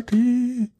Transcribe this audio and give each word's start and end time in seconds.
Party. 0.00 0.70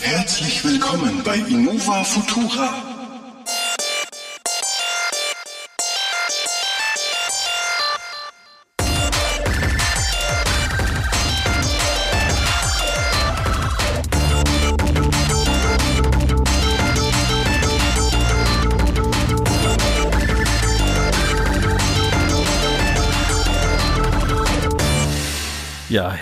Herzlich 0.00 0.64
willkommen 0.64 1.22
bei 1.24 1.36
Innova 1.36 2.04
Futura. 2.04 2.91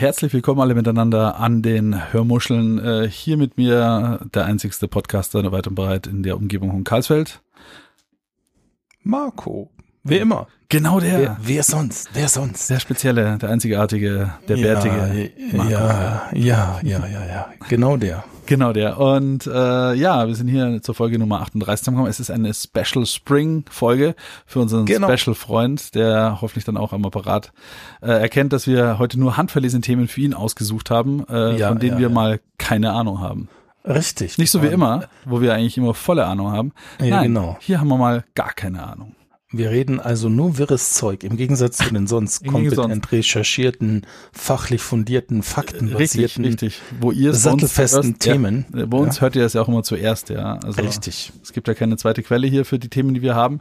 Herzlich 0.00 0.32
willkommen 0.32 0.62
alle 0.62 0.74
miteinander 0.74 1.38
an 1.38 1.60
den 1.60 2.12
Hörmuscheln. 2.12 2.78
Äh, 2.78 3.08
hier 3.10 3.36
mit 3.36 3.58
mir 3.58 4.20
der 4.32 4.46
einzigste 4.46 4.88
Podcaster 4.88 5.52
weit 5.52 5.66
und 5.66 5.74
breit 5.74 6.06
in 6.06 6.22
der 6.22 6.38
Umgebung 6.38 6.70
von 6.70 6.84
Karlsfeld. 6.84 7.42
Marco. 9.02 9.70
Wer 10.02 10.22
immer. 10.22 10.46
Genau 10.68 11.00
der. 11.00 11.18
Wer, 11.18 11.36
wer 11.42 11.62
sonst? 11.62 12.10
Wer 12.14 12.28
sonst? 12.28 12.70
Der 12.70 12.80
spezielle, 12.80 13.36
der 13.38 13.50
einzigartige, 13.50 14.32
der 14.48 14.56
ja, 14.56 14.62
bärtige. 14.74 15.30
Marco. 15.52 15.70
Ja, 15.70 16.28
ja, 16.32 16.80
ja, 16.82 17.06
ja, 17.06 17.26
ja. 17.26 17.46
Genau 17.68 17.96
der. 17.96 18.24
Genau 18.46 18.72
der. 18.72 18.98
Und 18.98 19.46
äh, 19.46 19.94
ja, 19.94 20.26
wir 20.26 20.34
sind 20.34 20.48
hier 20.48 20.80
zur 20.82 20.94
Folge 20.94 21.18
Nummer 21.18 21.40
38 21.42 21.86
gekommen. 21.86 22.06
Es 22.06 22.18
ist 22.18 22.30
eine 22.30 22.52
Special 22.54 23.04
Spring 23.04 23.64
Folge 23.70 24.14
für 24.46 24.60
unseren 24.60 24.86
Genau. 24.86 25.14
Special 25.14 25.34
Freund, 25.34 25.94
der 25.94 26.38
hoffentlich 26.40 26.64
dann 26.64 26.76
auch 26.76 26.92
am 26.92 27.04
Apparat 27.04 27.52
äh, 28.00 28.10
erkennt, 28.10 28.52
dass 28.52 28.66
wir 28.66 28.98
heute 28.98 29.20
nur 29.20 29.36
handverlesene 29.36 29.82
Themen 29.82 30.08
für 30.08 30.22
ihn 30.22 30.34
ausgesucht 30.34 30.90
haben, 30.90 31.24
äh, 31.28 31.58
Ja, 31.58 31.68
von 31.68 31.78
denen 31.78 31.94
ja, 31.94 31.98
wir 32.00 32.08
mal 32.10 32.40
keine 32.58 32.92
Ahnung 32.92 33.20
haben. 33.20 33.48
Richtig. 33.84 34.38
Nicht 34.38 34.50
so 34.50 34.62
wie 34.62 34.66
immer, 34.68 35.04
wo 35.24 35.40
wir 35.40 35.54
eigentlich 35.54 35.78
immer 35.78 35.94
volle 35.94 36.26
Ahnung 36.26 36.52
haben. 36.52 36.72
Ja, 37.00 37.16
Nein, 37.16 37.34
genau. 37.34 37.56
hier 37.60 37.80
haben 37.80 37.88
wir 37.88 37.96
mal 37.98 38.24
gar 38.34 38.52
keine 38.52 38.82
Ahnung. 38.82 39.14
Wir 39.52 39.70
reden 39.70 39.98
also 39.98 40.28
nur 40.28 40.58
wirres 40.58 40.92
Zeug, 40.92 41.24
im 41.24 41.36
Gegensatz 41.36 41.78
zu 41.78 41.92
den 41.92 42.06
sonst 42.06 42.46
kompetent 42.46 43.10
recherchierten, 43.10 44.06
fachlich 44.32 44.80
fundierten, 44.80 45.38
Richtig, 45.38 45.52
faktenbasierten, 45.52 46.44
richtig. 46.44 46.80
Wo 47.00 47.10
ihr 47.10 47.30
es 47.32 47.42
bei 47.42 47.50
uns 47.52 47.62
sattelfesten 47.62 48.02
zuerst- 48.02 48.20
Themen. 48.20 48.64
Ja, 48.72 48.86
bei 48.86 48.96
uns 48.98 49.20
hört 49.20 49.34
ihr 49.34 49.44
es 49.44 49.54
ja 49.54 49.62
auch 49.62 49.68
immer 49.68 49.82
zuerst, 49.82 50.28
ja. 50.28 50.54
Also 50.62 50.80
Richtig. 50.82 51.32
Es 51.42 51.52
gibt 51.52 51.66
ja 51.66 51.74
keine 51.74 51.96
zweite 51.96 52.22
Quelle 52.22 52.46
hier 52.46 52.64
für 52.64 52.78
die 52.78 52.88
Themen, 52.88 53.12
die 53.12 53.22
wir 53.22 53.34
haben. 53.34 53.60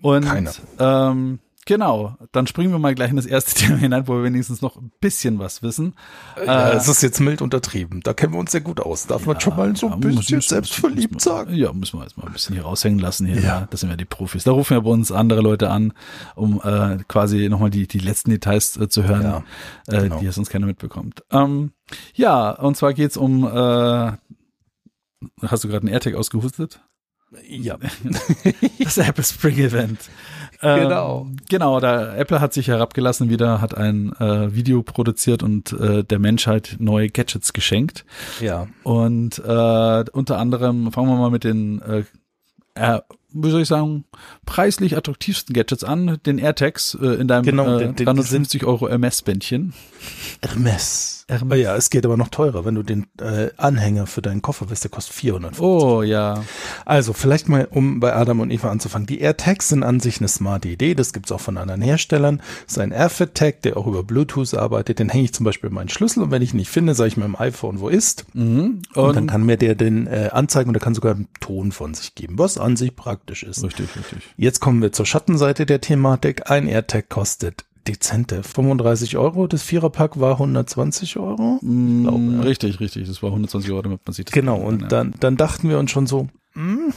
Und 0.00 0.24
Keine. 0.24 0.50
Ähm, 0.80 1.38
genau, 1.68 2.16
dann 2.32 2.46
springen 2.46 2.72
wir 2.72 2.78
mal 2.78 2.94
gleich 2.94 3.10
in 3.10 3.16
das 3.16 3.26
erste 3.26 3.54
Thema 3.60 3.76
hinein, 3.76 4.08
wo 4.08 4.14
wir 4.14 4.24
wenigstens 4.24 4.62
noch 4.62 4.76
ein 4.76 4.90
bisschen 5.00 5.38
was 5.38 5.62
wissen. 5.62 5.94
Ja, 6.44 6.70
Äh, 6.70 6.76
es 6.76 6.88
ist 6.88 7.02
jetzt 7.02 7.20
mild 7.20 7.42
untertrieben. 7.42 8.00
Da 8.00 8.14
kennen 8.14 8.32
wir 8.32 8.40
uns 8.40 8.50
sehr 8.52 8.62
gut 8.62 8.80
aus. 8.80 9.06
Darf 9.06 9.26
man 9.26 9.38
schon 9.38 9.54
mal 9.54 9.76
so 9.76 9.88
Ja, 9.88 9.92
ein 9.94 10.00
bisschen 10.00 10.36
muss- 10.38 10.48
selbstverliebt 10.48 11.12
muss 11.14 11.26
man- 11.26 11.36
sagen? 11.36 11.54
Ja, 11.54 11.72
müssen 11.72 11.98
wir 12.00 12.04
jetzt 12.04 12.16
mal 12.16 12.26
ein 12.26 12.32
bisschen 12.32 12.54
hier 12.54 12.64
raushängen 12.64 12.98
lassen 12.98 13.26
hier. 13.26 13.36
Ja. 13.36 13.42
Ja. 13.42 13.68
Das 13.70 13.80
sind 13.80 13.90
ja 13.90 13.96
die 13.96 14.04
Profis. 14.06 14.44
Da 14.44 14.50
rufen 14.52 14.74
wir 14.76 14.80
bei 14.80 14.90
uns 14.90 15.12
andere 15.12 15.42
Leute 15.42 15.70
an, 15.70 15.92
um 16.34 16.60
äh, 16.64 16.96
quasi 17.06 17.48
nochmal 17.48 17.70
die, 17.70 17.86
die 17.86 17.98
letzten 18.00 18.30
Details 18.30 18.76
äh, 18.78 18.88
zu 18.88 19.04
hören, 19.04 19.22
Ja, 19.22 19.44
äh, 19.86 20.02
genau. 20.04 20.18
die 20.20 20.24
ja 20.24 20.32
sonst 20.32 20.48
keiner 20.50 20.66
mitbekommt. 20.66 21.22
Ähm, 21.30 21.72
ja, 22.14 22.50
und 22.50 22.76
zwar 22.76 22.94
geht's 22.94 23.16
um, 23.18 23.44
äh, 23.44 24.12
hast 25.42 25.64
du 25.64 25.68
gerade 25.68 25.82
einen 25.86 25.92
AirTag 25.92 26.14
ausgehustet? 26.14 26.80
Ja. 27.46 27.76
Das 28.82 28.96
Apple 28.96 29.22
Spring 29.24 29.58
Event. 29.58 29.98
Ähm, 30.62 30.80
Genau. 30.80 31.26
Genau, 31.48 31.80
da 31.80 32.14
Apple 32.16 32.40
hat 32.40 32.52
sich 32.52 32.68
herabgelassen 32.68 33.28
wieder, 33.30 33.60
hat 33.60 33.76
ein 33.76 34.12
äh, 34.20 34.54
Video 34.54 34.82
produziert 34.82 35.42
und 35.42 35.72
äh, 35.72 36.02
der 36.04 36.18
Menschheit 36.18 36.76
neue 36.78 37.08
Gadgets 37.08 37.52
geschenkt. 37.52 38.04
Ja. 38.40 38.66
Und 38.82 39.38
äh, 39.38 40.04
unter 40.12 40.38
anderem 40.38 40.90
fangen 40.92 41.08
wir 41.08 41.16
mal 41.16 41.30
mit 41.30 41.44
den, 41.44 41.80
äh, 41.82 42.04
äh, 42.74 43.00
wie 43.32 43.50
soll 43.50 43.60
ich 43.62 43.68
sagen, 43.68 44.04
preislich 44.46 44.96
attraktivsten 44.96 45.54
Gadgets 45.54 45.84
an, 45.84 46.18
den 46.26 46.38
AirTags 46.38 46.96
äh, 47.00 47.06
in 47.20 47.28
deinem 47.28 47.44
Genau, 47.44 47.76
äh, 47.76 47.78
den- 47.80 47.94
den- 47.96 48.06
350 48.06 48.64
Euro 48.64 48.88
MS-Bändchen. 48.88 49.74
Hermes. 50.42 51.17
Oh 51.30 51.54
ja, 51.54 51.76
es 51.76 51.90
geht 51.90 52.06
aber 52.06 52.16
noch 52.16 52.28
teurer, 52.28 52.64
wenn 52.64 52.74
du 52.74 52.82
den 52.82 53.06
äh, 53.20 53.50
Anhänger 53.58 54.06
für 54.06 54.22
deinen 54.22 54.40
Koffer 54.40 54.70
willst, 54.70 54.84
der 54.84 54.90
kostet 54.90 55.14
450. 55.14 55.62
Oh 55.62 56.02
ja, 56.02 56.42
Also 56.86 57.12
vielleicht 57.12 57.48
mal, 57.50 57.68
um 57.70 58.00
bei 58.00 58.14
Adam 58.14 58.40
und 58.40 58.50
Eva 58.50 58.70
anzufangen. 58.70 59.06
Die 59.06 59.20
AirTags 59.20 59.68
sind 59.68 59.82
an 59.82 60.00
sich 60.00 60.20
eine 60.20 60.28
smarte 60.28 60.68
Idee. 60.68 60.94
Das 60.94 61.12
gibt's 61.12 61.30
auch 61.30 61.40
von 61.40 61.58
anderen 61.58 61.82
Herstellern. 61.82 62.38
Das 62.64 62.72
ist 62.72 62.78
ein 62.78 62.92
AirFit-Tag, 62.92 63.60
der 63.62 63.76
auch 63.76 63.86
über 63.86 64.02
Bluetooth 64.04 64.54
arbeitet. 64.54 65.00
Den 65.00 65.10
hänge 65.10 65.24
ich 65.24 65.34
zum 65.34 65.44
Beispiel 65.44 65.68
in 65.68 65.74
meinen 65.74 65.90
Schlüssel 65.90 66.22
und 66.22 66.30
wenn 66.30 66.40
ich 66.40 66.54
ihn 66.54 66.58
nicht 66.58 66.70
finde, 66.70 66.94
sage 66.94 67.08
ich 67.08 67.16
meinem 67.18 67.36
iPhone, 67.36 67.80
wo 67.80 67.88
ist. 67.88 68.24
mhm. 68.34 68.82
Und, 68.94 69.04
und, 69.04 69.16
dann 69.16 69.26
kann 69.26 69.44
mir 69.44 69.58
der 69.58 69.74
den 69.74 70.06
äh, 70.06 70.30
anzeigen 70.32 70.70
und 70.70 70.74
der 70.74 70.82
kann 70.82 70.94
sogar 70.94 71.14
einen 71.14 71.28
Ton 71.40 71.72
von 71.72 71.92
sich 71.92 72.14
geben, 72.14 72.38
was 72.38 72.56
an 72.56 72.76
sich 72.76 72.96
praktisch 72.96 73.42
ist. 73.42 73.62
richtig, 73.62 73.94
richtig. 73.96 74.22
Jetzt 74.36 74.60
kommen 74.60 74.80
wir 74.80 74.92
zur 74.92 75.04
Schattenseite 75.04 75.66
der 75.66 75.80
Thematik. 75.82 76.50
Ein 76.50 76.66
AirTag 76.66 77.10
kostet 77.10 77.67
dezente 77.88 78.42
35 78.42 79.16
Euro. 79.16 79.46
Das 79.46 79.62
Viererpack 79.62 80.20
war 80.20 80.32
120 80.32 81.16
Euro. 81.16 81.58
Mm, 81.62 82.02
glaube, 82.02 82.32
ja. 82.34 82.40
Richtig, 82.42 82.80
richtig. 82.80 83.08
Das 83.08 83.22
war 83.22 83.30
120 83.30 83.70
Euro, 83.72 83.82
damit 83.82 84.00
man 84.04 84.12
sieht. 84.12 84.30
Genau, 84.32 84.56
und 84.56 84.92
dann, 84.92 85.14
dann 85.20 85.36
dachten 85.36 85.68
wir 85.68 85.78
uns 85.78 85.90
schon 85.90 86.06
so, 86.06 86.28
hm, 86.54 86.92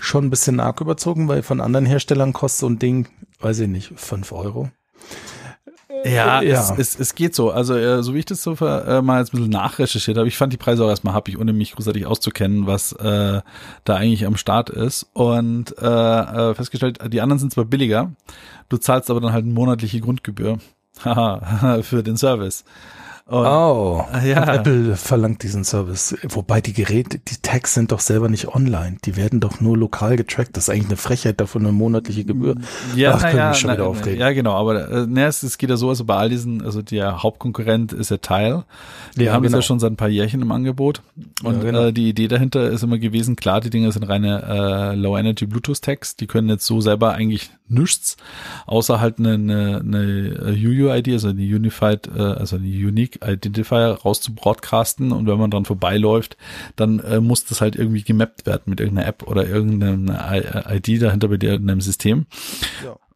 schon 0.00 0.24
ein 0.24 0.30
bisschen 0.30 0.60
arg 0.60 0.80
überzogen, 0.80 1.28
weil 1.28 1.42
von 1.42 1.60
anderen 1.60 1.86
Herstellern 1.86 2.32
kostet 2.32 2.60
so 2.60 2.66
ein 2.68 2.78
Ding, 2.78 3.08
weiß 3.40 3.60
ich 3.60 3.68
nicht, 3.68 3.92
5 3.94 4.32
Euro. 4.32 4.70
Ja, 6.04 6.42
Ja. 6.42 6.60
Es, 6.60 6.70
es, 6.78 7.00
es 7.00 7.14
geht 7.14 7.34
so. 7.34 7.50
Also, 7.50 7.76
äh, 7.76 8.02
so 8.02 8.14
wie 8.14 8.18
ich 8.18 8.24
das 8.24 8.42
so 8.42 8.56
ver, 8.56 8.86
äh, 8.86 9.02
mal 9.02 9.20
jetzt 9.20 9.32
ein 9.32 9.38
bisschen 9.38 9.52
nachrecherchiert 9.52 10.16
habe, 10.18 10.28
ich 10.28 10.36
fand 10.36 10.52
die 10.52 10.56
Preise 10.56 10.84
auch 10.84 10.88
erstmal 10.88 11.14
happig, 11.14 11.38
ohne 11.38 11.52
mich 11.52 11.74
großartig 11.74 12.06
auszukennen, 12.06 12.66
was 12.66 12.92
äh, 12.92 13.40
da 13.84 13.94
eigentlich 13.94 14.26
am 14.26 14.36
Start 14.36 14.70
ist. 14.70 15.08
Und 15.12 15.76
äh, 15.80 15.84
äh, 15.86 16.54
festgestellt, 16.54 16.98
die 17.12 17.20
anderen 17.20 17.38
sind 17.38 17.52
zwar 17.52 17.64
billiger, 17.64 18.12
du 18.68 18.76
zahlst 18.76 19.10
aber 19.10 19.20
dann 19.20 19.32
halt 19.32 19.44
eine 19.44 19.54
monatliche 19.54 20.00
Grundgebühr. 20.00 20.58
Haha, 21.04 21.82
für 21.82 22.02
den 22.02 22.16
Service. 22.16 22.64
Und, 23.26 23.46
Oh, 23.46 24.04
ja. 24.22 24.42
und 24.42 24.48
Apple 24.50 24.96
verlangt 24.96 25.42
diesen 25.42 25.64
Service. 25.64 26.14
Wobei 26.28 26.60
die 26.60 26.74
Geräte, 26.74 27.18
die 27.18 27.36
Tags 27.40 27.72
sind 27.72 27.90
doch 27.90 28.00
selber 28.00 28.28
nicht 28.28 28.48
online. 28.48 28.98
Die 29.06 29.16
werden 29.16 29.40
doch 29.40 29.62
nur 29.62 29.78
lokal 29.78 30.16
getrackt. 30.16 30.54
Das 30.58 30.64
ist 30.64 30.68
eigentlich 30.70 30.88
eine 30.88 30.98
Frechheit, 30.98 31.40
davon 31.40 31.62
eine 31.62 31.72
monatliche 31.72 32.24
Gebühr. 32.26 32.56
Ja, 32.94 33.14
Ach, 33.14 33.22
können 33.22 33.38
ja, 33.38 33.48
wir 33.50 33.54
schon 33.54 33.68
na, 33.68 33.74
wieder 33.76 33.86
aufregen. 33.86 34.20
ja, 34.20 34.30
genau, 34.32 34.52
aber 34.52 34.90
äh, 34.90 35.06
ne, 35.06 35.24
es, 35.24 35.42
es 35.42 35.56
geht 35.56 35.70
ja 35.70 35.78
so, 35.78 35.88
also 35.88 36.04
bei 36.04 36.16
all 36.16 36.28
diesen, 36.28 36.60
also 36.62 36.82
der 36.82 37.22
Hauptkonkurrent 37.22 37.94
ist 37.94 38.10
ja 38.10 38.18
Tile. 38.18 38.64
Die 39.16 39.24
Ja, 39.24 39.32
haben 39.32 39.42
genau. 39.42 39.56
ja 39.56 39.62
schon 39.62 39.80
seit 39.80 39.92
ein 39.92 39.96
paar 39.96 40.08
Jährchen 40.10 40.42
im 40.42 40.52
Angebot. 40.52 41.00
Und 41.42 41.54
Ja, 41.56 41.62
genau. 41.62 41.84
äh, 41.86 41.92
die 41.94 42.10
Idee 42.10 42.28
dahinter 42.28 42.68
ist 42.70 42.82
immer 42.82 42.98
gewesen, 42.98 43.36
klar, 43.36 43.62
die 43.62 43.70
Dinger 43.70 43.90
sind 43.90 44.02
reine 44.02 44.42
äh, 44.42 44.94
Low-Energy 44.96 45.46
Bluetooth-Tags, 45.46 46.16
die 46.16 46.26
können 46.26 46.50
jetzt 46.50 46.66
so 46.66 46.82
selber 46.82 47.12
eigentlich 47.14 47.48
nichts, 47.68 48.18
außer 48.66 49.00
halt 49.00 49.18
eine, 49.18 49.32
eine, 49.34 49.80
eine 49.82 50.52
UUID, 50.52 51.08
also 51.08 51.28
eine 51.28 51.40
Unified, 51.40 52.06
äh, 52.14 52.20
also 52.20 52.56
eine 52.56 52.66
Unique 52.66 53.13
Identifier 53.16 53.98
raus 54.04 54.20
zu 54.20 54.34
broadcasten 54.34 55.12
und 55.12 55.26
wenn 55.26 55.38
man 55.38 55.50
dran 55.50 55.64
vorbeiläuft, 55.64 56.36
dann 56.76 57.00
äh, 57.00 57.20
muss 57.20 57.44
das 57.44 57.60
halt 57.60 57.76
irgendwie 57.76 58.02
gemappt 58.02 58.46
werden 58.46 58.64
mit 58.66 58.80
irgendeiner 58.80 59.08
App 59.08 59.24
oder 59.26 59.46
irgendeiner 59.46 60.64
ID 60.70 61.02
dahinter 61.02 61.28
bei 61.28 61.36
dir 61.36 61.54
in 61.54 61.70
einem 61.70 61.80
System. 61.80 62.26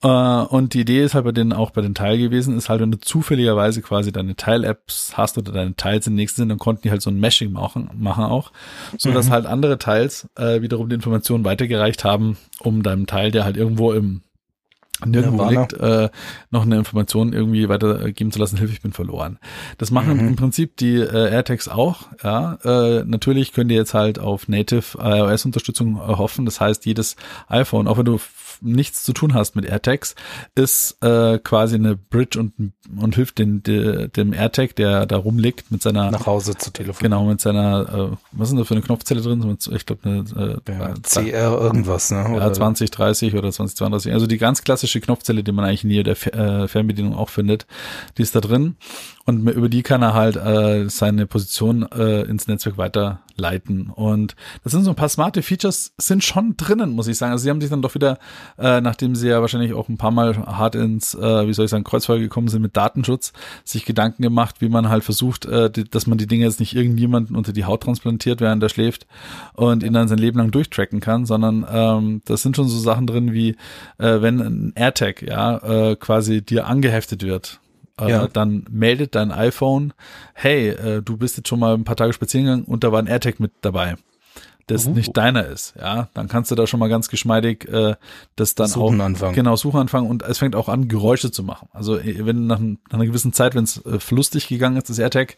Äh, 0.03 0.09
und 0.09 0.75
die 0.75 0.81
Idee 0.81 1.03
ist 1.03 1.15
halt 1.15 1.25
bei 1.25 1.33
den, 1.33 1.53
auch 1.53 1.71
bei 1.71 1.81
den 1.81 1.95
Teil 1.95 2.19
gewesen, 2.19 2.57
ist 2.57 2.69
halt, 2.69 2.81
wenn 2.81 2.93
du 2.93 2.99
zufälligerweise 2.99 3.83
quasi 3.83 4.13
deine 4.13 4.37
Teil-Apps 4.37 5.13
hast 5.17 5.39
oder 5.39 5.53
deine 5.53 5.75
Teils 5.75 6.07
im 6.07 6.15
nächsten 6.15 6.43
sind, 6.43 6.51
dann 6.51 6.59
konnten 6.59 6.83
die 6.83 6.91
halt 6.91 7.03
so 7.03 7.11
ein 7.11 7.19
Meshing 7.19 7.53
machen, 7.53 7.91
machen 7.95 8.25
auch, 8.25 8.53
so 8.97 9.13
dass 9.13 9.31
halt 9.31 9.47
andere 9.47 9.79
Teils 9.79 10.29
äh, 10.37 10.63
wiederum 10.63 10.89
die 10.89 10.95
Informationen 10.95 11.45
weitergereicht 11.45 12.05
haben, 12.05 12.37
um 12.61 12.83
deinem 12.83 13.07
Teil, 13.07 13.31
der 13.31 13.45
halt 13.45 13.57
irgendwo 13.57 13.93
im 13.93 14.23
nirgendwo 15.05 15.45
Nirvana. 15.45 15.61
liegt, 15.61 15.73
äh, 15.75 16.09
noch 16.51 16.63
eine 16.63 16.77
Information 16.77 17.33
irgendwie 17.33 17.69
weitergeben 17.69 18.33
zu 18.33 18.39
lassen, 18.39 18.57
Hilfe, 18.59 18.73
ich 18.73 18.83
bin 18.83 18.93
verloren. 18.93 19.39
Das 19.79 19.91
machen 19.91 20.19
im 20.19 20.37
Prinzip 20.37 20.77
die 20.77 20.97
äh, 20.97 21.31
AirTags 21.31 21.69
auch, 21.69 22.09
ja. 22.23 22.59
Äh, 22.65 23.05
natürlich 23.05 23.53
könnt 23.53 23.71
ihr 23.71 23.77
jetzt 23.77 23.95
halt 23.95 24.19
auf 24.19 24.49
Native 24.49 24.99
iOS-Unterstützung 24.99 25.97
äh, 25.97 26.17
hoffen. 26.17 26.45
Das 26.45 26.61
heißt, 26.61 26.87
jedes 26.87 27.17
iPhone, 27.49 27.89
auch 27.89 27.99
wenn 27.99 28.05
du 28.05 28.19
nichts 28.61 29.05
zu 29.05 29.13
tun 29.13 29.35
hast 29.35 29.57
mit 29.57 29.65
AirTags, 29.65 30.15
ist 30.55 31.03
äh, 31.03 31.39
quasi 31.39 31.77
eine 31.77 31.97
Bridge 31.97 32.39
und, 32.39 32.73
und 32.99 33.15
hilft 33.15 33.39
den, 33.39 33.63
de, 33.63 34.09
dem 34.09 34.33
AirTag, 34.33 34.75
der 34.77 35.07
da 35.07 35.17
rumliegt, 35.17 35.71
mit 35.71 35.83
seiner 35.83 36.11
Nach 36.11 36.27
Hause 36.27 36.57
zu 36.57 36.71
telefonieren. 36.73 37.13
Genau, 37.13 37.25
mit 37.29 37.41
seiner, 37.41 38.11
äh, 38.13 38.17
was 38.33 38.49
ist 38.49 38.53
denn 38.53 38.59
da 38.59 38.65
für 38.65 38.75
eine 38.75 38.83
Knopfzelle 38.83 39.21
drin? 39.21 39.57
Ich 39.73 39.87
glaube, 39.87 40.09
eine 40.09 40.61
äh, 40.67 40.73
Ja, 40.73 40.91
äh, 40.91 40.95
CR 41.03 41.61
irgendwas, 41.61 42.11
ne? 42.11 42.19
ja, 42.19 42.29
Oder- 42.35 42.53
2030 42.53 43.35
oder 43.35 43.51
2032. 43.53 44.13
Also 44.13 44.27
die 44.27 44.39
ganz 44.39 44.63
klassische 44.63 45.01
Knopfzelle, 45.01 45.43
die 45.45 45.53
man 45.53 45.65
eigentlich 45.65 45.85
in 45.85 45.91
jeder 45.91 46.13
äh, 46.13 46.69
Fernbedienung 46.69 47.15
auch 47.15 47.29
findet, 47.29 47.67
die 48.17 48.23
ist 48.23 48.35
da 48.35 48.41
drin. 48.41 48.77
Und 49.25 49.47
über 49.47 49.69
die 49.69 49.83
kann 49.83 50.01
er 50.03 50.15
halt 50.15 50.37
äh, 50.37 50.89
seine 50.89 51.27
Position 51.27 51.83
äh, 51.93 52.23
ins 52.23 52.49
Netzwerk 52.49 52.79
weiterleiten. 52.79 53.91
Und 53.91 54.35
das 54.65 54.73
sind 54.73 54.85
so 54.85 54.91
ein 54.91 54.97
paar 54.97 55.11
smarte 55.11 55.43
Features, 55.43 55.93
sind 55.99 56.25
schon 56.25 56.57
drinnen, 56.57 56.91
muss 56.93 57.09
ich 57.09 57.19
sagen. 57.19 57.33
Also 57.33 57.43
sie 57.45 57.51
haben 57.51 57.61
sich 57.61 57.69
dann 57.69 57.83
doch 57.83 57.95
wieder 57.95 58.19
äh, 58.59 58.81
nachdem 58.81 59.15
sie 59.15 59.29
ja 59.29 59.41
wahrscheinlich 59.41 59.75
auch 59.75 59.89
ein 59.89 59.99
paar 59.99 60.11
Mal 60.11 60.37
hart 60.47 60.75
ins, 60.75 61.15
äh, 61.15 61.47
wie 61.47 61.53
soll 61.53 61.67
ich 61.67 61.71
sagen, 61.71 61.85
Kreuzfeuer 61.85 62.19
gekommen 62.19 62.49
sind 62.49 62.63
mit 62.63 62.77
Datenschutz, 62.77 63.33
sich 63.65 63.85
Gedanken 63.85 64.23
gemacht, 64.23 64.57
wie 64.61 64.69
man 64.69 64.89
halt 64.89 65.05
versucht, 65.05 65.45
äh, 65.47 65.71
die, 65.71 65.85
dass 65.85 66.07
man 66.07 66.19
die 66.19 66.27
Dinge 66.27 66.45
jetzt 66.45 66.61
nicht 66.61 66.75
irgendjemanden 66.75 67.37
unter 67.37 67.53
die 67.53 67.65
Haut 67.65 67.83
transplantiert, 67.83 68.41
während 68.41 68.63
er 68.63 68.69
schläft 68.69 69.07
und 69.55 69.83
ihn 69.83 69.93
dann 69.93 70.09
sein 70.09 70.19
Leben 70.19 70.39
lang 70.39 70.51
durchtracken 70.51 71.01
kann, 71.01 71.27
sondern 71.27 71.67
ähm, 71.71 72.23
das 72.25 72.43
sind 72.43 72.57
schon 72.57 72.69
so 72.69 72.79
Sachen 72.79 73.07
drin 73.07 73.33
wie, 73.33 73.51
äh, 73.99 74.21
wenn 74.21 74.41
ein 74.41 74.73
AirTag 74.75 75.23
ja 75.23 75.59
äh, 75.91 75.97
quasi 75.97 76.43
dir 76.43 76.67
angeheftet 76.67 77.23
wird 77.23 77.61
äh, 78.01 78.11
Ja. 78.11 78.29
dann 78.29 78.65
meldet 78.71 79.15
dein 79.15 79.33
iPhone, 79.33 79.93
hey, 80.35 80.69
äh, 80.69 81.03
du 81.03 81.17
bist 81.17 81.37
jetzt 81.37 81.49
schon 81.49 81.61
mal 81.61 81.75
ein 81.75 81.85
paar 81.85 81.97
Tage 81.97 82.13
spazieren 82.13 82.47
gegangen 82.47 82.65
und 82.65 82.85
da 82.85 82.93
war 82.93 83.01
ein 83.01 83.07
AirTag 83.07 83.41
mit 83.41 83.53
dabei, 83.61 83.97
das 84.69 84.87
Uh. 84.87 84.91
nicht 84.91 85.17
deiner 85.17 85.45
ist, 85.47 85.75
ja, 85.79 86.09
dann 86.15 86.29
kannst 86.29 86.51
du 86.51 86.55
da 86.55 86.67
schon 86.67 86.79
mal 86.81 86.89
ganz 86.89 87.09
geschmeidig 87.09 87.69
äh, 87.69 87.97
das 88.37 88.55
dann 88.55 88.69
Suchen 88.69 89.01
auch 89.01 89.05
anfangen. 89.05 89.35
genau 89.35 89.57
Suchen 89.57 89.81
anfangen 89.81 90.09
und 90.09 90.23
es 90.23 90.39
fängt 90.39 90.55
auch 90.55 90.69
an 90.69 90.89
Geräusche 90.89 91.31
zu 91.31 91.43
machen. 91.43 91.69
Also 91.73 91.99
äh, 91.99 92.25
wenn 92.25 92.47
nach, 92.47 92.61
nach 92.61 92.77
einer 92.93 93.07
gewissen 93.07 93.33
Zeit, 93.33 93.55
wenn 93.55 93.65
es 93.65 93.85
äh, 93.85 93.99
flustig 93.99 94.49
gegangen 94.49 94.77
ist, 94.77 94.89
das 94.89 94.99
AirTag 94.99 95.37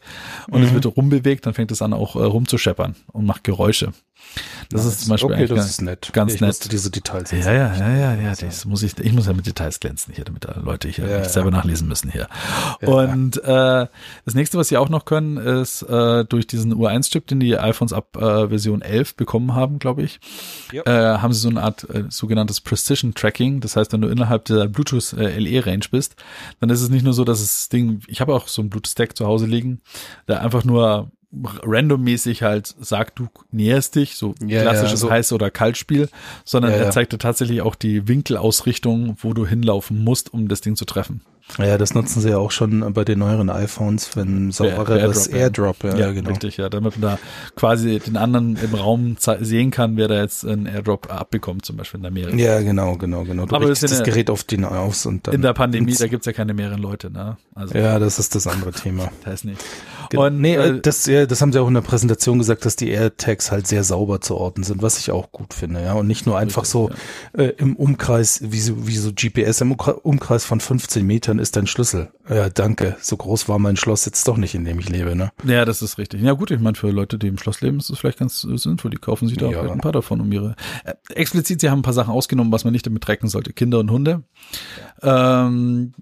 und 0.49 0.59
Mhm. 0.61 0.67
es 0.67 0.73
wird 0.73 0.85
rumbewegt, 0.85 1.45
dann 1.45 1.53
fängt 1.53 1.71
es 1.71 1.81
an 1.81 1.93
auch 1.93 2.15
äh, 2.15 2.19
rumzuscheppern 2.23 2.95
und 3.11 3.25
macht 3.25 3.43
Geräusche. 3.43 3.93
Das 4.69 4.85
ist 4.85 5.01
zum 5.01 5.09
Beispiel 5.09 5.31
okay, 5.33 5.47
das 5.47 5.55
ganz, 5.57 5.69
ist 5.71 5.81
nett. 5.81 6.09
ganz 6.13 6.35
ich 6.35 6.41
nett. 6.41 6.49
musste 6.49 6.69
diese 6.69 6.91
Details 6.91 7.31
ja, 7.31 7.37
ja, 7.39 7.75
ja, 7.75 7.89
ja, 7.95 8.13
ja, 8.13 8.35
das 8.35 8.65
muss 8.65 8.83
ich, 8.83 8.97
ich 8.99 9.13
muss 9.13 9.25
ja 9.25 9.33
mit 9.33 9.47
Details 9.47 9.79
glänzen 9.79 10.13
hier, 10.13 10.23
damit 10.23 10.45
da 10.45 10.59
Leute 10.63 10.87
hier 10.89 11.05
Ja, 11.07 11.17
nicht 11.17 11.25
ja. 11.25 11.29
selber 11.33 11.49
nachlesen 11.49 11.87
müssen 11.87 12.11
hier. 12.11 12.27
Und 12.81 13.37
äh, 13.43 13.87
das 14.25 14.33
nächste, 14.35 14.57
was 14.59 14.67
sie 14.69 14.77
auch 14.77 14.89
noch 14.89 15.05
können, 15.05 15.37
ist 15.37 15.81
äh, 15.83 16.23
durch 16.25 16.45
diesen 16.47 16.73
U1-Chip, 16.73 17.27
den 17.27 17.39
die 17.39 17.57
iPhones 17.57 17.93
ab 17.93 18.15
äh, 18.15 18.47
Version 18.47 18.81
11 18.83 19.15
bekommen 19.21 19.53
haben, 19.53 19.77
glaube 19.77 20.01
ich, 20.01 20.19
Ja. 20.71 20.81
äh, 20.85 21.17
haben 21.19 21.31
sie 21.31 21.39
so 21.41 21.49
eine 21.49 21.61
Art 21.61 21.87
äh, 21.91 22.05
sogenanntes 22.09 22.59
Precision 22.59 23.13
Tracking. 23.13 23.59
Das 23.59 23.75
heißt, 23.75 23.93
wenn 23.93 24.01
du 24.01 24.07
innerhalb 24.07 24.45
der 24.45 24.67
Bluetooth 24.67 25.13
äh, 25.13 25.37
LE 25.39 25.63
Range 25.65 25.85
bist, 25.91 26.15
dann 26.59 26.71
ist 26.71 26.81
es 26.81 26.89
nicht 26.89 27.03
nur 27.03 27.13
so, 27.13 27.23
dass 27.23 27.39
das 27.41 27.69
Ding, 27.69 28.01
ich 28.07 28.19
habe 28.19 28.33
auch 28.33 28.47
so 28.47 28.61
ein 28.63 28.69
Bluetooth 28.69 28.91
Stack 28.91 29.15
zu 29.15 29.27
Hause 29.27 29.45
liegen, 29.45 29.81
der 30.27 30.41
einfach 30.41 30.63
nur 30.63 31.11
randommäßig 31.63 32.41
halt 32.43 32.75
sagt, 32.81 33.19
du 33.19 33.27
näherst 33.51 33.95
dich, 33.95 34.15
so 34.15 34.35
Ja, 34.45 34.61
klassisches 34.63 35.01
ja, 35.01 35.07
so- 35.07 35.11
Heiß- 35.11 35.33
oder 35.33 35.49
Kaltspiel, 35.51 36.09
sondern 36.43 36.71
Ja, 36.71 36.77
er 36.79 36.91
zeigt 36.91 37.13
dir 37.13 37.17
tatsächlich 37.19 37.61
auch 37.61 37.75
die 37.75 38.07
Winkelausrichtung, 38.07 39.15
wo 39.21 39.33
du 39.33 39.45
hinlaufen 39.45 40.03
musst, 40.03 40.33
um 40.33 40.47
das 40.47 40.61
Ding 40.61 40.75
zu 40.75 40.85
treffen. 40.85 41.21
Ja, 41.57 41.77
das 41.77 41.93
nutzen 41.93 42.21
sie 42.21 42.29
ja 42.29 42.37
auch 42.37 42.51
schon 42.51 42.93
bei 42.93 43.03
den 43.03 43.19
neueren 43.19 43.49
iPhones, 43.49 44.15
wenn 44.15 44.51
sauberes 44.51 45.27
Airdrop, 45.27 45.83
ja. 45.83 45.89
Airdrop, 45.91 45.99
ja, 45.99 46.07
Ja, 46.07 46.11
genau. 46.11 46.29
richtig, 46.29 46.57
ja, 46.57 46.69
damit 46.69 46.97
man 46.99 47.11
da 47.11 47.19
quasi 47.55 47.99
den 47.99 48.17
anderen 48.17 48.55
im 48.57 48.73
Raum 48.73 49.17
sehen 49.39 49.71
kann, 49.71 49.97
wer 49.97 50.07
da 50.07 50.21
jetzt 50.21 50.45
einen 50.45 50.65
Airdrop 50.65 51.11
abbekommt, 51.11 51.65
zum 51.65 51.77
Beispiel 51.77 51.97
in 51.99 52.03
der 52.03 52.11
Meere. 52.11 52.35
Ja, 52.35 52.59
genau, 52.61 52.95
genau, 52.95 53.23
genau. 53.23 53.45
Du 53.45 53.55
Aber 53.55 53.67
das 53.67 53.81
das 53.81 53.93
eine- 53.93 54.03
Gerät 54.03 54.29
auf 54.29 54.43
den 54.43 54.65
aus 54.65 55.05
und 55.05 55.27
dann 55.27 55.35
In 55.35 55.41
der 55.41 55.53
Pandemie, 55.53 55.93
da 55.95 56.07
gibt's 56.07 56.25
ja 56.25 56.33
keine 56.33 56.53
mehreren 56.53 56.81
Leute, 56.81 57.11
ne? 57.11 57.37
Also, 57.55 57.77
Ja, 57.77 57.99
das 57.99 58.19
ist 58.19 58.33
das 58.35 58.47
andere 58.47 58.71
Thema. 58.71 59.09
das 59.23 59.33
heißt 59.33 59.45
nicht. 59.45 59.61
Und, 60.19 60.41
nee, 60.41 60.55
äh, 60.55 60.69
äh, 60.77 60.81
das, 60.81 61.05
ja, 61.05 61.25
das 61.25 61.41
haben 61.41 61.51
sie 61.53 61.59
auch 61.59 61.67
in 61.67 61.73
der 61.73 61.81
Präsentation 61.81 62.37
gesagt, 62.39 62.65
dass 62.65 62.75
die 62.75 62.89
AirTags 62.89 63.51
halt 63.51 63.67
sehr 63.67 63.83
sauber 63.83 64.21
zu 64.21 64.35
orten 64.35 64.63
sind, 64.63 64.81
was 64.81 64.97
ich 64.99 65.11
auch 65.11 65.31
gut 65.31 65.53
finde, 65.53 65.81
ja. 65.81 65.93
Und 65.93 66.07
nicht 66.07 66.25
nur 66.25 66.37
einfach 66.37 66.63
Richtig, 66.63 66.71
so 66.71 66.91
äh, 67.37 67.53
im 67.57 67.75
Umkreis, 67.75 68.41
wie 68.51 68.59
so, 68.59 68.87
wie 68.87 68.97
so 68.97 69.11
GPS, 69.13 69.61
im 69.61 69.73
Umkre- 69.75 69.99
Umkreis 70.01 70.45
von 70.45 70.59
15 70.59 71.05
Metern 71.05 71.39
ist 71.39 71.55
dein 71.55 71.67
Schlüssel. 71.67 72.09
Ja, 72.29 72.49
danke. 72.49 72.95
So 73.01 73.17
groß 73.17 73.49
war 73.49 73.59
mein 73.59 73.75
Schloss 73.77 74.05
jetzt 74.05 74.27
doch 74.27 74.37
nicht, 74.37 74.55
in 74.55 74.63
dem 74.65 74.79
ich 74.79 74.89
lebe, 74.89 75.15
ne? 75.15 75.31
Ja, 75.43 75.65
das 75.65 75.81
ist 75.81 75.97
richtig. 75.97 76.21
Ja 76.21 76.33
gut, 76.33 76.51
ich 76.51 76.59
meine, 76.59 76.75
für 76.75 76.89
Leute, 76.91 77.17
die 77.17 77.27
im 77.27 77.37
Schloss 77.37 77.61
leben, 77.61 77.77
ist 77.79 77.89
das 77.89 77.99
vielleicht 77.99 78.19
ganz 78.19 78.43
äh, 78.49 78.57
sinnvoll. 78.57 78.91
Die 78.91 78.97
kaufen 78.97 79.27
sich 79.27 79.37
da 79.37 79.47
Ja. 79.47 79.59
vielleicht 79.59 79.73
ein 79.73 79.81
paar 79.81 79.91
davon 79.91 80.21
um 80.21 80.31
ihre. 80.31 80.55
Äh, 80.85 80.93
explizit, 81.13 81.61
sie 81.61 81.69
haben 81.69 81.79
ein 81.79 81.83
paar 81.83 81.93
Sachen 81.93 82.11
ausgenommen, 82.13 82.51
was 82.51 82.63
man 82.63 82.73
nicht 82.73 82.85
damit 82.85 83.03
tracken 83.03 83.27
sollte. 83.27 83.53
Kinder 83.53 83.79
und 83.79 83.91
Hunde. 83.91 84.23
Ja, 85.03 85.47
ähm, 85.47 85.93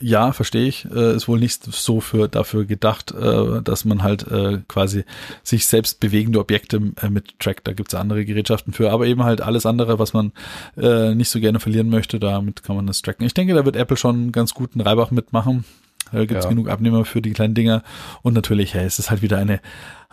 ja 0.00 0.32
verstehe 0.32 0.66
ich. 0.66 0.84
Äh, 0.86 1.14
ist 1.14 1.28
wohl 1.28 1.38
nicht 1.38 1.64
so 1.64 2.00
für 2.00 2.28
dafür 2.28 2.64
gedacht, 2.64 3.12
äh, 3.12 3.62
dass 3.62 3.84
man 3.84 4.02
halt 4.02 4.26
äh, 4.30 4.58
quasi 4.68 5.04
sich 5.42 5.66
selbst 5.66 6.00
bewegende 6.00 6.38
Objekte 6.38 6.92
äh, 7.00 7.08
mit 7.08 7.38
trackt. 7.38 7.66
Da 7.66 7.72
gibt's 7.72 7.94
andere 7.94 8.24
Gerätschaften 8.24 8.72
für, 8.72 8.90
aber 8.90 9.06
eben 9.06 9.22
halt 9.24 9.40
alles 9.40 9.64
andere, 9.66 9.98
was 9.98 10.12
man 10.12 10.32
äh, 10.76 11.14
nicht 11.14 11.30
so 11.30 11.40
gerne 11.40 11.60
verlieren 11.60 11.88
möchte, 11.88 12.18
damit 12.18 12.62
kann 12.62 12.76
man 12.76 12.86
das 12.86 13.02
tracken. 13.02 13.24
Ich 13.26 13.34
denke, 13.34 13.54
da 13.54 13.64
wird 13.64 13.76
Apple 13.76 13.96
schon 13.96 14.16
einen 14.16 14.32
ganz 14.32 14.54
guten 14.54 14.80
Reibach 14.80 15.10
mitmachen. 15.10 15.64
Da 16.12 16.24
gibt's 16.24 16.44
Ja. 16.44 16.50
genug 16.50 16.68
Abnehmer 16.68 17.04
für 17.04 17.20
die 17.20 17.32
kleinen 17.32 17.54
Dinger. 17.54 17.82
Und 18.22 18.34
natürlich, 18.34 18.74
hey, 18.74 18.84
es 18.86 18.98
ist 18.98 19.10
halt 19.10 19.22
wieder 19.22 19.38
eine, 19.38 19.60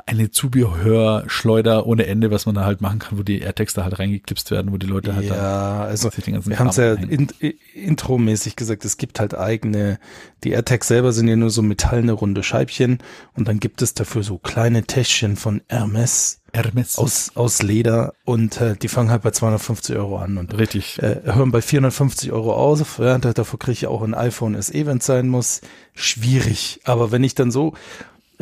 eine 0.05 0.31
Zubehörschleuder 0.31 1.85
ohne 1.85 2.05
Ende, 2.07 2.31
was 2.31 2.45
man 2.45 2.55
da 2.55 2.65
halt 2.65 2.81
machen 2.81 2.99
kann, 2.99 3.17
wo 3.17 3.23
die 3.23 3.39
AirTags 3.41 3.73
da 3.73 3.83
halt 3.83 3.99
reingeklipst 3.99 4.51
werden, 4.51 4.71
wo 4.71 4.77
die 4.77 4.87
Leute 4.87 5.15
halt 5.15 5.29
dann 5.29 5.37
Ja, 5.37 5.83
also 5.83 6.09
den 6.09 6.33
ganzen 6.33 6.49
wir 6.49 6.59
haben 6.59 6.67
es 6.67 6.77
ja 6.77 6.93
in, 6.93 7.29
in, 7.39 7.53
intromäßig 7.73 8.55
gesagt, 8.55 8.85
es 8.85 8.97
gibt 8.97 9.19
halt 9.19 9.35
eigene, 9.35 9.99
die 10.43 10.51
AirTags 10.51 10.87
selber 10.87 11.11
sind 11.13 11.27
ja 11.27 11.35
nur 11.35 11.49
so 11.49 11.61
metallene 11.61 12.11
runde 12.11 12.43
Scheibchen 12.43 12.99
und 13.35 13.47
dann 13.47 13.59
gibt 13.59 13.81
es 13.81 13.93
dafür 13.93 14.23
so 14.23 14.37
kleine 14.37 14.83
Täschchen 14.83 15.35
von 15.35 15.61
Hermes 15.67 16.39
Hermes. 16.55 16.97
aus, 16.99 17.31
aus 17.35 17.63
Leder 17.63 18.13
und 18.25 18.61
äh, 18.61 18.75
die 18.75 18.87
fangen 18.87 19.09
halt 19.09 19.23
bei 19.23 19.31
250 19.31 19.95
Euro 19.95 20.17
an 20.19 20.37
und 20.37 20.55
Richtig. 20.57 21.01
äh, 21.01 21.21
hören 21.23 21.51
bei 21.51 21.61
450 21.63 22.31
Euro 22.31 22.53
aus. 22.53 22.83
Ja, 22.99 23.17
da- 23.17 23.33
davor 23.33 23.57
kriege 23.57 23.71
ich 23.73 23.87
auch 23.87 24.03
ein 24.03 24.13
iPhone 24.13 24.61
SE, 24.61 24.85
wenn 24.85 24.99
es 24.99 25.05
sein 25.07 25.29
muss. 25.29 25.61
Schwierig. 25.95 26.79
Aber 26.83 27.11
wenn 27.11 27.23
ich 27.23 27.33
dann 27.33 27.49
so 27.49 27.73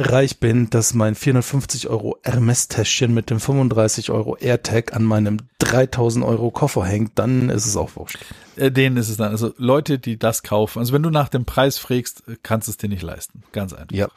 reich 0.02 0.40
bin, 0.40 0.70
dass 0.70 0.94
mein 0.94 1.16
450 1.16 1.90
Euro 1.90 2.18
Hermes-Täschchen 2.24 3.14
mit 3.14 3.30
dem 3.30 3.40
35 3.40 4.12
Euro 4.12 4.36
AirTag 4.38 4.94
an 4.94 5.04
meinem 5.04 5.38
3000 5.60 6.26
Euro 6.26 6.52
Koffer 6.52 6.86
hängt, 6.86 7.18
dann 7.20 7.50
ist 7.50 7.66
es 7.66 7.78
auch 7.78 7.96
wurscht. 7.96 8.20
Äh, 8.56 8.72
denen 8.72 8.98
ist 8.98 9.10
es 9.10 9.18
dann. 9.18 9.32
Also 9.32 9.54
Leute, 9.58 10.00
die 10.00 10.18
das 10.18 10.44
kaufen. 10.44 10.80
Also 10.80 10.94
wenn 10.94 11.04
du 11.04 11.10
nach 11.10 11.30
dem 11.30 11.46
Preis 11.46 11.78
fragst, 11.78 12.28
äh, 12.28 12.36
kannst 12.42 12.68
du 12.68 12.72
es 12.72 12.78
dir 12.78 12.90
nicht 12.90 13.02
leisten. 13.02 13.44
Ganz 13.52 13.74
einfach. 13.74 13.96
Ja. 13.96 14.08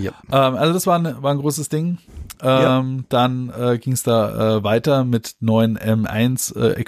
Ja. 0.00 0.12
Ähm, 0.32 0.56
also 0.56 0.72
das 0.72 0.86
war 0.86 0.98
ein, 0.98 1.22
war 1.22 1.32
ein 1.32 1.38
großes 1.38 1.68
Ding. 1.68 1.98
Ähm, 2.42 3.04
Dann 3.08 3.50
äh, 3.50 3.78
ging 3.78 3.92
es 3.92 4.02
da 4.02 4.56
äh, 4.56 4.64
weiter 4.64 5.04
mit 5.04 5.36
neuen 5.40 5.78
M1 5.78 6.56
äh, 6.56 6.84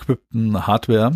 Hardware. 0.61 1.13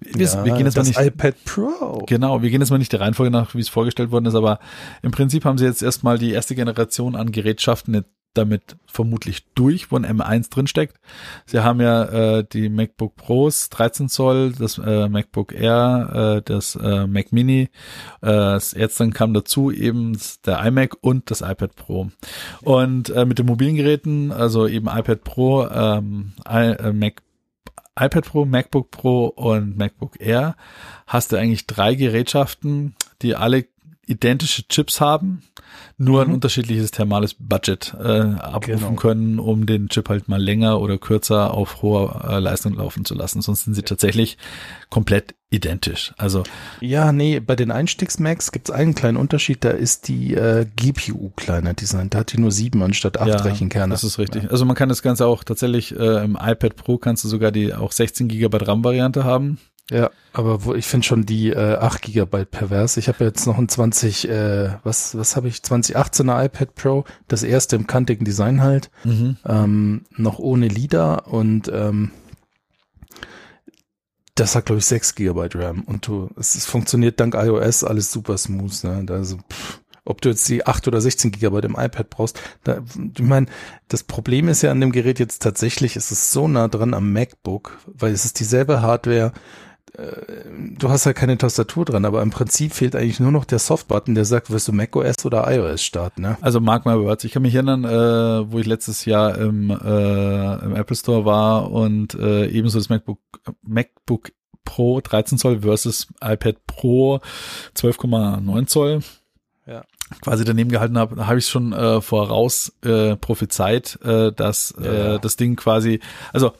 Wir, 0.00 0.26
ja 0.26 0.44
wir 0.44 0.52
gehen 0.54 0.66
jetzt 0.66 0.76
mal 0.76 0.82
das 0.82 0.88
nicht 0.88 1.00
iPad 1.00 1.34
Pro. 1.44 2.04
Genau, 2.06 2.42
wir 2.42 2.50
gehen 2.50 2.60
jetzt 2.60 2.70
mal 2.70 2.78
nicht 2.78 2.92
der 2.92 3.00
Reihenfolge 3.00 3.30
nach, 3.30 3.54
wie 3.54 3.60
es 3.60 3.68
vorgestellt 3.68 4.10
worden 4.10 4.26
ist, 4.26 4.34
aber 4.34 4.60
im 5.02 5.10
Prinzip 5.10 5.44
haben 5.44 5.58
sie 5.58 5.64
jetzt 5.64 5.82
erstmal 5.82 6.18
die 6.18 6.30
erste 6.30 6.54
Generation 6.54 7.16
an 7.16 7.32
Gerätschaften 7.32 8.04
damit 8.34 8.76
vermutlich 8.86 9.46
durch, 9.54 9.90
wo 9.90 9.96
ein 9.96 10.06
M1 10.06 10.50
drinsteckt. 10.50 10.98
Sie 11.46 11.60
haben 11.60 11.80
ja 11.80 12.04
äh, 12.38 12.44
die 12.50 12.68
MacBook 12.68 13.16
Pros 13.16 13.68
13 13.70 14.08
Zoll, 14.08 14.52
das 14.52 14.78
äh, 14.78 15.08
MacBook 15.08 15.52
Air, 15.52 16.38
äh, 16.38 16.42
das 16.42 16.76
äh, 16.76 17.06
Mac 17.06 17.32
Mini, 17.32 17.68
äh, 18.22 18.54
jetzt 18.54 19.00
dann 19.00 19.12
kam 19.12 19.34
dazu 19.34 19.70
eben 19.70 20.18
der 20.46 20.64
iMac 20.64 20.96
und 21.00 21.30
das 21.30 21.40
iPad 21.40 21.74
Pro. 21.76 22.10
Und 22.62 23.10
äh, 23.10 23.24
mit 23.24 23.38
den 23.38 23.46
mobilen 23.46 23.76
Geräten, 23.76 24.32
also 24.32 24.66
eben 24.66 24.88
iPad 24.88 25.24
Pro, 25.24 25.66
ähm, 25.68 26.32
I, 26.48 26.74
äh, 26.78 26.92
Mac 26.92 27.22
iPad 27.98 28.24
Pro, 28.24 28.44
MacBook 28.46 28.90
Pro 28.90 29.26
und 29.26 29.76
MacBook 29.76 30.20
Air 30.20 30.56
hast 31.06 31.32
du 31.32 31.36
eigentlich 31.36 31.66
drei 31.66 31.94
Gerätschaften, 31.94 32.94
die 33.20 33.36
alle 33.36 33.66
identische 34.06 34.66
Chips 34.66 35.00
haben, 35.00 35.42
nur 36.02 36.22
ein 36.22 36.28
Mhm. 36.28 36.34
unterschiedliches 36.34 36.90
thermales 36.90 37.34
Budget 37.38 37.94
äh, 38.02 38.02
abrufen 38.02 38.78
Genau. 38.78 38.92
können, 38.94 39.38
um 39.38 39.66
den 39.66 39.88
Chip 39.88 40.08
halt 40.08 40.28
mal 40.28 40.42
länger 40.42 40.80
oder 40.80 40.98
kürzer 40.98 41.54
auf 41.54 41.82
hoher 41.82 42.24
äh, 42.28 42.38
Leistung 42.38 42.74
laufen 42.74 43.04
zu 43.04 43.14
lassen. 43.14 43.40
Sonst 43.42 43.64
sind 43.64 43.74
sie 43.74 43.82
tatsächlich 43.82 44.36
komplett 44.90 45.34
identisch. 45.50 46.12
Also 46.16 46.42
Ja, 46.80 47.12
nee, 47.12 47.38
bei 47.38 47.54
den 47.56 47.70
Einstiegs-Macs 47.70 48.52
gibt 48.52 48.68
es 48.70 48.74
einen 48.74 48.94
kleinen 48.94 49.18
Unterschied, 49.18 49.62
da 49.64 49.70
ist 49.70 50.08
die 50.08 50.34
äh, 50.34 50.66
GPU 50.76 51.30
kleiner 51.36 51.74
designt. 51.74 52.14
Da 52.14 52.18
hat 52.20 52.32
die 52.32 52.40
nur 52.40 52.50
sieben 52.50 52.82
anstatt 52.82 53.18
acht 53.20 53.28
ja, 53.28 53.36
Rechenkerne. 53.36 53.92
das 53.92 54.02
ist 54.02 54.18
richtig. 54.18 54.50
Also 54.50 54.64
man 54.64 54.74
kann 54.76 54.88
das 54.88 55.02
Ganze 55.02 55.26
auch 55.26 55.44
tatsächlich 55.44 55.94
äh, 55.94 56.24
im 56.24 56.38
iPad 56.40 56.76
Pro 56.76 56.96
kannst 56.98 57.24
du 57.24 57.28
sogar 57.28 57.52
die 57.52 57.74
auch 57.74 57.92
16 57.92 58.28
GB 58.28 58.56
RAM-Variante 58.64 59.24
haben. 59.24 59.58
Ja, 59.92 60.10
aber 60.32 60.64
wo, 60.64 60.74
ich 60.74 60.86
finde 60.86 61.06
schon 61.06 61.26
die 61.26 61.50
äh, 61.50 61.76
8 61.76 62.00
Gigabyte 62.00 62.50
pervers. 62.50 62.96
Ich 62.96 63.08
habe 63.08 63.24
jetzt 63.24 63.46
noch 63.46 63.58
ein 63.58 63.68
20, 63.68 64.26
äh, 64.26 64.70
was, 64.84 65.18
was 65.18 65.36
habe 65.36 65.48
ich? 65.48 65.56
2018er 65.56 66.46
iPad 66.46 66.74
Pro, 66.74 67.04
das 67.28 67.42
erste 67.42 67.76
im 67.76 67.86
kantigen 67.86 68.24
Design 68.24 68.62
halt, 68.62 68.90
ähm, 69.46 70.06
noch 70.16 70.38
ohne 70.38 70.68
LIDAR 70.68 71.28
und 71.28 71.70
ähm, 71.72 72.10
das 74.34 74.56
hat, 74.56 74.64
glaube 74.64 74.78
ich, 74.78 74.86
6 74.86 75.14
Gigabyte 75.14 75.56
RAM 75.56 75.82
und 75.82 76.06
du, 76.06 76.30
es, 76.38 76.54
es 76.54 76.64
funktioniert 76.64 77.20
dank 77.20 77.34
iOS 77.34 77.84
alles 77.84 78.10
super 78.10 78.38
smooth, 78.38 78.84
ne? 78.84 79.04
Also, 79.10 79.36
pff, 79.36 79.82
ob 80.04 80.20
du 80.20 80.30
jetzt 80.30 80.48
die 80.48 80.66
8 80.66 80.88
oder 80.88 81.00
16 81.00 81.30
Gigabyte 81.30 81.66
im 81.66 81.76
iPad 81.78 82.10
brauchst, 82.10 82.40
da, 82.64 82.82
ich 83.14 83.22
meine, 83.22 83.46
das 83.88 84.02
Problem 84.02 84.48
ist 84.48 84.62
ja 84.62 84.70
an 84.70 84.80
dem 84.80 84.90
Gerät 84.90 85.20
jetzt 85.20 85.42
tatsächlich, 85.42 85.96
es 85.96 86.10
ist 86.10 86.32
so 86.32 86.48
nah 86.48 86.68
dran 86.68 86.94
am 86.94 87.12
MacBook, 87.12 87.78
weil 87.86 88.12
es 88.12 88.24
ist 88.24 88.40
dieselbe 88.40 88.82
Hardware, 88.82 89.32
du 90.78 90.88
hast 90.88 91.04
ja 91.04 91.12
keine 91.12 91.36
Tastatur 91.38 91.84
dran, 91.84 92.04
aber 92.04 92.22
im 92.22 92.30
Prinzip 92.30 92.72
fehlt 92.72 92.96
eigentlich 92.96 93.20
nur 93.20 93.30
noch 93.32 93.44
der 93.44 93.58
Softbutton, 93.58 94.14
der 94.14 94.24
sagt, 94.24 94.50
wirst 94.50 94.68
du 94.68 94.72
macOS 94.72 95.24
oder 95.26 95.50
iOS 95.54 95.82
starten, 95.82 96.22
ne? 96.22 96.38
Also 96.40 96.60
mark 96.60 96.86
my 96.86 96.94
words. 96.94 97.24
Ich 97.24 97.32
kann 97.32 97.42
mich 97.42 97.54
erinnern, 97.54 97.84
äh, 97.84 98.50
wo 98.50 98.58
ich 98.58 98.66
letztes 98.66 99.04
Jahr 99.04 99.36
im, 99.36 99.70
äh, 99.70 100.64
im 100.64 100.74
Apple 100.74 100.96
Store 100.96 101.24
war 101.24 101.70
und 101.70 102.14
äh, 102.14 102.46
ebenso 102.46 102.78
das 102.78 102.88
MacBook, 102.88 103.18
MacBook 103.62 104.32
Pro 104.64 105.00
13 105.00 105.38
Zoll 105.38 105.60
versus 105.60 106.06
iPad 106.22 106.56
Pro 106.66 107.20
12,9 107.76 108.66
Zoll. 108.66 109.00
Ja. 109.66 109.84
quasi 110.20 110.44
daneben 110.44 110.70
gehalten 110.70 110.98
habe, 110.98 111.26
habe 111.26 111.38
ich 111.38 111.46
schon 111.46 111.72
äh, 111.72 112.00
voraus 112.00 112.72
äh, 112.84 113.14
prophezeit, 113.16 113.96
äh, 114.02 114.32
dass 114.32 114.74
Ja. 114.82 115.14
äh, 115.14 115.20
das 115.20 115.36
Ding 115.36 115.54
quasi, 115.56 116.00
also 116.32 116.48
äh, 116.48 116.52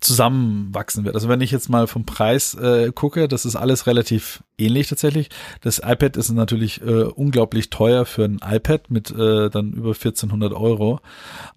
zusammenwachsen 0.00 1.04
wird. 1.04 1.14
Also 1.14 1.28
wenn 1.28 1.40
ich 1.40 1.50
jetzt 1.50 1.68
mal 1.68 1.86
vom 1.86 2.04
Preis 2.04 2.54
äh, 2.54 2.92
gucke, 2.92 3.28
das 3.28 3.44
ist 3.44 3.56
alles 3.56 3.86
relativ 3.86 4.42
ähnlich 4.58 4.88
tatsächlich. 4.88 5.28
Das 5.60 5.78
iPad 5.78 6.16
ist 6.16 6.30
natürlich 6.30 6.80
äh, 6.82 7.04
unglaublich 7.04 7.70
teuer 7.70 8.04
für 8.06 8.24
ein 8.24 8.40
iPad 8.44 8.90
mit 8.90 9.10
äh, 9.10 9.50
dann 9.50 9.72
über 9.72 9.90
1400 9.90 10.52
Euro. 10.52 11.00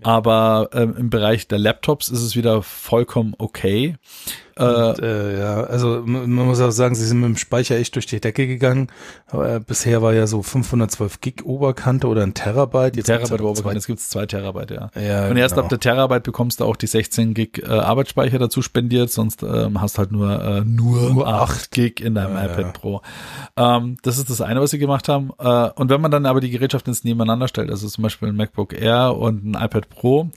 Aber 0.01 0.69
ähm, 0.73 0.95
im 0.97 1.09
Bereich 1.09 1.47
der 1.47 1.59
Laptops 1.59 2.09
ist 2.09 2.21
es 2.21 2.35
wieder 2.35 2.63
vollkommen 2.63 3.33
okay. 3.37 3.95
Äh, 4.61 4.89
Und, 4.91 4.99
äh, 4.99 5.39
ja, 5.39 5.63
also 5.63 6.03
man 6.05 6.29
muss 6.31 6.61
auch 6.61 6.71
sagen, 6.71 6.95
sie 6.95 7.05
sind 7.05 7.19
mit 7.19 7.29
dem 7.29 7.37
Speicher 7.37 7.75
echt 7.77 7.95
durch 7.95 8.05
die 8.05 8.19
Decke 8.21 8.47
gegangen. 8.47 8.87
Aber, 9.27 9.55
äh, 9.55 9.59
bisher 9.59 10.01
war 10.01 10.13
ja 10.13 10.27
so 10.27 10.41
512 10.43 11.19
Gig 11.21 11.43
Oberkante 11.43 12.07
oder 12.07 12.23
ein 12.23 12.33
Terabyte. 12.33 12.95
Jetzt 12.95 13.07
gibt's 13.07 13.07
Terabyte 13.29 13.33
aber 13.41 13.49
Oberkante, 13.49 13.63
zwei- 13.63 13.73
jetzt 13.73 13.87
gibt's 13.87 14.09
zwei 14.09 14.25
Terabyte, 14.25 14.71
ja. 14.71 14.91
Ja, 15.01 15.27
Und 15.29 15.37
erst 15.37 15.55
genau. 15.55 15.63
ab 15.65 15.69
der 15.69 15.79
Terabyte 15.79 16.23
bekommst 16.23 16.59
du 16.59 16.65
auch 16.65 16.75
die 16.75 16.87
16 16.87 17.33
Gig 17.33 17.61
äh, 17.63 17.67
Arbeitsspeicher 17.71 18.39
dazu 18.39 18.61
spendiert, 18.61 19.11
sonst 19.11 19.43
ähm, 19.43 19.81
hast 19.81 19.97
halt 19.97 20.11
nur 20.11 20.41
äh, 20.41 20.61
nur, 20.65 21.11
Nur 21.11 21.27
8 21.27 21.71
Gig 21.71 21.99
in 22.01 22.15
deinem 22.15 22.35
Ja, 22.35 22.45
iPad 22.45 22.59
ja. 22.59 22.71
Pro. 22.71 23.01
Ähm, 23.57 23.97
das 24.03 24.17
ist 24.17 24.29
das 24.29 24.41
eine, 24.41 24.61
was 24.61 24.71
sie 24.71 24.79
gemacht 24.79 25.09
haben. 25.09 25.31
Äh, 25.39 25.69
und 25.75 25.89
wenn 25.89 26.01
man 26.01 26.11
dann 26.11 26.25
aber 26.25 26.39
die 26.41 26.49
Gerätschaften 26.51 26.93
jetzt 26.93 27.05
nebeneinander 27.05 27.47
stellt, 27.47 27.69
also 27.69 27.87
zum 27.87 28.03
Beispiel 28.03 28.29
ein 28.29 28.35
MacBook 28.35 28.73
Air 28.79 29.17
und 29.17 29.43
ein 29.45 29.53
iPad 29.53 29.89
Pro 29.89 30.29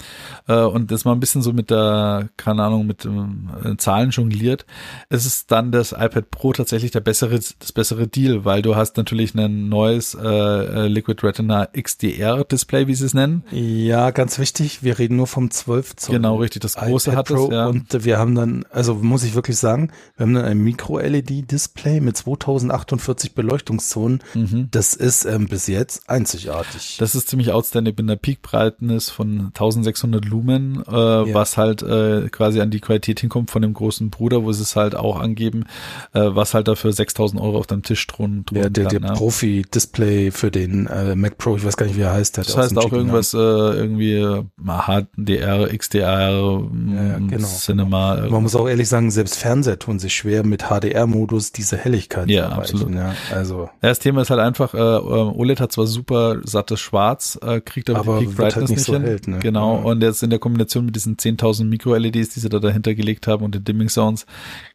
äh, 0.49 0.55
und 0.61 0.91
das 0.91 1.05
mal 1.05 1.13
ein 1.13 1.21
bisschen 1.21 1.43
so 1.43 1.53
mit 1.53 1.71
der, 1.71 2.29
keine 2.37 2.63
Ahnung, 2.63 2.87
mit 2.87 3.05
ähm, 3.05 3.51
äh, 3.65 3.77
Zahlen 3.77 4.13
jongliert, 4.17 4.67
ist 5.11 5.27
es 5.27 5.47
dann 5.47 5.73
das 5.73 5.93
iPad 5.93 6.31
Pro 6.31 6.53
tatsächlich 6.53 6.91
der 6.91 7.01
bessere, 7.01 7.39
das 7.39 7.73
bessere 7.73 8.07
Deal, 8.07 8.45
weil 8.45 8.63
du 8.63 8.77
hast 8.77 8.97
natürlich 8.97 9.35
ein 9.35 9.69
neues 9.69 10.15
äh, 10.15 10.27
äh, 10.27 10.87
Liquid 10.89 11.27
Retina 11.27 11.67
XDR 11.67 12.45
Display, 12.45 12.87
wie 12.87 12.95
sie 12.95 13.07
es 13.07 13.15
nennen. 13.15 13.45
Ja, 13.51 14.11
ganz 14.11 14.39
wichtig, 14.39 14.83
wir 14.83 14.99
reden 14.99 15.17
nur 15.17 15.27
vom 15.27 15.51
12 15.51 15.97
Zoll. 15.97 16.17
Genau, 16.17 16.37
richtig, 16.37 16.63
das 16.63 16.75
große 16.75 17.11
iPad 17.11 17.19
hat 17.19 17.31
es, 17.31 17.37
Pro 17.37 17.53
ja. 17.53 17.67
und 17.67 18.05
wir 18.05 18.19
haben 18.19 18.35
dann, 18.35 18.65
also 18.71 18.95
muss 18.95 19.25
ich 19.25 19.35
wirklich 19.35 19.57
sagen, 19.57 19.91
wir 20.17 20.27
haben 20.27 20.35
dann 20.35 20.45
ein 20.45 20.59
Micro-LED-Display 20.59 22.01
mit 22.01 22.17
2048 22.17 23.35
Beleuchtungszonen. 23.35 24.23
Das 24.71 24.95
ist 24.95 25.25
ähm, 25.25 25.49
bis 25.49 25.67
jetzt 25.67 26.09
einzigartig. 26.09 26.97
Mhm. 26.97 27.01
Das 27.01 27.15
ist 27.15 27.29
ziemlich 27.29 27.53
outstanding 27.53 27.95
mit 27.97 28.01
einer 28.01 28.17
Peak-Brightness 28.17 29.11
von 29.11 29.47
1600 29.49 30.25
Lumen, 30.25 30.83
äh, 30.87 30.93
was 30.93 31.57
halt 31.57 31.83
äh, 31.83 32.29
quasi 32.31 32.61
an 32.61 32.71
die 32.71 32.81
Qualität 32.81 33.21
hinkommt 33.21 33.51
von 33.51 33.63
dem 33.63 33.75
großen 33.75 33.94
Bruder, 34.11 34.45
wo 34.45 34.53
sie 34.53 34.63
es 34.63 34.77
halt 34.77 34.95
auch 34.95 35.19
angeben, 35.21 35.65
äh, 36.13 36.21
was 36.23 36.55
halt 36.55 36.69
dafür 36.69 36.93
6000 36.93 37.41
Euro 37.41 37.59
auf 37.59 37.67
deinem 37.67 37.83
Tisch 37.83 38.07
der 38.07 38.15
thronen 38.17 38.45
der, 38.51 38.71
der 38.71 38.87
kann. 38.87 39.03
ja. 39.05 39.13
Profi-Display 39.15 40.31
für 40.31 40.51
den 40.51 40.87
äh, 40.87 41.15
Mac 41.17 41.39
Pro, 41.39 41.57
ich 41.57 41.65
weiß 41.65 41.77
gar 41.77 41.87
nicht, 41.87 41.97
wie 41.97 42.03
er 42.03 42.13
heißt. 42.13 42.37
Der 42.37 42.45
Das 42.45 42.57
heißt 42.57 42.77
auch 42.79 42.93
irgendwas, 42.93 43.35
äh, 43.35 43.39
irgendwie 43.39 44.15
äh, 44.15 44.43
HDR, 44.65 45.69
XDR, 45.77 46.31
ja, 46.31 46.59
mm, 46.61 47.29
genau, 47.29 47.47
Cinema. 47.49 48.15
Namen. 48.17 48.31
Man 48.33 48.43
muss 48.43 48.57
auch 48.57 48.69
ehrlich 48.69 48.89
sagen, 48.89 49.11
selbst 49.11 49.37
Fernseher 49.37 49.79
tun 49.79 49.99
sich 49.99 50.15
schwer 50.15 50.45
mit 50.45 50.65
HDR-Modus 50.71 51.53
diese 51.53 51.77
Helligkeit 51.77 52.29
Ja, 52.31 52.49
absolut. 52.51 52.95
Ja, 52.95 53.15
also, 53.33 53.69
Ja, 53.83 53.89
das 53.89 53.99
Thema 53.99 54.23
ist 54.23 54.31
halt 54.31 54.41
einfach, 54.41 54.75
äh, 54.75 54.79
äh, 54.79 54.81
OLED 54.81 55.61
hat 55.61 55.73
zwar 55.73 55.87
super 55.87 56.37
sattes 56.45 56.81
Schwarz, 56.81 57.39
äh, 57.43 57.61
kriegt 57.61 57.91
aber, 57.91 58.01
Aber 58.01 58.19
die 58.21 58.27
Peak 58.27 58.39
halt 58.39 58.55
Brightness 58.55 58.71
nicht 58.71 58.77
nicht 58.79 58.87
so 58.87 58.93
hin. 58.95 59.03
hell, 59.03 59.21
ne? 59.27 59.39
Genau, 59.41 59.77
Ja. 59.79 59.83
und 59.85 60.03
jetzt 60.03 60.23
in 60.23 60.31
der 60.31 60.39
Kombination 60.39 60.87
mit 60.87 60.97
diesen 60.97 61.17
10.000 61.17 61.65
Mikro-LEDs, 61.69 62.31
die 62.35 62.41
sie 62.41 62.49
da 62.49 62.59
dahinter 62.59 62.95
gelegt 62.95 63.27
haben 63.27 63.45
und 63.45 63.55
den 63.55 63.65
Dimming 63.65 63.84
Zones, 63.89 64.27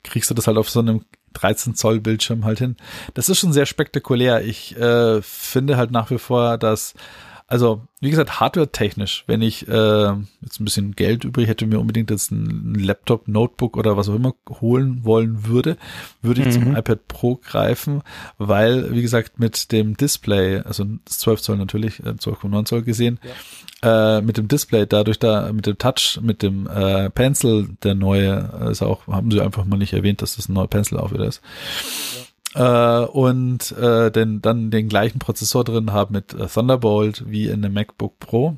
kriegst 0.04 0.30
du 0.30 0.34
das 0.34 0.48
halt 0.48 0.58
auf 0.58 0.70
so 0.70 0.80
einem 0.80 1.06
13 1.34 1.76
Zoll 1.76 2.00
Bildschirm 2.00 2.46
halt 2.46 2.60
hin. 2.60 2.78
Das 3.14 3.30
ist 3.30 3.40
schon 3.40 3.54
sehr 3.54 3.66
spektakulär. 3.66 4.44
Ich 4.44 4.76
äh, 4.78 5.22
finde 5.22 5.78
halt 5.78 5.92
nach 5.92 6.10
wie 6.10 6.18
vor, 6.18 6.58
dass 6.58 6.94
also, 7.50 7.82
wie 8.00 8.12
gesagt, 8.12 8.40
hardware-technisch, 8.40 9.24
wenn 9.26 9.42
ich 9.42 9.68
äh, 9.68 10.14
jetzt 10.42 10.60
ein 10.60 10.66
bisschen 10.66 10.96
Geld 10.96 11.24
übrig 11.24 11.48
hätte, 11.48 11.66
mir 11.66 11.80
unbedingt 11.80 12.12
jetzt 12.12 12.30
ein 12.32 12.76
Laptop, 12.76 13.28
Notebook 13.28 13.76
oder 13.76 13.98
was 13.98 14.08
auch 14.08 14.14
immer 14.14 14.36
holen 14.62 15.04
wollen 15.04 15.48
würde, 15.48 15.76
würde 16.22 16.44
ich 16.44 16.54
zum 16.54 16.76
iPad 16.76 17.08
Pro 17.08 17.38
greifen, 17.38 18.04
weil, 18.38 18.94
wie 18.94 19.02
gesagt, 19.02 19.40
mit 19.40 19.72
dem 19.72 19.98
Display, 19.98 20.60
also 20.60 20.86
das 21.06 21.18
12 21.18 21.42
Zoll 21.42 21.58
natürlich, 21.58 22.00
äh, 22.02 22.14
12,9 22.14 22.66
Zoll 22.66 22.84
gesehen, 22.84 23.20
äh, 23.82 24.22
mit 24.22 24.38
dem 24.38 24.48
Display, 24.48 24.86
dadurch 24.86 25.18
da, 25.18 25.52
mit 25.52 25.66
dem 25.66 25.80
Touch, 25.80 26.20
mit 26.22 26.44
dem 26.44 26.68
äh, 26.68 27.10
Pencil, 27.10 27.70
der 27.82 27.96
neue, 27.96 28.48
äh, 28.62 28.72
ist 28.72 28.84
auch, 28.84 29.08
haben 29.08 29.32
sie 29.32 29.42
einfach 29.42 29.66
mal 29.66 29.78
nicht 29.78 29.94
erwähnt, 29.94 30.22
dass 30.22 30.36
das 30.36 30.50
ein 30.50 30.54
neuer 30.54 30.68
Pencil 30.68 31.00
auch 31.00 31.12
wieder 31.12 31.26
ist 31.26 31.42
äh, 32.56 33.00
und 33.06 33.72
äh, 33.74 34.12
den, 34.12 34.42
dann 34.42 34.72
den 34.72 34.90
gleichen 34.90 35.20
Prozessor 35.20 35.64
drin 35.64 35.92
haben 35.94 36.14
mit 36.14 36.34
äh, 36.34 36.48
Thunderbolt 36.48 37.24
wie 37.30 37.48
in 37.48 37.64
einem 37.64 37.74
MacBook 37.74 38.20
Pro. 38.20 38.58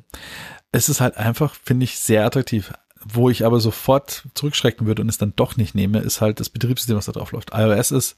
Es 0.72 0.88
ist 0.88 1.00
halt 1.00 1.16
einfach, 1.16 1.54
finde 1.54 1.84
ich, 1.84 1.98
sehr 1.98 2.24
attraktiv. 2.24 2.72
Wo 3.04 3.28
ich 3.28 3.44
aber 3.44 3.58
sofort 3.58 4.28
zurückschrecken 4.34 4.86
würde 4.86 5.02
und 5.02 5.08
es 5.08 5.18
dann 5.18 5.32
doch 5.34 5.56
nicht 5.56 5.74
nehme, 5.74 5.98
ist 5.98 6.20
halt 6.20 6.38
das 6.38 6.50
Betriebssystem, 6.50 6.96
was 6.96 7.06
da 7.06 7.10
drauf 7.12 7.32
läuft. 7.32 7.50
iOS 7.52 7.90
ist 7.90 8.16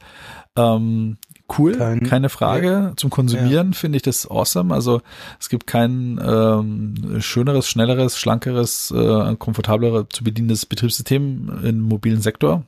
ähm, 0.57 1.16
cool, 1.59 1.73
Kein- 1.78 2.02
keine 2.02 2.28
Frage. 2.28 2.93
Zum 2.97 3.09
Konsumieren 3.09 3.73
finde 3.73 3.97
ich 3.97 4.02
das 4.02 4.31
awesome. 4.31 4.75
Also 4.75 5.00
es 5.40 5.49
gibt 5.49 5.66
kein 5.66 6.21
ähm, 6.23 7.16
schöneres, 7.21 7.66
schnelleres, 7.66 8.19
schlankeres, 8.19 8.90
äh, 8.90 9.35
komfortableres 9.37 10.04
zu 10.11 10.23
bedienendes 10.23 10.66
Betriebssystem 10.66 11.61
im 11.64 11.81
mobilen 11.81 12.21
Sektor. 12.21 12.64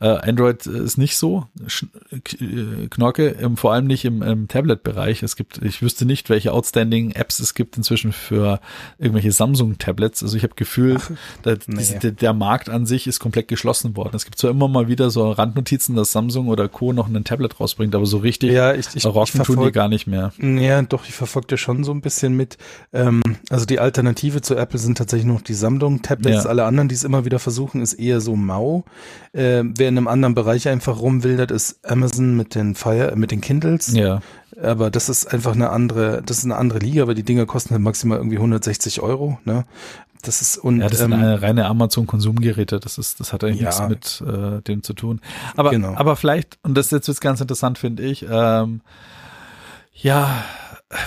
Äh, 0.00 0.08
Android 0.08 0.66
ist 0.66 0.98
nicht 0.98 1.16
so 1.16 1.46
sch- 1.66 1.86
äh, 2.10 2.88
Knorke, 2.88 3.28
im, 3.28 3.56
vor 3.56 3.72
allem 3.72 3.86
nicht 3.86 4.04
im, 4.04 4.22
im 4.22 4.48
Tablet-Bereich. 4.48 5.22
Es 5.22 5.36
gibt, 5.36 5.58
ich 5.62 5.82
wüsste 5.82 6.04
nicht, 6.04 6.30
welche 6.30 6.52
outstanding 6.52 7.12
Apps 7.12 7.38
es 7.40 7.54
gibt 7.54 7.76
inzwischen 7.76 8.12
für 8.12 8.60
irgendwelche 8.98 9.32
Samsung-Tablets. 9.32 10.22
Also 10.22 10.36
ich 10.36 10.42
habe 10.42 10.54
Gefühl, 10.54 10.98
da, 11.42 11.56
diese, 11.56 11.98
der, 11.98 12.12
der 12.12 12.32
Markt 12.32 12.68
an 12.68 12.86
sich 12.86 13.06
ist 13.06 13.20
komplett 13.20 13.48
geschlossen 13.48 13.96
worden. 13.96 14.16
Es 14.16 14.24
gibt 14.24 14.38
zwar 14.38 14.50
immer 14.50 14.68
mal 14.68 14.88
wieder 14.88 15.10
so 15.10 15.30
Randnotizen, 15.30 15.94
dass 15.96 16.12
Samsung 16.12 16.48
oder 16.48 16.68
Co. 16.68 16.92
noch 16.92 17.08
ein 17.08 17.24
Tablet 17.24 17.58
rausbringt, 17.60 17.94
aber 17.94 18.06
so 18.06 18.18
richtig 18.18 18.52
Ja, 18.52 18.74
ich, 18.74 18.86
ich, 18.94 19.04
rocken 19.06 19.40
ich 19.40 19.46
tun 19.46 19.64
die 19.64 19.72
gar 19.72 19.88
nicht 19.88 20.06
mehr. 20.06 20.32
Ja, 20.40 20.82
doch, 20.82 21.04
ich 21.06 21.14
verfolge 21.14 21.48
ja 21.52 21.56
schon 21.56 21.84
so 21.84 21.92
ein 21.92 22.00
bisschen 22.00 22.34
mit. 22.36 22.58
Ähm, 22.92 23.22
also 23.50 23.64
die 23.66 23.78
Alternative 23.80 24.40
zu 24.42 24.56
Apple 24.56 24.78
sind 24.78 24.98
tatsächlich 24.98 25.26
noch 25.26 25.42
die 25.42 25.54
Samsung-Tablets. 25.54 26.44
Ja. 26.44 26.50
Alle 26.50 26.64
anderen, 26.64 26.88
die 26.88 26.94
es 26.94 27.04
immer 27.04 27.24
wieder 27.24 27.38
versuchen, 27.38 27.80
ist 27.80 27.94
eher 27.94 28.20
so 28.20 28.36
mau. 28.36 28.84
Ähm, 29.34 29.72
wer 29.78 29.88
in 29.88 29.96
einem 29.96 30.08
anderen 30.08 30.34
Bereich 30.34 30.68
einfach 30.68 31.00
rumwildert, 31.00 31.50
ist 31.50 31.78
Amazon 31.88 32.36
mit 32.36 32.54
den 32.54 32.74
Fire, 32.74 33.14
mit 33.16 33.30
den 33.30 33.40
Kindles. 33.40 33.92
Ja. 33.92 34.20
Aber 34.62 34.90
das 34.90 35.08
ist 35.08 35.32
einfach 35.32 35.52
eine 35.54 35.70
andere, 35.70 36.22
das 36.24 36.38
ist 36.38 36.44
eine 36.44 36.56
andere 36.56 36.80
Liga, 36.80 37.06
weil 37.06 37.14
die 37.14 37.22
Dinger 37.22 37.46
kosten 37.46 37.70
halt 37.70 37.82
maximal 37.82 38.18
irgendwie 38.18 38.36
160 38.36 39.00
Euro. 39.00 39.38
Ne? 39.46 39.64
Das 40.20 40.42
ist 40.42 40.58
und 40.58 40.80
Ja, 40.80 40.88
das 40.88 40.98
sind 40.98 41.12
ähm, 41.12 41.18
eine 41.20 41.40
reine 41.42 41.64
Amazon-Konsumgeräte. 41.66 42.78
Das 42.78 42.98
ist, 42.98 43.20
das 43.20 43.32
hat 43.32 43.42
eigentlich 43.42 43.60
Ja. 43.62 43.88
nichts 43.88 44.20
mit 44.20 44.28
äh, 44.28 44.60
dem 44.60 44.82
zu 44.82 44.92
tun. 44.92 45.20
Aber, 45.56 45.70
Genau. 45.70 45.94
aber 45.94 46.14
vielleicht, 46.16 46.58
und 46.62 46.74
das 46.76 46.90
jetzt 46.90 47.08
wird's 47.08 47.20
ganz 47.22 47.40
interessant, 47.40 47.78
finde 47.78 48.02
ich, 48.02 48.26
ähm, 48.30 48.82
ja, 49.94 50.44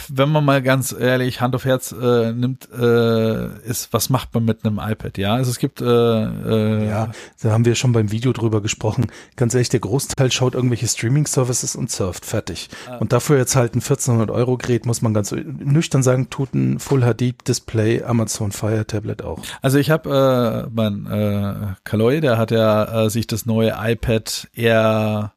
wenn 0.10 0.30
man 0.30 0.44
mal 0.44 0.62
ganz 0.62 0.96
ehrlich 0.98 1.42
Hand 1.42 1.56
auf 1.56 1.66
Herz 1.66 1.92
äh, 1.92 2.32
nimmt, 2.32 2.68
äh, 2.72 3.60
ist, 3.68 3.94
was 3.94 4.10
macht 4.10 4.34
man 4.34 4.46
mit 4.46 4.66
einem 4.66 4.80
iPad? 4.80 5.18
Ja, 5.18 5.36
also 5.36 5.52
es 5.52 5.60
gibt 5.60 5.82
äh, 5.82 5.86
äh, 5.86 6.88
ja, 6.88 7.12
da 7.42 7.52
haben 7.52 7.66
wir 7.66 7.76
schon 7.76 7.92
beim 7.92 8.12
Video 8.12 8.34
drüber 8.34 8.62
gesprochen. 8.62 9.08
Ganz 9.36 9.54
ehrlich, 9.54 9.70
der 9.70 9.80
Großteil 9.80 10.32
schaut 10.32 10.56
irgendwelche 10.56 10.88
Streaming-Services 10.88 11.76
und 11.76 11.92
surft, 11.92 12.26
fertig. 12.26 12.70
Ah. 12.90 12.98
Und 12.98 13.14
dafür 13.14 13.38
jetzt 13.38 13.56
halt 13.56 13.76
ein 13.76 13.82
1400 13.82 14.32
Euro 14.32 14.58
Gerät, 14.58 14.86
muss 14.86 15.02
man 15.02 15.14
ganz 15.14 15.32
nüchtern 15.32 16.04
sagen, 16.04 16.30
tut 16.30 16.54
ein 16.54 16.80
Full 16.80 17.02
HD 17.02 17.36
Display 17.48 18.04
Amazon 18.04 18.52
Fire 18.52 18.86
Tablet 18.86 19.24
auch. 19.24 19.42
Also 19.62 19.78
ich 19.78 19.92
habe 19.92 20.66
äh, 20.66 20.70
mein 20.74 21.06
äh, 21.06 21.76
Kaloy, 21.84 22.22
der 22.22 22.38
hat 22.38 22.52
ja 22.52 23.06
äh, 23.06 23.10
sich 23.10 23.28
das 23.28 23.46
neue 23.46 23.76
iPad 23.78 24.48
Air, 24.56 25.34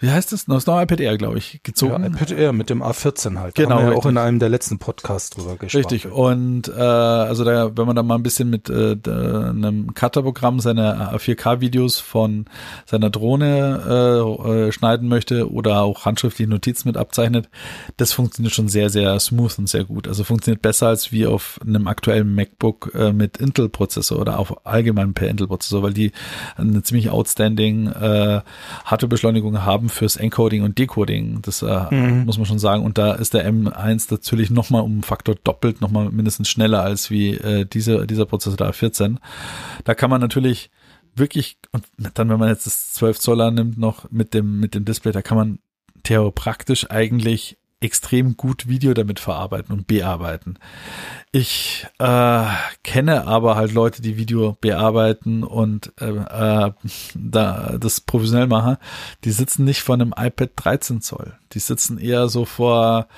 wie 0.00 0.10
heißt 0.10 0.32
das? 0.32 0.44
Das 0.46 0.66
neue 0.66 0.82
iPad 0.84 1.00
Air, 1.00 1.18
glaube 1.18 1.38
ich, 1.38 1.54
Ja, 1.54 1.60
gezogen. 1.62 2.04
iPad 2.04 2.30
Air 2.32 2.52
mit 2.52 2.70
dem 2.70 2.82
A14 2.82 3.38
halt. 3.38 3.54
Genau, 3.54 3.68
Da 3.70 3.74
haben 3.76 3.86
wir 3.86 3.92
ja 3.92 3.98
auch 3.98 4.06
in 4.06 4.16
einem 4.18 4.38
der 4.38 4.48
letzten 4.48 4.78
Podcasts 4.78 5.30
drüber 5.30 5.56
gesprochen. 5.56 5.84
Richtig. 5.84 6.10
Und 6.10 6.68
äh, 6.68 6.72
also 6.80 7.44
da, 7.44 7.76
wenn 7.76 7.86
man 7.86 7.96
da 7.96 8.02
mal 8.02 8.14
ein 8.14 8.22
bisschen 8.22 8.50
mit 8.50 8.68
äh, 8.70 8.96
einem 9.06 9.94
Cutter-Programm 9.94 10.60
seine 10.60 11.12
4K-Videos 11.18 11.98
von 12.00 12.46
seiner 12.86 13.10
Drohne 13.10 13.82
äh, 14.46 14.50
äh, 14.68 14.72
schneiden 14.72 15.08
möchte 15.08 15.50
oder 15.50 15.82
auch 15.82 16.04
handschriftliche 16.04 16.50
Notizen 16.50 16.88
mit 16.88 16.96
abzeichnet, 16.96 17.48
das 17.96 18.12
funktioniert 18.12 18.54
schon 18.54 18.68
sehr, 18.68 18.90
sehr 18.90 19.18
smooth 19.18 19.58
und 19.58 19.68
sehr 19.68 19.84
gut. 19.84 20.08
Also 20.08 20.24
funktioniert 20.24 20.62
besser 20.62 20.88
als 20.88 21.12
wie 21.12 21.26
auf 21.26 21.58
einem 21.66 21.86
aktuellen 21.88 22.34
MacBook 22.34 22.92
äh, 22.94 23.12
mit 23.12 23.36
Intel-Prozessor 23.38 24.18
oder 24.18 24.38
auch 24.38 24.58
allgemein 24.64 25.14
per 25.14 25.28
Intel-Prozessor, 25.28 25.82
weil 25.82 25.92
die 25.94 26.12
eine 26.56 26.82
ziemlich 26.82 27.10
outstanding 27.10 27.88
äh, 27.88 28.40
Hardwarebeschleunigung 28.84 29.64
haben 29.64 29.87
fürs 29.88 30.16
Encoding 30.16 30.62
und 30.62 30.78
Decoding. 30.78 31.40
Das 31.42 31.62
äh, 31.62 31.94
muss 32.24 32.38
man 32.38 32.46
schon 32.46 32.58
sagen. 32.58 32.84
Und 32.84 32.98
da 32.98 33.14
ist 33.14 33.34
der 33.34 33.50
M1 33.50 34.08
natürlich 34.10 34.50
nochmal 34.50 34.82
um 34.82 34.92
einen 34.92 35.02
Faktor 35.02 35.34
doppelt, 35.36 35.80
nochmal 35.80 36.10
mindestens 36.10 36.48
schneller 36.48 36.82
als 36.82 37.10
wie 37.10 37.34
äh, 37.34 37.64
diese, 37.64 38.06
dieser 38.06 38.26
Prozessor 38.26 38.56
der 38.56 38.72
A14. 38.72 39.16
Da 39.84 39.94
kann 39.94 40.10
man 40.10 40.20
natürlich 40.20 40.70
wirklich, 41.14 41.58
und 41.72 41.84
dann, 42.14 42.28
wenn 42.28 42.38
man 42.38 42.48
jetzt 42.48 42.66
das 42.66 42.92
12 42.94 43.18
Zoller 43.18 43.50
nimmt, 43.50 43.78
noch 43.78 44.10
mit 44.10 44.34
dem, 44.34 44.60
mit 44.60 44.74
dem 44.74 44.84
Display, 44.84 45.12
da 45.12 45.22
kann 45.22 45.36
man 45.36 45.58
theoretisch 46.02 46.90
eigentlich 46.90 47.57
extrem 47.80 48.36
gut 48.36 48.68
Video 48.68 48.92
damit 48.92 49.20
verarbeiten 49.20 49.72
und 49.72 49.86
bearbeiten. 49.86 50.58
Ich 51.30 51.86
äh, 51.98 52.44
kenne 52.82 53.26
aber 53.26 53.56
halt 53.56 53.72
Leute, 53.72 54.02
die 54.02 54.16
Video 54.16 54.56
bearbeiten 54.60 55.44
und 55.44 55.92
äh, 56.00 56.06
äh, 56.06 56.72
da 57.14 57.76
das 57.78 58.00
professionell 58.00 58.48
machen. 58.48 58.78
Die 59.24 59.30
sitzen 59.30 59.64
nicht 59.64 59.82
vor 59.82 59.94
einem 59.94 60.12
iPad 60.16 60.50
13 60.56 61.00
Zoll. 61.00 61.38
Die 61.52 61.60
sitzen 61.60 61.98
eher 61.98 62.28
so 62.28 62.44
vor 62.44 63.08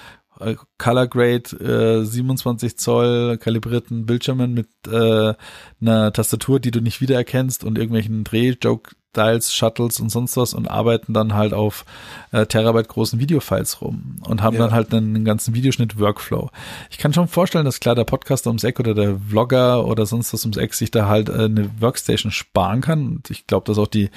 äh, 0.41 0.57
Color 0.79 1.07
Grade 1.07 2.03
äh, 2.03 2.05
27 2.05 2.77
Zoll 2.79 3.39
kalibrierten 3.39 4.07
Bildschirmen 4.07 4.53
mit 4.53 4.69
äh, 4.91 5.35
einer 5.81 6.13
Tastatur, 6.13 6.61
die 6.61 6.71
du 6.71 6.81
nicht 6.81 7.01
wiedererkennst 7.01 7.65
und 7.65 7.79
irgendwelchen 7.79 8.25
Drehjoke 8.25 8.95
Dials, 9.17 9.53
Shuttles 9.53 9.99
und 10.01 10.09
sonst 10.09 10.37
was 10.37 10.55
und 10.55 10.71
arbeiten 10.71 11.13
dann 11.13 11.35
halt 11.35 11.53
auf 11.53 11.85
äh, 12.33 12.47
Terabyte 12.47 12.89
großen 12.89 13.19
Videofiles 13.19 13.81
rum 13.81 14.17
und 14.27 14.43
haben 14.43 14.57
ja. 14.57 14.63
dann 14.63 14.73
halt 14.73 14.95
einen, 14.95 15.17
einen 15.17 15.25
ganzen 15.25 15.55
Videoschnitt-Workflow. 15.55 16.51
Ich 16.91 16.99
kann 16.99 17.13
schon 17.13 17.29
vorstellen, 17.29 17.65
dass 17.65 17.81
klar 17.81 17.95
der 17.95 18.05
Podcaster 18.05 18.51
ums 18.51 18.65
Eck 18.65 18.79
oder 18.79 18.95
der 18.95 19.19
Vlogger 19.29 19.87
oder 19.87 20.07
sonst 20.07 20.33
was 20.33 20.45
ums 20.45 20.57
Eck 20.57 20.75
sich 20.75 20.91
da 20.91 21.09
halt 21.09 21.29
äh, 21.29 21.45
eine 21.45 21.71
Workstation 21.81 22.31
sparen 22.31 22.81
kann. 22.81 23.07
Und 23.07 23.31
ich 23.31 23.47
glaube, 23.47 23.67
dass 23.67 23.79
auch 23.79 23.89
die 23.89 24.11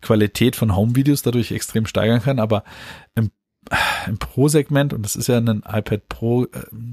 Qualität 0.00 0.56
von 0.56 0.74
Home-Videos 0.74 1.22
dadurch 1.22 1.52
extrem 1.52 1.86
steigern 1.86 2.22
kann, 2.22 2.38
aber 2.40 2.64
im 3.14 3.30
im 4.06 4.18
Pro-Segment, 4.18 4.92
und 4.92 5.02
das 5.02 5.14
ist 5.14 5.28
ja 5.28 5.36
ein 5.36 5.62
iPad 5.66 6.08
Pro, 6.08 6.44
äh, 6.44 6.48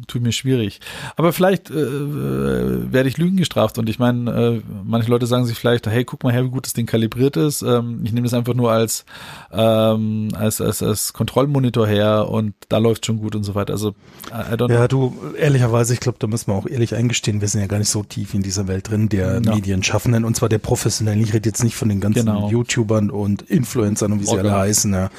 tut 0.06 0.22
mir 0.22 0.32
schwierig. 0.32 0.80
Aber 1.16 1.34
vielleicht 1.34 1.72
äh, 1.72 1.74
äh, 1.74 2.92
werde 2.92 3.10
ich 3.10 3.18
Lügen 3.18 3.38
gestraft. 3.38 3.78
Und 3.78 3.90
ich 3.90 4.00
meine, 4.00 4.32
äh, 4.32 4.62
manche 4.84 5.10
Leute 5.10 5.26
sagen 5.26 5.46
sich 5.46 5.58
vielleicht, 5.58 5.88
hey, 5.88 6.04
guck 6.04 6.24
mal 6.24 6.34
her, 6.34 6.44
wie 6.44 6.50
gut 6.50 6.66
das 6.66 6.74
Ding 6.74 6.86
kalibriert 6.86 7.38
ist. 7.38 7.64
Ähm, 7.64 8.02
ich 8.04 8.12
nehme 8.12 8.26
das 8.26 8.34
einfach 8.34 8.54
nur 8.54 8.72
als, 8.72 9.06
ähm, 9.52 10.30
als, 10.36 10.62
als, 10.62 10.84
als 10.84 11.14
Kontrollmonitor 11.14 11.88
her 11.88 12.30
und 12.30 12.54
da 12.70 12.78
läuft 12.78 13.06
schon 13.06 13.18
gut 13.18 13.36
und 13.36 13.44
so 13.44 13.56
weiter. 13.56 13.74
Also, 13.74 13.96
I 14.30 14.54
don't 14.54 14.72
Ja, 14.72 14.88
du, 14.88 15.16
ehrlicherweise, 15.38 15.94
ich 15.94 16.00
glaube, 16.00 16.20
da 16.20 16.28
müssen 16.28 16.52
wir 16.52 16.56
auch 16.56 16.68
ehrlich 16.68 16.94
eingestehen, 16.94 17.42
wir 17.42 17.48
sind 17.48 17.62
ja 17.62 17.68
gar 17.68 17.80
nicht 17.80 17.90
so 17.90 18.04
tief 18.04 18.34
in 18.34 18.44
dieser 18.44 18.68
Welt 18.68 18.90
drin, 18.90 19.10
der 19.10 19.40
no. 19.40 19.56
Medienschaffenden, 19.56 20.26
und 20.26 20.36
zwar 20.36 20.50
der 20.50 20.60
professionellen. 20.60 21.22
Ich 21.22 21.34
rede 21.34 21.50
jetzt 21.50 21.64
nicht 21.64 21.76
von 21.76 21.90
den 21.90 22.02
ganzen 22.02 22.26
genau. 22.26 22.50
YouTubern 22.50 23.10
und 23.10 23.42
Influencern 23.44 24.12
und 24.12 24.22
wie 24.22 24.26
sie 24.26 24.38
alle 24.38 24.54
heißen, 24.54 24.94
ja 24.94 25.10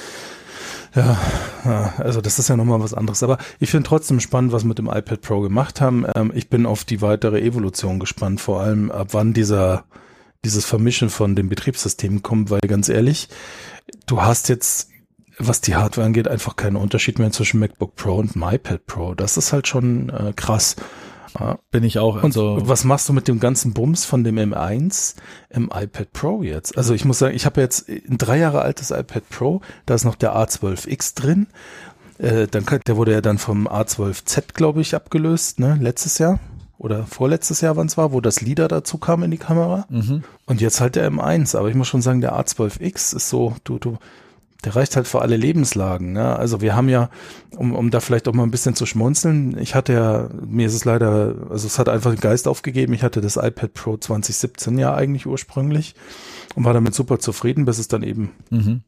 ja, 0.95 1.93
also 1.99 2.21
das 2.21 2.39
ist 2.39 2.49
ja 2.49 2.57
nochmal 2.57 2.81
was 2.81 2.95
anderes. 2.95 3.23
Aber 3.23 3.39
ich 3.61 3.71
finde 3.71 3.89
trotzdem 3.89 4.21
spannend, 4.21 4.53
was 4.53 4.65
mit 4.65 4.79
dem 4.79 4.87
iPad 4.87 5.21
Pro 5.21 5.41
gemacht 5.41 5.81
haben. 5.81 6.07
Ähm, 6.15 6.33
ich 6.35 6.49
bin 6.49 6.67
auf 6.67 6.85
die 6.85 7.03
weitere 7.03 7.41
Evolution 7.41 7.99
gespannt, 7.99 8.41
vor 8.41 8.61
allem 8.61 8.91
ab 8.91 9.09
wann 9.13 9.33
dieser, 9.33 9.85
dieses 10.45 10.65
Vermischen 10.65 11.11
von 11.11 11.35
den 11.35 11.49
Betriebssystemen 11.49 12.23
kommt, 12.23 12.51
weil 12.51 12.61
ganz 12.61 12.89
ehrlich, 12.89 13.29
du 14.07 14.23
hast 14.23 14.49
jetzt, 14.49 14.91
was 15.39 15.61
die 15.61 15.77
Hardware 15.77 16.07
angeht, 16.07 16.29
einfach 16.29 16.57
keinen 16.57 16.77
Unterschied 16.77 17.19
mehr 17.19 17.31
zwischen 17.31 17.61
MacBook 17.61 17.95
Pro 17.95 18.17
und 18.17 18.37
iPad 18.37 18.87
Pro. 18.87 19.15
Das 19.15 19.37
ist 19.37 19.53
halt 19.53 19.69
schon 19.69 20.09
äh, 20.11 20.33
krass. 20.35 20.77
Ja. 21.39 21.59
Bin 21.71 21.85
ich 21.85 21.99
auch. 21.99 22.23
Also 22.23 22.55
und 22.55 22.69
was 22.69 22.85
machst 22.85 23.09
du 23.09 23.13
mit 23.13 23.29
dem 23.29 23.41
ganzen 23.41 23.73
Bums 23.73 24.05
von 24.05 24.25
dem 24.25 24.37
M1 24.37 25.15
im 25.51 25.71
iPad 25.73 26.13
Pro 26.13 26.43
jetzt? 26.43 26.77
Also 26.77 26.95
ich 26.95 27.05
muss 27.05 27.19
sagen, 27.19 27.35
ich 27.35 27.47
habe 27.47 27.61
jetzt 27.61 27.89
ein 27.89 28.19
drei 28.19 28.39
Jahre 28.39 28.63
altes 28.63 28.91
iPad 28.91 29.29
Pro, 29.29 29.61
da 29.87 29.95
ist 29.95 30.05
noch 30.05 30.17
der 30.17 30.35
A12X 30.37 31.15
drin. 31.15 31.47
Äh, 32.19 32.49
dann, 32.49 32.65
der 32.87 32.97
wurde 32.97 33.13
ja 33.13 33.21
dann 33.21 33.39
vom 33.39 33.69
A12Z, 33.69 34.55
glaube 34.55 34.81
ich, 34.81 34.95
abgelöst, 34.95 35.61
ne, 35.61 35.79
letztes 35.81 36.19
Jahr 36.19 36.41
oder 36.79 37.07
vorletztes 37.07 37.61
Jahr, 37.61 37.77
wann 37.77 37.89
es 37.89 37.97
war, 37.97 38.13
wo 38.13 38.21
das 38.21 38.41
LIDAR 38.41 38.69
dazu 38.69 38.99
kam 38.99 39.23
in 39.23 39.31
die 39.31 39.39
Kamera. 39.39 39.87
Mhm. 39.89 40.23
Und 40.47 40.61
jetzt 40.61 40.81
halt 40.81 40.95
der 40.95 41.11
M1. 41.11 41.57
Aber 41.57 41.69
ich 41.69 41.75
muss 41.75 41.89
schon 41.89 42.03
sagen, 42.03 42.21
der 42.21 42.39
A12X 42.39 43.15
ist 43.17 43.29
so, 43.29 43.55
du, 43.65 43.79
du, 43.79 43.99
der 44.65 44.75
reicht 44.75 44.97
halt 44.97 45.07
für 45.07 45.23
alle 45.23 45.37
Lebenslagen. 45.37 46.13
Ne? 46.13 46.37
Also 46.37 46.61
wir 46.61 46.75
haben 46.75 46.89
ja, 46.89 47.11
um, 47.57 47.75
um 47.75 47.91
da 47.91 48.01
vielleicht 48.01 48.27
auch 48.27 48.35
mal 48.35 48.43
ein 48.43 48.51
bisschen 48.51 48.75
zu 48.75 48.87
schmunzeln, 48.87 49.57
ich 49.59 49.75
hatte 49.75 49.93
ja, 49.93 50.29
mir 50.45 50.67
ist 50.67 50.75
es 50.75 50.85
leider, 50.85 51.35
also 51.49 51.67
es 51.67 51.79
hat 51.79 51.89
einfach 51.89 52.11
den 52.11 52.21
Geist 52.21 52.49
aufgegeben, 52.49 52.93
ich 52.93 53.03
hatte 53.03 53.21
das 53.21 53.37
iPad 53.37 53.73
Pro 53.73 53.97
2017 53.97 54.79
ja 54.79 54.95
eigentlich 54.95 55.27
ursprünglich 55.27 55.95
und 56.57 56.65
war 56.65 56.75
damit 56.75 56.95
super 56.95 57.19
zufrieden, 57.21 57.65
bis 57.67 57.79
es 57.79 57.89
dann 57.89 58.03
eben 58.03 58.33
mhm 58.51 58.83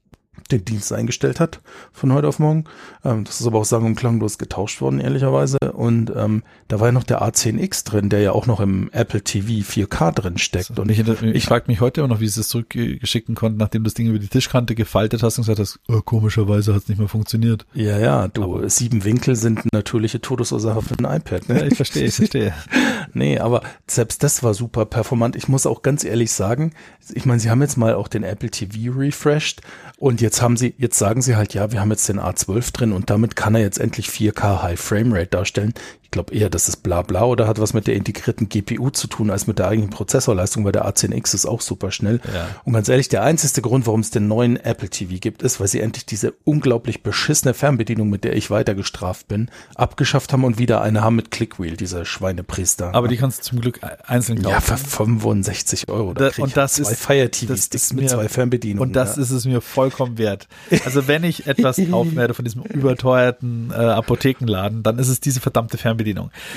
den 0.50 0.64
Dienst 0.64 0.92
eingestellt 0.92 1.40
hat 1.40 1.60
von 1.92 2.12
heute 2.12 2.28
auf 2.28 2.38
morgen. 2.38 2.64
Ähm, 3.04 3.24
das 3.24 3.40
ist 3.40 3.46
aber 3.46 3.58
auch 3.58 3.64
sang- 3.64 3.84
und 3.84 3.94
klanglos 3.94 4.38
getauscht 4.38 4.80
worden, 4.80 5.00
ehrlicherweise. 5.00 5.58
Und 5.80 6.12
ähm, 6.14 6.42
da 6.68 6.78
war 6.78 6.88
ja 6.88 6.92
noch 6.92 7.04
der 7.04 7.22
A10X 7.22 7.86
drin, 7.86 8.10
der 8.10 8.20
ja 8.20 8.32
auch 8.32 8.46
noch 8.46 8.60
im 8.60 8.90
Apple 8.92 9.22
TV 9.22 9.66
4K 9.66 10.12
drin 10.12 10.36
steckt. 10.36 10.78
und 10.78 10.90
ich, 10.90 10.98
ich, 11.22 11.46
frage 11.46 11.64
mich 11.68 11.80
heute 11.80 12.02
immer 12.02 12.08
noch, 12.08 12.20
wie 12.20 12.28
sie 12.28 12.42
es 12.42 12.48
zurückgeschicken 12.48 13.34
konnten, 13.34 13.56
nachdem 13.56 13.82
das 13.84 13.94
Ding 13.94 14.06
über 14.08 14.18
die 14.18 14.28
Tischkante 14.28 14.74
gefaltet 14.74 15.22
hast 15.22 15.38
und 15.38 15.44
gesagt 15.44 15.58
hast, 15.58 15.80
oh, 15.88 16.02
komischerweise 16.02 16.74
hat 16.74 16.82
es 16.82 16.88
nicht 16.90 16.98
mehr 16.98 17.08
funktioniert. 17.08 17.64
Ja, 17.72 17.98
ja, 17.98 18.28
du, 18.28 18.44
aber 18.44 18.68
sieben 18.68 19.04
Winkel 19.04 19.36
sind 19.36 19.72
natürliche 19.72 20.20
Todesursache 20.20 20.82
für 20.82 20.98
ein 20.98 21.16
iPad. 21.16 21.48
Ne? 21.48 21.60
Ja, 21.60 21.66
ich 21.66 21.76
verstehe, 21.76 22.04
ich 22.04 22.14
verstehe. 22.14 22.52
nee, 23.14 23.38
aber 23.38 23.62
selbst 23.86 24.22
das 24.22 24.42
war 24.42 24.52
super 24.52 24.84
performant. 24.84 25.34
Ich 25.34 25.48
muss 25.48 25.64
auch 25.64 25.80
ganz 25.80 26.04
ehrlich 26.04 26.30
sagen, 26.30 26.74
ich 27.10 27.24
meine, 27.24 27.40
sie 27.40 27.48
haben 27.48 27.62
jetzt 27.62 27.78
mal 27.78 27.94
auch 27.94 28.08
den 28.08 28.22
Apple 28.22 28.50
TV 28.50 28.92
refreshed 28.94 29.62
und 30.00 30.22
jetzt 30.22 30.40
haben 30.40 30.56
sie, 30.56 30.74
jetzt 30.78 30.98
sagen 30.98 31.20
sie 31.20 31.36
halt, 31.36 31.52
ja, 31.52 31.72
wir 31.72 31.80
haben 31.80 31.90
jetzt 31.90 32.08
den 32.08 32.18
A12 32.18 32.72
drin 32.72 32.92
und 32.92 33.10
damit 33.10 33.36
kann 33.36 33.54
er 33.54 33.60
jetzt 33.60 33.78
endlich 33.78 34.08
4K 34.08 34.62
High 34.62 34.80
Frame 34.80 35.12
Rate 35.12 35.26
darstellen. 35.26 35.74
Ich 36.10 36.12
glaube 36.12 36.34
eher, 36.34 36.50
das 36.50 36.68
ist 36.68 36.78
bla 36.78 37.02
bla 37.02 37.22
oder 37.22 37.46
hat 37.46 37.60
was 37.60 37.72
mit 37.72 37.86
der 37.86 37.94
integrierten 37.94 38.48
GPU 38.48 38.90
zu 38.90 39.06
tun 39.06 39.30
als 39.30 39.46
mit 39.46 39.60
der 39.60 39.68
eigentlichen 39.68 39.94
Prozessorleistung, 39.94 40.64
weil 40.64 40.72
der 40.72 40.84
A10X 40.84 41.36
ist 41.36 41.46
auch 41.46 41.60
super 41.60 41.92
schnell. 41.92 42.20
Ja. 42.34 42.48
Und 42.64 42.72
ganz 42.72 42.88
ehrlich, 42.88 43.08
der 43.08 43.22
einzige 43.22 43.62
Grund, 43.62 43.86
warum 43.86 44.00
es 44.00 44.10
den 44.10 44.26
neuen 44.26 44.56
Apple 44.56 44.88
TV 44.88 45.20
gibt, 45.20 45.40
ist, 45.42 45.60
weil 45.60 45.68
sie 45.68 45.78
endlich 45.78 46.06
diese 46.06 46.34
unglaublich 46.42 47.04
beschissene 47.04 47.54
Fernbedienung, 47.54 48.10
mit 48.10 48.24
der 48.24 48.34
ich 48.34 48.50
weiter 48.50 48.74
gestraft 48.74 49.28
bin, 49.28 49.52
abgeschafft 49.76 50.32
haben 50.32 50.42
und 50.42 50.58
wieder 50.58 50.82
eine 50.82 51.00
haben 51.02 51.14
mit 51.14 51.30
Clickwheel, 51.30 51.76
dieser 51.76 52.04
Schweinepriester. 52.04 52.92
Aber 52.92 53.06
die 53.06 53.16
kannst 53.16 53.38
du 53.38 53.42
zum 53.44 53.60
Glück 53.60 53.78
einzeln 54.04 54.42
kaufen. 54.42 54.52
Ja, 54.52 54.60
für 54.60 54.78
65 54.78 55.88
Euro. 55.90 56.12
Da 56.14 56.32
und 56.38 56.56
das 56.56 56.72
zwei 56.72 56.90
ist, 56.90 57.00
Fire 57.00 57.30
TV-Sticks 57.30 57.92
mit 57.92 58.10
zwei 58.10 58.28
Fernbedienungen. 58.28 58.88
Und 58.88 58.96
das 58.96 59.14
ja. 59.14 59.22
ist 59.22 59.30
es 59.30 59.44
mir 59.44 59.60
vollkommen 59.60 60.18
wert. 60.18 60.48
Also 60.84 61.06
wenn 61.06 61.22
ich 61.22 61.46
etwas 61.46 61.76
kaufen 61.90 62.16
werde 62.16 62.34
von 62.34 62.44
diesem 62.44 62.62
überteuerten 62.62 63.70
äh, 63.70 63.74
Apothekenladen, 63.74 64.82
dann 64.82 64.98
ist 64.98 65.06
es 65.06 65.20
diese 65.20 65.38
verdammte 65.38 65.78
Fernbedienung. 65.78 65.99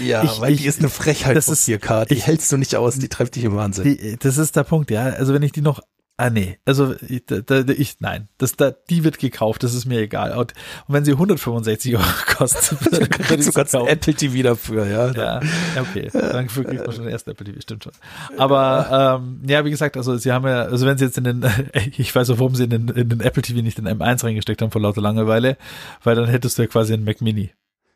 Ja, 0.03 0.23
ich, 0.23 0.39
weil 0.39 0.53
ich, 0.53 0.61
die 0.61 0.67
ist 0.67 0.79
eine 0.79 0.89
Frechheit 0.89 1.35
das 1.35 1.47
ist, 1.47 1.67
4K. 1.67 2.05
Die 2.05 2.15
ich, 2.15 2.27
hältst 2.27 2.51
du 2.51 2.57
nicht 2.57 2.75
aus, 2.75 2.97
die 2.97 3.09
treibt 3.09 3.35
dich 3.35 3.43
im 3.43 3.55
Wahnsinn. 3.55 3.83
Die, 3.83 4.17
das 4.17 4.37
ist 4.37 4.55
der 4.55 4.63
Punkt, 4.63 4.91
ja. 4.91 5.03
Also 5.03 5.33
wenn 5.33 5.43
ich 5.43 5.51
die 5.51 5.61
noch 5.61 5.81
Ah 6.15 6.29
nee, 6.29 6.59
also 6.63 6.93
ich, 7.09 7.25
da, 7.25 7.63
ich 7.67 7.95
nein, 7.99 8.29
das 8.37 8.55
da 8.55 8.69
die 8.69 9.03
wird 9.03 9.17
gekauft, 9.17 9.63
das 9.63 9.73
ist 9.73 9.85
mir 9.85 9.99
egal. 9.99 10.37
Und, 10.37 10.53
wenn 10.87 11.03
sie 11.03 11.13
165 11.13 11.95
Euro 11.95 12.03
kostet, 12.37 12.77
dann 12.91 13.09
kriegst 13.09 13.47
du 13.47 13.51
ganz 13.51 13.73
Apple 13.73 14.13
TV 14.13 14.43
dafür, 14.43 14.85
ja. 14.85 15.11
Ja, 15.11 15.41
okay, 15.81 16.11
dann 16.13 16.47
kriegt 16.47 16.71
man 16.71 16.91
schon 16.91 17.05
den 17.05 17.11
ersten 17.11 17.31
Apple 17.31 17.47
TV, 17.47 17.59
stimmt 17.61 17.85
schon. 17.85 17.93
Aber 18.37 19.19
ähm, 19.21 19.41
ja, 19.47 19.65
wie 19.65 19.71
gesagt, 19.71 19.97
also 19.97 20.15
sie 20.15 20.31
haben 20.31 20.45
ja, 20.45 20.61
also 20.61 20.85
wenn 20.85 20.99
sie 20.99 21.05
jetzt 21.05 21.17
in 21.17 21.23
den, 21.23 21.45
ich 21.97 22.13
weiß 22.13 22.29
auch, 22.29 22.37
warum 22.37 22.53
sie 22.53 22.65
in 22.65 22.69
den, 22.69 22.87
in 22.89 23.09
den 23.09 23.19
Apple 23.19 23.41
TV 23.41 23.61
nicht 23.61 23.79
in 23.79 23.87
M1 23.87 24.23
reingesteckt 24.23 24.61
haben 24.61 24.69
vor 24.69 24.81
lauter 24.81 25.01
Langeweile, 25.01 25.57
weil 26.03 26.15
dann 26.15 26.27
hättest 26.27 26.59
du 26.59 26.61
ja 26.61 26.67
quasi 26.67 26.93
einen 26.93 27.05
Mac 27.05 27.21
Mini. 27.21 27.53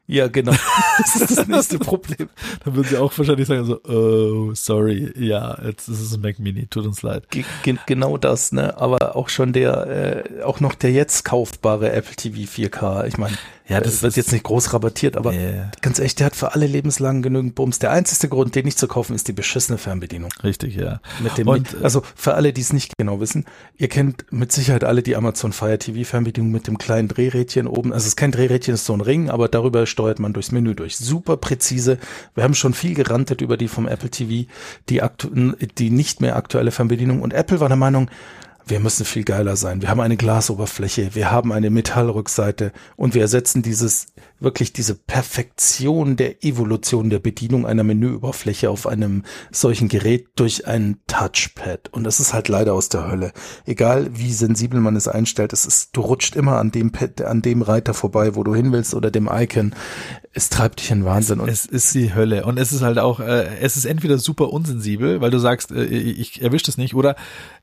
Ja, 0.08 0.28
genau. 0.28 0.54
Das 0.98 1.15
ist 1.15 1.38
das 1.38 1.48
nächste 1.48 1.78
Problem. 1.80 2.28
Dann 2.65 2.76
würden 2.76 2.88
sie 2.88 2.98
auch 2.98 3.15
wahrscheinlich 3.15 3.48
sagen 3.48 3.65
so, 3.65 3.80
oh, 3.84 4.56
sorry, 4.56 5.13
ja, 5.15 5.56
jetzt 5.63 5.88
ist 5.88 6.02
es 6.02 6.13
ein 6.13 6.22
Mac 6.22 6.39
Mini, 6.39 6.65
tut 6.65 6.88
uns 6.88 7.04
leid. 7.04 7.30
Ge 7.30 7.43
genau 7.86 8.17
das, 8.17 8.52
ne? 8.52 8.76
Aber 8.82 9.15
auch 9.15 9.30
schon 9.30 9.54
der, 9.54 10.26
äh, 10.39 10.41
auch 10.41 10.60
noch 10.60 10.74
der 10.74 10.91
jetzt 10.91 11.24
kaufbare 11.24 11.91
Apple 11.91 12.15
TV 12.15 12.52
4K. 12.52 13.06
Ich 13.06 13.20
meine, 13.20 13.38
ja, 13.67 13.82
das 13.82 14.02
wird 14.02 14.15
jetzt 14.15 14.32
nicht 14.32 14.43
groß 14.43 14.74
rabattiert, 14.74 15.17
aber 15.17 15.34
yeah. 15.34 15.72
ganz 15.82 16.00
echt, 16.00 16.20
der 16.20 16.28
hat 16.28 16.36
für 16.36 16.54
alle 16.54 16.67
Lebenslagen 16.67 17.22
genügend 17.22 17.54
Bums. 17.56 17.80
Der 17.80 17.91
einzige 17.91 18.30
Grund, 18.30 18.56
den 18.56 18.63
nicht 18.63 18.80
zu 18.80 18.88
kaufen, 18.88 19.13
ist 19.13 19.28
die 19.28 19.34
beschissene 19.34 19.78
Fernbedienung. 19.78 20.30
Richtig, 20.41 20.76
ja. 20.76 21.02
Mit 21.22 21.38
dem, 21.38 21.50
Und, 21.50 21.76
also 21.84 22.02
für 22.15 22.36
alle, 22.36 22.54
die 22.54 22.62
es 22.62 22.72
nicht 22.72 22.93
genau 22.98 23.20
wissen, 23.20 23.46
ihr 23.76 23.89
kennt 23.89 24.32
mit 24.32 24.54
Sicherheit 24.54 24.86
alle 24.86 25.04
die 25.04 25.17
Amazon 25.17 25.52
Fire 25.52 25.78
TV 25.78 26.10
Fernbedienung 26.10 26.50
mit 26.50 26.67
dem 26.67 26.78
kleinen 26.78 27.10
Drehrädchen 27.10 27.67
oben. 27.67 27.91
Also 27.91 28.04
es 28.04 28.10
ist 28.10 28.15
kein 28.15 28.32
Drehrädchen, 28.32 28.74
es 28.74 28.82
ist 28.82 28.88
so 28.88 28.93
ein 28.93 29.02
Ring, 29.02 29.30
aber 29.30 29.50
darüber 29.50 29.86
steuert 29.98 30.20
man 30.20 30.32
durchs 30.32 30.52
Menü 30.52 30.76
durch. 30.76 30.96
Super 30.96 31.38
präzise. 31.38 31.98
Wir 32.36 32.44
haben 32.44 32.54
schon 32.54 32.76
viel 32.76 32.94
gerantet 32.94 33.42
über 33.42 33.58
die 33.58 33.68
vom 33.68 33.88
Apple 33.88 34.12
TV, 34.12 34.48
die, 34.90 35.02
aktu 35.02 35.30
die 35.80 35.90
nicht 35.90 36.22
mehr 36.22 36.36
aktuelle 36.36 36.70
Fernbedienung. 36.70 37.24
Und 37.24 37.34
Apple 37.34 37.60
war 37.60 37.68
der 37.68 37.78
Meinung, 37.78 38.12
wir 38.68 38.80
müssen 38.80 39.06
viel 39.06 39.24
geiler 39.24 39.56
sein. 39.56 39.82
Wir 39.82 39.90
haben 39.90 40.00
eine 40.00 40.18
Glasoberfläche, 40.18 41.16
wir 41.16 41.32
haben 41.32 41.52
eine 41.52 41.70
Metallrückseite 41.70 42.72
und 42.96 43.14
wir 43.14 43.22
ersetzen 43.22 43.62
dieses, 43.62 44.08
wirklich 44.40 44.74
diese 44.74 44.96
Perfektion 44.96 46.16
der 46.16 46.44
Evolution 46.44 47.10
der 47.10 47.20
Bedienung 47.20 47.66
einer 47.66 47.84
Menüoberfläche 47.84 48.70
auf 48.70 48.86
einem 48.86 49.24
solchen 49.52 49.88
Gerät 49.88 50.28
durch 50.36 50.68
ein 50.68 50.98
Touchpad. 51.08 51.90
Und 51.94 52.04
das 52.04 52.20
ist 52.20 52.34
halt 52.34 52.48
leider 52.48 52.74
aus 52.74 52.90
der 52.90 53.10
Hölle. 53.10 53.32
Egal 53.66 54.10
wie 54.14 54.32
sensibel 54.32 54.80
man 54.80 54.96
es 54.96 55.08
einstellt, 55.08 55.54
es 55.54 55.66
ist, 55.66 55.96
du 55.96 56.02
rutscht 56.02 56.36
immer 56.36 56.58
an 56.58 56.72
dem 56.72 56.92
Pad, 56.92 57.22
an 57.22 57.42
dem 57.42 57.62
Reiter 57.62 57.94
vorbei, 57.94 58.36
wo 58.36 58.44
du 58.44 58.54
hin 58.54 58.72
willst 58.72 58.94
oder 58.94 59.12
dem 59.12 59.30
Icon 59.32 59.74
Es 60.38 60.50
treibt 60.50 60.80
dich 60.80 60.91
in 60.91 61.04
Wahnsinn. 61.04 61.39
Und 61.39 61.50
es 61.50 61.65
ist 61.65 61.95
die 61.95 62.13
Hölle. 62.13 62.45
Und 62.45 62.60
es 62.60 62.71
ist 62.71 62.84
halt 62.84 63.00
auch, 63.00 63.19
äh, 63.19 63.58
es 63.60 63.76
ist 63.76 63.86
entweder 63.86 64.19
super 64.19 64.54
unsensibel, 64.54 65.19
weil 65.19 65.32
du 65.32 65.39
sagst, 65.39 65.71
äh, 65.71 65.84
ich 65.86 66.43
erwische 66.43 66.67
das 66.67 66.78
nicht, 66.78 66.93
oder 66.93 67.15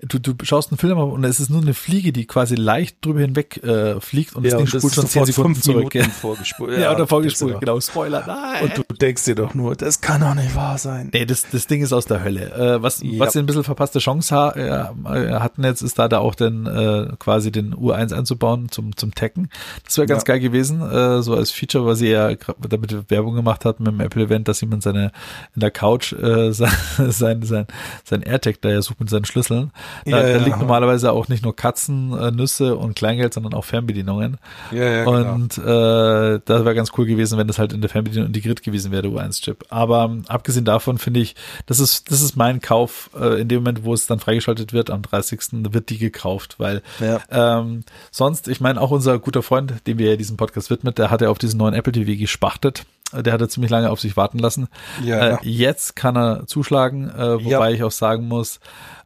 du, 0.03 0.19
du 0.19 0.35
schaust 0.45 0.73
einen 0.73 0.79
Film 0.79 0.99
und 0.99 1.23
es 1.23 1.39
ist 1.39 1.51
nur 1.51 1.63
eine 1.63 1.73
Fliege, 1.73 2.13
die 2.13 2.27
quasi 2.27 2.57
leicht 2.57 2.97
drüber 3.05 3.21
hinweg 3.21 3.63
äh, 3.63 4.01
fliegt 4.01 4.35
und 4.35 4.43
ja, 4.45 4.51
das 4.59 4.59
Ding 4.59 4.81
spult 4.81 4.93
schon 4.93 5.07
zehn 5.07 5.25
Sekunden 5.25 5.63
zurück. 5.63 5.95
Minuten 5.95 6.11
vorgespult. 6.21 6.73
Ja, 6.77 6.89
oder 6.89 6.97
denkst 6.97 7.11
vorgespult, 7.11 7.61
genau. 7.61 7.81
Spoiler, 7.81 8.25
nein. 8.27 8.65
Und 8.65 8.77
du 8.79 8.83
denkst 8.95 9.25
dir 9.25 9.37
doch 9.37 9.55
nur, 9.55 9.77
das 9.77 10.01
kann 10.01 10.21
doch 10.21 10.35
nicht 10.35 10.57
wahr 10.57 10.77
sein. 10.79 11.11
Nee, 11.13 11.27
das, 11.27 11.47
das 11.53 11.69
Ding 11.69 11.81
ist 11.81 11.93
aus 11.93 12.07
der 12.07 12.25
Hölle. 12.25 12.53
Äh, 12.77 12.83
was, 12.83 13.03
Ja. 13.05 13.21
was 13.21 13.35
sie 13.35 13.39
ein 13.39 13.47
bisschen 13.47 13.63
verpasste 13.63 14.01
Chance 14.01 14.35
ha 14.35 14.51
äh, 14.51 15.33
hatten 15.35 15.63
jetzt, 15.63 15.83
ist 15.83 15.97
da 15.97 16.09
da 16.09 16.19
auch 16.19 16.35
den, 16.35 16.67
äh, 16.67 17.11
quasi 17.21 17.53
den 17.53 17.73
U1 17.73 18.13
einzubauen 18.13 18.69
zum, 18.73 18.97
zum 18.97 19.15
Tacken. 19.15 19.49
Das 19.85 19.97
wäre 19.97 20.09
ganz 20.09 20.23
Ja. 20.23 20.35
geil 20.35 20.41
gewesen, 20.41 20.81
äh, 20.83 21.23
so 21.23 21.35
als 21.37 21.53
Feature, 21.53 21.87
weil 21.87 21.95
sie 21.95 22.09
ja 22.09 22.35
damit 22.69 23.11
Werbung 23.11 23.35
gemacht 23.35 23.65
hat 23.65 23.81
mit 23.81 23.89
dem 23.89 24.01
Apple-Event, 24.01 24.49
dass 24.49 24.61
jemand 24.61 24.83
seine, 24.83 25.13
in 25.55 25.61
der 25.61 25.71
Couch, 25.71 26.13
äh, 26.13 26.53
sein, 26.53 26.73
sein, 26.97 27.43
sein, 27.43 27.67
sein 28.05 28.23
AirTag 28.23 28.61
da 28.61 28.71
ja 28.71 28.83
sucht 28.83 29.01
mit 29.01 29.11
seinen 29.11 29.25
Schlüsseln. 29.25 29.73
Da, 30.05 30.11
Ja, 30.11 30.23
da 30.23 30.29
ja. 30.29 30.37
liegt 30.39 30.59
normalerweise 30.59 31.13
auch 31.13 31.29
nicht 31.29 31.43
nur 31.43 31.55
Katzen, 31.55 32.17
äh, 32.17 32.31
Nüsse 32.31 32.77
und 32.77 32.95
Kleingeld, 32.97 33.35
sondern 33.35 33.55
auch 33.55 33.65
Fernbedienungen. 33.65 34.39
Ja, 34.71 34.85
ja, 34.85 35.05
genau. 35.05 35.35
Und 35.35 35.59
äh, 35.59 36.41
das 36.45 36.65
wäre 36.65 36.75
ganz 36.75 36.93
cool 36.97 37.07
gewesen, 37.07 37.39
wenn 37.39 37.47
das 37.47 37.59
halt 37.59 37.73
in 37.73 37.81
der 37.81 37.91
Fernbedienung 37.91 38.29
integriert 38.29 38.63
gewesen 38.63 38.93
wäre, 38.93 39.03
der 39.03 39.11
U1-Chip. 39.11 39.65
Aber 39.69 40.05
ähm, 40.05 40.25
abgesehen 40.29 40.65
davon 40.65 40.99
finde 40.99 41.21
ich, 41.21 41.35
das 41.67 41.81
ist, 41.81 42.11
das 42.11 42.23
ist 42.23 42.37
mein 42.37 42.61
Kauf 42.61 43.11
äh, 43.19 43.41
in 43.41 43.49
dem 43.49 43.63
Moment, 43.63 43.85
wo 43.85 43.95
es 43.95 44.07
dann 44.07 44.19
freigeschaltet 44.19 44.73
wird, 44.73 44.91
am 44.91 45.03
30. 45.03 45.41
wird 45.71 45.91
die 45.91 45.99
gekauft, 45.99 46.57
weil 46.59 46.83
ähm, 47.31 47.85
sonst, 48.11 48.49
ich 48.49 48.61
meine, 48.61 48.81
auch 48.81 48.91
unser 48.91 49.19
guter 49.19 49.43
Freund, 49.43 49.75
dem 49.87 49.99
wir 49.99 50.11
ja 50.11 50.17
diesen 50.17 50.37
Podcast 50.37 50.71
widmet, 50.71 50.99
der 50.99 51.11
hat 51.11 51.21
ja 51.21 51.29
auf 51.29 51.39
diesen 51.39 51.59
neuen 51.59 51.75
Apple 51.75 51.93
TV 51.93 52.19
gespachtet. 52.19 52.54
Äh, 53.13 53.23
Der 53.23 53.33
hatte 53.33 53.49
ziemlich 53.49 53.71
lange 53.71 53.91
auf 53.91 54.01
sich 54.01 54.17
warten 54.17 54.39
lassen. 54.39 54.69
Ja. 55.05 55.37
Äh, 55.37 55.39
jetzt 55.43 55.95
kann 55.97 56.17
er 56.17 56.47
zuschlagen, 56.47 57.11
äh, 57.11 57.45
wobei 57.45 57.69
Ja. 57.71 57.71
ich 57.71 57.83
auch 57.85 57.91
sagen 57.93 58.27
muss, 58.29 58.61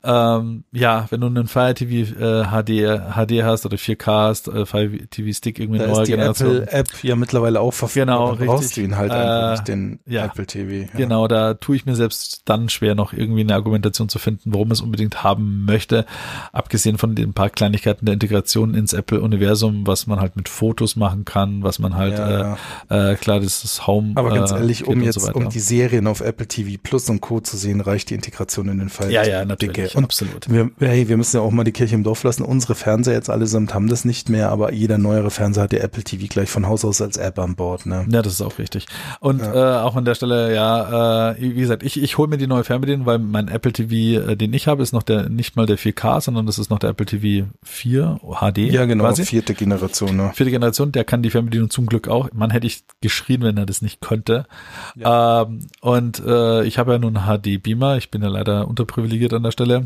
ähm, 0.05 0.65
ja, 0.73 1.07
wenn 1.11 1.21
du 1.21 1.27
einen 1.27 1.49
Fire 1.49 1.75
TV 1.75 2.13
äh, 2.19 2.45
HD, 2.45 3.15
HD 3.15 3.43
hast 3.45 3.67
oder 3.67 3.77
4K 3.77 4.07
hast, 4.07 4.49
äh, 4.49 4.65
Fire 4.67 4.91
TV 5.11 5.33
Stick 5.33 5.59
irgendwie 5.59 5.79
Da 5.79 5.87
neuer 5.87 6.03
ist 6.03 6.09
die 6.09 6.13
Generation. 6.13 6.57
Apple-App 6.63 6.89
ja 7.05 7.17
mittlerweile 7.17 7.61
auch 7.61 7.73
verfügbar. 7.73 8.37
Genau, 8.37 8.47
brauchst 8.47 8.65
richtig. 8.65 8.85
du 8.85 8.91
ihn 8.91 8.97
halt 8.97 9.11
Äh, 9.11 9.15
einfach 9.15 9.51
nicht, 9.53 9.69
den 9.69 10.01
ja. 10.07 10.25
Apple 10.27 10.47
TV. 10.47 10.71
Ja. 10.71 10.87
Genau, 10.97 11.29
da 11.29 11.55
tue 11.55 11.77
ich 11.77 11.87
mir 11.87 11.97
selbst 11.97 12.43
dann 12.45 12.69
schwer, 12.69 12.95
noch 12.95 13.13
irgendwie 13.13 13.41
eine 13.41 13.55
Argumentation 13.55 14.09
zu 14.09 14.19
finden, 14.19 14.53
warum 14.53 14.71
es 14.71 14.81
unbedingt 14.81 15.23
haben 15.23 15.65
möchte. 15.65 16.07
Abgesehen 16.53 16.99
von 16.99 17.15
den 17.15 17.33
paar 17.33 17.51
Kleinigkeiten 17.51 18.07
der 18.07 18.15
Integration 18.15 18.75
ins 18.75 18.93
Apple-Universum, 18.93 19.87
was 19.87 20.07
man 20.07 20.21
halt 20.21 20.37
mit 20.37 20.49
Fotos 20.49 20.97
machen 20.97 21.25
kann, 21.25 21.63
was 21.63 21.79
man 21.79 21.97
halt, 21.97 22.19
Ja, 22.19 22.57
äh, 22.91 23.13
äh, 23.13 23.17
klar, 23.17 23.41
das 23.41 23.65
ist 23.65 23.87
Home. 23.87 24.13
Aber 24.15 24.31
ganz 24.31 24.53
äh, 24.53 24.57
ehrlich, 24.57 24.87
um 24.87 25.03
jetzt, 25.03 25.21
so 25.21 25.33
um 25.33 25.49
die 25.49 25.61
Serien 25.61 26.07
auf 26.07 26.21
Apple 26.21 26.47
TV 26.47 26.79
Plus 26.83 27.09
und 27.11 27.21
Co. 27.21 27.41
zu 27.41 27.57
sehen, 27.57 27.81
reicht 27.81 28.11
die 28.11 28.15
Integration 28.15 28.69
in 28.69 28.79
den 28.79 28.89
Fall. 28.89 29.11
Ja, 29.11 29.25
ja, 29.25 29.45
natürlich, 29.45 29.88
Dicke. 29.89 29.99
Und 29.99 30.05
absolut. 30.05 30.51
wir, 30.51 30.71
hey, 30.79 31.09
wir 31.09 31.17
müssen 31.17 31.37
ja 31.37 31.43
auch 31.43 31.51
mal 31.51 31.65
die 31.65 31.73
Kirche 31.73 31.95
im 31.95 32.05
Dorf 32.05 32.23
lassen. 32.23 32.43
Unsere 32.43 32.75
Fernseher 32.75 33.15
jetzt 33.15 33.31
allesamt 33.31 33.75
haben 33.75 33.89
das 33.89 34.05
nicht 34.05 34.29
mehr, 34.29 34.51
aber 34.51 34.73
jeder 34.73 34.99
neuere 34.99 35.31
Fernseher 35.31 35.65
hat 35.65 35.73
ja 35.73 35.81
Apple 35.81 36.03
TV 36.03 36.27
gleich 36.29 36.51
von 36.51 36.67
Haus 36.67 36.85
aus 36.85 37.01
als 37.01 37.17
App 37.17 37.39
an 37.39 37.57
Bord. 37.57 37.87
Ne? 37.87 38.07
Ja, 38.11 38.23
das 38.23 38.35
ist 38.35 38.43
auch 38.43 38.59
richtig. 38.59 38.87
Und 39.21 39.41
äh, 39.43 39.47
auch 39.47 39.97
an 39.97 40.05
der 40.05 40.15
Stelle, 40.15 40.55
ja, 40.55 41.31
äh, 41.33 41.41
wie 41.41 41.55
gesagt, 41.55 41.83
ich, 41.83 42.03
ich 42.03 42.19
hole 42.19 42.29
mir 42.29 42.39
die 42.39 42.47
neue 42.47 42.65
Fernbedienung, 42.65 43.07
weil 43.07 43.19
mein 43.19 43.49
Apple 43.49 43.73
TV, 43.73 44.31
äh, 44.31 44.37
den 44.37 44.53
ich 44.53 44.67
habe, 44.67 44.83
ist 44.83 44.93
noch 44.93 45.03
der 45.03 45.29
nicht 45.29 45.57
mal 45.57 45.67
der 45.67 45.79
4K, 45.79 46.21
sondern 46.21 46.47
das 46.47 46.59
ist 46.59 46.71
noch 46.71 46.79
der 46.79 46.91
Apple 46.91 47.07
TV 47.07 47.49
4 47.63 48.21
HD. 48.23 48.59
Ja, 48.59 48.85
genau, 48.85 49.05
Quasi. 49.05 49.25
vierte 49.25 49.55
Generation. 49.55 50.17
Ne? 50.17 50.31
Vierte 50.35 50.51
Generation, 50.51 50.93
der 50.93 51.05
kann 51.05 51.23
die 51.23 51.31
Fernbedienung 51.31 51.71
zum 51.71 51.87
Glück 51.87 52.09
auch. 52.09 52.31
Man 52.33 52.51
hätte 52.51 52.67
ich 52.67 52.85
geschrien, 53.01 53.43
wenn 53.43 53.57
er 53.57 53.67
das 53.67 53.83
nicht 53.83 54.01
könnte. 54.01 54.47
Ähm, 55.01 55.61
und 55.81 56.23
äh, 56.25 56.65
ich 56.65 56.79
habe 56.79 56.93
ja 56.93 56.99
nun 56.99 57.21
HD-Beamer. 57.27 57.97
Ich 57.97 58.11
bin 58.11 58.23
ja 58.23 58.29
leider 58.29 58.69
unterprivilegiert 58.69 59.33
an 59.33 59.43
der 59.43 59.53
Stelle. 59.53 59.78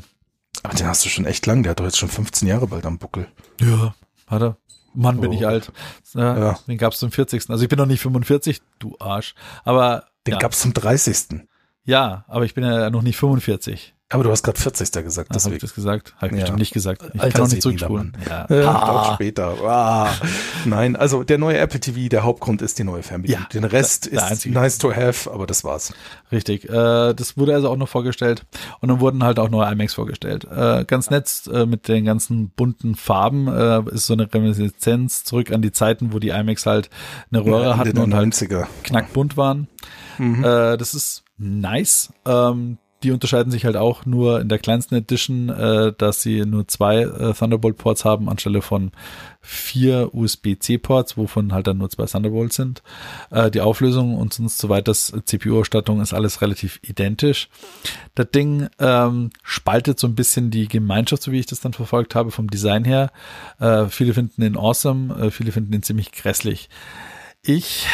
Aber 0.62 0.74
den 0.74 0.86
hast 0.86 1.04
du 1.04 1.08
schon 1.08 1.24
echt 1.26 1.46
lang. 1.46 1.62
Der 1.62 1.70
hat 1.70 1.80
doch 1.80 1.84
jetzt 1.84 1.98
schon 1.98 2.08
15 2.08 2.46
Jahre 2.48 2.66
bald 2.66 2.86
am 2.86 2.98
Buckel. 2.98 3.28
Ja, 3.60 3.94
hat 4.28 4.42
er. 4.42 4.56
Mann, 4.94 5.20
bin 5.20 5.30
Oh. 5.30 5.34
ich 5.34 5.46
alt. 5.46 5.72
Ja, 6.14 6.38
Ja. 6.38 6.58
Den 6.68 6.76
gab's 6.78 6.98
zum 6.98 7.10
40. 7.10 7.48
Also 7.50 7.62
ich 7.62 7.68
bin 7.68 7.78
noch 7.78 7.86
nicht 7.86 8.00
45, 8.02 8.60
du 8.78 8.94
Arsch. 9.00 9.34
Aber 9.64 10.04
Den 10.26 10.32
ja, 10.34 10.38
gab's 10.38 10.60
zum 10.60 10.72
30. 10.74 11.40
ja, 11.84 12.24
aber 12.28 12.44
ich 12.44 12.54
bin 12.54 12.62
ja 12.64 12.90
noch 12.90 13.02
nicht 13.02 13.16
45. 13.16 13.94
Aber 14.12 14.22
du 14.24 14.30
hast 14.30 14.42
gerade 14.42 14.60
40. 14.60 15.02
gesagt, 15.04 15.34
Das 15.34 15.44
habe 15.44 15.54
ich 15.56 15.60
das 15.62 15.74
gesagt? 15.74 16.14
Habe 16.16 16.26
ich 16.28 16.32
Ja. 16.32 16.38
bestimmt 16.40 16.58
nicht 16.58 16.72
gesagt. 16.72 17.02
Ich 17.14 17.20
Alter 17.20 17.38
kann 17.38 17.46
auch 17.46 17.50
nicht 17.50 17.62
zurückspulen. 17.62 18.16
Ja. 18.28 18.46
Ja, 18.48 18.70
Ah. 18.70 19.14
später. 19.14 19.54
Ah. 19.64 20.10
Nein, 20.64 20.96
also 20.96 21.24
der 21.24 21.38
neue 21.38 21.58
Apple 21.58 21.80
TV, 21.80 22.08
der 22.08 22.22
Hauptgrund 22.22 22.62
ist 22.62 22.78
die 22.78 22.84
neue 22.84 23.02
Fernbedienung. 23.02 23.42
Ja, 23.44 23.48
Den 23.48 23.64
Rest 23.64 24.12
der 24.12 24.30
ist 24.30 24.46
nice 24.46 24.78
to 24.78 24.94
have, 24.94 25.30
aber 25.32 25.46
das 25.46 25.64
war's. 25.64 25.94
Richtig. 26.30 26.68
Äh, 26.68 27.14
das 27.14 27.36
wurde 27.36 27.54
also 27.54 27.68
auch 27.70 27.76
noch 27.76 27.88
vorgestellt. 27.88 28.44
Und 28.80 28.88
dann 28.90 29.00
wurden 29.00 29.24
halt 29.24 29.38
auch 29.38 29.48
neue 29.48 29.70
iMacs 29.72 29.94
vorgestellt. 29.94 30.44
Äh, 30.44 30.84
ganz 30.84 31.10
nett 31.10 31.30
äh, 31.52 31.66
mit 31.66 31.88
den 31.88 32.04
ganzen 32.04 32.50
bunten 32.50 32.94
Farben. 32.94 33.48
Äh, 33.48 33.82
ist 33.94 34.06
so 34.06 34.12
eine 34.12 34.32
Reminiszenz 34.32 35.24
zurück 35.24 35.50
an 35.52 35.62
die 35.62 35.72
Zeiten, 35.72 36.12
wo 36.12 36.18
die 36.18 36.28
iMacs 36.28 36.66
halt 36.66 36.90
eine 37.30 37.44
Röhre 37.44 37.72
Ende 37.72 37.78
hatten 37.78 37.98
und 37.98 38.14
halt 38.14 38.34
90er. 38.34 38.66
knackbunt 38.84 39.36
waren. 39.36 39.68
Mhm. 40.18 40.44
Äh, 40.44 40.76
das 40.76 40.94
ist 40.94 41.24
nice. 41.38 42.12
Ähm, 42.26 42.78
die 43.02 43.10
unterscheiden 43.10 43.50
sich 43.50 43.64
halt 43.64 43.76
auch 43.76 44.06
nur 44.06 44.40
in 44.40 44.48
der 44.48 44.58
kleinsten 44.58 44.94
Edition, 44.94 45.48
äh, 45.48 45.92
dass 45.96 46.22
sie 46.22 46.44
nur 46.46 46.68
zwei 46.68 47.02
äh, 47.02 47.34
Thunderbolt-Ports 47.34 48.04
haben, 48.04 48.28
anstelle 48.28 48.62
von 48.62 48.92
vier 49.40 50.14
USB-C-Ports, 50.14 51.16
wovon 51.16 51.52
halt 51.52 51.66
dann 51.66 51.78
nur 51.78 51.90
zwei 51.90 52.06
Thunderbolts 52.06 52.56
sind. 52.56 52.82
Äh, 53.30 53.50
die 53.50 53.60
Auflösung 53.60 54.16
und 54.16 54.32
sonst 54.32 54.58
soweit 54.58 54.86
das 54.88 55.12
CPU-Ausstattung 55.24 56.00
ist 56.00 56.14
alles 56.14 56.40
relativ 56.40 56.80
identisch. 56.82 57.48
Das 58.14 58.30
Ding 58.30 58.68
ähm, 58.78 59.30
spaltet 59.42 59.98
so 59.98 60.06
ein 60.06 60.14
bisschen 60.14 60.50
die 60.50 60.68
Gemeinschaft, 60.68 61.22
so 61.22 61.32
wie 61.32 61.40
ich 61.40 61.46
das 61.46 61.60
dann 61.60 61.72
verfolgt 61.72 62.14
habe, 62.14 62.30
vom 62.30 62.48
Design 62.48 62.84
her. 62.84 63.10
Äh, 63.58 63.86
viele 63.86 64.14
finden 64.14 64.42
ihn 64.42 64.56
awesome, 64.56 65.14
äh, 65.14 65.30
viele 65.30 65.52
finden 65.52 65.72
ihn 65.72 65.82
ziemlich 65.82 66.12
grässlich. 66.12 66.68
Ich 67.44 67.88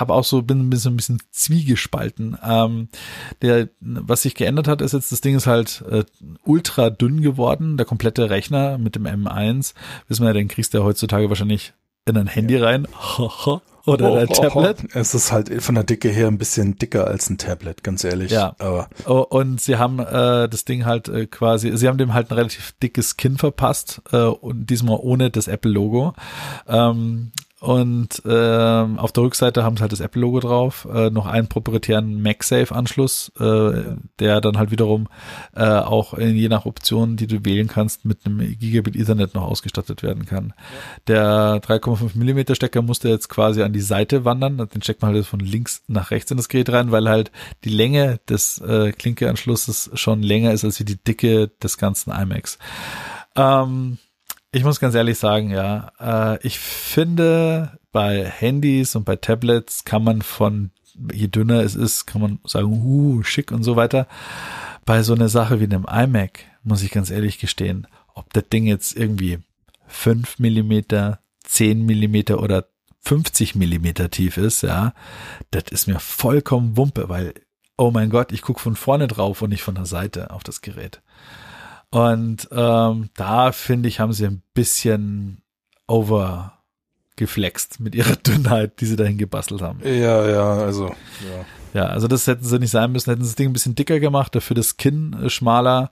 habe 0.00 0.14
auch 0.14 0.24
so 0.24 0.42
bin, 0.42 0.70
bin 0.70 0.78
so 0.78 0.90
ein 0.90 0.96
bisschen 0.96 1.22
zwiegespalten. 1.30 2.36
Ähm, 2.44 2.88
der, 3.42 3.68
was 3.80 4.22
sich 4.22 4.34
geändert 4.34 4.68
hat, 4.68 4.82
ist 4.82 4.92
jetzt 4.92 5.12
das 5.12 5.20
Ding 5.20 5.36
ist 5.36 5.46
halt 5.46 5.84
äh, 5.90 6.04
ultra 6.44 6.90
dünn 6.90 7.22
geworden. 7.22 7.76
Der 7.76 7.86
komplette 7.86 8.30
Rechner 8.30 8.78
mit 8.78 8.94
dem 8.94 9.06
M1, 9.06 9.74
wissen 10.08 10.22
wir 10.22 10.28
ja, 10.28 10.34
den 10.34 10.48
kriegst 10.48 10.74
du 10.74 10.78
ja 10.78 10.84
heutzutage 10.84 11.28
wahrscheinlich 11.28 11.72
in 12.06 12.16
ein 12.16 12.26
Handy 12.26 12.56
rein 12.56 12.88
oder 13.86 14.14
dein 14.14 14.28
Tablet. 14.28 14.94
Es 14.94 15.14
ist 15.14 15.32
halt 15.32 15.62
von 15.62 15.74
der 15.74 15.84
Dicke 15.84 16.08
her 16.08 16.26
ein 16.26 16.38
bisschen 16.38 16.78
dicker 16.78 17.06
als 17.06 17.30
ein 17.30 17.38
Tablet, 17.38 17.82
ganz 17.82 18.04
ehrlich. 18.04 18.30
Ja. 18.30 18.54
Aber 18.58 18.88
Oh, 19.06 19.24
und 19.28 19.60
sie 19.60 19.76
haben 19.76 19.98
äh, 19.98 20.48
das 20.48 20.64
Ding 20.64 20.84
halt 20.84 21.08
äh, 21.08 21.26
quasi, 21.26 21.76
sie 21.76 21.88
haben 21.88 21.98
dem 21.98 22.14
halt 22.14 22.30
ein 22.30 22.34
relativ 22.34 22.72
dickes 22.82 23.16
Kinn 23.16 23.38
verpasst 23.38 24.02
äh, 24.12 24.16
und 24.16 24.68
diesmal 24.68 24.98
ohne 25.00 25.30
das 25.30 25.48
Apple-Logo. 25.48 26.14
Ähm, 26.66 27.32
und 27.60 28.22
ähm, 28.24 28.98
auf 29.00 29.10
der 29.10 29.24
Rückseite 29.24 29.64
haben 29.64 29.76
sie 29.76 29.80
halt 29.80 29.90
das 29.90 29.98
Apple-Logo 29.98 30.38
drauf, 30.38 30.86
äh, 30.92 31.10
noch 31.10 31.26
einen 31.26 31.48
proprietären 31.48 32.22
MagSafe-Anschluss, 32.22 33.32
äh, 33.40 33.96
der 34.20 34.40
dann 34.40 34.58
halt 34.58 34.70
wiederum 34.70 35.08
äh, 35.56 35.64
auch 35.64 36.14
in, 36.14 36.36
je 36.36 36.48
nach 36.48 36.66
Option, 36.66 37.16
die 37.16 37.26
du 37.26 37.44
wählen 37.44 37.66
kannst, 37.66 38.04
mit 38.04 38.24
einem 38.24 38.38
Gigabit 38.58 38.94
Ethernet 38.94 39.34
noch 39.34 39.42
ausgestattet 39.42 40.04
werden 40.04 40.24
kann. 40.24 40.54
Der 41.08 41.60
3,5 41.60 42.16
Millimeter 42.16 42.54
Stecker 42.54 42.82
musste 42.82 43.08
jetzt 43.08 43.28
quasi 43.28 43.62
an 43.62 43.72
die 43.72 43.80
Seite 43.80 44.24
wandern, 44.24 44.58
den 44.72 44.82
steckt 44.82 45.02
man 45.02 45.12
halt 45.12 45.26
von 45.26 45.40
links 45.40 45.82
nach 45.88 46.12
rechts 46.12 46.30
in 46.30 46.36
das 46.36 46.48
Gerät 46.48 46.70
rein, 46.70 46.92
weil 46.92 47.08
halt 47.08 47.32
die 47.64 47.70
Länge 47.70 48.20
des 48.28 48.58
äh, 48.58 48.92
Klinkeanschlusses 48.92 49.90
schon 49.94 50.22
länger 50.22 50.52
ist 50.52 50.64
als 50.64 50.76
die 50.76 50.84
Dicke 50.96 51.48
des 51.60 51.76
ganzen 51.76 52.12
iMacs. 52.12 52.58
Ähm, 53.34 53.98
ich 54.52 54.64
muss 54.64 54.80
ganz 54.80 54.94
ehrlich 54.94 55.18
sagen, 55.18 55.50
ja, 55.50 55.92
äh, 56.00 56.46
ich 56.46 56.58
finde, 56.58 57.78
bei 57.92 58.24
Handys 58.24 58.96
und 58.96 59.04
bei 59.04 59.16
Tablets 59.16 59.84
kann 59.84 60.04
man 60.04 60.22
von, 60.22 60.70
je 61.12 61.28
dünner 61.28 61.62
es 61.62 61.74
ist, 61.74 62.06
kann 62.06 62.22
man 62.22 62.38
sagen, 62.44 62.82
uh, 62.82 63.22
schick 63.22 63.52
und 63.52 63.62
so 63.62 63.76
weiter. 63.76 64.06
Bei 64.84 65.02
so 65.02 65.14
einer 65.14 65.28
Sache 65.28 65.60
wie 65.60 65.64
einem 65.64 65.84
iMac, 65.84 66.40
muss 66.62 66.82
ich 66.82 66.90
ganz 66.90 67.10
ehrlich 67.10 67.38
gestehen, 67.38 67.86
ob 68.14 68.32
das 68.32 68.48
Ding 68.48 68.66
jetzt 68.66 68.96
irgendwie 68.96 69.38
5 69.86 70.38
Millimeter, 70.38 71.20
10 71.44 71.84
Millimeter 71.84 72.42
oder 72.42 72.66
50 73.02 73.54
Millimeter 73.54 74.10
tief 74.10 74.36
ist, 74.36 74.62
ja, 74.62 74.92
das 75.50 75.64
ist 75.70 75.86
mir 75.86 76.00
vollkommen 76.00 76.76
Wumpe, 76.76 77.08
weil, 77.08 77.34
oh 77.76 77.90
mein 77.90 78.10
Gott, 78.10 78.32
ich 78.32 78.42
gucke 78.42 78.60
von 78.60 78.76
vorne 78.76 79.08
drauf 79.08 79.40
und 79.40 79.50
nicht 79.50 79.62
von 79.62 79.74
der 79.74 79.86
Seite 79.86 80.30
auf 80.30 80.42
das 80.42 80.62
Gerät. 80.62 81.00
Und 81.90 82.48
ähm, 82.52 83.08
da 83.14 83.52
finde 83.52 83.88
ich, 83.88 84.00
haben 84.00 84.12
sie 84.12 84.26
ein 84.26 84.42
bisschen 84.54 85.42
overgeflext 85.86 87.80
mit 87.80 87.94
ihrer 87.94 88.16
Dünnheit, 88.26 88.80
die 88.80 88.86
sie 88.86 88.96
dahin 88.96 89.18
gebastelt 89.18 89.62
haben. 89.62 89.80
ja, 89.84 90.28
ja, 90.28 90.52
also 90.54 90.86
ja. 90.86 91.44
Ja, 91.74 91.86
also 91.86 92.08
das 92.08 92.26
hätten 92.26 92.44
sie 92.44 92.58
nicht 92.58 92.70
sein 92.70 92.92
müssen, 92.92 93.10
hätten 93.10 93.22
sie 93.22 93.28
das 93.28 93.36
Ding 93.36 93.50
ein 93.50 93.52
bisschen 93.52 93.74
dicker 93.74 94.00
gemacht, 94.00 94.34
dafür 94.34 94.56
das 94.56 94.76
Kinn 94.78 95.14
äh, 95.22 95.30
schmaler 95.30 95.90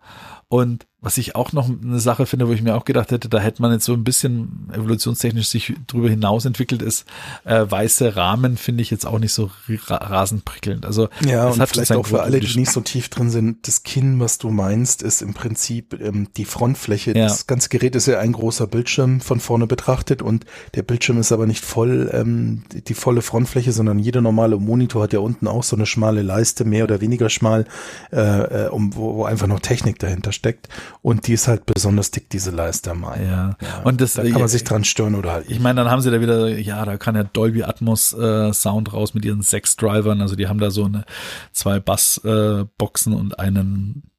und 0.49 0.87
was 1.07 1.19
ich 1.19 1.37
auch 1.37 1.53
noch 1.53 1.69
eine 1.69 2.01
Sache 2.01 2.27
finde, 2.27 2.49
wo 2.49 2.53
ich 2.53 2.63
mir 2.63 2.75
auch 2.75 2.85
gedacht 2.85 3.13
hätte, 3.13 3.29
da 3.29 3.39
hätte 3.39 3.63
man 3.63 3.71
jetzt 3.71 3.85
so 3.85 3.93
ein 3.93 4.03
bisschen 4.03 4.69
evolutionstechnisch 4.73 5.47
sich 5.47 5.75
drüber 5.87 6.09
hinaus 6.09 6.47
entwickelt, 6.47 6.83
ist 6.83 7.05
äh, 7.45 7.65
weiße 7.69 8.17
Rahmen 8.17 8.57
finde 8.57 8.83
ich 8.83 8.91
jetzt 8.91 9.07
auch 9.07 9.19
nicht 9.19 9.33
so 9.33 9.51
ra 9.87 9.97
rasend 9.97 10.45
prickelnd. 10.45 10.85
Also 10.85 11.09
ja, 11.25 11.47
und 11.49 11.65
vielleicht 11.69 11.93
auch 11.93 12.07
für 12.07 12.23
alle, 12.23 12.41
die 12.41 12.59
nicht 12.59 12.73
so 12.73 12.81
tief 12.81 13.09
drin 13.09 13.31
sind, 13.31 13.69
das 13.69 13.85
Kinn, 13.85 14.19
was 14.19 14.39
du 14.39 14.51
meinst, 14.51 15.03
ist 15.03 15.23
im 15.23 15.35
Prinzip 15.35 16.01
ähm, 16.01 16.29
die 16.37 16.45
Frontfläche. 16.45 17.17
Ja. 17.17 17.25
Das 17.25 17.47
ganze 17.47 17.69
Gerät 17.69 17.95
ist 17.95 18.07
ja 18.07 18.19
ein 18.19 18.33
großer 18.33 18.67
Bildschirm 18.67 19.21
von 19.21 19.39
vorne 19.39 19.67
betrachtet 19.67 20.23
und 20.23 20.45
der 20.75 20.83
Bildschirm 20.83 21.21
ist 21.21 21.31
aber 21.31 21.47
nicht 21.47 21.65
voll 21.65 22.11
ähm, 22.13 22.65
die 22.71 22.95
volle 22.95 23.23
Frontfläche, 23.23 23.71
sondern 23.71 23.99
jeder 24.01 24.23
normale 24.23 24.57
Monitor 24.57 25.05
hat 25.05 25.13
ja 25.13 25.21
unten 25.21 25.47
auch 25.47 25.63
so 25.63 25.77
eine 25.77 25.87
schmale 25.87 26.23
Leiste, 26.23 26.65
mehr 26.65 26.85
oder 26.85 27.01
weniger 27.01 27.31
schmal, 27.31 27.67
äh, 28.13 28.65
äh 28.65 28.69
um, 28.71 28.97
wo, 28.97 29.15
wo 29.15 29.25
einfach 29.25 29.47
noch 29.47 29.61
Technik 29.61 30.01
dahinter 30.01 30.33
steckt. 30.37 30.68
Und 31.03 31.27
die 31.27 31.33
ist 31.33 31.49
halt 31.49 31.66
besonders 31.66 32.11
dick, 32.11 32.31
diese 32.31 32.51
Leiste 32.51 32.94
mal. 32.94 33.20
Ja. 33.20 33.57
ja. 33.61 33.83
Und 33.85 34.01
das, 34.01 34.14
da 34.14 34.22
kann 34.22 34.40
man 34.40 34.49
sich 34.49 34.64
dran 34.64 34.85
stören 34.85 35.14
oder 35.14 35.33
halt. 35.33 35.51
Ich 35.51 35.61
meine, 35.61 35.83
dann 35.83 35.90
haben 35.90 36.01
sie 36.01 36.11
da 36.11 36.20
wieder, 36.20 36.49
ja, 36.49 36.85
da 36.85 36.96
kann 36.96 37.16
ja 37.16 37.25
Dolby 37.25 37.64
Atmos 37.64 38.12
äh, 38.12 38.53
Sound 38.53 38.92
raus 38.92 39.14
mit 39.14 39.25
ihren 39.25 39.42
sechs 39.42 39.77
Drivern. 39.77 40.20
Also 40.20 40.37
die 40.37 40.49
haben 40.49 40.61
da 40.61 40.70
so 40.70 40.85
eine 40.85 41.05
zwei 41.53 41.81
Bassboxen 41.81 43.12
äh, 43.12 43.16
und 43.16 43.38
einen 43.38 44.11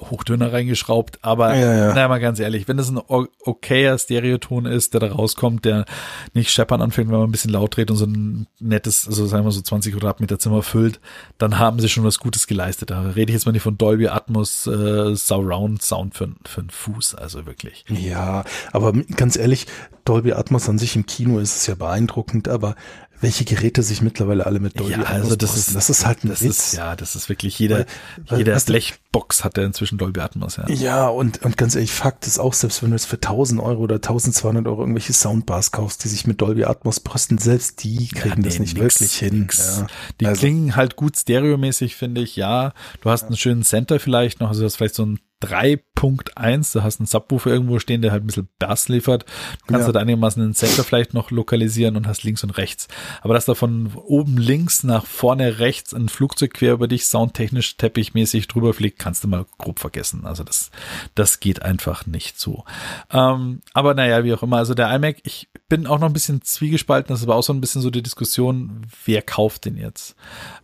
Hochtöner 0.00 0.52
reingeschraubt, 0.52 1.18
aber 1.22 1.54
ja, 1.54 1.74
ja. 1.74 1.94
naja, 1.94 2.08
mal 2.08 2.20
ganz 2.20 2.40
ehrlich, 2.40 2.68
wenn 2.68 2.76
das 2.76 2.90
ein 2.90 2.98
okayer 2.98 3.98
Stereoton 3.98 4.66
ist, 4.66 4.94
der 4.94 5.00
da 5.00 5.12
rauskommt, 5.12 5.64
der 5.64 5.84
nicht 6.32 6.50
scheppern 6.50 6.80
anfängt, 6.80 7.10
wenn 7.10 7.18
man 7.18 7.28
ein 7.28 7.32
bisschen 7.32 7.52
laut 7.52 7.76
dreht 7.76 7.90
und 7.90 7.96
so 7.96 8.06
ein 8.06 8.46
nettes, 8.58 9.06
also 9.06 9.26
sagen 9.26 9.44
wir 9.44 9.52
so 9.52 9.60
20 9.60 9.92
Quadratmeter 9.92 10.38
Zimmer 10.38 10.62
füllt, 10.62 11.00
dann 11.38 11.58
haben 11.58 11.80
sie 11.80 11.88
schon 11.88 12.04
was 12.04 12.18
Gutes 12.18 12.46
geleistet. 12.46 12.90
Da 12.90 13.02
rede 13.02 13.30
ich 13.30 13.34
jetzt 13.34 13.46
mal 13.46 13.52
nicht 13.52 13.62
von 13.62 13.76
Dolby 13.76 14.08
Atmos 14.08 14.66
äh, 14.66 15.14
Surround 15.14 15.82
Sound 15.82 16.14
für, 16.14 16.30
für 16.46 16.60
einen 16.60 16.70
Fuß, 16.70 17.14
also 17.14 17.46
wirklich. 17.46 17.84
Ja, 17.88 18.44
aber 18.72 18.92
ganz 18.92 19.36
ehrlich, 19.36 19.66
Dolby 20.04 20.32
Atmos 20.32 20.68
an 20.68 20.78
sich 20.78 20.96
im 20.96 21.06
Kino 21.06 21.38
ist 21.38 21.56
es 21.56 21.66
ja 21.66 21.74
beeindruckend, 21.74 22.48
aber 22.48 22.74
welche 23.20 23.44
Geräte 23.44 23.82
sich 23.82 24.00
mittlerweile 24.00 24.46
alle 24.46 24.60
mit 24.60 24.78
Dolby 24.78 24.92
ja, 24.92 25.02
also 25.02 25.36
das 25.36 25.56
ist, 25.56 25.74
das 25.74 25.90
ist 25.90 26.06
halt 26.06 26.24
ein 26.24 26.28
das 26.28 26.42
Witz. 26.42 26.68
Ist, 26.68 26.72
ja, 26.74 26.96
das 26.96 27.16
ist 27.16 27.28
wirklich 27.28 27.58
jeder, 27.58 27.84
weil, 28.26 28.38
jeder 28.38 28.58
Blechbox 28.58 29.44
hat 29.44 29.58
ja 29.58 29.64
inzwischen 29.64 29.98
Dolby 29.98 30.20
Atmos, 30.20 30.56
ja. 30.56 30.68
Ja, 30.68 31.08
und, 31.08 31.42
und 31.42 31.56
ganz 31.56 31.74
ehrlich, 31.74 31.92
Fakt 31.92 32.26
ist 32.26 32.38
auch, 32.38 32.54
selbst 32.54 32.82
wenn 32.82 32.90
du 32.90 32.96
jetzt 32.96 33.06
für 33.06 33.16
1000 33.16 33.60
Euro 33.60 33.82
oder 33.82 33.96
1200 33.96 34.66
Euro 34.66 34.80
irgendwelche 34.80 35.12
Soundbars 35.12 35.70
kaufst, 35.70 36.02
die 36.04 36.08
sich 36.08 36.26
mit 36.26 36.40
Dolby 36.40 36.64
Atmos 36.64 37.00
brösten, 37.00 37.38
selbst 37.38 37.84
die 37.84 38.08
kriegen 38.08 38.28
ja, 38.28 38.36
nee, 38.36 38.42
das 38.44 38.58
nicht 38.58 38.78
nix, 38.78 39.00
wirklich 39.00 39.16
hin. 39.16 39.48
Ja. 39.56 39.86
Die 40.20 40.26
also. 40.26 40.38
klingen 40.40 40.76
halt 40.76 40.96
gut 40.96 41.16
stereomäßig, 41.16 41.96
finde 41.96 42.22
ich, 42.22 42.36
ja. 42.36 42.72
Du 43.02 43.10
hast 43.10 43.24
einen 43.24 43.36
schönen 43.36 43.62
Center 43.62 44.00
vielleicht 44.00 44.40
noch, 44.40 44.48
also 44.48 44.60
du 44.60 44.66
hast 44.66 44.76
vielleicht 44.76 44.94
so 44.94 45.04
ein 45.04 45.20
3.1, 45.42 46.72
du 46.72 46.82
hast 46.82 47.00
einen 47.00 47.06
Subwoofer 47.06 47.50
irgendwo 47.50 47.78
stehen, 47.78 48.02
der 48.02 48.12
halt 48.12 48.24
ein 48.24 48.26
bisschen 48.26 48.48
Bass 48.58 48.88
liefert. 48.88 49.24
Du 49.66 49.72
kannst 49.72 49.80
ja. 49.80 49.86
halt 49.86 49.96
einigermaßen 49.96 50.42
einen 50.42 50.54
Center 50.54 50.84
vielleicht 50.84 51.14
noch 51.14 51.30
lokalisieren 51.30 51.96
und 51.96 52.06
hast 52.06 52.24
links 52.24 52.44
und 52.44 52.50
rechts. 52.50 52.88
Aber 53.22 53.34
dass 53.34 53.46
da 53.46 53.54
von 53.54 53.92
oben 53.94 54.36
links 54.36 54.82
nach 54.82 55.06
vorne 55.06 55.58
rechts 55.58 55.94
ein 55.94 56.08
Flugzeug 56.08 56.54
quer 56.54 56.74
über 56.74 56.88
dich 56.88 57.06
soundtechnisch 57.06 57.76
teppichmäßig 57.76 58.48
drüber 58.48 58.74
fliegt, 58.74 58.98
kannst 58.98 59.24
du 59.24 59.28
mal 59.28 59.46
grob 59.58 59.78
vergessen. 59.78 60.26
Also 60.26 60.44
das, 60.44 60.70
das 61.14 61.40
geht 61.40 61.62
einfach 61.62 62.06
nicht 62.06 62.38
so. 62.38 62.64
Ähm, 63.10 63.62
aber 63.72 63.94
naja, 63.94 64.24
wie 64.24 64.34
auch 64.34 64.42
immer. 64.42 64.58
Also 64.58 64.74
der 64.74 64.94
iMac, 64.94 65.18
ich 65.24 65.48
bin 65.68 65.86
auch 65.86 65.98
noch 65.98 66.08
ein 66.08 66.12
bisschen 66.12 66.42
zwiegespalten. 66.42 67.14
Das 67.14 67.26
war 67.26 67.36
auch 67.36 67.42
so 67.42 67.52
ein 67.52 67.60
bisschen 67.60 67.80
so 67.80 67.90
die 67.90 68.02
Diskussion, 68.02 68.86
wer 69.04 69.22
kauft 69.22 69.64
den 69.64 69.76
jetzt? 69.76 70.16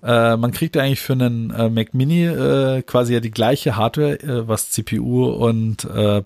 Äh, 0.03 0.37
man 0.37 0.53
kriegt 0.53 0.77
eigentlich 0.77 1.01
für 1.01 1.15
einen 1.15 1.51
äh, 1.51 1.71
Mac 1.71 1.95
Mini 1.95 2.27
äh, 2.27 2.83
quasi 2.83 3.15
ja 3.15 3.21
die 3.21 3.31
gleiche 3.31 3.77
Hardware, 3.77 4.21
äh, 4.21 4.49
was 4.67 4.71
CPU 4.71 5.27
und 5.27 5.85
äh, 5.85 6.23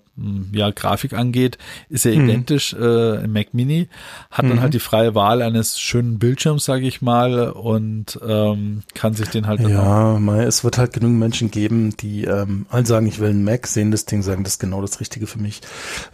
ja 0.52 0.70
Grafik 0.70 1.12
angeht, 1.12 1.58
ist 1.88 2.04
ja 2.04 2.12
mhm. 2.12 2.28
identisch 2.28 2.74
äh, 2.74 3.24
im 3.24 3.32
Mac 3.32 3.52
Mini. 3.54 3.88
Hat 4.30 4.44
mhm. 4.44 4.50
dann 4.50 4.60
halt 4.60 4.74
die 4.74 4.80
freie 4.80 5.14
Wahl 5.14 5.42
eines 5.42 5.80
schönen 5.80 6.18
Bildschirms, 6.18 6.64
sage 6.64 6.86
ich 6.86 7.02
mal, 7.02 7.50
und 7.50 8.18
ähm, 8.26 8.82
kann 8.94 9.14
sich 9.14 9.28
den 9.28 9.46
halt. 9.46 9.60
Ja, 9.60 10.18
mal, 10.18 10.44
es 10.44 10.64
wird 10.64 10.78
halt 10.78 10.92
genug 10.92 11.12
Menschen 11.12 11.50
geben, 11.50 11.96
die 11.96 12.24
ähm, 12.24 12.66
halt 12.70 12.86
sagen, 12.86 13.06
ich 13.06 13.18
will 13.18 13.30
einen 13.30 13.44
Mac, 13.44 13.66
sehen 13.66 13.90
das 13.90 14.04
Ding, 14.04 14.22
sagen, 14.22 14.44
das 14.44 14.54
ist 14.54 14.58
genau 14.58 14.80
das 14.82 15.00
Richtige 15.00 15.26
für 15.26 15.38
mich. 15.38 15.60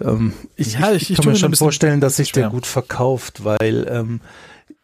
Ähm, 0.01 0.33
ich, 0.57 0.75
ja, 0.75 0.93
ich, 0.93 1.11
ich, 1.11 1.19
kann 1.19 1.33
mir 1.33 1.37
schon 1.37 1.55
vorstellen, 1.55 2.01
dass 2.01 2.17
sich 2.17 2.33
der 2.33 2.49
gut 2.49 2.67
verkauft, 2.67 3.45
weil 3.45 3.87
ähm, 3.91 4.21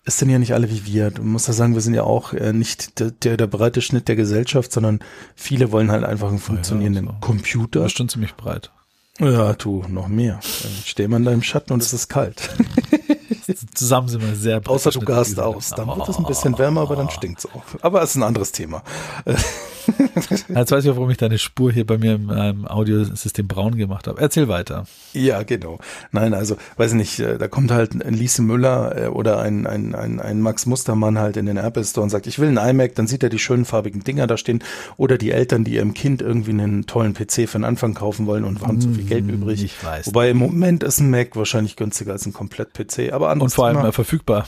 es 0.04 0.18
sind 0.18 0.30
ja 0.30 0.38
nicht 0.38 0.54
alle 0.54 0.68
wie 0.70 0.84
wir. 0.84 1.10
Du 1.10 1.22
musst 1.22 1.46
ja 1.46 1.54
sagen, 1.54 1.74
wir 1.74 1.80
sind 1.80 1.94
ja 1.94 2.02
auch 2.02 2.32
äh, 2.32 2.52
nicht 2.52 2.98
der, 2.98 3.36
der, 3.36 3.46
breite 3.46 3.80
Schnitt 3.80 4.08
der 4.08 4.16
Gesellschaft, 4.16 4.72
sondern 4.72 5.00
viele 5.36 5.70
wollen 5.70 5.90
halt 5.90 6.04
einfach 6.04 6.28
einen 6.28 6.38
funktionierenden 6.38 7.06
ja, 7.06 7.12
so. 7.12 7.18
Computer. 7.20 7.80
Das 7.80 7.92
ist 7.92 7.98
schon 7.98 8.08
ziemlich 8.08 8.34
breit. 8.34 8.72
Ja, 9.20 9.52
du, 9.52 9.84
noch 9.88 10.08
mehr. 10.08 10.40
Äh, 10.42 10.66
steh 10.84 11.06
mal 11.06 11.18
in 11.18 11.24
deinem 11.24 11.42
Schatten 11.42 11.72
und 11.72 11.82
es 11.82 11.92
ist 11.92 12.08
kalt. 12.08 12.50
Zusammen 13.74 14.08
sind 14.08 14.22
wir 14.22 14.34
sehr. 14.34 14.60
Außer 14.66 14.90
du 14.90 15.00
gast 15.00 15.38
aus. 15.38 15.70
Dann 15.70 15.88
wird 15.88 16.08
es 16.08 16.18
ein 16.18 16.24
bisschen 16.24 16.58
wärmer, 16.58 16.82
aber 16.82 16.96
dann 16.96 17.10
stinkt's 17.10 17.46
auch. 17.46 17.62
Aber 17.80 18.02
es 18.02 18.10
ist 18.10 18.16
ein 18.16 18.22
anderes 18.22 18.52
Thema. 18.52 18.82
Jetzt 20.48 20.70
weiß 20.70 20.84
ich 20.84 20.90
auch, 20.90 20.96
warum 20.96 21.10
ich 21.10 21.16
deine 21.16 21.38
Spur 21.38 21.72
hier 21.72 21.86
bei 21.86 21.98
mir 21.98 22.14
im 22.14 22.30
ähm, 22.34 22.66
Audiosystem 22.66 23.46
braun 23.46 23.76
gemacht 23.76 24.06
habe. 24.06 24.20
Erzähl 24.20 24.48
weiter. 24.48 24.84
Ja, 25.12 25.42
genau. 25.42 25.78
Nein, 26.12 26.34
also, 26.34 26.56
weiß 26.76 26.92
ich 26.92 26.96
nicht, 26.96 27.18
äh, 27.18 27.38
da 27.38 27.48
kommt 27.48 27.70
halt 27.70 27.92
ein 28.04 28.14
Lise 28.14 28.42
Müller 28.42 28.96
äh, 28.96 29.06
oder 29.08 29.40
ein, 29.40 29.66
ein, 29.66 29.94
ein, 29.94 30.20
ein 30.20 30.40
Max 30.40 30.66
Mustermann 30.66 31.18
halt 31.18 31.36
in 31.36 31.46
den 31.46 31.56
Apple 31.56 31.84
Store 31.84 32.04
und 32.04 32.10
sagt, 32.10 32.26
ich 32.26 32.38
will 32.38 32.48
einen 32.48 32.58
iMac, 32.58 32.94
dann 32.94 33.06
sieht 33.06 33.22
er 33.22 33.28
die 33.28 33.38
schönen 33.38 33.64
farbigen 33.64 34.04
Dinger 34.04 34.26
da 34.26 34.36
stehen. 34.36 34.62
Oder 34.96 35.18
die 35.18 35.32
Eltern, 35.32 35.64
die 35.64 35.74
ihrem 35.74 35.94
Kind 35.94 36.22
irgendwie 36.22 36.50
einen 36.50 36.86
tollen 36.86 37.14
PC 37.14 37.48
für 37.48 37.58
den 37.58 37.64
Anfang 37.64 37.94
kaufen 37.94 38.26
wollen 38.26 38.44
und 38.44 38.62
haben 38.62 38.80
zu 38.80 38.90
viel 38.90 39.04
Geld 39.04 39.24
hm, 39.24 39.42
übrig. 39.42 39.64
Ich 39.64 39.84
weiß. 39.84 40.06
Wobei 40.06 40.30
im 40.30 40.36
Moment 40.36 40.82
ist 40.82 41.00
ein 41.00 41.10
Mac 41.10 41.36
wahrscheinlich 41.36 41.76
günstiger 41.76 42.12
als 42.12 42.26
ein 42.26 42.32
Komplett-PC. 42.32 43.12
Aber 43.12 43.30
Und 43.42 43.50
vor 43.50 43.66
allem 43.66 43.78
Thema. 43.78 43.92
verfügbar. 43.92 44.46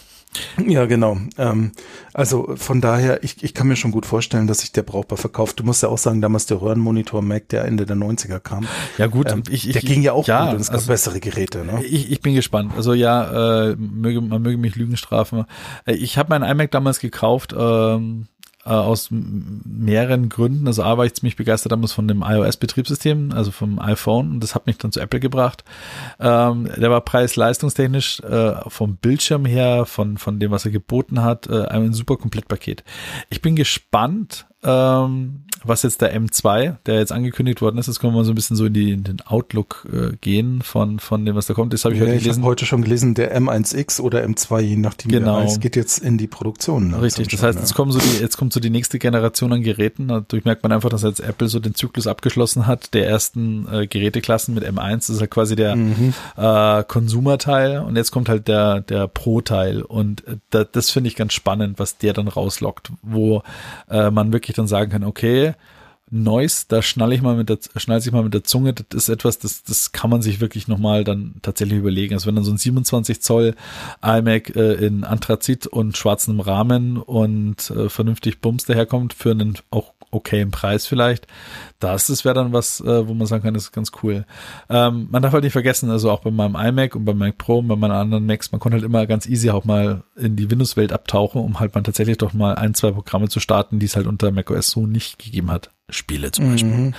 Ja, 0.66 0.86
genau. 0.86 1.16
Ähm, 1.38 1.72
also 2.12 2.54
von 2.56 2.80
daher, 2.80 3.22
ich, 3.22 3.42
ich 3.42 3.54
kann 3.54 3.68
mir 3.68 3.76
schon 3.76 3.90
gut 3.90 4.06
vorstellen, 4.06 4.46
dass 4.46 4.60
sich 4.60 4.72
der 4.72 4.82
brauchbar 4.82 5.18
verkauft. 5.18 5.60
Du 5.60 5.64
musst 5.64 5.82
ja 5.82 5.88
auch 5.88 5.98
sagen, 5.98 6.20
damals 6.20 6.46
der 6.46 6.60
Röhrenmonitor 6.60 7.22
Mac, 7.22 7.48
der 7.48 7.64
Ende 7.64 7.86
der 7.86 7.96
90er 7.96 8.40
kam. 8.40 8.66
Ja 8.98 9.06
gut, 9.06 9.30
ähm, 9.30 9.42
ich, 9.48 9.68
ich, 9.68 9.72
der 9.72 9.82
ging 9.82 10.02
ja 10.02 10.12
auch 10.12 10.26
ja, 10.26 10.46
gut 10.46 10.54
und 10.54 10.60
es 10.60 10.68
gab 10.68 10.76
also, 10.76 10.88
bessere 10.88 11.20
Geräte. 11.20 11.64
Ne? 11.64 11.84
Ich, 11.84 12.10
ich 12.10 12.20
bin 12.20 12.34
gespannt. 12.34 12.72
Also 12.76 12.94
ja, 12.94 13.70
äh, 13.70 13.76
möge, 13.76 14.20
man 14.20 14.42
möge 14.42 14.58
mich 14.58 14.76
Lügen 14.76 14.96
strafen. 14.96 15.44
Äh, 15.86 15.94
ich 15.94 16.18
habe 16.18 16.30
meinen 16.30 16.48
iMac 16.48 16.70
damals 16.70 16.98
gekauft, 17.00 17.54
ähm, 17.56 18.26
äh, 18.64 18.70
aus 18.70 19.08
mehreren 19.10 20.28
Gründen. 20.28 20.66
Also 20.66 20.82
A 20.82 20.96
war 20.96 21.04
ich 21.04 21.14
ziemlich 21.14 21.36
begeistert 21.36 21.72
damals 21.72 21.92
von 21.92 22.08
dem 22.08 22.22
iOS-Betriebssystem, 22.22 23.32
also 23.32 23.50
vom 23.50 23.78
iPhone 23.78 24.32
und 24.32 24.40
das 24.40 24.54
hat 24.54 24.66
mich 24.66 24.78
dann 24.78 24.92
zu 24.92 25.00
Apple 25.00 25.20
gebracht. 25.20 25.64
Ähm, 26.18 26.68
der 26.76 26.90
war 26.90 27.00
preis-leistungstechnisch 27.00 28.20
äh, 28.20 28.54
vom 28.68 28.96
Bildschirm 28.96 29.44
her, 29.44 29.86
von, 29.86 30.18
von 30.18 30.40
dem, 30.40 30.50
was 30.50 30.64
er 30.64 30.70
geboten 30.70 31.22
hat, 31.22 31.46
äh, 31.46 31.66
ein 31.66 31.92
super 31.92 32.16
Komplettpaket. 32.16 32.84
Ich 33.30 33.42
bin 33.42 33.56
gespannt, 33.56 34.46
ähm, 34.64 35.44
was 35.64 35.82
jetzt 35.82 36.00
der 36.00 36.18
M2, 36.18 36.76
der 36.86 36.98
jetzt 36.98 37.12
angekündigt 37.12 37.62
worden 37.62 37.78
ist, 37.78 37.86
jetzt 37.86 37.98
können 37.98 38.12
wir 38.12 38.18
mal 38.18 38.24
so 38.24 38.32
ein 38.32 38.34
bisschen 38.34 38.56
so 38.56 38.66
in, 38.66 38.74
die, 38.74 38.92
in 38.92 39.04
den 39.04 39.20
Outlook 39.22 39.86
äh, 39.92 40.16
gehen 40.20 40.62
von, 40.62 40.98
von 40.98 41.24
dem, 41.24 41.34
was 41.34 41.46
da 41.46 41.54
kommt. 41.54 41.72
Das 41.72 41.84
habe 41.84 41.94
ich 41.94 42.00
ja, 42.00 42.06
heute 42.06 42.18
gelesen. 42.18 42.42
Ich 42.42 42.46
heute 42.46 42.66
schon 42.66 42.82
gelesen, 42.82 43.14
der 43.14 43.36
M1X 43.38 44.00
oder 44.00 44.24
M2, 44.24 44.60
je 44.60 44.76
nachdem. 44.76 45.10
Genau. 45.10 45.42
Es 45.42 45.60
geht 45.60 45.76
jetzt 45.76 45.98
in 45.98 46.18
die 46.18 46.26
Produktion. 46.26 46.90
Ne, 46.90 47.02
Richtig. 47.02 47.28
Das 47.28 47.42
heißt, 47.42 47.58
jetzt 47.58 47.74
kommen 47.74 47.92
so 47.92 47.98
die, 47.98 48.20
jetzt 48.20 48.36
kommt 48.36 48.52
so 48.52 48.60
die 48.60 48.70
nächste 48.70 48.98
Generation 48.98 49.52
an 49.52 49.62
Geräten. 49.62 50.08
Dadurch 50.08 50.44
merkt 50.44 50.62
man 50.62 50.72
einfach, 50.72 50.90
dass 50.90 51.02
jetzt 51.02 51.20
Apple 51.20 51.48
so 51.48 51.60
den 51.60 51.74
Zyklus 51.74 52.06
abgeschlossen 52.06 52.66
hat, 52.66 52.94
der 52.94 53.08
ersten 53.08 53.66
äh, 53.70 53.86
Geräteklassen 53.86 54.54
mit 54.54 54.64
M1. 54.64 54.94
Das 54.94 55.10
ist 55.10 55.20
ja 55.20 55.26
quasi 55.26 55.56
der 55.56 55.76
mhm. 55.76 56.14
äh, 56.36 56.84
Konsumerteil 56.84 57.80
und 57.80 57.96
jetzt 57.96 58.10
kommt 58.10 58.28
halt 58.28 58.48
der, 58.48 58.80
der 58.80 59.08
Pro-Teil. 59.08 59.82
Und 59.82 60.26
äh, 60.26 60.36
da, 60.50 60.64
das 60.64 60.90
finde 60.90 61.08
ich 61.08 61.16
ganz 61.16 61.32
spannend, 61.32 61.78
was 61.78 61.96
der 61.98 62.12
dann 62.12 62.28
rauslockt, 62.28 62.90
wo 63.02 63.42
äh, 63.88 64.10
man 64.10 64.32
wirklich 64.32 64.53
dann 64.54 64.66
sagen 64.66 64.90
kann, 64.90 65.04
okay, 65.04 65.54
Noise, 66.10 66.66
da 66.68 66.82
schnalle 66.82 67.14
ich 67.14 67.22
mal 67.22 67.34
mit 67.34 67.48
der, 67.48 67.58
schnall 67.76 67.98
ich 67.98 68.12
mal 68.12 68.22
mit 68.22 68.34
der 68.34 68.44
Zunge, 68.44 68.74
das 68.74 68.86
ist 69.04 69.08
etwas, 69.08 69.38
das, 69.38 69.62
das 69.62 69.92
kann 69.92 70.10
man 70.10 70.22
sich 70.22 70.40
wirklich 70.40 70.68
nochmal 70.68 71.02
dann 71.02 71.36
tatsächlich 71.42 71.78
überlegen. 71.78 72.14
Also 72.14 72.26
wenn 72.26 72.36
dann 72.36 72.44
so 72.44 72.52
ein 72.52 72.58
27 72.58 73.20
Zoll 73.22 73.54
iMac 74.02 74.54
äh, 74.54 74.74
in 74.74 75.04
Anthrazit 75.04 75.66
und 75.66 75.96
schwarzem 75.96 76.40
Rahmen 76.40 76.98
und 76.98 77.70
äh, 77.70 77.88
vernünftig 77.88 78.40
Bums 78.40 78.64
daherkommt 78.64 79.14
für 79.14 79.30
einen 79.30 79.54
auch 79.70 79.94
okayen 80.10 80.50
Preis 80.50 80.86
vielleicht, 80.86 81.26
das, 81.80 82.06
das 82.06 82.24
wäre 82.24 82.34
dann 82.34 82.52
was, 82.52 82.80
äh, 82.80 83.08
wo 83.08 83.14
man 83.14 83.26
sagen 83.26 83.42
kann, 83.42 83.54
das 83.54 83.64
ist 83.64 83.72
ganz 83.72 83.90
cool. 84.02 84.24
Ähm, 84.68 85.08
man 85.10 85.22
darf 85.22 85.32
halt 85.32 85.42
nicht 85.42 85.52
vergessen, 85.52 85.90
also 85.90 86.10
auch 86.10 86.20
bei 86.20 86.30
meinem 86.30 86.54
iMac 86.54 86.94
und 86.94 87.06
beim 87.06 87.18
Mac 87.18 87.38
Pro 87.38 87.58
und 87.58 87.68
bei 87.68 87.76
meinen 87.76 87.92
anderen 87.92 88.26
Macs, 88.26 88.52
man 88.52 88.60
konnte 88.60 88.76
halt 88.76 88.84
immer 88.84 89.06
ganz 89.06 89.26
easy 89.26 89.50
auch 89.50 89.64
mal 89.64 90.04
in 90.16 90.36
die 90.36 90.50
Windows-Welt 90.50 90.92
abtauchen, 90.92 91.40
um 91.40 91.60
halt 91.60 91.74
man 91.74 91.82
tatsächlich 91.82 92.18
doch 92.18 92.32
mal 92.32 92.54
ein, 92.54 92.74
zwei 92.74 92.92
Programme 92.92 93.28
zu 93.28 93.40
starten, 93.40 93.78
die 93.78 93.86
es 93.86 93.96
halt 93.96 94.06
unter 94.06 94.30
macOS 94.30 94.70
so 94.70 94.86
nicht 94.86 95.18
gegeben 95.18 95.50
hat. 95.50 95.70
Spiele 95.90 96.32
zum 96.32 96.50
Beispiel. 96.52 96.70
Mhm. 96.70 96.94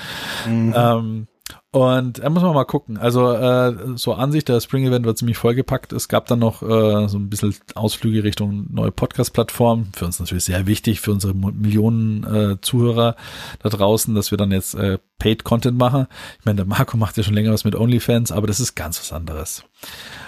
Mhm. 0.48 0.74
Ähm, 0.76 1.28
Und 1.72 2.20
da 2.20 2.30
muss 2.30 2.42
man 2.42 2.54
mal 2.54 2.64
gucken. 2.64 2.98
Also 2.98 3.34
äh, 3.34 3.98
so 3.98 4.14
an 4.14 4.32
sich, 4.32 4.46
der 4.46 4.62
Spring 4.62 4.86
Event 4.86 5.06
wird 5.06 5.18
ziemlich 5.18 5.38
vollgepackt. 5.38 5.92
Es 5.92 6.08
gab 6.08 6.26
dann 6.28 6.40
noch 6.40 6.62
äh, 6.62 7.08
so 7.10 7.18
ein 7.18 7.30
bisschen 7.30 7.54
Ausflüge 7.76 8.24
Richtung 8.24 8.68
neue 8.72 8.92
Podcast-Plattform. 8.92 9.88
Für 9.94 10.06
uns 10.06 10.20
natürlich 10.20 10.46
sehr 10.46 10.68
wichtig, 10.68 11.02
für 11.02 11.12
unsere 11.12 11.34
Millionen 11.34 12.24
äh, 12.24 12.62
Zuhörer 12.62 13.16
da 13.60 13.70
draußen, 13.70 14.16
dass 14.16 14.32
wir 14.32 14.38
dann 14.38 14.52
jetzt 14.52 14.74
äh, 14.76 15.00
Paid-Content 15.20 15.78
machen. 15.78 16.08
Ich 16.40 16.46
meine, 16.46 16.58
der 16.58 16.66
Marco 16.66 16.96
macht 16.96 17.18
ja 17.18 17.24
schon 17.24 17.34
länger 17.34 17.52
was 17.52 17.66
mit 17.66 17.76
OnlyFans, 17.76 18.32
aber 18.32 18.48
das 18.48 18.60
ist 18.62 18.76
ganz 18.76 19.00
was 19.00 19.12
anderes. 19.12 19.64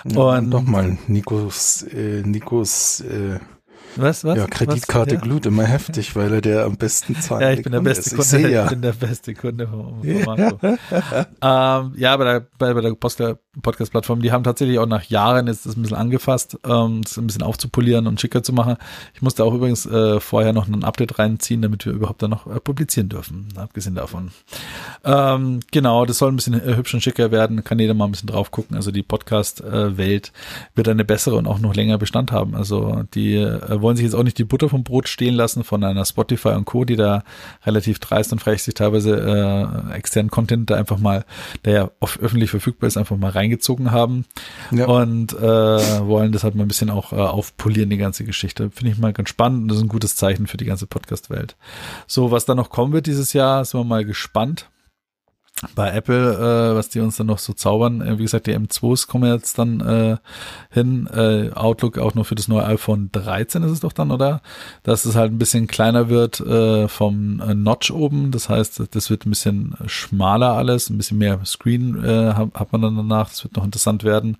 Ja, 0.05 0.37
und 0.37 0.49
nochmal, 0.49 0.97
Nikos, 1.07 1.83
äh, 1.83 2.23
Nikos 2.25 2.99
äh, 3.01 3.39
was, 3.97 4.23
was? 4.23 4.37
Ja, 4.37 4.47
Kreditkarte 4.47 5.15
was? 5.15 5.21
Glüht 5.21 5.45
immer 5.45 5.65
heftig, 5.65 6.15
weil 6.15 6.33
er 6.33 6.41
der 6.41 6.65
am 6.65 6.77
besten 6.77 7.15
zahlt. 7.21 7.41
Ja, 7.41 7.51
ich 7.51 7.63
bin 7.63 7.71
der 7.71 7.81
beste 7.81 8.15
Kunde. 8.15 8.47
Ich, 8.47 8.53
ja. 8.53 8.63
ich 8.63 8.69
bin 8.69 8.81
der 8.81 8.93
beste 8.93 9.33
Kunde 9.33 9.67
von, 9.67 10.03
von 10.03 10.25
Marco. 10.25 10.59
ähm, 10.61 11.93
ja, 11.97 12.17
bei 12.17 12.23
der, 12.23 12.47
bei, 12.57 12.73
bei 12.73 12.81
der 12.81 12.95
Podcast-Plattform, 13.61 14.21
die 14.21 14.31
haben 14.31 14.43
tatsächlich 14.43 14.79
auch 14.79 14.85
nach 14.85 15.03
Jahren 15.03 15.47
jetzt 15.47 15.65
das 15.65 15.75
ein 15.75 15.81
bisschen 15.81 15.97
angefasst, 15.97 16.57
ähm, 16.65 17.01
das 17.03 17.17
ein 17.17 17.27
bisschen 17.27 17.43
aufzupolieren 17.43 18.07
und 18.07 18.19
schicker 18.19 18.43
zu 18.43 18.53
machen. 18.53 18.77
Ich 19.13 19.21
musste 19.21 19.43
auch 19.43 19.53
übrigens 19.53 19.85
äh, 19.85 20.19
vorher 20.19 20.53
noch 20.53 20.67
ein 20.67 20.83
Update 20.83 21.19
reinziehen, 21.19 21.61
damit 21.61 21.85
wir 21.85 21.93
überhaupt 21.93 22.21
dann 22.21 22.31
noch 22.31 22.47
äh, 22.47 22.59
publizieren 22.59 23.09
dürfen, 23.09 23.47
abgesehen 23.55 23.95
davon. 23.95 24.31
Ähm, 25.03 25.59
genau, 25.71 26.05
das 26.05 26.17
soll 26.17 26.31
ein 26.31 26.35
bisschen 26.35 26.53
äh, 26.53 26.75
hübsch 26.75 26.93
und 26.93 27.01
schicker 27.01 27.31
werden, 27.31 27.63
kann 27.63 27.79
jeder 27.79 27.93
mal 27.93 28.05
ein 28.05 28.11
bisschen 28.11 28.27
drauf 28.27 28.51
gucken. 28.51 28.75
Also 28.75 28.91
die 28.91 29.03
Podcast-Welt 29.03 30.31
wird 30.75 30.89
eine 30.89 31.05
bessere 31.05 31.35
und 31.35 31.47
auch 31.47 31.59
noch 31.59 31.75
länger 31.75 31.97
Bestand 31.97 32.31
haben. 32.31 32.55
Also 32.55 33.03
die 33.13 33.35
äh, 33.35 33.81
wollen 33.81 33.97
sich 33.97 34.05
jetzt 34.05 34.15
auch 34.15 34.23
nicht 34.23 34.37
die 34.37 34.43
Butter 34.43 34.69
vom 34.69 34.83
Brot 34.83 35.07
stehen 35.07 35.33
lassen 35.33 35.63
von 35.63 35.83
einer 35.83 36.05
Spotify 36.05 36.49
und 36.49 36.65
Co., 36.65 36.85
die 36.85 36.95
da 36.95 37.23
relativ 37.65 37.99
dreist 37.99 38.31
und 38.31 38.39
frech 38.39 38.63
sich 38.63 38.73
teilweise 38.73 39.17
äh, 39.91 39.93
externen 39.95 40.31
Content 40.31 40.69
da 40.69 40.75
einfach 40.75 40.97
mal, 40.97 41.25
der 41.65 41.73
ja 41.73 41.91
öffentlich 41.99 42.49
verfügbar 42.49 42.87
ist, 42.87 42.97
einfach 42.97 43.17
mal 43.17 43.29
reingezogen 43.47 43.91
haben 43.91 44.25
ja. 44.71 44.85
und 44.85 45.33
äh, 45.33 45.39
wollen 45.39 46.31
das 46.31 46.43
halt 46.43 46.55
mal 46.55 46.63
ein 46.63 46.67
bisschen 46.67 46.89
auch 46.89 47.13
äh, 47.13 47.15
aufpolieren, 47.15 47.89
die 47.89 47.97
ganze 47.97 48.23
Geschichte. 48.23 48.69
Finde 48.71 48.91
ich 48.91 48.97
mal 48.97 49.13
ganz 49.13 49.29
spannend 49.29 49.63
und 49.63 49.67
das 49.69 49.77
ist 49.77 49.83
ein 49.83 49.89
gutes 49.89 50.15
Zeichen 50.15 50.47
für 50.47 50.57
die 50.57 50.65
ganze 50.65 50.87
Podcast-Welt. 50.87 51.55
So, 52.05 52.31
was 52.31 52.45
da 52.45 52.55
noch 52.55 52.69
kommen 52.69 52.93
wird 52.93 53.07
dieses 53.07 53.33
Jahr, 53.33 53.63
sind 53.63 53.79
wir 53.79 53.85
mal 53.85 54.05
gespannt 54.05 54.69
bei 55.75 55.91
Apple, 55.91 56.33
äh, 56.71 56.75
was 56.75 56.89
die 56.89 56.99
uns 56.99 57.17
dann 57.17 57.27
noch 57.27 57.39
so 57.39 57.53
zaubern. 57.53 58.01
Äh, 58.01 58.19
wie 58.19 58.23
gesagt, 58.23 58.47
die 58.47 58.55
M2s 58.55 59.07
kommen 59.07 59.31
jetzt 59.31 59.57
dann 59.57 59.79
äh, 59.81 60.17
hin. 60.69 61.07
Äh, 61.07 61.51
Outlook 61.53 61.97
auch 61.97 62.13
nur 62.13 62.25
für 62.25 62.35
das 62.35 62.47
neue 62.47 62.65
iPhone 62.65 63.09
13 63.11 63.63
ist 63.63 63.71
es 63.71 63.79
doch 63.79 63.93
dann, 63.93 64.11
oder? 64.11 64.41
Dass 64.83 65.05
es 65.05 65.15
halt 65.15 65.31
ein 65.31 65.39
bisschen 65.39 65.67
kleiner 65.67 66.09
wird 66.09 66.39
äh, 66.41 66.87
vom 66.87 67.41
äh, 67.41 67.55
Notch 67.55 67.91
oben. 67.91 68.31
Das 68.31 68.49
heißt, 68.49 68.83
das 68.91 69.09
wird 69.09 69.25
ein 69.25 69.31
bisschen 69.31 69.75
schmaler 69.87 70.53
alles, 70.53 70.89
ein 70.89 70.97
bisschen 70.97 71.17
mehr 71.17 71.43
Screen 71.45 72.03
äh, 72.03 72.33
hat 72.33 72.71
man 72.71 72.81
dann 72.81 72.95
danach. 72.95 73.29
Das 73.29 73.43
wird 73.43 73.55
noch 73.55 73.65
interessant 73.65 74.03
werden. 74.03 74.37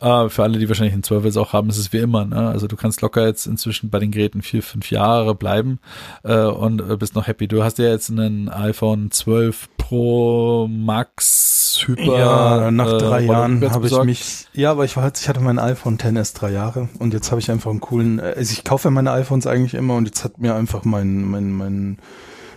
Äh, 0.00 0.28
für 0.28 0.42
alle, 0.42 0.58
die 0.58 0.68
wahrscheinlich 0.68 0.94
einen 0.94 1.04
12 1.04 1.24
jetzt 1.24 1.38
auch 1.38 1.52
haben, 1.52 1.68
ist 1.68 1.78
es 1.78 1.92
wie 1.92 1.98
immer. 1.98 2.24
Ne? 2.24 2.48
Also 2.48 2.66
du 2.66 2.76
kannst 2.76 3.00
locker 3.00 3.26
jetzt 3.26 3.46
inzwischen 3.46 3.90
bei 3.90 4.00
den 4.00 4.10
Geräten 4.10 4.42
vier, 4.42 4.62
fünf 4.62 4.90
Jahre 4.90 5.34
bleiben 5.34 5.78
äh, 6.24 6.42
und 6.42 6.80
äh, 6.80 6.96
bist 6.96 7.14
noch 7.14 7.28
happy. 7.28 7.46
Du 7.46 7.62
hast 7.62 7.78
ja 7.78 7.86
jetzt 7.86 8.10
einen 8.10 8.48
iPhone 8.48 9.10
12 9.10 9.68
Pro 9.76 10.47
Max 10.68 11.84
Hyper. 11.86 12.18
Ja, 12.18 12.70
nach 12.70 12.94
äh, 12.94 12.98
drei 12.98 13.20
Jahren 13.20 13.70
habe 13.70 13.86
ich 13.86 14.02
mich. 14.04 14.46
Ja, 14.52 14.70
aber 14.70 14.84
ich 14.84 14.96
war 14.96 15.10
ich 15.14 15.28
hatte 15.28 15.40
mein 15.40 15.58
iPhone 15.58 15.98
XS 15.98 16.32
drei 16.32 16.50
Jahre 16.50 16.88
und 16.98 17.14
jetzt 17.14 17.30
habe 17.30 17.40
ich 17.40 17.50
einfach 17.50 17.70
einen 17.70 17.80
coolen. 17.80 18.18
Äh, 18.18 18.34
also 18.36 18.52
ich 18.52 18.64
kaufe 18.64 18.90
meine 18.90 19.12
iPhones 19.12 19.46
eigentlich 19.46 19.74
immer 19.74 19.96
und 19.96 20.06
jetzt 20.06 20.24
hat 20.24 20.38
mir 20.38 20.54
einfach 20.54 20.84
mein 20.84 21.24
mein 21.24 21.52
mein 21.52 21.98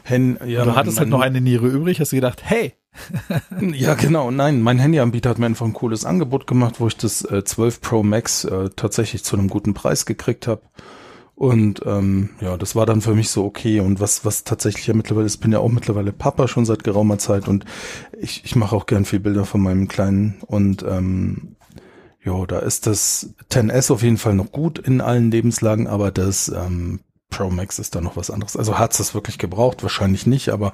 Handy. 0.03 0.51
Ja, 0.51 0.65
du 0.65 0.75
hattest 0.75 0.99
halt 0.99 1.09
noch 1.09 1.21
eine 1.21 1.41
Niere 1.41 1.67
übrig, 1.67 1.99
hast 1.99 2.11
du 2.11 2.15
gedacht, 2.15 2.41
hey. 2.43 2.73
ja, 3.73 3.93
genau. 3.93 4.31
Nein, 4.31 4.61
mein 4.61 4.77
Handyanbieter 4.77 5.29
hat 5.29 5.39
mir 5.39 5.45
einfach 5.45 5.65
ein 5.65 5.73
cooles 5.73 6.03
Angebot 6.03 6.45
gemacht, 6.45 6.79
wo 6.79 6.87
ich 6.87 6.97
das 6.97 7.23
äh, 7.23 7.43
12 7.43 7.79
Pro 7.79 8.03
Max 8.03 8.43
äh, 8.43 8.69
tatsächlich 8.75 9.23
zu 9.23 9.37
einem 9.37 9.47
guten 9.47 9.73
Preis 9.73 10.05
gekriegt 10.05 10.47
habe. 10.47 10.61
Und 11.41 11.81
ähm, 11.87 12.29
ja, 12.39 12.55
das 12.55 12.75
war 12.75 12.85
dann 12.85 13.01
für 13.01 13.15
mich 13.15 13.31
so 13.31 13.43
okay. 13.43 13.79
Und 13.79 13.99
was, 13.99 14.23
was 14.23 14.43
tatsächlich 14.43 14.85
ja 14.85 14.93
mittlerweile 14.93 15.25
ist, 15.25 15.37
bin 15.37 15.51
ja 15.51 15.57
auch 15.57 15.71
mittlerweile 15.71 16.13
Papa 16.13 16.47
schon 16.47 16.65
seit 16.65 16.83
geraumer 16.83 17.17
Zeit 17.17 17.47
und 17.47 17.65
ich, 18.15 18.45
ich 18.45 18.55
mache 18.55 18.75
auch 18.75 18.85
gern 18.85 19.05
viel 19.05 19.19
Bilder 19.19 19.43
von 19.43 19.59
meinem 19.59 19.87
Kleinen. 19.87 20.37
Und 20.45 20.83
ähm, 20.83 21.55
ja, 22.23 22.45
da 22.45 22.59
ist 22.59 22.85
das 22.85 23.33
10S 23.49 23.91
auf 23.91 24.03
jeden 24.03 24.19
Fall 24.19 24.35
noch 24.35 24.51
gut 24.51 24.77
in 24.77 25.01
allen 25.01 25.31
Lebenslagen, 25.31 25.87
aber 25.87 26.11
das 26.11 26.47
ähm, 26.49 26.99
Pro 27.31 27.49
Max 27.49 27.79
ist 27.79 27.95
da 27.95 28.01
noch 28.01 28.17
was 28.17 28.29
anderes. 28.29 28.55
Also 28.55 28.77
hat's 28.77 28.99
das 28.99 29.15
wirklich 29.15 29.39
gebraucht? 29.39 29.81
Wahrscheinlich 29.81 30.27
nicht, 30.27 30.49
aber 30.49 30.73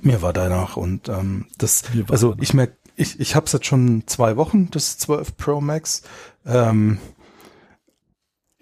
mir 0.00 0.22
war 0.22 0.32
danach 0.32 0.76
und 0.76 1.08
ähm, 1.08 1.46
das, 1.56 1.84
also 2.08 2.34
ich 2.40 2.52
merke, 2.52 2.72
ich, 2.96 3.20
ich 3.20 3.36
habe 3.36 3.46
es 3.46 3.52
jetzt 3.52 3.66
schon 3.66 4.02
zwei 4.06 4.36
Wochen, 4.36 4.72
das 4.72 4.98
12 4.98 5.36
Pro 5.36 5.60
Max. 5.60 6.02
Ähm, 6.44 6.98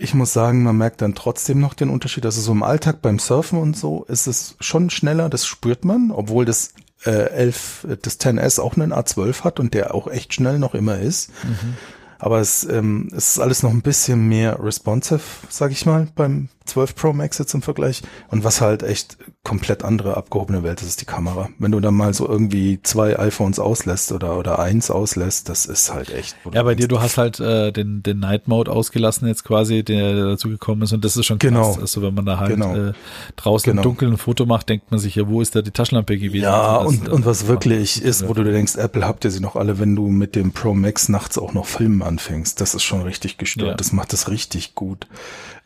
ich 0.00 0.14
muss 0.14 0.32
sagen, 0.32 0.62
man 0.62 0.78
merkt 0.78 1.02
dann 1.02 1.16
trotzdem 1.16 1.58
noch 1.58 1.74
den 1.74 1.90
Unterschied. 1.90 2.24
Also 2.24 2.40
so 2.40 2.52
im 2.52 2.62
Alltag 2.62 3.02
beim 3.02 3.18
Surfen 3.18 3.58
und 3.58 3.76
so 3.76 4.04
ist 4.04 4.28
es 4.28 4.54
schon 4.60 4.90
schneller, 4.90 5.28
das 5.28 5.44
spürt 5.44 5.84
man, 5.84 6.12
obwohl 6.12 6.44
das 6.44 6.72
äh, 7.04 7.10
11, 7.10 7.88
das 8.02 8.20
10S 8.20 8.60
auch 8.60 8.76
einen 8.76 8.92
A12 8.92 9.42
hat 9.42 9.58
und 9.58 9.74
der 9.74 9.94
auch 9.94 10.06
echt 10.06 10.32
schnell 10.32 10.60
noch 10.60 10.74
immer 10.74 10.98
ist. 10.98 11.30
Mhm. 11.42 11.74
Aber 12.20 12.38
es, 12.38 12.64
ähm, 12.64 13.08
es 13.12 13.30
ist 13.30 13.38
alles 13.40 13.64
noch 13.64 13.70
ein 13.70 13.82
bisschen 13.82 14.28
mehr 14.28 14.62
responsive, 14.62 15.20
sag 15.48 15.72
ich 15.72 15.84
mal, 15.84 16.06
beim 16.14 16.48
12 16.68 16.94
Pro 16.94 17.12
Max 17.12 17.38
jetzt 17.38 17.54
im 17.54 17.62
Vergleich. 17.62 18.02
Und 18.28 18.44
was 18.44 18.60
halt 18.60 18.82
echt 18.82 19.16
komplett 19.42 19.84
andere 19.84 20.16
abgehobene 20.16 20.62
Welt 20.62 20.82
ist, 20.82 20.88
ist 20.88 21.00
die 21.00 21.06
Kamera. 21.06 21.48
Wenn 21.58 21.72
du 21.72 21.80
dann 21.80 21.94
mal 21.94 22.12
so 22.12 22.28
irgendwie 22.28 22.80
zwei 22.82 23.18
iPhones 23.18 23.58
auslässt 23.58 24.12
oder, 24.12 24.38
oder 24.38 24.58
eins 24.58 24.90
auslässt, 24.90 25.48
das 25.48 25.66
ist 25.66 25.92
halt 25.92 26.10
echt. 26.12 26.36
Ja, 26.52 26.62
bei 26.62 26.74
dir, 26.74 26.86
du 26.86 27.00
hast 27.00 27.18
halt 27.18 27.40
äh, 27.40 27.72
den, 27.72 28.02
den 28.02 28.18
Night 28.20 28.46
Mode 28.46 28.70
ausgelassen 28.70 29.26
jetzt 29.26 29.44
quasi, 29.44 29.82
der 29.82 30.14
dazu 30.14 30.48
gekommen 30.48 30.82
ist 30.82 30.92
und 30.92 31.04
das 31.04 31.16
ist 31.16 31.26
schon 31.26 31.38
krass. 31.38 31.50
Genau. 31.50 31.78
Also 31.80 32.02
wenn 32.02 32.14
man 32.14 32.26
da 32.26 32.38
halt 32.38 32.50
genau. 32.50 32.76
äh, 32.76 32.92
draußen 33.36 33.70
genau. 33.70 33.82
im 33.82 33.84
Dunkeln 33.84 34.12
ein 34.12 34.18
Foto 34.18 34.44
macht, 34.44 34.68
denkt 34.68 34.90
man 34.90 35.00
sich 35.00 35.14
ja, 35.14 35.26
wo 35.28 35.40
ist 35.40 35.56
da 35.56 35.62
die 35.62 35.70
Taschenlampe 35.70 36.18
gewesen? 36.18 36.44
Ja, 36.44 36.76
und, 36.76 37.00
das, 37.00 37.08
und, 37.08 37.14
und 37.14 37.26
was 37.26 37.44
äh, 37.44 37.48
wirklich 37.48 38.02
ist, 38.02 38.28
wo 38.28 38.34
du 38.34 38.44
dir 38.44 38.52
denkst, 38.52 38.76
Apple 38.76 39.06
habt 39.06 39.24
ihr 39.24 39.30
sie 39.30 39.40
noch 39.40 39.56
alle, 39.56 39.78
wenn 39.78 39.96
du 39.96 40.08
mit 40.08 40.36
dem 40.36 40.52
Pro 40.52 40.74
Max 40.74 41.08
nachts 41.08 41.38
auch 41.38 41.54
noch 41.54 41.66
filmen 41.66 42.02
anfängst. 42.02 42.60
Das 42.60 42.74
ist 42.74 42.82
schon 42.82 43.02
richtig 43.02 43.38
gestört. 43.38 43.68
Ja. 43.68 43.74
Das 43.74 43.92
macht 43.92 44.12
das 44.12 44.28
richtig 44.28 44.74
gut 44.74 45.06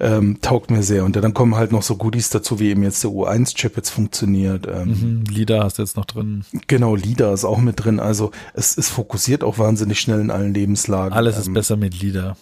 ähm, 0.03 0.39
taugt 0.43 0.71
mir 0.71 0.83
sehr. 0.83 1.05
Und 1.05 1.15
dann 1.17 1.33
kommen 1.33 1.55
halt 1.55 1.71
noch 1.71 1.83
so 1.83 1.97
Goodies 1.97 2.29
dazu, 2.29 2.59
wie 2.59 2.71
eben 2.71 2.83
jetzt 2.83 3.03
der 3.05 3.11
U1-Chip 3.13 3.77
jetzt 3.77 3.91
funktioniert. 3.91 4.67
Ähm, 4.67 4.89
mhm, 4.89 5.25
LIDA 5.33 5.63
hast 5.63 5.79
du 5.79 5.83
jetzt 5.83 5.97
noch 5.97 6.05
drin. 6.05 6.45
Genau, 6.67 6.97
LIDA 6.97 7.33
ist 7.33 7.45
auch 7.45 7.59
mit 7.59 7.85
drin. 7.85 8.01
Also 8.01 8.33
es, 8.53 8.77
es 8.77 8.89
fokussiert 8.89 9.45
auch 9.45 9.59
wahnsinnig 9.59 10.01
schnell 10.01 10.21
in 10.21 10.31
allen 10.31 10.53
Lebenslagen. 10.53 11.13
Alles 11.13 11.39
ist 11.39 11.47
ähm, 11.47 11.55
besser 11.55 11.77
mit 11.77 12.03
LIDA. 12.03 12.37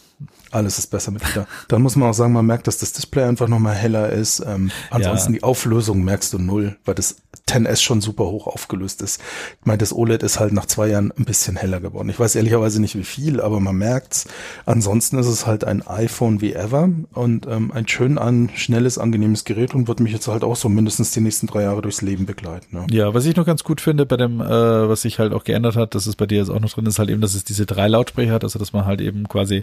Alles 0.51 0.79
ist 0.79 0.87
besser 0.89 1.11
mit 1.11 1.23
LIDA. 1.29 1.47
Dann 1.69 1.83
muss 1.83 1.97
man 1.97 2.09
auch 2.09 2.15
sagen, 2.15 2.33
man 2.33 2.47
merkt, 2.47 2.67
dass 2.67 2.79
das 2.79 2.95
Display 2.95 3.25
einfach 3.25 3.47
nochmal 3.47 3.75
heller 3.75 4.09
ist. 4.09 4.43
Ähm, 4.47 4.71
ansonsten 4.91 5.35
ja. 5.35 5.39
die 5.39 5.43
Auflösung 5.45 6.03
merkst 6.03 6.33
du 6.33 6.39
null, 6.39 6.77
weil 6.87 6.95
das 6.95 7.17
10S 7.51 7.81
schon 7.83 8.01
super 8.01 8.25
hoch 8.25 8.47
aufgelöst 8.47 9.03
ist. 9.03 9.21
Ich 9.61 9.67
meine, 9.67 9.79
das 9.79 9.93
OLED 9.93 10.23
ist 10.23 10.41
halt 10.41 10.53
nach 10.53 10.67
zwei 10.67 10.89
Jahren 10.89 11.13
ein 11.17 11.25
bisschen 11.25 11.57
heller 11.57 11.81
geworden. 11.81 12.09
Ich 12.09 12.19
weiß 12.19 12.35
ehrlicherweise 12.35 12.81
nicht 12.81 12.97
wie 12.97 13.05
viel, 13.05 13.41
aber 13.41 13.61
man 13.61 13.77
merkt's. 13.77 14.27
Ansonsten 14.67 15.19
ist 15.19 15.27
es 15.27 15.47
halt 15.47 15.65
ein 15.65 15.87
iPhone 15.87 16.41
wie 16.41 16.53
ever 16.53 16.89
und 17.13 17.47
ähm, 17.47 17.73
ein 17.73 17.89
schön 17.89 18.19
an, 18.19 18.51
schnelles, 18.55 18.99
angenehmes 18.99 19.45
Gerät 19.45 19.75
und 19.75 19.89
wird 19.89 20.01
mich 20.01 20.13
jetzt 20.13 20.29
halt 20.29 20.45
auch 20.45 20.57
so 20.57 20.69
mindestens 20.69 21.13
die 21.13 21.21
nächsten 21.21 21.47
drei 21.47 21.63
Jahre 21.63 21.83
durchs 21.83 22.03
Leben 22.03 22.27
begleiten. 22.27 22.87
Ja, 22.91 23.07
ja 23.07 23.15
was 23.15 23.27
ich 23.27 23.37
noch 23.37 23.47
ganz 23.47 23.65
gut 23.65 23.81
finde 23.81 24.07
bei 24.07 24.17
dem, 24.17 24.41
äh, 24.41 24.89
was 24.89 25.03
sich 25.03 25.19
halt 25.19 25.33
auch 25.33 25.45
geändert 25.45 25.77
hat, 25.77 25.95
das 25.95 26.07
ist 26.07 26.17
bei 26.17 26.27
dir 26.27 26.39
jetzt 26.39 26.51
auch 26.51 26.61
noch 26.61 26.71
drin, 26.71 26.87
ist 26.87 26.99
halt 26.99 27.11
eben, 27.11 27.21
dass 27.21 27.35
es 27.35 27.45
diese 27.45 27.67
drei 27.67 27.89
Lautsprecher 27.89 28.33
hat, 28.33 28.45
also 28.45 28.59
dass 28.59 28.73
man 28.73 28.85
halt 28.85 29.01
eben 29.01 29.29
quasi, 29.29 29.57
äh, 29.57 29.63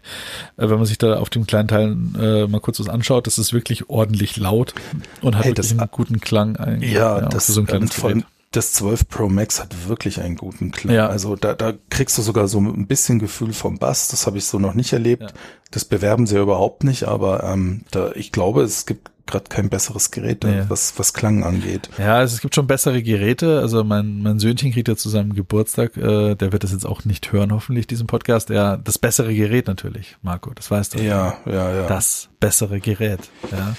wenn 0.57 0.77
man 0.77 0.85
sich 0.85 0.97
da 0.97 1.17
auf 1.17 1.29
dem 1.29 1.47
kleinen 1.47 1.67
Teil 1.67 1.97
äh, 2.19 2.47
mal 2.47 2.59
kurz 2.59 2.79
was 2.79 2.89
anschaut, 2.89 3.27
das 3.27 3.37
ist 3.37 3.53
wirklich 3.53 3.89
ordentlich 3.89 4.37
laut 4.37 4.73
und 5.21 5.35
hat 5.35 5.45
hey, 5.45 5.51
wirklich 5.51 5.71
einen 5.71 5.89
guten 5.91 6.19
Klang 6.19 6.57
eigentlich. 6.57 6.91
Ja, 6.91 7.19
ja 7.19 7.25
das 7.27 7.47
so 7.47 7.61
ein 7.61 7.67
kleines 7.79 7.95
Gerät 7.95 8.25
das 8.51 8.73
12 8.73 9.07
Pro 9.07 9.27
Max 9.27 9.59
hat 9.59 9.87
wirklich 9.87 10.21
einen 10.21 10.35
guten 10.35 10.71
Klang. 10.71 10.95
Ja. 10.95 11.07
Also 11.07 11.35
da, 11.35 11.53
da 11.53 11.73
kriegst 11.89 12.17
du 12.17 12.21
sogar 12.21 12.47
so 12.47 12.59
ein 12.59 12.87
bisschen 12.87 13.19
Gefühl 13.19 13.53
vom 13.53 13.77
Bass. 13.77 14.07
Das 14.07 14.25
habe 14.25 14.37
ich 14.37 14.45
so 14.45 14.57
noch 14.57 14.73
nicht 14.73 14.93
erlebt. 14.93 15.23
Ja. 15.23 15.29
Das 15.71 15.85
bewerben 15.85 16.27
sie 16.27 16.35
ja 16.35 16.41
überhaupt 16.41 16.83
nicht, 16.83 17.03
aber 17.03 17.43
ähm, 17.43 17.81
da, 17.91 18.11
ich 18.13 18.31
glaube, 18.31 18.63
es 18.63 18.85
gibt 18.85 19.11
gerade 19.27 19.45
kein 19.49 19.69
besseres 19.69 20.11
Gerät, 20.11 20.45
ja. 20.45 20.69
was, 20.69 20.97
was 20.97 21.13
Klang 21.13 21.43
angeht. 21.43 21.89
Ja, 21.97 22.15
also 22.15 22.35
es 22.35 22.41
gibt 22.41 22.55
schon 22.55 22.65
bessere 22.65 23.03
Geräte. 23.03 23.59
Also 23.59 23.83
mein, 23.83 24.21
mein 24.21 24.39
Söhnchen 24.39 24.71
kriegt 24.71 24.87
ja 24.87 24.95
zu 24.95 25.09
seinem 25.09 25.33
Geburtstag, 25.33 25.97
äh, 25.97 26.35
der 26.35 26.53
wird 26.53 26.63
das 26.63 26.71
jetzt 26.71 26.85
auch 26.85 27.03
nicht 27.03 27.33
hören, 27.33 27.51
hoffentlich, 27.51 27.87
diesen 27.87 28.07
Podcast. 28.07 28.49
Ja, 28.49 28.77
das 28.77 28.97
bessere 28.97 29.35
Gerät 29.35 29.67
natürlich, 29.67 30.15
Marco, 30.21 30.53
das 30.53 30.71
weißt 30.71 30.93
du. 30.93 30.99
Ja, 30.99 31.37
ja, 31.45 31.73
ja. 31.73 31.87
Das 31.87 32.29
bessere 32.39 32.79
Gerät, 32.79 33.19
ja. 33.51 33.75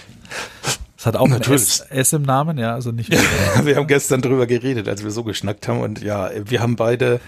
Es 0.99 1.07
hat 1.07 1.15
auch 1.15 1.29
Natürlich. 1.29 1.81
ein 1.83 1.99
S, 1.99 2.09
S, 2.09 2.13
im 2.13 2.23
Namen, 2.23 2.59
ja, 2.59 2.75
also 2.75 2.91
nicht. 2.91 3.11
wir 3.63 3.77
haben 3.77 3.87
gestern 3.87 4.21
drüber 4.21 4.49
geredet, 4.49 4.89
als 4.89 5.05
wir 5.05 5.13
so 5.13 5.23
geschnackt 5.23 5.69
haben 5.69 5.81
und 5.81 6.03
ja, 6.03 6.31
wir 6.45 6.61
haben 6.61 6.75
beide, 6.75 7.21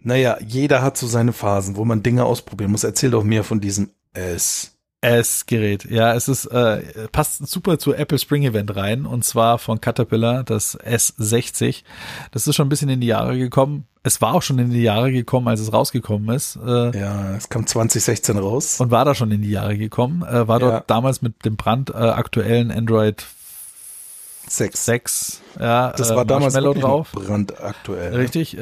naja, 0.00 0.38
jeder 0.46 0.80
hat 0.80 0.96
so 0.96 1.08
seine 1.08 1.32
Phasen, 1.32 1.74
wo 1.74 1.84
man 1.84 2.04
Dinge 2.04 2.24
ausprobieren 2.24 2.70
muss. 2.70 2.84
Erzähl 2.84 3.10
doch 3.10 3.24
mehr 3.24 3.42
von 3.42 3.60
diesem 3.60 3.90
S. 4.12 4.75
S-Gerät. 5.06 5.84
Ja, 5.88 6.14
es 6.14 6.26
ist 6.28 6.46
äh, 6.46 6.82
passt 7.12 7.46
super 7.46 7.78
zu 7.78 7.94
Apple 7.94 8.18
Spring 8.18 8.42
Event 8.42 8.74
rein 8.74 9.06
und 9.06 9.24
zwar 9.24 9.58
von 9.58 9.80
Caterpillar 9.80 10.42
das 10.42 10.78
S60. 10.80 11.84
Das 12.32 12.46
ist 12.48 12.56
schon 12.56 12.66
ein 12.66 12.68
bisschen 12.68 12.88
in 12.88 13.00
die 13.00 13.06
Jahre 13.06 13.38
gekommen. 13.38 13.86
Es 14.02 14.20
war 14.20 14.34
auch 14.34 14.42
schon 14.42 14.58
in 14.58 14.70
die 14.70 14.82
Jahre 14.82 15.10
gekommen, 15.12 15.48
als 15.48 15.60
es 15.60 15.72
rausgekommen 15.72 16.34
ist. 16.34 16.56
Äh, 16.64 16.98
Ja, 16.98 17.34
es 17.36 17.48
kam 17.48 17.66
2016 17.66 18.38
raus. 18.38 18.80
und 18.80 18.90
war 18.90 19.04
da 19.04 19.14
schon 19.14 19.30
in 19.32 19.42
die 19.42 19.50
Jahre 19.50 19.76
gekommen. 19.78 20.22
Äh, 20.22 20.46
war 20.48 20.58
dort 20.60 20.72
Ja. 20.72 20.84
damals 20.86 21.22
mit 21.22 21.44
dem 21.44 21.56
brandaktuellen 21.56 22.70
Android 22.70 23.24
Sechs. 24.48 24.84
6. 24.84 25.40
Ja, 25.58 25.92
Das 25.92 26.10
äh, 26.10 26.16
war 26.16 26.24
damals 26.24 26.54
Marshmallow 26.54 26.68
wirklich 26.74 26.84
drauf. 26.84 27.12
brandaktuell. 27.12 28.14
Richtig, 28.14 28.56
äh, 28.58 28.60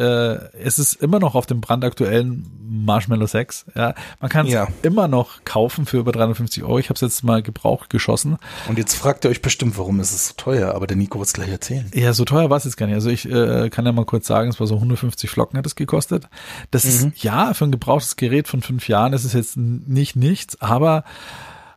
es 0.55 0.78
ist 0.78 0.95
immer 0.95 1.18
noch 1.18 1.35
auf 1.35 1.47
dem 1.47 1.61
brandaktuellen 1.61 2.47
Marshmallow 2.66 3.26
6. 3.26 3.66
Ja, 3.74 3.95
man 4.20 4.30
kann 4.30 4.47
es 4.47 4.53
Ja. 4.53 4.68
immer 4.82 5.09
noch 5.09 5.45
kaufen 5.45 5.87
für 5.87 5.99
über 5.99 6.12
350 6.12 6.62
Euro. 6.62 6.78
Ich 6.78 6.87
habe 6.89 6.95
es 6.95 7.01
jetzt 7.01 7.22
mal 7.24 7.43
gebraucht 7.43 7.91
geschossen. 7.91 8.39
Und 8.68 8.78
jetzt 8.78 8.95
fragt 8.95 9.24
ihr 9.24 9.30
euch 9.30 9.43
bestimmt, 9.43 9.76
warum 9.76 10.01
ist 10.01 10.12
es 10.14 10.28
so 10.28 10.35
teuer, 10.37 10.74
aber 10.74 10.87
der 10.87 10.97
Nico 10.97 11.18
wird 11.18 11.26
es 11.26 11.32
gleich 11.32 11.51
erzählen. 11.51 11.91
Ja, 11.95 12.12
so 12.12 12.24
teuer 12.24 12.49
war 12.49 12.57
es 12.57 12.64
jetzt 12.64 12.76
gar 12.76 12.87
nicht. 12.87 12.95
Also 12.95 13.11
ich 13.11 13.28
äh, 13.30 13.68
kann 13.70 13.85
ja 13.85 13.93
mal 13.93 14.05
kurz 14.07 14.26
sagen, 14.26 14.49
es 14.51 14.61
war 14.61 14.66
so 14.66 14.76
150 14.76 15.28
Flocken 15.28 15.59
hat 15.59 15.66
es 15.66 15.74
gekostet. 15.74 16.28
Das 16.70 16.85
Mhm. 16.85 16.91
ist 17.12 17.22
ja 17.24 17.53
für 17.55 17.64
ein 17.66 17.72
gebrauchtes 17.72 18.16
Gerät 18.16 18.49
von 18.49 18.62
fünf 18.62 18.89
Jahren. 18.89 19.12
Das 19.12 19.24
ist 19.24 19.35
jetzt 19.35 19.57
n- 19.57 19.82
nicht 19.87 20.16
nichts, 20.16 20.61
aber 20.62 21.05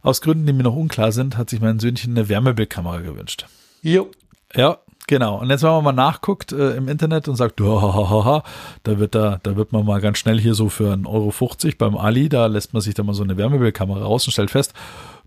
aus 0.03 0.21
Gründen, 0.21 0.45
die 0.45 0.53
mir 0.53 0.63
noch 0.63 0.75
unklar 0.75 1.11
sind, 1.11 1.37
hat 1.37 1.49
sich 1.49 1.59
mein 1.59 1.79
Söhnchen 1.79 2.11
eine 2.15 2.29
Wärmebildkamera 2.29 2.99
gewünscht. 2.99 3.47
Jo. 3.81 4.09
Ja, 4.55 4.77
genau. 5.07 5.39
Und 5.39 5.49
jetzt, 5.49 5.63
wenn 5.63 5.71
man 5.71 5.83
mal 5.83 5.91
nachguckt 5.91 6.51
äh, 6.51 6.75
im 6.75 6.87
Internet 6.87 7.27
und 7.27 7.35
sagt, 7.35 7.59
da 7.59 8.43
wird 8.83 9.15
da, 9.15 9.39
da 9.43 9.55
wird 9.55 9.71
man 9.71 9.85
mal 9.85 10.01
ganz 10.01 10.17
schnell 10.17 10.39
hier 10.39 10.53
so 10.53 10.69
für 10.69 10.93
1,50 10.93 11.07
Euro 11.07 11.31
beim 11.77 11.97
Ali, 11.97 12.29
da 12.29 12.45
lässt 12.47 12.73
man 12.73 12.81
sich 12.81 12.93
da 12.93 13.03
mal 13.03 13.13
so 13.13 13.23
eine 13.23 13.37
Wärmebildkamera 13.37 14.03
raus 14.03 14.25
und 14.25 14.31
stellt 14.31 14.51
fest, 14.51 14.73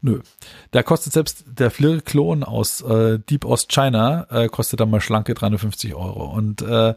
nö. 0.02 0.20
Da 0.70 0.82
kostet 0.82 1.12
selbst 1.12 1.44
der 1.46 1.70
Flirr-Klon 1.70 2.44
aus 2.44 2.80
äh, 2.82 3.18
Deep 3.18 3.44
Ost 3.44 3.70
China, 3.70 4.26
äh, 4.30 4.48
kostet 4.48 4.80
dann 4.80 4.90
mal 4.90 5.00
schlanke 5.00 5.34
350 5.34 5.94
Euro. 5.94 6.24
Und 6.24 6.62
äh, 6.62 6.94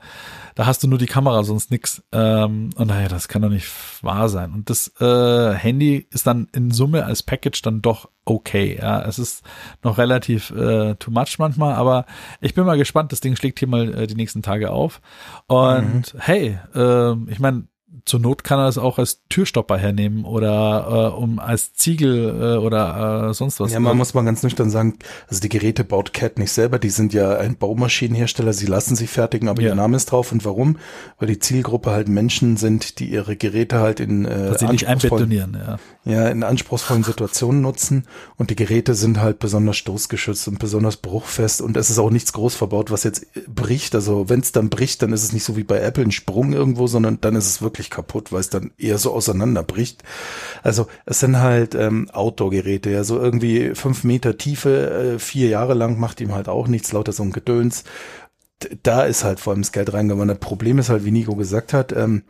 da 0.56 0.66
hast 0.66 0.84
du 0.84 0.88
nur 0.88 1.00
die 1.00 1.06
Kamera, 1.06 1.44
sonst 1.44 1.72
nix. 1.72 2.04
Ähm, 2.12 2.70
und 2.76 2.88
naja, 2.88 3.08
das 3.08 3.28
kann 3.28 3.42
doch 3.42 3.50
nicht 3.50 3.68
wahr 4.02 4.30
sein. 4.30 4.54
Und 4.54 4.70
das 4.70 4.92
äh, 5.00 5.54
Handy 5.54 6.08
ist 6.12 6.28
dann 6.28 6.48
in 6.54 6.72
Summe 6.72 7.06
als 7.06 7.24
Package 7.24 7.62
dann 7.62 7.82
doch 7.82 8.10
okay. 8.26 8.78
Ja, 8.82 9.02
es 9.04 9.20
ist 9.20 9.44
noch 9.84 9.98
relativ 9.98 10.52
äh, 10.52 10.96
too 10.96 11.12
much 11.12 11.40
manchmal, 11.40 11.76
aber 11.76 12.06
ich 12.42 12.54
bin 12.54 12.66
mal 12.66 12.78
gespannt. 12.78 13.12
Das 13.12 13.20
Ding 13.20 13.36
schlägt 13.36 13.60
hier 13.60 13.68
mal 13.68 13.94
äh, 13.94 14.08
die 14.08 14.16
nächsten 14.16 14.42
Tage 14.42 14.72
auf. 14.72 15.02
Und 15.48 16.16
hey, 16.18 16.58
äh, 16.74 17.14
ich 17.30 17.40
meine, 17.40 17.68
zur 18.06 18.20
Not 18.20 18.44
kann 18.44 18.60
er 18.60 18.68
es 18.68 18.78
auch 18.78 18.98
als 18.98 19.22
Türstopper 19.30 19.78
hernehmen 19.78 20.26
oder 20.26 21.12
äh, 21.16 21.18
um 21.18 21.40
als 21.40 21.74
Ziegel 21.74 22.30
äh, 22.30 22.58
oder 22.58 23.30
äh, 23.30 23.34
sonst 23.34 23.60
was. 23.60 23.72
Ja, 23.72 23.80
man 23.80 23.98
muss 23.98 24.14
mal 24.14 24.24
ganz 24.24 24.44
nüchtern 24.44 24.70
sagen, 24.70 24.98
also 25.28 25.40
die 25.42 25.50
Geräte 25.50 25.84
baut 25.84 26.14
Cat 26.14 26.38
nicht 26.40 26.52
selber, 26.52 26.80
die 26.80 26.90
sind 26.90 27.14
ja 27.14 27.38
ein 27.38 27.56
Baumaschinenhersteller, 27.58 28.54
sie 28.54 28.66
lassen 28.66 28.96
sie 28.96 29.08
fertigen, 29.08 29.48
aber 29.48 29.62
Ja. 29.62 29.70
ihr 29.70 29.76
Name 29.76 29.96
ist 29.98 30.08
drauf. 30.08 30.32
Und 30.32 30.44
warum? 30.46 30.78
Weil 31.20 31.28
die 31.28 31.40
Zielgruppe 31.40 31.92
halt 31.92 32.08
Menschen 32.08 32.58
sind, 32.58 33.00
die 33.00 33.06
ihre 33.10 33.36
Geräte 33.36 33.80
halt 33.80 34.00
in 34.00 34.26
äh, 34.26 34.52
anspruchsvollen- 34.60 35.32
ja. 35.34 35.78
ja, 36.06 36.28
in 36.30 36.44
anspruchsvollen 36.44 37.04
Situationen 37.04 37.62
nutzen 37.62 38.08
und 38.38 38.50
die 38.50 38.56
Geräte 38.56 38.96
sind 38.96 39.20
halt 39.22 39.40
besonders 39.40 39.78
stoßgeschützt 39.78 40.48
und 40.48 40.60
besonders 40.60 40.98
bruchfest 40.98 41.62
und 41.62 41.78
es 41.78 41.90
ist 41.90 42.00
auch 42.00 42.10
nichts 42.10 42.34
groß 42.34 42.56
verbaut, 42.56 42.92
was 42.92 43.04
jetzt 43.04 43.28
bricht. 43.48 43.96
Also 43.96 44.30
wenn 44.30 44.40
es 44.40 44.52
dann 44.52 44.70
bricht, 44.70 45.02
dann 45.02 45.14
ist 45.14 45.24
es 45.24 45.34
nicht 45.34 45.44
so 45.44 45.56
wie 45.58 45.64
bei 45.64 45.80
Apple 45.80 46.04
ein 46.04 46.12
Sprung 46.12 46.54
irgendwo, 46.54 46.88
sondern 46.88 47.20
dann 47.22 47.36
ist 47.36 47.48
es 47.48 47.62
wirklich 47.62 47.83
kaputt, 47.90 48.32
weil 48.32 48.42
es 48.42 48.50
dann 48.50 48.72
eher 48.78 48.98
so 48.98 49.14
auseinanderbricht. 49.14 50.04
Also 50.62 50.88
es 51.06 51.20
sind 51.20 51.40
halt 51.40 51.76
ähm, 51.76 52.10
Outdoor-Geräte, 52.12 52.90
ja, 52.90 53.04
so 53.04 53.20
irgendwie 53.20 53.76
fünf 53.76 54.04
Meter 54.04 54.38
Tiefe, 54.38 55.16
äh, 55.16 55.20
vier 55.20 55.50
Jahre 55.50 55.74
lang 55.74 56.00
macht 56.00 56.22
ihm 56.22 56.34
halt 56.34 56.48
auch 56.48 56.68
nichts, 56.68 56.92
lauter 56.92 57.12
so 57.12 57.24
ein 57.24 57.32
Gedöns. 57.32 57.84
Da 58.82 59.04
ist 59.04 59.24
halt 59.24 59.40
vor 59.40 59.52
allem 59.52 59.62
das 59.62 59.72
Geld 59.72 59.92
reingewandert. 59.94 60.40
Problem 60.40 60.80
ist 60.80 60.90
halt, 60.90 61.04
wie 61.06 61.12
Nico 61.12 61.36
gesagt 61.36 61.74
hat, 61.74 61.92
ähm, 61.92 62.24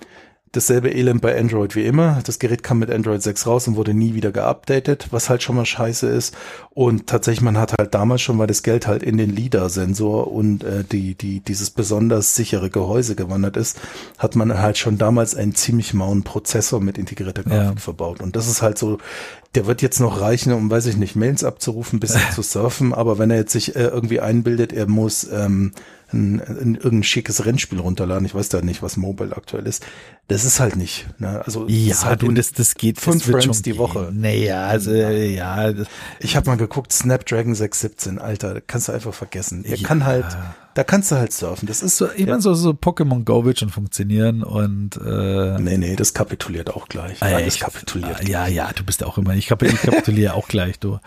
dasselbe 0.53 0.89
Elend 0.91 1.21
bei 1.21 1.37
Android 1.37 1.75
wie 1.75 1.83
immer. 1.83 2.19
Das 2.25 2.39
Gerät 2.39 2.63
kam 2.63 2.79
mit 2.79 2.89
Android 2.89 3.21
6 3.21 3.45
raus 3.47 3.67
und 3.67 3.75
wurde 3.75 3.93
nie 3.93 4.13
wieder 4.13 4.31
geupdatet, 4.31 5.07
was 5.11 5.29
halt 5.29 5.43
schon 5.43 5.55
mal 5.57 5.65
scheiße 5.65 6.07
ist. 6.07 6.33
Und 6.69 7.07
tatsächlich, 7.07 7.41
man 7.43 7.57
hat 7.57 7.73
halt 7.77 7.93
damals 7.93 8.21
schon, 8.21 8.37
weil 8.39 8.47
das 8.47 8.63
Geld 8.63 8.87
halt 8.87 9.03
in 9.03 9.17
den 9.17 9.29
LIDAR-Sensor 9.35 10.31
und 10.31 10.63
äh, 10.63 10.83
die, 10.83 11.15
die, 11.15 11.41
dieses 11.41 11.69
besonders 11.71 12.35
sichere 12.35 12.69
Gehäuse 12.69 13.15
gewandert 13.15 13.57
ist, 13.57 13.79
hat 14.17 14.35
man 14.35 14.57
halt 14.59 14.77
schon 14.77 14.97
damals 14.97 15.35
einen 15.35 15.53
ziemlich 15.55 15.93
mauen 15.93 16.23
Prozessor 16.23 16.79
mit 16.79 16.97
integrierter 16.97 17.43
Grafik 17.43 17.59
Ja. 17.59 17.75
verbaut. 17.75 18.21
Und 18.21 18.35
das 18.35 18.47
ist 18.47 18.61
halt 18.61 18.77
so, 18.77 18.99
der 19.55 19.67
wird 19.67 19.81
jetzt 19.81 19.99
noch 19.99 20.19
reichen, 20.19 20.51
um, 20.53 20.69
weiß 20.71 20.87
ich 20.87 20.97
nicht, 20.97 21.15
Mails 21.15 21.43
abzurufen, 21.43 21.97
ein 21.97 21.99
bisschen 21.99 22.21
zu 22.33 22.41
surfen, 22.41 22.93
aber 22.93 23.17
wenn 23.19 23.31
er 23.31 23.37
jetzt 23.37 23.51
sich 23.53 23.75
äh, 23.75 23.83
irgendwie 23.83 24.19
einbildet, 24.19 24.73
er 24.73 24.87
muss 24.87 25.25
ähm, 25.31 25.71
ein, 26.11 26.39
ein, 26.41 26.75
irgendein 26.75 27.03
schickes 27.03 27.45
Rennspiel 27.45 27.79
runterladen, 27.79 28.25
ich 28.25 28.35
weiß 28.35 28.49
da 28.49 28.61
nicht, 28.61 28.81
was 28.83 28.97
Mobile 28.97 29.35
aktuell 29.35 29.65
ist, 29.67 29.85
das 30.27 30.45
ist 30.45 30.59
halt 30.59 30.75
nicht. 30.75 31.07
Ne? 31.19 31.41
Also 31.45 31.65
Ja, 31.67 32.01
halt 32.03 32.21
du, 32.21 32.31
das, 32.31 32.51
das 32.51 32.75
geht 32.75 32.99
fünf 32.99 33.25
das 33.25 33.31
Frames 33.43 33.61
die. 33.61 33.77
Woche. 33.77 34.11
Naja, 34.13 34.67
also, 34.67 34.91
ja, 34.93 35.71
das, 35.71 35.87
Ich 36.19 36.35
habe 36.35 36.49
mal 36.49 36.57
geguckt, 36.57 36.93
Snapdragon 36.93 37.55
617, 37.55 38.19
Alter, 38.19 38.61
kannst 38.61 38.87
du 38.87 38.91
einfach 38.91 39.13
vergessen. 39.13 39.65
Er 39.65 39.77
Ja. 39.77 39.87
kann 39.87 40.05
halt, 40.05 40.25
da 40.75 40.83
kannst 40.83 41.11
du 41.11 41.15
halt 41.15 41.31
surfen. 41.33 41.67
Das 41.67 41.81
ist 41.83 41.97
so, 41.97 42.07
ich 42.15 42.25
meine, 42.25 42.41
so, 42.41 42.53
so 42.53 42.71
Pokémon 42.71 43.23
Go 43.23 43.45
wird 43.45 43.59
schon 43.59 43.69
funktionieren 43.69 44.43
und 44.43 44.97
äh, 44.97 45.59
Nee, 45.59 45.77
nee, 45.77 45.95
das 45.95 46.13
kapituliert 46.13 46.69
auch 46.73 46.87
gleich. 46.87 47.21
Ah, 47.21 47.29
ja, 47.29 47.37
Alles 47.37 47.55
ich- 47.55 47.61
kapituliert. 47.61 48.27
Ja, 48.27 48.47
ja, 48.47 48.69
du 48.75 48.83
bist 48.83 49.01
ja 49.01 49.07
auch 49.07 49.17
immer. 49.17 49.33
Ich, 49.35 49.47
kap 49.47 49.61
ich 49.63 49.75
kapituliere 49.81 50.33
auch 50.33 50.47
gleich, 50.47 50.79
du. 50.79 50.99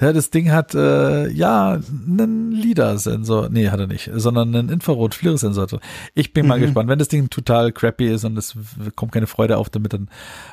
Ja, 0.00 0.12
Das 0.12 0.30
Ding 0.30 0.50
hat 0.52 0.74
äh, 0.74 1.28
ja 1.30 1.78
einen 2.08 2.52
LIDAR-Sensor. 2.52 3.48
Nee, 3.50 3.68
hat 3.70 3.80
er 3.80 3.86
nicht, 3.86 4.10
sondern 4.14 4.54
einen 4.54 4.68
Infrarot-Fluorescensor. 4.68 5.66
Ich 6.14 6.32
bin 6.32 6.46
mal 6.46 6.60
gespannt. 6.60 6.88
Wenn 6.88 6.98
das 6.98 7.08
Ding 7.08 7.30
total 7.30 7.72
crappy 7.72 8.08
ist 8.12 8.24
und 8.24 8.36
es 8.36 8.54
kommt 8.94 9.12
keine 9.12 9.26
Freude 9.26 9.56
auf 9.56 9.70
damit, 9.70 9.92
dann 9.92 10.08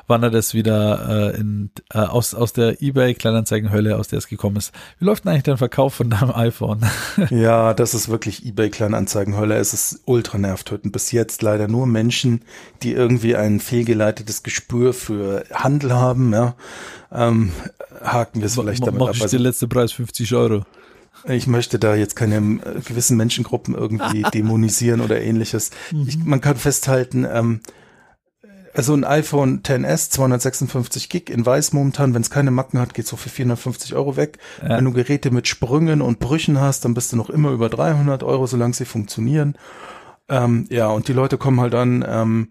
wandert 0.06 0.34
es 0.34 0.54
wieder 0.54 1.32
äh, 1.34 1.40
in, 1.40 1.70
äh, 1.92 1.98
aus, 1.98 2.34
aus 2.34 2.52
der 2.52 2.80
Ebay-Kleinanzeigen-Hölle, 2.82 3.96
aus 3.98 4.08
der 4.08 4.18
es 4.18 4.28
gekommen 4.28 4.56
ist. 4.56 4.72
Wie 4.98 5.04
läuft 5.04 5.24
denn 5.24 5.32
eigentlich 5.32 5.42
dein 5.44 5.56
Verkauf 5.58 5.94
von 5.94 6.10
deinem 6.10 6.30
iPhone? 6.32 6.80
Ja, 7.30 7.74
das 7.74 7.94
ist 7.94 8.08
wirklich 8.08 8.44
eBay 8.46 8.61
Kleinanzeigenhölle. 8.70 9.56
Es 9.56 9.72
ist 9.74 10.00
ultra 10.04 10.38
nervtötend. 10.38 10.92
Bis 10.92 11.12
jetzt 11.12 11.42
leider 11.42 11.68
nur 11.68 11.86
Menschen, 11.86 12.42
die 12.82 12.92
irgendwie 12.92 13.36
ein 13.36 13.60
fehlgeleitetes 13.60 14.42
Gespür 14.42 14.92
für 14.92 15.44
Handel 15.52 15.92
haben, 15.92 16.32
ja. 16.32 16.54
Ähm, 17.10 17.52
haken 18.02 18.40
wir 18.40 18.46
es 18.46 18.54
vielleicht 18.54 18.86
damit 18.86 19.00
Mach 19.00 19.08
ab. 19.08 19.14
ich 19.16 19.22
Also, 19.22 19.36
der 19.36 19.44
letzte 19.44 19.68
Preis 19.68 19.92
50 19.92 20.34
Euro. 20.34 20.64
ich 21.28 21.46
möchte 21.46 21.78
da 21.78 21.94
jetzt 21.94 22.16
keine 22.16 22.36
äh, 22.36 22.80
gewissen 22.84 23.16
Menschengruppen 23.16 23.74
irgendwie 23.74 24.22
dämonisieren 24.34 25.00
oder 25.00 25.20
ähnliches. 25.20 25.70
Ich, 26.06 26.18
man 26.18 26.40
kann 26.40 26.56
festhalten, 26.56 27.26
ähm, 27.30 27.60
also 28.74 28.94
ein 28.94 29.04
iPhone 29.04 29.62
XS 29.62 30.10
256 30.10 31.08
Gig 31.08 31.30
in 31.30 31.44
weiß 31.44 31.72
momentan, 31.72 32.14
wenn 32.14 32.22
es 32.22 32.30
keine 32.30 32.50
Macken 32.50 32.78
hat, 32.80 32.94
geht 32.94 33.06
so 33.06 33.16
für 33.16 33.28
450 33.28 33.94
Euro 33.94 34.16
weg. 34.16 34.38
Ja. 34.62 34.76
Wenn 34.76 34.84
du 34.84 34.92
Geräte 34.92 35.30
mit 35.30 35.48
Sprüngen 35.48 36.00
und 36.00 36.18
Brüchen 36.18 36.60
hast, 36.60 36.84
dann 36.84 36.94
bist 36.94 37.12
du 37.12 37.16
noch 37.16 37.30
immer 37.30 37.50
über 37.50 37.68
300 37.68 38.22
Euro, 38.22 38.46
solange 38.46 38.74
sie 38.74 38.84
funktionieren. 38.84 39.56
Ähm, 40.28 40.66
ja, 40.70 40.88
und 40.88 41.08
die 41.08 41.12
Leute 41.12 41.36
kommen 41.38 41.60
halt 41.60 41.74
an, 41.74 42.04
ähm, 42.08 42.48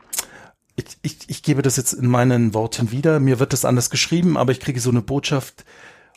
ich, 0.76 0.86
ich, 1.02 1.18
ich 1.28 1.44
gebe 1.44 1.62
das 1.62 1.78
jetzt 1.78 1.94
in 1.94 2.08
meinen 2.08 2.54
Worten 2.54 2.92
wieder. 2.92 3.20
Mir 3.20 3.40
wird 3.40 3.54
das 3.54 3.66
anders 3.66 3.90
geschrieben, 3.90 4.38
aber 4.38 4.52
ich 4.52 4.60
kriege 4.60 4.80
so 4.80 4.90
eine 4.90 5.02
Botschaft. 5.02 5.66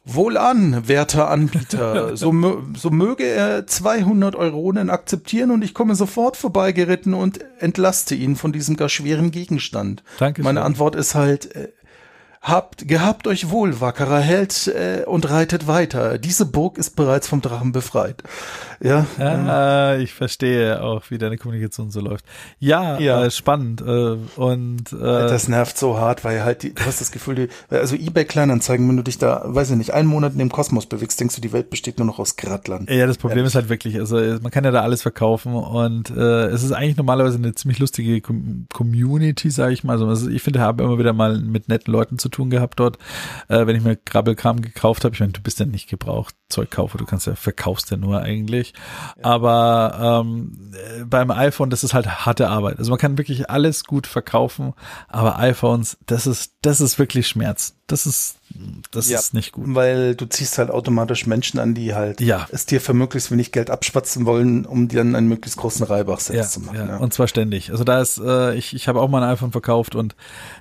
Wohlan, 0.05 0.86
werter 0.86 1.30
Anbieter. 1.30 2.16
So, 2.16 2.32
so 2.76 2.90
möge 2.90 3.24
er 3.24 3.66
200 3.66 4.36
Euronen 4.36 4.90
akzeptieren 4.90 5.50
und 5.50 5.64
ich 5.64 5.74
komme 5.74 5.94
sofort 5.94 6.36
vorbeigeritten 6.36 7.14
und 7.14 7.40
entlaste 7.59 8.14
ihn 8.14 8.36
von 8.36 8.52
diesem 8.52 8.76
gar 8.76 8.88
schweren 8.88 9.30
Gegenstand. 9.30 10.02
Dankeschön. 10.18 10.44
Meine 10.44 10.62
Antwort 10.62 10.94
ist 10.96 11.14
halt, 11.14 11.55
äh, 11.55 11.68
habt, 12.45 12.86
gehabt 12.86 13.26
euch 13.26 13.51
wohl, 13.51 13.80
wackerer 13.80 14.20
Held, 14.20 14.68
äh, 14.68 15.05
und 15.07 15.28
reitet 15.28 15.66
weiter. 15.66 16.18
Diese 16.18 16.47
Burg 16.47 16.78
ist 16.78 16.95
bereits 16.95 17.26
vom 17.26 17.40
Drachen 17.40 17.72
befreit. 17.72 18.22
Ja, 18.80 19.07
ähm, 19.18 19.49
Ah, 19.49 19.97
ich 19.97 20.12
verstehe 20.12 20.82
auch, 20.82 21.03
wie 21.09 21.18
deine 21.18 21.38
Kommunikation 21.38 21.90
so 21.90 22.01
läuft. 22.01 22.24
Ja, 22.59 22.99
Ja. 22.99 23.24
Äh, 23.24 23.30
spannend. 23.30 23.80
Äh, 23.80 24.16
und 24.36 24.92
äh, 24.92 24.97
Das 24.99 25.49
nervt 25.49 25.78
so 25.78 25.99
hart, 25.99 26.22
weil 26.24 26.45
halt 26.45 26.62
die, 26.62 26.74
du 26.74 26.84
hast 26.84 27.01
das 27.01 27.11
Gefühl, 27.11 27.34
die, 27.34 27.49
also 27.70 27.97
eBay 27.97 28.24
Kleinanzeigen, 28.24 28.86
wenn 28.88 28.97
du 28.99 29.03
dich 29.03 29.18
da, 29.18 29.42
weiß 29.47 29.70
ich 29.70 29.76
nicht, 29.76 29.95
einen 29.95 30.09
Monat 30.09 30.32
in 30.34 30.38
dem 30.38 30.51
Kosmos 30.51 30.86
bewegst, 30.86 31.18
denkst 31.20 31.34
du, 31.36 31.40
die 31.40 31.53
Welt 31.53 31.70
besteht 31.70 31.99
nur 31.99 32.07
noch 32.07 32.18
aus 32.18 32.36
Grattlern. 32.36 32.86
ja, 32.90 33.07
das 33.07 33.16
Problem 33.18 33.45
ist 33.47 33.55
halt 33.55 33.68
wirklich, 33.70 33.99
also 33.99 34.16
man 34.16 34.51
kann 34.51 34.64
ja 34.64 34.70
da 34.70 34.82
alles 34.82 35.01
verkaufen 35.03 35.55
und 35.55 36.11
äh, 36.11 36.47
es 36.49 36.62
ist 36.62 36.72
eigentlich 36.72 36.97
normalerweise 36.99 37.38
eine 37.38 37.55
ziemlich 37.55 37.78
lustige 37.78 38.20
Com 38.20 38.66
Community, 38.72 39.51
sage 39.51 39.72
ich 39.72 39.82
mal. 39.82 39.92
Also 39.95 40.11
ist- 40.11 40.26
ich 40.26 40.42
finde, 40.42 40.59
ich 40.59 40.62
habe 40.64 40.82
immer 40.82 40.99
wieder 40.99 41.12
mal 41.14 41.38
mit 41.40 41.68
netten 41.68 41.90
Leuten 41.92 42.18
zu 42.18 42.28
tun 42.35 42.51
gehabt 42.51 42.80
dort, 42.80 42.99
äh, 43.49 43.66
wenn 43.66 43.76
ich 43.76 43.82
mir 43.82 43.97
Krabbelkram 43.97 44.61
gekauft 44.61 45.05
habe. 45.05 45.14
Ich 45.14 45.20
meine, 45.20 45.32
du 45.32 45.41
bist 45.41 45.61
ja 45.61 45.66
nicht 45.66 45.89
gebraucht 45.89 46.35
Zeugkaufer, 46.49 46.99
du 46.99 47.05
kannst 47.05 47.26
ja 47.26 47.35
verkaufst 47.35 47.91
ja 47.91 47.97
nur 47.97 48.20
eigentlich. 48.20 48.74
Aber 49.22 50.22
ähm, 50.24 50.72
äh, 50.72 51.05
beim 51.05 51.30
iPhone, 51.30 51.70
das 51.70 51.85
ist 51.85 51.95
halt 51.95 52.26
harte 52.26 52.49
Arbeit. 52.49 52.78
Also 52.78 52.91
man 52.91 52.99
kann 52.99 53.18
wirklich 53.18 53.51
alles 53.51 53.85
gut 53.85 54.07
verkaufen, 54.07 54.74
aber 55.09 55.39
iPhones, 55.39 55.97
das 56.07 56.26
ist 56.26 56.55
das 56.62 56.80
ist 56.80 56.99
wirklich 56.99 57.28
Schmerz. 57.28 57.76
Das 57.87 58.07
ist 58.07 58.39
Das 58.90 59.09
Ja, 59.09 59.18
ist 59.18 59.34
nicht 59.34 59.52
gut. 59.52 59.64
Weil 59.74 60.14
du 60.14 60.26
ziehst 60.26 60.59
halt 60.59 60.70
automatisch 60.70 61.26
Menschen 61.26 61.59
an, 61.59 61.74
die 61.74 61.94
halt 61.94 62.20
Ja. 62.20 62.46
es 62.52 62.66
dir 62.66 62.80
für 62.80 62.94
möglichst 62.94 63.30
wenig 63.30 63.52
Geld 63.52 63.70
abschwatzen 63.70 64.26
wollen, 64.26 64.64
um 64.66 64.88
dir 64.88 64.98
dann 64.98 65.14
einen 65.16 65.28
möglichst 65.28 65.59
großen 65.59 65.84
Reibach 65.84 66.20
selbst 66.20 66.57
Ja, 66.57 66.61
zu 66.62 66.66
machen. 66.66 66.88
ja, 66.88 66.96
und 66.98 67.12
zwar 67.12 67.28
ständig. 67.28 67.70
Also 67.70 67.84
da 67.84 68.00
ist, 68.00 68.18
äh, 68.18 68.55
ich, 68.55 68.74
ich 68.74 68.86
habe 68.88 69.00
auch 69.00 69.09
mal 69.09 69.22
ein 69.22 69.30
iPhone 69.30 69.52
verkauft 69.52 69.94
und 69.94 70.14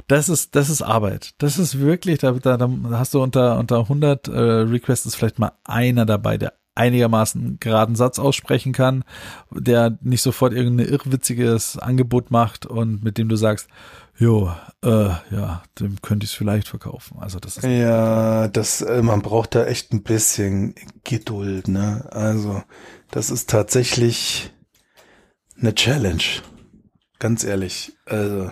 das 0.07 0.29
ist, 0.29 0.55
das 0.55 0.69
ist 0.69 0.81
Arbeit. 0.81 1.33
Das 1.37 1.59
ist 1.59 1.79
wirklich, 1.79 2.19
da, 2.19 2.31
da, 2.31 2.57
da 2.57 2.69
hast 2.93 3.13
du 3.13 3.21
unter, 3.21 3.59
unter 3.59 3.79
100 3.79 4.27
äh, 4.27 4.31
Requests 4.39 5.05
ist 5.05 5.15
vielleicht 5.15 5.39
mal 5.39 5.51
einer 5.63 6.05
dabei, 6.05 6.37
der 6.37 6.53
einigermaßen 6.75 7.57
geraden 7.59 7.95
Satz 7.95 8.17
aussprechen 8.17 8.73
kann, 8.73 9.03
der 9.51 9.95
nicht 10.01 10.23
sofort 10.23 10.53
irgendein 10.53 10.87
irrwitziges 10.87 11.77
Angebot 11.77 12.31
macht 12.31 12.65
und 12.65 13.03
mit 13.03 13.19
dem 13.19 13.29
du 13.29 13.35
sagst, 13.35 13.67
jo, 14.17 14.51
äh, 14.83 15.09
ja, 15.31 15.63
dem 15.79 16.01
könnte 16.01 16.25
ich 16.25 16.31
es 16.31 16.37
vielleicht 16.37 16.67
verkaufen. 16.67 17.17
Also 17.19 17.39
das 17.39 17.57
ist, 17.57 17.63
Ja, 17.63 18.47
das, 18.47 18.81
äh, 18.81 19.01
man 19.01 19.21
braucht 19.21 19.55
da 19.55 19.65
echt 19.65 19.93
ein 19.93 20.03
bisschen 20.03 20.75
Geduld, 21.03 21.67
ne? 21.67 22.07
Also, 22.11 22.63
das 23.11 23.29
ist 23.29 23.49
tatsächlich 23.49 24.51
eine 25.59 25.75
Challenge. 25.75 26.23
Ganz 27.19 27.43
ehrlich. 27.43 27.93
Also, 28.05 28.51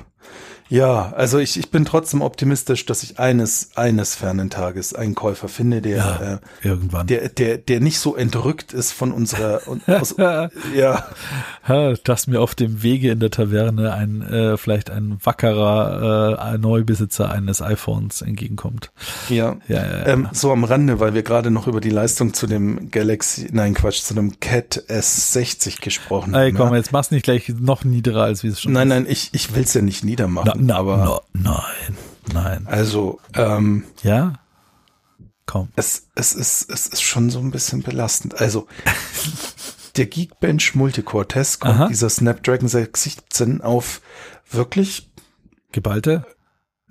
ja, 0.72 1.12
also 1.16 1.38
ich, 1.38 1.60
ich 1.60 1.70
bin 1.70 1.84
trotzdem 1.84 2.22
optimistisch, 2.22 2.86
dass 2.86 3.04
ich 3.04 3.20
eines, 3.20 3.72
eines 3.76 4.16
fernen 4.16 4.50
Tages 4.50 4.94
einen 4.94 5.16
Käufer 5.16 5.50
finde, 5.50 5.82
der, 5.82 5.98
ja, 5.98 6.34
äh, 6.34 6.38
irgendwann. 6.68 7.08
der, 7.08 7.28
der, 7.30 7.58
der 7.58 7.82
nicht 7.82 8.00
so 8.00 8.16
entrückt 8.16 8.72
ist 8.74 8.94
von 8.94 9.12
unserer, 9.12 9.60
aus, 9.88 10.16
ja, 10.18 11.04
dass 12.04 12.28
mir 12.28 12.40
auf 12.40 12.56
dem 12.56 12.84
Wege 12.84 13.12
in 13.12 13.20
der 13.20 13.32
Taverne 13.32 13.94
ein 13.94 14.22
äh, 14.22 14.58
vielleicht 14.58 14.90
ein 14.90 15.18
wackerer 15.24 16.54
äh, 16.54 16.58
Neubesitzer 16.58 17.30
eines 17.30 17.62
iPhones 17.62 18.22
entgegenkommt. 18.22 18.92
ja. 19.30 19.58
Ja, 19.68 19.84
ja, 19.86 19.98
ja. 20.00 20.06
Ähm, 20.08 20.30
so 20.32 20.52
am 20.52 20.64
Rande, 20.64 21.00
weil 21.00 21.14
wir 21.14 21.24
gerade 21.24 21.52
noch 21.52 21.68
über 21.68 21.82
die 21.82 21.90
Leistung 21.90 22.34
zu 22.34 22.48
dem 22.48 22.92
Galaxy, 22.92 23.50
nein 23.52 23.74
Quatsch, 23.74 24.02
zu 24.04 24.14
dem 24.14 24.40
Cat 24.40 24.84
S60 24.88 25.82
gesprochen 25.82 26.34
Ey, 26.34 26.52
haben. 26.52 26.58
komm, 26.58 26.70
ja? 26.72 26.78
jetzt 26.78 26.92
mach's 26.92 27.12
nicht 27.12 27.24
gleich 27.24 27.50
noch 27.60 27.84
niedriger, 27.84 28.24
als 28.24 28.44
wie 28.44 28.48
es 28.48 28.62
schon 28.62 28.72
Nein, 28.74 28.90
ist. 28.90 28.96
nein, 28.96 29.06
ich, 29.10 29.30
ich 29.34 29.54
will's 29.56 29.74
ja 29.74 29.82
nicht 29.82 30.04
niedermachen, 30.04 30.52
Na, 30.56 30.61
na, 30.62 30.76
aber 30.78 30.98
na, 31.34 31.52
nein, 31.52 31.98
nein. 32.34 32.68
also 32.68 33.20
ähm, 33.34 33.84
Ja? 34.04 34.36
Komm. 35.46 35.68
es, 35.76 36.08
es, 36.16 36.34
ist, 36.34 36.70
es 36.72 36.88
ist 36.88 37.02
schon 37.02 37.30
so 37.30 37.40
ein 37.40 37.52
bisschen 37.52 37.84
belastend. 37.84 38.40
Also 38.40 38.68
der 39.98 40.06
Geekbench 40.06 40.76
Multicore-Test 40.76 41.60
kommt 41.60 41.76
Aha. 41.76 41.88
dieser 41.88 42.10
Snapdragon 42.10 42.70
617 42.70 43.62
auf 43.62 44.02
wirklich 44.50 45.12
Geballte? 45.72 46.26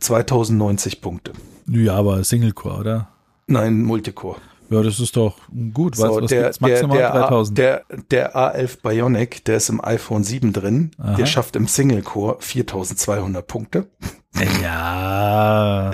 2090 0.01 1.01
Punkte. 1.01 1.33
Ja, 1.67 1.95
aber 1.95 2.25
Single-Core, 2.25 2.79
oder? 2.79 3.09
Nein, 3.47 3.83
Multicore. 3.83 4.41
Ja, 4.71 4.83
das 4.83 5.01
ist 5.01 5.17
doch 5.17 5.35
gut. 5.75 5.99
Was, 5.99 6.15
So, 6.15 6.23
was 6.23 6.31
der, 6.31 6.43
gibt's 6.45 6.59
der, 6.59 6.69
maximal? 6.69 6.97
der, 6.99 7.15
A- 7.15 7.19
3000. 7.23 7.59
der, 7.59 7.85
der 8.11 8.37
A11 8.37 8.79
Bionic, 8.83 9.45
der 9.45 9.57
ist 9.57 9.69
im 9.69 9.85
iPhone 9.85 10.23
7 10.25 10.53
drin, 10.53 10.93
Aha. 10.99 11.15
der 11.17 11.27
schafft 11.27 11.57
im 11.57 11.67
Single-Core 11.67 12.37
4200 12.41 13.47
Punkte. 13.47 13.87
ja. 14.63 15.91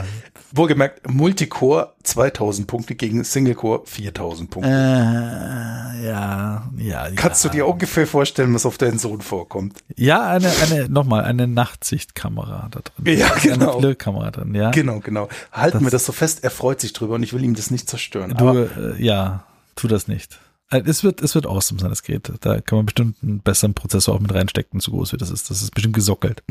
Wohlgemerkt, 0.57 1.09
Multicore 1.11 1.95
2000 2.03 2.67
Punkte 2.67 2.95
gegen 2.95 3.25
Single-Core 3.25 3.83
4000 3.85 4.51
Punkte. 4.51 4.71
Äh, 4.71 6.07
ja, 6.07 6.71
ja. 6.77 7.09
Kannst 7.17 7.45
ja. 7.45 7.51
du 7.51 7.57
dir 7.57 7.67
ungefähr 7.67 8.07
vorstellen, 8.07 8.55
was 8.55 8.67
auf 8.67 8.79
deinen 8.79 8.99
Sohn 8.99 9.21
vorkommt? 9.21 9.79
Ja, 9.97 10.29
eine, 10.29 10.51
eine, 10.63 10.89
nochmal, 10.89 11.25
eine 11.25 11.47
Nachtsichtkamera 11.47 12.69
da 12.71 12.81
drin. 12.81 13.19
Ja, 13.19 13.29
genau. 13.43 13.73
Eine 13.73 13.81
Flirtkamera 13.81 14.31
drin, 14.31 14.55
ja. 14.55 14.71
Genau, 14.71 15.01
genau. 15.01 15.29
Halten 15.53 15.79
Das- 15.79 15.85
wir 15.85 15.91
das 15.91 16.05
so 16.07 16.13
fest, 16.13 16.45
er 16.45 16.51
freut 16.51 16.81
sich 16.81 16.93
drüber 16.93 17.15
und 17.17 17.23
ich 17.23 17.33
will 17.33 17.43
ihm 17.45 17.55
das 17.55 17.71
nicht 17.71 17.89
zerstören. 17.89 18.35
Du, 18.37 18.49
Aber 18.49 18.95
äh, 18.97 19.03
ja, 19.03 19.45
tu 19.75 19.89
das 19.89 20.09
nicht. 20.09 20.39
Äh, 20.71 20.83
Es 20.87 21.05
wird, 21.05 21.23
es 21.23 21.35
wird 21.35 21.47
awesome 21.47 21.81
sein, 21.81 21.91
das 21.91 22.03
Gerät. 22.03 22.31
Da 22.41 22.61
kann 22.61 22.79
man 22.79 22.87
bestimmt 22.87 23.17
einen 23.23 23.41
besseren 23.41 23.75
Prozessor 23.75 24.15
auch 24.15 24.21
mit 24.21 24.33
reinstecken, 24.35 24.81
so 24.81 24.91
groß 24.93 25.13
wie 25.13 25.17
das 25.17 25.31
ist. 25.31 25.51
Das 25.51 25.63
ist 25.63 25.71
bestimmt 25.73 25.95
gesockelt. 25.95 26.43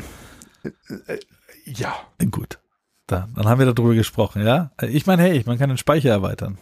ja, 1.66 1.94
Gut. 2.32 2.60
Da, 3.08 3.28
dann 3.36 3.46
haben 3.48 3.60
wir 3.60 3.72
darüber 3.72 3.94
gesprochen, 3.94 4.44
ja? 4.44 4.72
Ich 4.82 5.06
meine, 5.06 5.22
hey, 5.22 5.44
man 5.46 5.60
kann 5.60 5.70
den 5.70 5.78
Speicher 5.78 6.10
erweitern. 6.10 6.58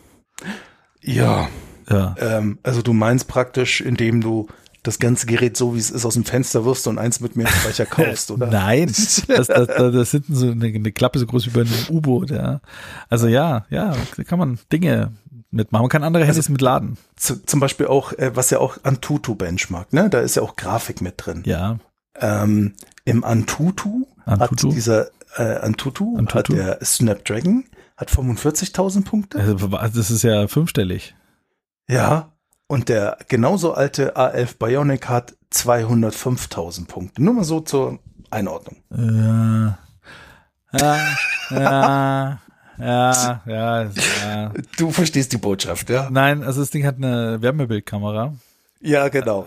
ja. 1.01 1.47
Ja. 1.89 2.15
Ähm, 2.17 2.59
also 2.63 2.81
du 2.81 2.93
meinst 2.93 3.27
praktisch, 3.27 3.81
indem 3.81 4.21
du 4.21 4.47
das 4.83 4.99
ganze 4.99 5.25
Gerät 5.25 5.55
so 5.57 5.75
wie 5.75 5.79
es 5.79 5.89
ist 5.89 6.05
aus 6.05 6.13
dem 6.13 6.25
Fenster 6.25 6.65
wirfst 6.65 6.87
und 6.87 6.97
eins 6.97 7.19
mit 7.19 7.35
mehr 7.35 7.47
Speicher 7.47 7.85
kaufst, 7.89 8.31
oder? 8.31 8.47
Nein, 8.47 8.87
das, 8.87 9.23
das, 9.27 9.47
das, 9.47 9.67
das 9.67 10.11
sind 10.11 10.25
so 10.29 10.51
eine, 10.51 10.65
eine 10.65 10.91
Klappe 10.91 11.19
so 11.19 11.25
groß 11.25 11.47
wie 11.47 11.49
bei 11.51 11.61
einem 11.61 11.71
U-Boot, 11.89 12.31
ja. 12.31 12.59
Also 13.09 13.27
ja, 13.27 13.65
ja, 13.69 13.95
da 14.17 14.23
kann 14.23 14.39
man 14.39 14.59
Dinge 14.71 15.13
mitmachen. 15.51 15.83
Man 15.83 15.89
kann 15.89 16.03
andere 16.03 16.25
Handys 16.25 16.49
mitladen. 16.49 16.97
Zu, 17.15 17.45
zum 17.45 17.59
Beispiel 17.59 17.87
auch, 17.87 18.11
äh, 18.13 18.35
was 18.35 18.49
ja 18.49 18.59
auch 18.59 18.77
Antutu 18.83 19.35
benchmarkt, 19.35 19.93
ne? 19.93 20.09
Da 20.09 20.19
ist 20.19 20.35
ja 20.35 20.41
auch 20.41 20.55
Grafik 20.55 21.01
mit 21.01 21.15
drin. 21.17 21.43
Ja. 21.45 21.79
Ähm, 22.19 22.73
Im 23.05 23.23
Antutu, 23.23 24.05
Antutu? 24.25 24.69
hat 24.69 24.75
dieser 24.75 25.07
äh, 25.35 25.57
Antutu, 25.57 26.17
Antutu? 26.17 26.35
hat 26.35 26.49
der 26.49 26.85
Snapdragon 26.85 27.65
hat 27.97 28.09
45.000 28.09 29.05
Punkte. 29.05 29.39
Also, 29.39 29.67
das 29.67 30.11
ist 30.11 30.23
ja 30.23 30.47
fünfstellig. 30.47 31.15
Ja. 31.87 32.31
Und 32.67 32.89
der 32.89 33.17
genauso 33.27 33.73
alte 33.73 34.15
A11 34.15 34.57
Bionic 34.57 35.09
hat 35.09 35.35
205.000 35.51 36.87
Punkte. 36.87 37.23
Nur 37.23 37.35
mal 37.35 37.43
so 37.43 37.59
zur 37.59 37.99
Einordnung. 38.31 38.77
Ja. 38.89 39.77
Ja, 40.75 40.97
ja, 41.51 42.39
ja, 42.79 43.41
ja, 43.45 43.83
ja. 43.83 44.51
Du 44.77 44.89
verstehst 44.91 45.31
die 45.31 45.37
Botschaft, 45.37 45.91
ja? 45.91 46.09
Nein, 46.09 46.43
also 46.43 46.61
das 46.61 46.71
Ding 46.71 46.83
hat 46.83 46.95
eine 46.95 47.41
Wärmebildkamera. 47.43 48.33
Ja, 48.81 49.07
genau. 49.09 49.45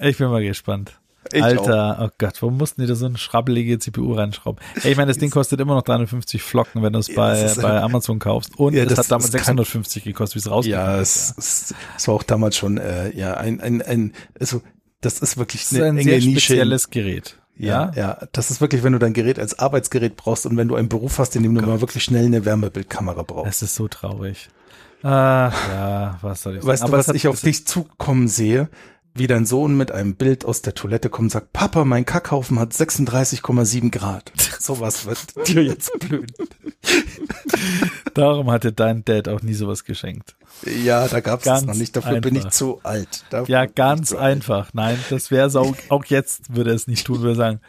Ich 0.00 0.18
bin 0.18 0.28
mal 0.28 0.42
gespannt. 0.42 0.98
Ich 1.32 1.42
Alter, 1.42 1.98
oh 2.02 2.08
Gott, 2.18 2.40
warum 2.42 2.56
mussten 2.58 2.80
die 2.82 2.86
da 2.86 2.94
so 2.94 3.06
eine 3.06 3.18
schrabbelige 3.18 3.78
CPU 3.78 4.14
reinschrauben? 4.14 4.60
Ey, 4.82 4.92
ich 4.92 4.96
meine, 4.96 5.08
das 5.08 5.18
Ding 5.18 5.30
kostet 5.30 5.60
immer 5.60 5.74
noch 5.74 5.82
350 5.82 6.42
Flocken, 6.42 6.82
wenn 6.82 6.92
du 6.92 6.98
es 6.98 7.08
Ja, 7.08 7.14
bei, 7.16 7.40
das 7.42 7.56
ist- 7.56 7.62
bei 7.62 7.80
Amazon 7.82 8.18
kaufst. 8.18 8.58
Und 8.58 8.74
Ja, 8.74 8.82
es 8.84 8.88
das- 8.90 8.98
hat 8.98 9.10
damals 9.10 9.30
das 9.30 9.42
kann- 9.42 9.56
650 9.56 10.04
gekostet, 10.04 10.36
wie 10.36 10.38
es 10.40 10.50
rausgekommen 10.50 10.86
Ja, 10.86 11.00
ist. 11.00 11.34
es, 11.38 11.74
es, 11.96 12.08
war 12.08 12.14
auch 12.14 12.22
damals 12.22 12.56
schon, 12.56 12.78
äh, 12.78 13.10
ja, 13.16 13.34
ein, 13.34 13.60
ein, 13.60 13.82
ein, 13.82 14.12
also, 14.40 14.62
das 15.00 15.18
ist 15.20 15.36
wirklich 15.36 15.62
Das 15.62 15.72
ist 15.72 15.78
eine 15.78 15.88
ein 15.90 15.98
enge 15.98 16.10
sehr 16.10 16.18
Nische. 16.20 16.40
spezielles 16.40 16.90
Gerät. 16.90 17.36
Ja, 17.60 17.90
ja, 17.96 18.18
das 18.32 18.50
ist 18.52 18.60
wirklich, 18.60 18.84
wenn 18.84 18.92
du 18.92 19.00
dein 19.00 19.12
Gerät 19.14 19.38
als 19.38 19.58
Arbeitsgerät 19.58 20.14
brauchst 20.16 20.46
und 20.46 20.56
wenn 20.56 20.68
du 20.68 20.76
einen 20.76 20.88
Beruf 20.88 21.18
hast, 21.18 21.34
in 21.34 21.42
dem 21.42 21.54
du 21.56 21.62
mal 21.62 21.80
wirklich 21.80 22.04
schnell 22.04 22.26
eine 22.26 22.44
Wärmebildkamera 22.44 23.22
brauchst. 23.24 23.48
Es 23.50 23.62
ist 23.62 23.74
so 23.74 23.88
traurig. 23.88 24.48
Ah, 25.02 25.52
ja, 25.72 26.18
was 26.22 26.42
soll 26.42 26.54
ich 26.56 26.60
sagen? 26.62 26.68
Weißt 26.72 26.82
du, 26.82 26.86
Aber 26.88 26.98
was 26.98 27.08
hat- 27.08 27.14
ich 27.16 27.26
auf 27.28 27.40
dich 27.40 27.66
zukommen 27.66 28.28
sehe? 28.28 28.68
Wie 29.18 29.26
dein 29.26 29.46
Sohn 29.46 29.76
mit 29.76 29.90
einem 29.90 30.14
Bild 30.14 30.44
aus 30.44 30.62
der 30.62 30.74
Toilette 30.74 31.10
kommt 31.10 31.26
und 31.26 31.30
sagt, 31.30 31.52
Papa, 31.52 31.84
mein 31.84 32.04
Kackhaufen 32.06 32.58
hat 32.58 32.72
36,7 32.72 33.90
Grad. 33.90 34.32
Sowas 34.58 35.06
wird 35.06 35.48
dir 35.48 35.62
jetzt 35.64 35.90
blühen. 35.98 36.26
Darum 38.14 38.50
hatte 38.50 38.72
dein 38.72 39.04
Dad 39.04 39.28
auch 39.28 39.42
nie 39.42 39.54
sowas 39.54 39.84
geschenkt. 39.84 40.36
Ja, 40.64 41.06
da 41.08 41.20
gab's 41.20 41.46
es 41.46 41.64
noch 41.64 41.74
nicht. 41.74 41.94
Dafür 41.96 42.20
bin 42.20 42.34
ich 42.34 42.44
einfach. 42.44 42.56
zu 42.56 42.80
alt. 42.82 43.24
Dafür 43.30 43.48
Ja, 43.52 43.66
ganz 43.66 44.10
zu 44.10 44.18
alt. 44.18 44.36
einfach. 44.36 44.70
Nein, 44.72 44.98
das 45.10 45.30
wäre 45.30 45.48
auch, 45.58 45.74
auch 45.88 46.04
jetzt 46.06 46.54
würde 46.54 46.70
er 46.70 46.76
es 46.76 46.86
nicht 46.86 47.06
tun, 47.06 47.20
würde 47.20 47.36
sagen, 47.36 47.60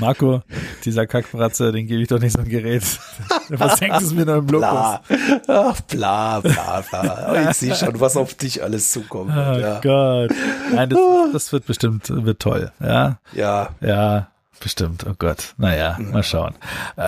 Marco, 0.00 0.42
dieser 0.84 1.06
Kackbratze, 1.06 1.72
den 1.72 1.86
gebe 1.86 2.02
ich 2.02 2.08
doch 2.08 2.18
nicht 2.18 2.32
so 2.32 2.40
ein 2.40 2.48
Gerät. 2.48 2.82
Was 3.48 3.80
hängt 3.80 4.00
es 4.02 4.12
mir 4.12 4.24
noch 4.24 4.38
im 4.38 4.46
Blokus? 4.46 4.68
Bla, 4.68 5.02
ach, 5.48 5.80
bla, 5.82 6.40
bla, 6.40 6.84
bla. 6.90 7.00
Aber 7.26 7.50
ich 7.50 7.56
sehe 7.56 7.74
schon, 7.74 7.98
was 8.00 8.16
auf 8.16 8.34
dich 8.34 8.62
alles 8.62 8.90
zukommt. 8.90 9.30
Oh 9.30 9.58
ja. 9.58 9.80
Gott. 9.80 10.32
Nein, 10.74 10.90
das, 10.90 10.98
das 11.32 11.52
wird 11.52 11.66
bestimmt, 11.66 12.08
wird 12.08 12.40
toll. 12.40 12.72
Ja, 12.80 13.18
ja, 13.32 13.70
ja, 13.80 14.28
bestimmt. 14.60 15.06
Oh 15.08 15.14
Gott. 15.18 15.54
Naja, 15.58 15.96
mal 15.98 16.22
schauen. 16.22 16.54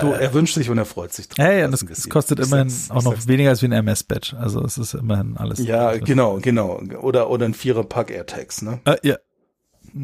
du, 0.01 0.11
er 0.11 0.33
wünscht 0.33 0.55
sich 0.55 0.69
und 0.69 0.77
er 0.77 0.85
freut 0.85 1.13
sich 1.13 1.27
drauf. 1.27 1.45
Hey, 1.45 1.63
und 1.65 1.73
es, 1.73 1.81
Also, 1.81 1.93
es 1.93 2.09
kostet 2.09 2.39
immerhin 2.39 2.71
auch 2.89 3.03
noch 3.03 3.27
weniger 3.27 3.49
als 3.49 3.61
wie 3.61 3.67
ein 3.67 3.73
MS-Badge. 3.73 4.37
Also 4.39 4.63
es 4.63 4.77
ist 4.77 4.93
immerhin 4.93 5.37
alles. 5.37 5.59
Ja, 5.59 5.97
genau, 5.97 6.39
genau. 6.41 6.79
Oder, 7.01 7.29
oder 7.29 7.45
ein 7.45 7.53
Vierer-Pack 7.53 8.11
AirTags, 8.11 8.61
ne? 8.61 8.79
Äh, 8.85 8.97
ja. 9.03 9.15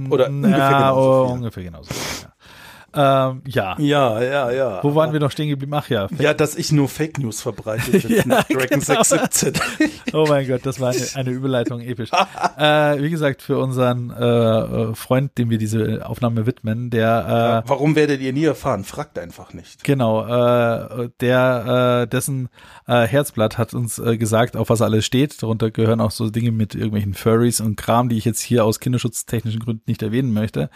Oder 0.09 0.29
ungefähr 0.29 0.57
ja, 0.57 0.69
genauso 0.71 1.01
oh, 1.01 1.33
ungefähr 1.33 1.63
genauso. 1.63 1.93
Ja. 1.93 2.34
Ähm, 2.95 3.41
ja. 3.45 3.75
Ja, 3.77 4.21
ja, 4.21 4.51
ja. 4.51 4.83
Wo 4.83 4.95
waren 4.95 5.13
wir 5.13 5.19
noch 5.19 5.31
stehen 5.31 5.49
geblieben? 5.49 5.73
Ach 5.73 5.89
ja. 5.89 6.07
Ja, 6.19 6.33
dass 6.33 6.55
ich 6.55 6.71
nur 6.71 6.87
Fake 6.87 7.19
News 7.19 7.41
verbreite 7.41 7.97
Ja, 8.07 8.21
Snapdragon 8.21 8.67
genau. 8.67 9.03
617. 9.03 9.53
Oh 10.13 10.25
mein 10.27 10.47
Gott, 10.47 10.65
das 10.65 10.79
war 10.79 10.91
eine, 10.91 11.05
eine 11.15 11.29
Überleitung 11.31 11.81
episch. 11.81 12.09
äh, 12.57 13.01
wie 13.01 13.09
gesagt, 13.09 13.41
für 13.41 13.59
unseren 13.59 14.11
äh, 14.11 14.25
äh, 14.25 14.95
Freund, 14.95 15.37
dem 15.37 15.49
wir 15.49 15.57
diese 15.57 16.07
Aufnahme 16.07 16.45
widmen, 16.45 16.89
der 16.89 17.63
äh, 17.65 17.69
Warum 17.69 17.95
werdet 17.95 18.21
ihr 18.21 18.33
nie 18.33 18.45
erfahren? 18.45 18.83
Fragt 18.83 19.19
einfach 19.19 19.53
nicht. 19.53 19.83
Genau, 19.83 20.23
äh, 20.23 21.09
der, 21.19 22.03
äh, 22.03 22.07
dessen 22.07 22.49
äh, 22.87 23.05
Herzblatt 23.05 23.57
hat 23.57 23.73
uns 23.73 23.99
äh, 23.99 24.17
gesagt, 24.17 24.55
auf 24.55 24.69
was 24.69 24.81
alles 24.81 25.05
steht. 25.05 25.41
Darunter 25.41 25.71
gehören 25.71 25.99
auch 25.99 26.11
so 26.11 26.29
Dinge 26.29 26.51
mit 26.51 26.75
irgendwelchen 26.75 27.13
Furries 27.13 27.59
und 27.59 27.75
Kram, 27.75 28.09
die 28.09 28.17
ich 28.17 28.25
jetzt 28.25 28.41
hier 28.41 28.63
aus 28.63 28.79
kinderschutztechnischen 28.79 29.59
Gründen 29.59 29.83
nicht 29.87 30.01
erwähnen 30.01 30.33
möchte. 30.33 30.69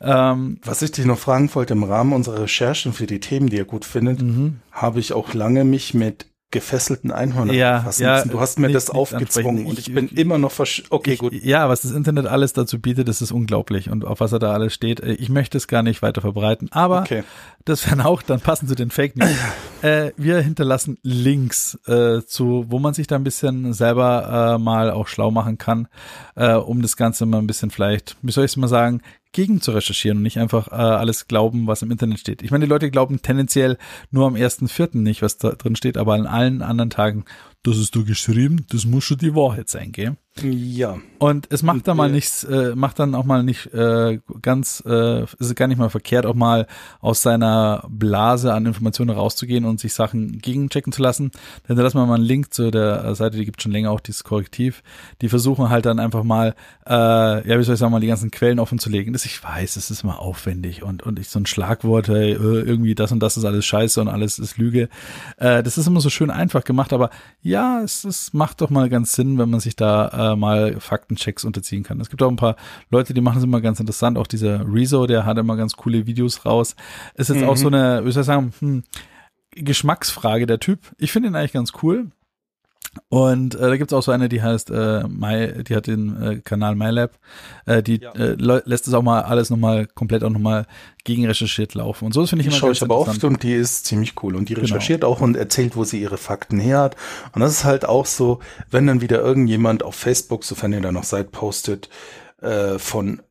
Ähm, 0.00 0.58
Was 0.64 0.82
ich 0.82 0.92
dich 0.92 1.04
noch 1.04 1.18
fragen 1.18 1.48
wollte, 1.54 1.74
im 1.74 1.84
Rahmen 1.84 2.12
unserer 2.12 2.42
Recherchen 2.42 2.92
für 2.92 3.06
die 3.06 3.20
Themen, 3.20 3.48
die 3.48 3.58
er 3.58 3.64
gut 3.64 3.84
findet, 3.84 4.22
Mhm. 4.22 4.60
habe 4.70 5.00
ich 5.00 5.12
auch 5.12 5.34
lange 5.34 5.64
mich 5.64 5.94
mit 5.94 6.26
gefesselten 6.50 7.10
Einhörnern 7.10 7.56
Ja, 7.56 7.78
befassen 7.78 8.02
ja, 8.02 8.16
müssen. 8.16 8.30
Du 8.30 8.38
hast 8.40 8.58
mir 8.58 8.66
nicht- 8.66 8.76
das 8.76 8.88
nicht 8.88 8.94
aufgezwungen 8.94 9.64
und 9.64 9.78
Ich- 9.78 9.88
ich 9.88 9.94
bin 9.94 10.08
immer 10.08 10.36
noch 10.36 10.52
versch 10.52 10.82
Okay, 10.90 11.14
ich, 11.14 11.18
gut. 11.18 11.32
Ja, 11.32 11.70
was 11.70 11.80
das 11.80 11.92
Internet 11.92 12.26
alles 12.26 12.52
dazu 12.52 12.78
bietet, 12.78 13.08
das 13.08 13.22
ist 13.22 13.32
unglaublich 13.32 13.88
und 13.88 14.04
auf 14.04 14.20
was 14.20 14.32
er 14.32 14.38
da 14.38 14.52
alles 14.52 14.74
steht. 14.74 15.00
äh, 15.00 15.14
Ich 15.14 15.30
möchte 15.30 15.56
es 15.56 15.66
gar 15.66 15.82
nicht 15.82 16.02
weiter 16.02 16.20
verbreiten, 16.20 16.68
aber 16.70 17.00
Okay. 17.00 17.22
das 17.64 17.86
wären 17.86 18.02
auch 18.02 18.20
dann 18.20 18.40
passend 18.40 18.68
zu 18.68 18.74
den 18.74 18.90
Fake 18.90 19.16
News. 19.16 19.30
äh, 19.82 20.10
wir 20.18 20.40
hinterlassen 20.42 20.98
Links 21.02 21.78
äh, 21.86 22.20
zu, 22.26 22.66
wo 22.68 22.78
man 22.78 22.92
sich 22.92 23.06
da 23.06 23.16
ein 23.16 23.24
bisschen 23.24 23.72
selber 23.72 24.56
äh, 24.56 24.62
mal 24.62 24.90
auch 24.90 25.08
schlau 25.08 25.30
machen 25.30 25.56
kann, 25.56 25.88
äh, 26.36 26.52
um 26.52 26.82
das 26.82 26.98
Ganze 26.98 27.24
mal 27.24 27.38
ein 27.38 27.46
bisschen 27.46 27.70
vielleicht, 27.70 28.16
wie 28.20 28.30
soll 28.30 28.44
ich 28.44 28.50
es 28.52 28.56
mal 28.58 28.68
sagen, 28.68 29.00
gegen 29.32 29.60
zu 29.60 29.72
recherchieren 29.72 30.18
und 30.18 30.22
nicht 30.22 30.38
einfach 30.38 30.68
äh, 30.68 30.74
alles 30.74 31.26
glauben, 31.26 31.66
was 31.66 31.82
im 31.82 31.90
Internet 31.90 32.20
steht. 32.20 32.42
Ich 32.42 32.50
meine, 32.50 32.66
die 32.66 32.70
Leute 32.70 32.90
glauben 32.90 33.22
tendenziell 33.22 33.78
nur 34.10 34.26
am 34.26 34.34
1.4. 34.34 34.98
nicht, 34.98 35.22
was 35.22 35.38
da 35.38 35.50
drin 35.50 35.76
steht, 35.76 35.96
aber 35.96 36.14
an 36.14 36.26
allen 36.26 36.62
anderen 36.62 36.90
Tagen, 36.90 37.24
das 37.62 37.78
ist 37.78 37.94
du 37.94 38.04
geschrieben, 38.04 38.66
das 38.70 38.84
muss 38.84 39.04
schon 39.04 39.18
die 39.18 39.34
Wahrheit 39.34 39.68
sein, 39.68 39.92
gell? 39.92 40.16
Ja. 40.40 40.96
Und 41.18 41.46
es 41.52 41.62
macht 41.62 41.86
dann 41.86 41.96
mal 41.98 42.08
wir- 42.08 42.14
nichts, 42.14 42.42
äh, 42.44 42.72
macht 42.74 42.98
dann 42.98 43.14
auch 43.14 43.24
mal 43.24 43.42
nicht 43.42 43.66
äh, 43.74 44.18
ganz, 44.40 44.82
äh, 44.86 45.24
ist 45.24 45.40
es 45.40 45.54
gar 45.54 45.66
nicht 45.68 45.76
mal 45.78 45.90
verkehrt, 45.90 46.24
auch 46.24 46.34
mal 46.34 46.66
aus 47.00 47.20
seiner 47.20 47.84
Blase 47.90 48.52
an 48.54 48.64
Informationen 48.64 49.10
rauszugehen 49.10 49.66
und 49.66 49.78
sich 49.78 49.92
Sachen 49.92 50.38
gegenchecken 50.38 50.90
zu 50.92 51.02
lassen. 51.02 51.30
Denn 51.68 51.76
da 51.76 51.82
lassen 51.82 51.98
wir 51.98 52.06
mal 52.06 52.14
einen 52.14 52.24
Link 52.24 52.52
zu 52.54 52.70
der 52.70 53.14
Seite, 53.14 53.36
die 53.36 53.44
gibt 53.44 53.60
schon 53.62 53.72
länger 53.72 53.90
auch 53.90 54.00
dieses 54.00 54.24
Korrektiv. 54.24 54.82
Die 55.20 55.28
versuchen 55.28 55.68
halt 55.68 55.84
dann 55.84 56.00
einfach 56.00 56.24
mal, 56.24 56.54
äh, 56.88 56.92
ja, 56.92 57.58
wie 57.58 57.62
soll 57.62 57.74
ich 57.74 57.78
sagen, 57.80 57.92
mal 57.92 58.00
die 58.00 58.06
ganzen 58.06 58.30
Quellen 58.30 58.58
offen 58.58 58.78
zu 58.78 58.88
legen. 58.88 59.12
Das 59.12 59.26
ich 59.26 59.44
weiß, 59.44 59.76
es 59.76 59.90
ist 59.90 60.02
immer 60.02 60.18
aufwendig 60.18 60.82
und 60.82 61.02
und 61.02 61.18
ich 61.18 61.28
so 61.28 61.38
ein 61.38 61.46
Schlagwort, 61.46 62.08
hey, 62.08 62.32
äh, 62.32 62.36
irgendwie 62.62 62.94
das 62.94 63.12
und 63.12 63.20
das 63.20 63.36
ist 63.36 63.44
alles 63.44 63.66
Scheiße 63.66 64.00
und 64.00 64.08
alles 64.08 64.38
ist 64.38 64.56
Lüge. 64.56 64.88
Äh, 65.36 65.62
das 65.62 65.76
ist 65.76 65.86
immer 65.86 66.00
so 66.00 66.08
schön 66.08 66.30
einfach 66.30 66.64
gemacht, 66.64 66.92
aber 66.94 67.10
ja, 67.42 67.82
es, 67.82 68.04
es 68.04 68.32
macht 68.32 68.62
doch 68.62 68.70
mal 68.70 68.88
ganz 68.88 69.12
Sinn, 69.12 69.36
wenn 69.38 69.50
man 69.50 69.60
sich 69.60 69.76
da 69.76 70.08
äh, 70.08 70.21
mal 70.36 70.80
Faktenchecks 70.80 71.44
unterziehen 71.44 71.82
kann. 71.82 72.00
Es 72.00 72.10
gibt 72.10 72.22
auch 72.22 72.30
ein 72.30 72.36
paar 72.36 72.56
Leute, 72.90 73.14
die 73.14 73.20
machen 73.20 73.38
es 73.38 73.44
immer 73.44 73.60
ganz 73.60 73.80
interessant. 73.80 74.18
Auch 74.18 74.26
dieser 74.26 74.66
Rezo, 74.66 75.06
der 75.06 75.26
hat 75.26 75.38
immer 75.38 75.56
ganz 75.56 75.76
coole 75.76 76.06
Videos 76.06 76.44
raus. 76.44 76.76
Ist 77.14 77.30
jetzt 77.30 77.44
auch 77.44 77.56
so 77.56 77.68
eine, 77.68 78.04
wie 78.04 78.12
soll 78.12 78.22
ich 78.22 78.26
sagen, 78.26 78.52
hm, 78.58 78.82
Geschmacksfrage 79.54 80.46
der 80.46 80.60
Typ. 80.60 80.80
Ich 80.98 81.12
finde 81.12 81.28
ihn 81.28 81.36
eigentlich 81.36 81.52
ganz 81.52 81.72
cool. 81.82 82.10
Und 83.08 83.54
äh, 83.54 83.58
da 83.58 83.76
gibt's 83.76 83.92
auch 83.92 84.02
so 84.02 84.12
eine, 84.12 84.28
die 84.28 84.42
heißt 84.42 84.70
äh, 84.70 85.04
My, 85.08 85.64
die 85.64 85.74
hat 85.74 85.86
den 85.86 86.22
äh, 86.22 86.36
Kanal 86.44 86.74
MyLab, 86.74 87.12
äh, 87.66 87.82
die 87.82 88.00
Ja. 88.00 88.12
äh, 88.12 88.34
lä- 88.34 88.62
lässt 88.66 88.86
es 88.86 88.94
auch 88.94 89.02
mal 89.02 89.22
alles 89.22 89.48
nochmal 89.50 89.86
komplett 89.86 90.22
auch 90.24 90.30
nochmal 90.30 90.66
gegenrecherchiert 91.04 91.74
laufen. 91.74 92.04
Und 92.06 92.12
so 92.12 92.26
finde 92.26 92.42
ich 92.42 92.48
Die 92.48 92.52
immer 92.54 92.60
schaue 92.60 92.72
ich 92.72 92.82
aber 92.82 92.98
oft 92.98 93.24
und 93.24 93.42
die 93.42 93.54
ist 93.54 93.86
ziemlich 93.86 94.22
cool. 94.22 94.36
Und 94.36 94.48
die 94.48 94.54
Genau. 94.54 94.66
recherchiert 94.66 95.04
auch 95.04 95.20
und 95.20 95.36
erzählt, 95.36 95.74
wo 95.76 95.84
sie 95.84 96.00
ihre 96.00 96.18
Fakten 96.18 96.60
her 96.60 96.80
hat. 96.80 96.96
Und 97.34 97.40
das 97.40 97.52
ist 97.52 97.64
halt 97.64 97.84
auch 97.86 98.06
so, 98.06 98.40
wenn 98.70 98.86
dann 98.86 99.00
wieder 99.00 99.20
irgendjemand 99.20 99.82
auf 99.82 99.94
Facebook, 99.94 100.44
sofern 100.44 100.72
ihr 100.72 100.80
da 100.80 100.92
noch 100.92 101.04
seid, 101.04 101.32
postet, 101.32 101.88
äh, 102.42 102.78
von 102.78 103.22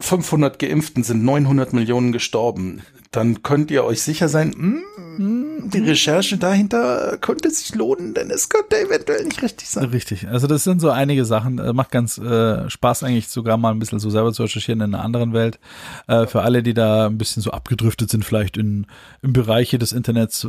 500 0.00 0.58
Geimpften 0.58 1.04
sind 1.04 1.24
900 1.24 1.72
Millionen 1.72 2.12
gestorben, 2.12 2.82
dann 3.12 3.42
könnt 3.42 3.70
ihr 3.70 3.84
euch 3.84 4.02
sicher 4.02 4.28
sein, 4.28 4.50
mm, 4.50 5.70
die 5.70 5.78
Recherche 5.78 6.36
dahinter 6.36 7.16
könnte 7.20 7.48
sich 7.50 7.74
lohnen, 7.74 8.12
denn 8.12 8.30
es 8.30 8.48
könnte 8.48 8.78
eventuell 8.78 9.24
nicht 9.24 9.40
richtig 9.40 9.68
sein. 9.68 9.84
Richtig. 9.84 10.28
Also 10.28 10.46
das 10.46 10.64
sind 10.64 10.80
so 10.80 10.90
einige 10.90 11.24
Sachen. 11.24 11.58
Äh, 11.58 11.72
macht 11.72 11.92
ganz 11.92 12.18
äh, 12.18 12.68
Spaß 12.68 13.04
eigentlich 13.04 13.28
sogar 13.28 13.56
mal 13.56 13.70
ein 13.70 13.78
bisschen 13.78 14.00
so 14.00 14.10
selber 14.10 14.32
zu 14.32 14.42
recherchieren 14.42 14.80
in 14.80 14.94
einer 14.94 15.04
anderen 15.04 15.32
Welt. 15.32 15.60
Äh, 16.08 16.26
für 16.26 16.42
alle, 16.42 16.62
die 16.62 16.74
da 16.74 17.06
ein 17.06 17.18
bisschen 17.18 17.42
so 17.42 17.52
abgedriftet 17.52 18.10
sind, 18.10 18.24
vielleicht 18.24 18.56
in, 18.56 18.86
in 19.22 19.32
Bereiche 19.32 19.78
des 19.78 19.92
Internets, 19.92 20.44
äh, 20.44 20.48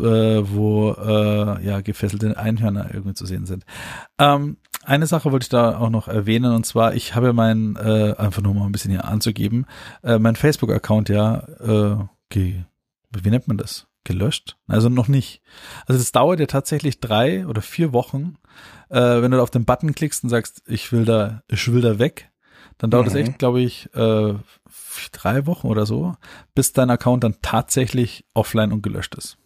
wo 0.50 0.92
äh, 0.94 1.64
ja 1.64 1.82
gefesselte 1.82 2.38
Einhörner 2.38 2.90
irgendwie 2.94 3.14
zu 3.14 3.26
sehen 3.26 3.46
sind. 3.46 3.64
Ähm, 4.18 4.58
eine 4.86 5.08
Sache 5.08 5.32
wollte 5.32 5.46
ich 5.46 5.50
da 5.50 5.78
auch 5.78 5.90
noch 5.90 6.08
erwähnen 6.08 6.54
und 6.54 6.66
zwar, 6.66 6.94
ich 6.96 7.16
habe 7.16 7.34
meinen, 7.34 7.76
äh, 7.76 8.16
einfach 8.18 8.42
nur 8.42 8.54
mal 8.54 8.66
ein 8.66 8.72
bisschen 8.72 8.92
hier 8.92 9.06
anzugeben, 9.06 9.66
äh, 10.04 10.20
mein 10.20 10.36
Facebook-Account 10.36 11.10
ja, 11.10 11.40
äh, 11.60 11.98
ge, 12.30 12.64
wie 13.12 13.30
nennt 13.30 13.48
man 13.48 13.58
das? 13.58 13.88
Gelöscht? 14.04 14.58
Also 14.68 14.88
noch 14.90 15.08
nicht. 15.08 15.42
Also 15.88 16.00
das 16.00 16.12
dauert 16.12 16.40
ja 16.40 16.46
tatsächlich 16.46 17.00
drei 17.00 17.48
oder 17.48 17.62
vier 17.64 17.92
Wochen, 17.92 18.36
äh, 18.90 19.00
wenn 19.00 19.32
du 19.32 19.38
da 19.38 19.44
auf 19.44 19.50
den 19.52 19.66
Button 19.66 19.96
klickst 19.96 20.24
und 20.24 20.30
sagst, 20.30 20.62
ich 20.68 20.92
will 20.92 21.06
da, 21.06 21.42
ich 21.48 21.72
will 21.72 21.82
da 21.82 21.98
weg, 21.98 22.30
dann 22.78 22.92
dauert 22.92 23.08
es 23.08 23.14
Mhm. 23.14 23.20
echt, 23.22 23.40
glaube 23.40 23.62
ich, 23.62 23.90
äh, 23.96 24.34
drei 25.12 25.46
Wochen 25.48 25.68
oder 25.68 25.86
so, 25.86 26.14
bis 26.54 26.72
dein 26.74 26.90
Account 26.92 27.24
dann 27.24 27.38
tatsächlich 27.42 28.26
offline 28.34 28.72
und 28.72 28.84
gelöscht 28.84 29.16
ist. 29.16 29.38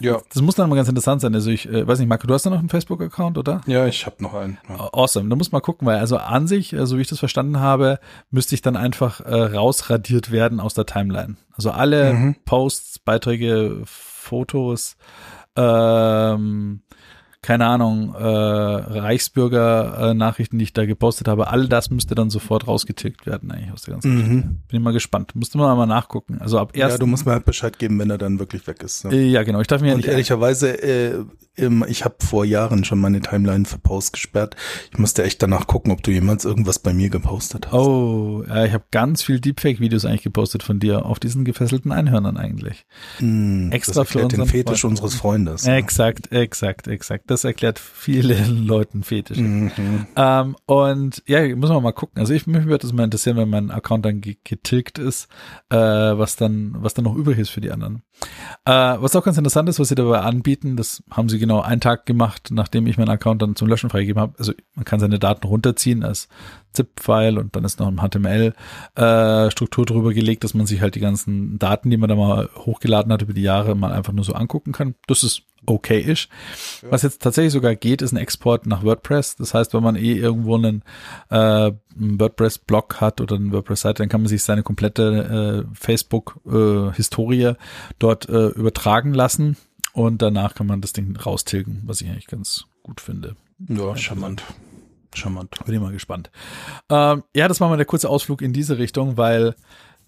Ja. 0.00 0.20
Das 0.32 0.42
muss 0.42 0.54
dann 0.54 0.68
mal 0.70 0.76
ganz 0.76 0.88
interessant 0.88 1.20
sein. 1.20 1.34
Also 1.34 1.50
ich 1.50 1.68
äh, 1.68 1.86
weiß 1.86 1.98
nicht, 1.98 2.08
Marco, 2.08 2.26
du 2.26 2.34
hast 2.34 2.46
da 2.46 2.50
noch 2.50 2.58
einen 2.58 2.68
Facebook-Account, 2.68 3.38
oder? 3.38 3.60
Ja, 3.66 3.86
ich 3.86 4.06
habe 4.06 4.22
noch 4.22 4.34
einen. 4.34 4.58
Ja. 4.68 4.88
Awesome. 4.92 5.28
Da 5.28 5.36
muss 5.36 5.52
man 5.52 5.62
gucken, 5.62 5.86
weil 5.86 5.98
also 5.98 6.16
an 6.16 6.46
sich, 6.46 6.72
äh, 6.72 6.86
so 6.86 6.96
wie 6.98 7.02
ich 7.02 7.08
das 7.08 7.18
verstanden 7.18 7.60
habe, 7.60 7.98
müsste 8.30 8.54
ich 8.54 8.62
dann 8.62 8.76
einfach 8.76 9.20
äh, 9.20 9.34
rausradiert 9.34 10.30
werden 10.30 10.60
aus 10.60 10.74
der 10.74 10.86
Timeline. 10.86 11.36
Also 11.52 11.70
alle 11.70 12.12
Mhm. 12.14 12.36
Posts, 12.44 13.00
Beiträge, 13.00 13.82
Fotos, 13.84 14.96
ähm, 15.56 16.80
keine 17.40 17.66
Ahnung, 17.66 18.14
äh, 18.14 18.18
Reichsbürger-Nachrichten, 18.18 20.58
die 20.58 20.64
ich 20.64 20.72
da 20.72 20.86
gepostet 20.86 21.28
habe, 21.28 21.48
all 21.48 21.68
das 21.68 21.90
müsste 21.90 22.14
dann 22.14 22.30
sofort 22.30 22.66
rausgetilgt 22.66 23.26
werden 23.26 23.52
eigentlich 23.52 23.72
aus 23.72 23.82
der 23.82 23.94
ganzen 23.94 24.16
Geschichte. 24.16 24.34
Mhm. 24.34 24.42
Bin 24.42 24.78
ich 24.78 24.80
mal 24.80 24.92
gespannt. 24.92 25.36
Müsste 25.36 25.58
man 25.58 25.76
mal 25.76 25.86
nachgucken. 25.86 26.38
Also 26.40 26.58
ab 26.58 26.72
erst. 26.74 26.94
Ja, 26.94 26.98
du 26.98 27.06
musst 27.06 27.26
mir 27.26 27.32
halt 27.32 27.44
Bescheid 27.44 27.78
geben, 27.78 27.98
wenn 28.00 28.10
er 28.10 28.18
dann 28.18 28.40
wirklich 28.40 28.66
weg 28.66 28.82
ist. 28.82 29.04
Ja. 29.04 29.10
äh, 29.10 29.28
ja, 29.28 29.44
genau. 29.44 29.60
Ich 29.60 29.68
darf 29.68 29.80
mir 29.80 29.88
ja 29.88 29.96
nicht 29.96 30.08
ehrlicherweise, 30.08 30.82
äh, 30.82 31.24
ich 31.88 32.04
habe 32.04 32.16
vor 32.20 32.44
Jahren 32.44 32.84
schon 32.84 33.00
meine 33.00 33.20
Timeline 33.20 33.64
für 33.64 33.78
Posts 33.78 34.12
gesperrt. 34.12 34.56
Ich 34.92 34.98
musste 34.98 35.24
echt 35.24 35.42
danach 35.42 35.66
gucken, 35.66 35.92
ob 35.92 36.02
du 36.02 36.10
jemals 36.10 36.44
irgendwas 36.44 36.78
bei 36.78 36.92
mir 36.92 37.10
gepostet 37.10 37.66
hast. 37.66 37.74
Oh, 37.74 38.44
ja, 38.46 38.64
ich 38.64 38.72
habe 38.72 38.84
ganz 38.90 39.22
viel 39.22 39.40
Deepfake-Videos 39.40 40.04
eigentlich 40.04 40.22
gepostet 40.22 40.62
von 40.62 40.78
dir 40.78 41.04
auf 41.06 41.18
diesen 41.18 41.44
gefesselten 41.44 41.92
Einhörnern 41.92 42.36
eigentlich. 42.36 42.86
Hm, 43.18 43.70
extra 43.72 44.02
das 44.02 44.08
für 44.10 44.18
erklärt 44.20 44.32
den 44.32 44.40
unseren 44.42 44.56
Fetisch 44.56 44.80
Freund. 44.82 44.92
unseres 44.92 45.14
Freundes. 45.14 45.66
Exakt, 45.66 46.32
exakt, 46.32 46.86
exakt. 46.88 47.24
Das 47.30 47.44
erklärt 47.44 47.78
vielen 47.78 48.66
Leuten 48.66 49.02
Fetisch. 49.02 49.38
Mhm. 49.38 50.06
Ähm, 50.16 50.56
und 50.66 51.22
ja, 51.26 51.56
muss 51.56 51.70
man 51.70 51.82
mal 51.82 51.92
gucken. 51.92 52.18
Also 52.20 52.32
ich 52.34 52.46
mich 52.46 52.64
würde 52.66 52.78
das 52.78 52.92
mal 52.92 53.04
interessieren, 53.04 53.36
wenn 53.36 53.48
mein 53.50 53.70
Account 53.70 54.04
dann 54.04 54.20
ge- 54.20 54.36
getilgt 54.44 54.98
ist, 54.98 55.28
äh, 55.70 55.76
was 55.76 56.36
dann, 56.36 56.76
was 56.78 56.94
dann 56.94 57.04
noch 57.04 57.14
übrig 57.16 57.38
ist 57.38 57.50
für 57.50 57.60
die 57.60 57.70
anderen. 57.70 58.02
Äh, 58.64 58.70
was 59.00 59.16
auch 59.16 59.24
ganz 59.24 59.38
interessant 59.38 59.68
ist, 59.68 59.78
was 59.80 59.88
sie 59.88 59.94
dabei 59.94 60.20
anbieten, 60.20 60.76
das 60.76 61.02
haben 61.10 61.28
sie 61.28 61.38
genau 61.38 61.60
einen 61.60 61.80
Tag 61.80 62.06
gemacht, 62.06 62.48
nachdem 62.50 62.86
ich 62.86 62.98
meinen 62.98 63.08
Account 63.10 63.40
dann 63.40 63.56
zum 63.56 63.68
Löschen 63.68 63.90
freigegeben 63.90 64.20
habe. 64.20 64.34
Also 64.38 64.52
man 64.74 64.84
kann 64.84 65.00
seine 65.00 65.18
Daten 65.18 65.46
runterziehen 65.46 66.02
als 66.02 66.28
ZIP-File 66.72 67.38
und 67.38 67.56
dann 67.56 67.64
ist 67.64 67.80
noch 67.80 67.88
ein 67.88 67.98
HTML-Struktur 67.98 69.86
drüber 69.86 70.12
gelegt, 70.12 70.44
dass 70.44 70.54
man 70.54 70.66
sich 70.66 70.80
halt 70.80 70.96
die 70.96 71.00
ganzen 71.00 71.58
Daten, 71.58 71.90
die 71.90 71.96
man 71.96 72.08
da 72.08 72.14
mal 72.14 72.50
hochgeladen 72.56 73.12
hat 73.12 73.22
über 73.22 73.32
die 73.32 73.42
Jahre, 73.42 73.74
mal 73.74 73.92
einfach 73.92 74.12
nur 74.12 74.24
so 74.24 74.34
angucken 74.34 74.72
kann. 74.72 74.94
Das 75.06 75.22
ist 75.22 75.44
okay-ish. 75.68 76.28
Was 76.88 77.02
jetzt 77.02 77.22
tatsächlich 77.22 77.52
sogar 77.52 77.74
geht, 77.74 78.02
ist 78.02 78.12
ein 78.12 78.16
Export 78.16 78.66
nach 78.66 78.82
WordPress. 78.82 79.36
Das 79.36 79.54
heißt, 79.54 79.74
wenn 79.74 79.82
man 79.82 79.96
eh 79.96 80.14
irgendwo 80.14 80.56
einen, 80.56 80.82
äh, 81.30 81.36
einen 81.36 82.20
WordPress-Blog 82.20 83.00
hat 83.00 83.20
oder 83.20 83.36
eine 83.36 83.52
WordPress-Seite, 83.52 84.02
dann 84.02 84.08
kann 84.08 84.22
man 84.22 84.28
sich 84.28 84.42
seine 84.42 84.62
komplette 84.62 85.66
äh, 85.66 85.74
Facebook-Historie 85.74 87.54
dort 87.98 88.28
äh, 88.28 88.48
übertragen 88.48 89.14
lassen 89.14 89.56
und 89.92 90.22
danach 90.22 90.54
kann 90.54 90.66
man 90.66 90.80
das 90.80 90.92
Ding 90.92 91.16
raustilgen, 91.16 91.82
was 91.84 92.00
ich 92.00 92.08
eigentlich 92.08 92.26
ganz 92.26 92.64
gut 92.82 93.00
finde. 93.00 93.36
Ja, 93.68 93.96
charmant. 93.96 94.42
Charmant. 95.14 95.64
Bin 95.64 95.74
ich 95.74 95.80
mal 95.80 95.92
gespannt. 95.92 96.30
Ähm, 96.90 97.24
ja, 97.34 97.48
das 97.48 97.60
war 97.60 97.68
mal 97.68 97.76
der 97.76 97.86
kurze 97.86 98.08
Ausflug 98.08 98.42
in 98.42 98.52
diese 98.52 98.78
Richtung, 98.78 99.16
weil 99.16 99.48
äh, 99.48 99.54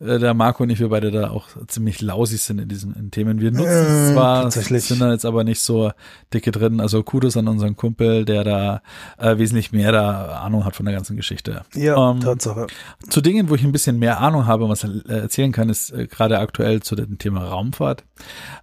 der 0.01 0.33
Marco 0.35 0.63
und 0.63 0.71
ich, 0.71 0.81
wir 0.81 0.89
beide 0.89 1.11
da 1.11 1.31
auch 1.31 1.47
ziemlich 1.69 2.01
lausig 2.01 2.41
sind 2.41 2.59
in 2.59 2.69
diesen 2.69 2.95
in 2.95 3.11
Themen. 3.11 3.41
Wir 3.41 3.51
nutzen 3.51 3.67
es 3.69 4.11
Äh, 4.11 4.13
zwar, 4.15 4.43
tatsächlich. 4.45 4.85
sind 4.85 5.01
da 5.01 5.13
jetzt 5.13 5.27
aber 5.27 5.45
nicht 5.45 5.61
so 5.61 5.93
dicke 6.33 6.51
drin. 6.53 6.81
Also 6.81 7.03
Kudos 7.03 7.37
an 7.37 7.49
unseren 7.49 7.77
Kumpel, 7.77 8.25
der 8.25 8.43
da 8.45 8.83
äh, 9.19 9.37
wesentlich 9.39 9.73
mehr 9.73 9.93
da 9.93 10.41
Ahnung 10.41 10.65
hat 10.65 10.75
von 10.75 10.87
der 10.87 10.95
ganzen 10.95 11.17
Geschichte. 11.17 11.63
Ja, 11.75 12.11
Ähm, 12.13 12.21
Tatsache. 12.21 12.67
zu 13.11 13.21
Dingen, 13.21 13.51
wo 13.51 13.55
ich 13.55 13.63
ein 13.63 13.73
bisschen 13.73 13.99
mehr 13.99 14.21
Ahnung 14.21 14.47
habe 14.47 14.65
und 14.65 14.71
was 14.71 14.85
er 14.85 14.91
äh, 15.09 15.19
erzählen 15.21 15.53
kann, 15.53 15.69
ist 15.69 15.91
äh, 15.91 16.07
gerade 16.07 16.39
aktuell 16.39 16.81
zu 16.83 16.97
dem 16.97 17.19
Thema 17.19 17.45
Raumfahrt. 17.45 18.05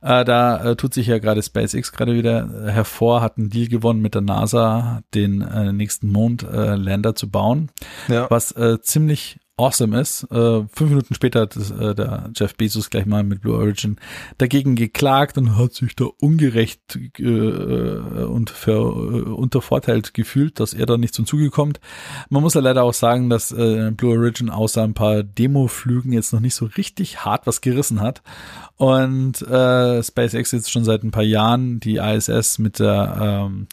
Äh, 0.02 0.26
da 0.26 0.72
äh, 0.72 0.76
tut 0.76 0.94
sich 0.96 1.08
ja 1.08 1.20
gerade 1.20 1.44
SpaceX 1.44 1.92
gerade 1.92 2.16
wieder 2.16 2.50
äh, 2.68 2.72
hervor, 2.72 3.22
hat 3.22 3.38
einen 3.38 3.50
Deal 3.52 3.68
gewonnen 3.68 4.02
mit 4.02 4.16
der 4.16 4.22
NASA, 4.22 5.02
den 5.14 5.42
äh, 5.42 5.72
nächsten 5.72 6.12
Mondlander 6.12 6.74
äh, 6.74 6.76
Lander 6.76 7.16
zu 7.16 7.30
bauen, 7.30 7.70
Ja. 8.08 8.28
was 8.30 8.52
äh, 8.54 8.82
ziemlich 8.82 9.40
awesome 9.58 10.00
ist. 10.00 10.24
Äh, 10.32 10.62
fünf 10.72 10.90
Minuten 10.90 11.16
später 11.16 11.42
hat 11.42 11.56
äh, 11.56 11.96
der 11.96 12.30
Jeff 12.36 12.56
Bezos 12.56 12.90
gleich 12.90 13.06
mal 13.06 13.24
mit 13.24 13.42
Blue 13.42 13.58
Origin 13.58 13.98
dagegen 14.38 14.76
geklagt 14.76 15.38
und 15.38 15.58
hat 15.58 15.74
sich 15.74 15.96
da 15.96 16.06
ungerecht 16.22 16.98
äh, 17.20 17.24
und 17.24 18.52
für, 18.52 18.72
äh, 18.72 19.30
untervorteilt 19.30 20.14
gefühlt, 20.14 20.60
dass 20.60 20.74
er 20.74 20.86
da 20.86 20.98
nicht 20.98 21.16
zum 21.16 21.26
Zuge 21.26 21.50
kommt. 21.50 21.80
Man 22.30 22.44
muss 22.44 22.54
ja 22.54 22.62
leider 22.62 22.84
auch 22.84 22.94
sagen, 22.94 23.30
dass 23.30 23.52
äh, 23.52 23.92
Blue 23.92 24.16
Origin 24.16 24.50
außer 24.50 24.84
ein 24.84 24.94
paar 24.94 25.24
Demo-Flügen 25.24 26.14
jetzt 26.14 26.34
noch 26.34 26.40
nicht 26.40 26.56
so 26.56 26.66
richtig 26.66 27.26
hart 27.26 27.48
was 27.48 27.62
gerissen 27.62 28.00
hat. 28.00 28.22
Und 28.76 29.42
äh, 29.42 30.04
SpaceX 30.04 30.52
jetzt 30.52 30.72
schon 30.72 30.86
seit 30.86 31.04
ein 31.04 31.12
paar 31.12 31.24
Jahren 31.24 31.80
die 31.80 31.98
ISS 31.98 32.60
mit 32.60 32.80
der 32.80 33.48
ähm, 33.50 33.68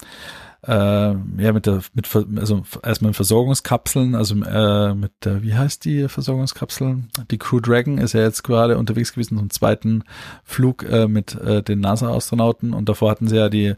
äh, 0.67 1.43
ja 1.43 1.53
mit 1.53 1.67
der 1.67 1.81
mit 1.95 2.09
also 2.39 2.63
erstmal 2.83 3.11
mit 3.11 3.17
Versorgungskapseln, 3.17 4.15
also 4.15 4.35
äh, 4.43 4.95
mit 4.95 5.13
der 5.25 5.43
wie 5.43 5.55
heißt 5.55 5.85
die 5.85 6.09
Versorgungskapseln? 6.09 7.11
Die 7.31 7.39
Crew 7.39 7.61
Dragon 7.61 7.99
ist 7.99 8.13
ja 8.13 8.23
jetzt 8.23 8.45
gerade 8.45 8.79
unterwegs 8.79 9.13
gewesen 9.13 9.39
zum 9.39 9.51
zweiten 9.51 10.05
Flug 10.45 10.83
äh, 10.85 11.07
mit 11.07 11.35
äh, 11.35 11.63
den 11.63 11.81
NASA-Astronauten 11.81 12.75
und 12.75 12.89
davor 12.89 13.11
hatten 13.11 13.29
sie 13.29 13.37
ja 13.37 13.49
die 13.49 13.75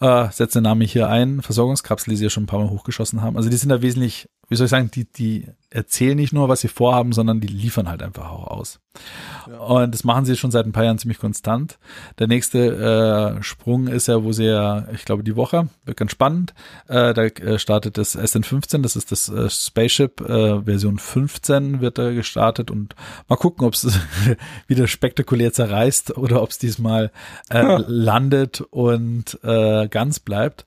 äh, 0.00 0.28
setze 0.30 0.58
den 0.58 0.64
Namen 0.64 0.82
hier 0.82 1.08
ein 1.08 1.42
Versorgungskapsel, 1.42 2.10
die 2.10 2.16
sie 2.16 2.24
ja 2.24 2.30
schon 2.30 2.44
ein 2.44 2.46
paar 2.46 2.60
Mal 2.60 2.70
hochgeschossen 2.70 3.22
haben. 3.22 3.36
Also 3.36 3.48
die 3.48 3.56
sind 3.56 3.70
da 3.70 3.82
wesentlich, 3.82 4.28
wie 4.48 4.56
soll 4.56 4.66
ich 4.66 4.70
sagen, 4.70 4.90
die 4.92 5.04
die 5.04 5.46
erzählen 5.70 6.16
nicht 6.16 6.32
nur, 6.32 6.48
was 6.48 6.60
sie 6.60 6.68
vorhaben, 6.68 7.12
sondern 7.12 7.40
die 7.40 7.48
liefern 7.48 7.88
halt 7.88 8.02
einfach 8.02 8.30
auch 8.30 8.46
aus. 8.46 8.80
Ja. 9.48 9.58
Und 9.58 9.92
das 9.92 10.04
machen 10.04 10.24
sie 10.24 10.36
schon 10.36 10.50
seit 10.50 10.64
ein 10.64 10.72
paar 10.72 10.84
Jahren 10.84 10.98
ziemlich 10.98 11.18
konstant. 11.18 11.78
Der 12.18 12.28
nächste 12.28 13.36
äh, 13.38 13.42
Sprung 13.42 13.88
ist 13.88 14.06
ja, 14.06 14.24
wo 14.24 14.32
sie 14.32 14.46
ja, 14.46 14.86
ich 14.94 15.04
glaube, 15.04 15.22
die 15.22 15.36
Woche, 15.36 15.68
wird 15.84 15.96
ganz 15.96 16.12
spannend. 16.12 16.54
Äh, 16.88 17.12
da 17.12 17.24
äh, 17.24 17.58
startet 17.58 17.98
das 17.98 18.16
SN15, 18.16 18.82
das 18.82 18.96
ist 18.96 19.12
das 19.12 19.28
äh, 19.28 19.50
Spaceship, 19.50 20.20
äh, 20.22 20.62
Version 20.62 20.98
15 20.98 21.80
wird 21.80 21.98
da 21.98 22.12
gestartet 22.12 22.70
und 22.70 22.94
mal 23.28 23.36
gucken, 23.36 23.66
ob 23.66 23.74
es 23.74 23.98
wieder 24.66 24.86
spektakulär 24.86 25.52
zerreißt 25.52 26.16
oder 26.16 26.42
ob 26.42 26.50
es 26.50 26.58
diesmal 26.58 27.10
äh, 27.50 27.58
ja. 27.58 27.84
landet 27.86 28.62
und 28.70 29.38
äh, 29.42 29.88
ganz 29.88 30.20
bleibt. 30.20 30.66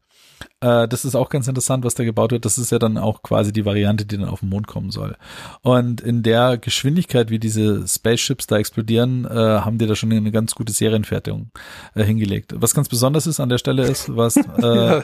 Äh, 0.62 0.88
das 0.88 1.06
ist 1.06 1.16
auch 1.16 1.30
ganz 1.30 1.48
interessant, 1.48 1.84
was 1.86 1.96
da 1.96 2.04
gebaut 2.04 2.32
wird. 2.32 2.46
Das 2.46 2.58
ist 2.58 2.72
ja 2.72 2.80
dann 2.80 2.98
auch 2.98 3.22
quasi 3.24 3.54
die 3.54 3.66
Variante, 3.66 4.06
die 4.06 4.18
dann 4.18 4.28
auf 4.28 4.42
den 4.42 4.50
Mond 4.50 4.68
kommen 4.68 4.92
soll. 4.92 5.16
Und 5.62 6.02
in 6.02 6.24
der 6.24 6.58
Geschwindigkeit, 6.58 7.30
wie 7.30 7.40
diese 7.40 7.88
Spaceships 7.88 8.48
da 8.48 8.58
explodieren, 8.58 9.26
äh, 9.26 9.30
haben 9.30 9.78
die 9.78 9.88
da 9.88 9.96
schon 9.96 10.12
eine 10.12 10.32
ganz 10.32 10.56
gute 10.56 10.74
Serienfertigung 10.74 11.52
äh, 11.96 12.04
hingelegt. 12.04 12.54
Was 12.56 12.74
ganz 12.74 12.90
besonders 12.90 13.28
ist 13.28 13.40
an 13.40 13.50
der 13.50 13.58
Stelle 13.58 13.84
ist, 13.84 14.16
was 14.16 14.36
äh, 14.62 15.02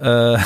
äh, 0.00 0.38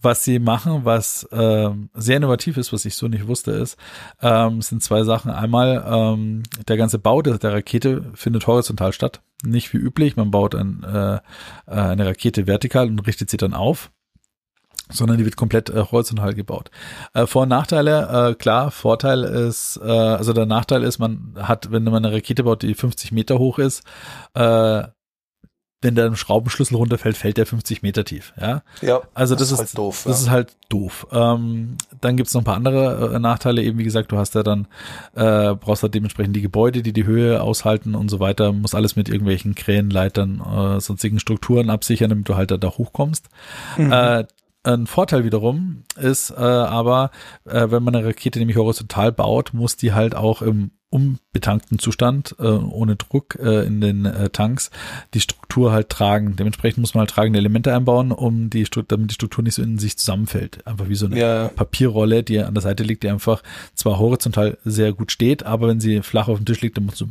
was 0.00 0.24
sie 0.24 0.38
machen, 0.38 0.84
was 0.84 1.24
äh, 1.24 1.70
sehr 1.94 2.16
innovativ 2.16 2.56
ist, 2.56 2.72
was 2.72 2.84
ich 2.84 2.94
so 2.94 3.08
nicht 3.08 3.26
wusste, 3.26 3.52
ist, 3.52 3.76
ähm, 4.22 4.62
sind 4.62 4.82
zwei 4.82 5.02
Sachen. 5.02 5.30
Einmal 5.30 5.84
ähm, 5.86 6.42
der 6.68 6.76
ganze 6.76 6.98
Bau 6.98 7.22
der, 7.22 7.38
der 7.38 7.52
Rakete 7.52 8.04
findet 8.14 8.46
horizontal 8.46 8.92
statt, 8.92 9.20
nicht 9.44 9.72
wie 9.72 9.78
üblich. 9.78 10.16
Man 10.16 10.30
baut 10.30 10.54
ein, 10.54 10.84
äh, 10.84 11.20
eine 11.66 12.06
Rakete 12.06 12.46
vertikal 12.46 12.88
und 12.88 13.06
richtet 13.06 13.30
sie 13.30 13.36
dann 13.36 13.54
auf 13.54 13.90
sondern 14.90 15.18
die 15.18 15.24
wird 15.24 15.36
komplett 15.36 15.70
äh, 15.70 15.84
horizontal 15.90 16.34
gebaut. 16.34 16.70
Äh, 17.12 17.26
Vor- 17.26 17.42
und 17.42 17.50
Nachteile, 17.50 18.30
äh, 18.30 18.34
klar, 18.34 18.70
Vorteil 18.70 19.22
ist, 19.24 19.78
äh, 19.82 19.86
also 19.86 20.32
der 20.32 20.46
Nachteil 20.46 20.82
ist, 20.82 20.98
man 20.98 21.34
hat, 21.36 21.70
wenn 21.70 21.84
man 21.84 22.04
eine 22.04 22.14
Rakete 22.14 22.44
baut, 22.44 22.62
die 22.62 22.74
50 22.74 23.12
Meter 23.12 23.38
hoch 23.38 23.58
ist, 23.58 23.84
äh, 24.34 24.84
wenn 25.80 25.94
der 25.94 26.14
Schraubenschlüssel 26.16 26.76
runterfällt, 26.76 27.16
fällt 27.16 27.36
der 27.36 27.46
50 27.46 27.82
Meter 27.82 28.04
tief. 28.04 28.32
Ja, 28.40 28.62
ja 28.80 29.00
also 29.14 29.36
das, 29.36 29.50
das 29.50 29.52
ist, 29.52 29.58
halt 29.58 29.78
doof. 29.78 30.02
Das 30.04 30.20
ja. 30.20 30.24
ist 30.24 30.30
halt 30.30 30.56
doof. 30.68 31.06
Ähm, 31.12 31.76
dann 32.00 32.16
gibt's 32.16 32.34
noch 32.34 32.40
ein 32.40 32.44
paar 32.44 32.56
andere 32.56 33.14
äh, 33.14 33.18
Nachteile. 33.20 33.62
Eben 33.62 33.78
wie 33.78 33.84
gesagt, 33.84 34.10
du 34.10 34.18
hast 34.18 34.34
ja 34.34 34.42
dann 34.42 34.66
äh, 35.14 35.54
brauchst 35.54 35.84
halt 35.84 35.94
dementsprechend 35.94 36.34
die 36.34 36.42
Gebäude, 36.42 36.82
die 36.82 36.92
die 36.92 37.04
Höhe 37.04 37.40
aushalten 37.40 37.94
und 37.94 38.08
so 38.08 38.18
weiter. 38.18 38.52
Muss 38.52 38.74
alles 38.74 38.96
mit 38.96 39.08
irgendwelchen 39.08 39.54
Krähenleitern, 39.54 40.40
äh, 40.40 40.80
sonstigen 40.80 41.20
Strukturen 41.20 41.70
absichern, 41.70 42.10
damit 42.10 42.28
du 42.28 42.34
halt 42.34 42.50
da, 42.50 42.56
da 42.56 42.70
hochkommst. 42.70 43.28
Mhm. 43.76 43.92
Äh, 43.92 44.24
ein 44.64 44.86
Vorteil 44.88 45.24
wiederum 45.24 45.84
ist 45.96 46.30
äh, 46.30 46.34
aber, 46.34 47.10
äh, 47.44 47.70
wenn 47.70 47.82
man 47.84 47.94
eine 47.94 48.06
Rakete 48.06 48.40
nämlich 48.40 48.56
horizontal 48.56 49.12
baut, 49.12 49.54
muss 49.54 49.76
die 49.76 49.92
halt 49.92 50.16
auch 50.16 50.42
im 50.42 50.72
unbetankten 50.90 51.78
Zustand, 51.78 52.34
äh, 52.38 52.46
ohne 52.46 52.96
Druck 52.96 53.38
äh, 53.40 53.66
in 53.66 53.80
den 53.80 54.06
äh, 54.06 54.30
Tanks, 54.30 54.70
die 55.14 55.20
Struktur 55.20 55.72
halt 55.72 55.90
tragen. 55.90 56.36
Dementsprechend 56.36 56.78
muss 56.78 56.94
man 56.94 57.00
halt 57.00 57.10
tragende 57.10 57.38
Elemente 57.38 57.74
einbauen, 57.74 58.10
um 58.12 58.48
die 58.48 58.64
Struktur, 58.64 58.96
damit 58.96 59.10
die 59.10 59.14
Struktur 59.14 59.44
nicht 59.44 59.54
so 59.54 59.62
in 59.62 59.78
sich 59.78 59.98
zusammenfällt. 59.98 60.66
Einfach 60.66 60.88
wie 60.88 60.94
so 60.94 61.06
eine 61.06 61.18
ja. 61.18 61.48
Papierrolle, 61.48 62.22
die 62.22 62.38
an 62.40 62.54
der 62.54 62.62
Seite 62.62 62.84
liegt, 62.84 63.02
die 63.02 63.10
einfach 63.10 63.42
zwar 63.74 63.98
horizontal 63.98 64.58
sehr 64.64 64.92
gut 64.92 65.12
steht, 65.12 65.42
aber 65.42 65.68
wenn 65.68 65.80
sie 65.80 66.02
flach 66.02 66.28
auf 66.28 66.38
dem 66.38 66.46
Tisch 66.46 66.60
liegt, 66.62 66.76
dann 66.76 66.86
muss 66.86 66.98
so 66.98 67.06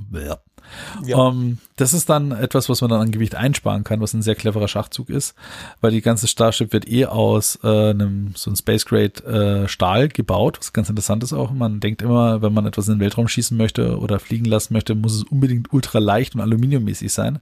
ja. 1.06 1.30
Ähm, 1.30 1.58
das 1.78 1.94
ist 1.94 2.10
dann 2.10 2.32
etwas, 2.32 2.70
was 2.70 2.82
man 2.82 2.90
dann 2.90 3.02
an 3.02 3.12
Gewicht 3.12 3.36
einsparen 3.36 3.84
kann, 3.84 4.02
was 4.02 4.14
ein 4.14 4.24
sehr 4.24 4.36
cleverer 4.36 4.68
Schachzug 4.68 5.10
ist, 5.10 5.36
weil 5.80 5.92
die 5.92 6.02
ganze 6.02 6.28
Starship 6.28 6.74
wird 6.74 6.90
eh 6.90 7.06
aus 7.06 7.60
äh, 7.64 7.92
einem 7.92 8.34
so 8.36 8.50
ein 8.50 8.56
Space 8.56 8.86
Grade 8.86 9.64
äh, 9.66 9.68
Stahl 9.68 10.08
gebaut, 10.08 10.58
was 10.60 10.74
ganz 10.74 10.90
interessant 10.90 11.24
ist 11.24 11.34
auch. 11.34 11.52
Man 11.52 11.80
denkt 11.80 12.02
immer, 12.02 12.42
wenn 12.42 12.54
man 12.54 12.66
etwas 12.66 12.88
in 12.88 12.96
den 12.96 13.00
Weltraum 13.00 13.28
schießen 13.28 13.56
möchte 13.56 14.00
oder 14.00 14.20
fliegen 14.20 14.46
lassen 14.46 14.74
möchte, 14.74 14.96
muss 14.96 15.14
es 15.14 15.24
unbedingt 15.24 15.72
ultra 15.72 16.00
leicht 16.00 16.34
und 16.34 16.42
aluminiummäßig 16.42 17.14
sein. 17.14 17.40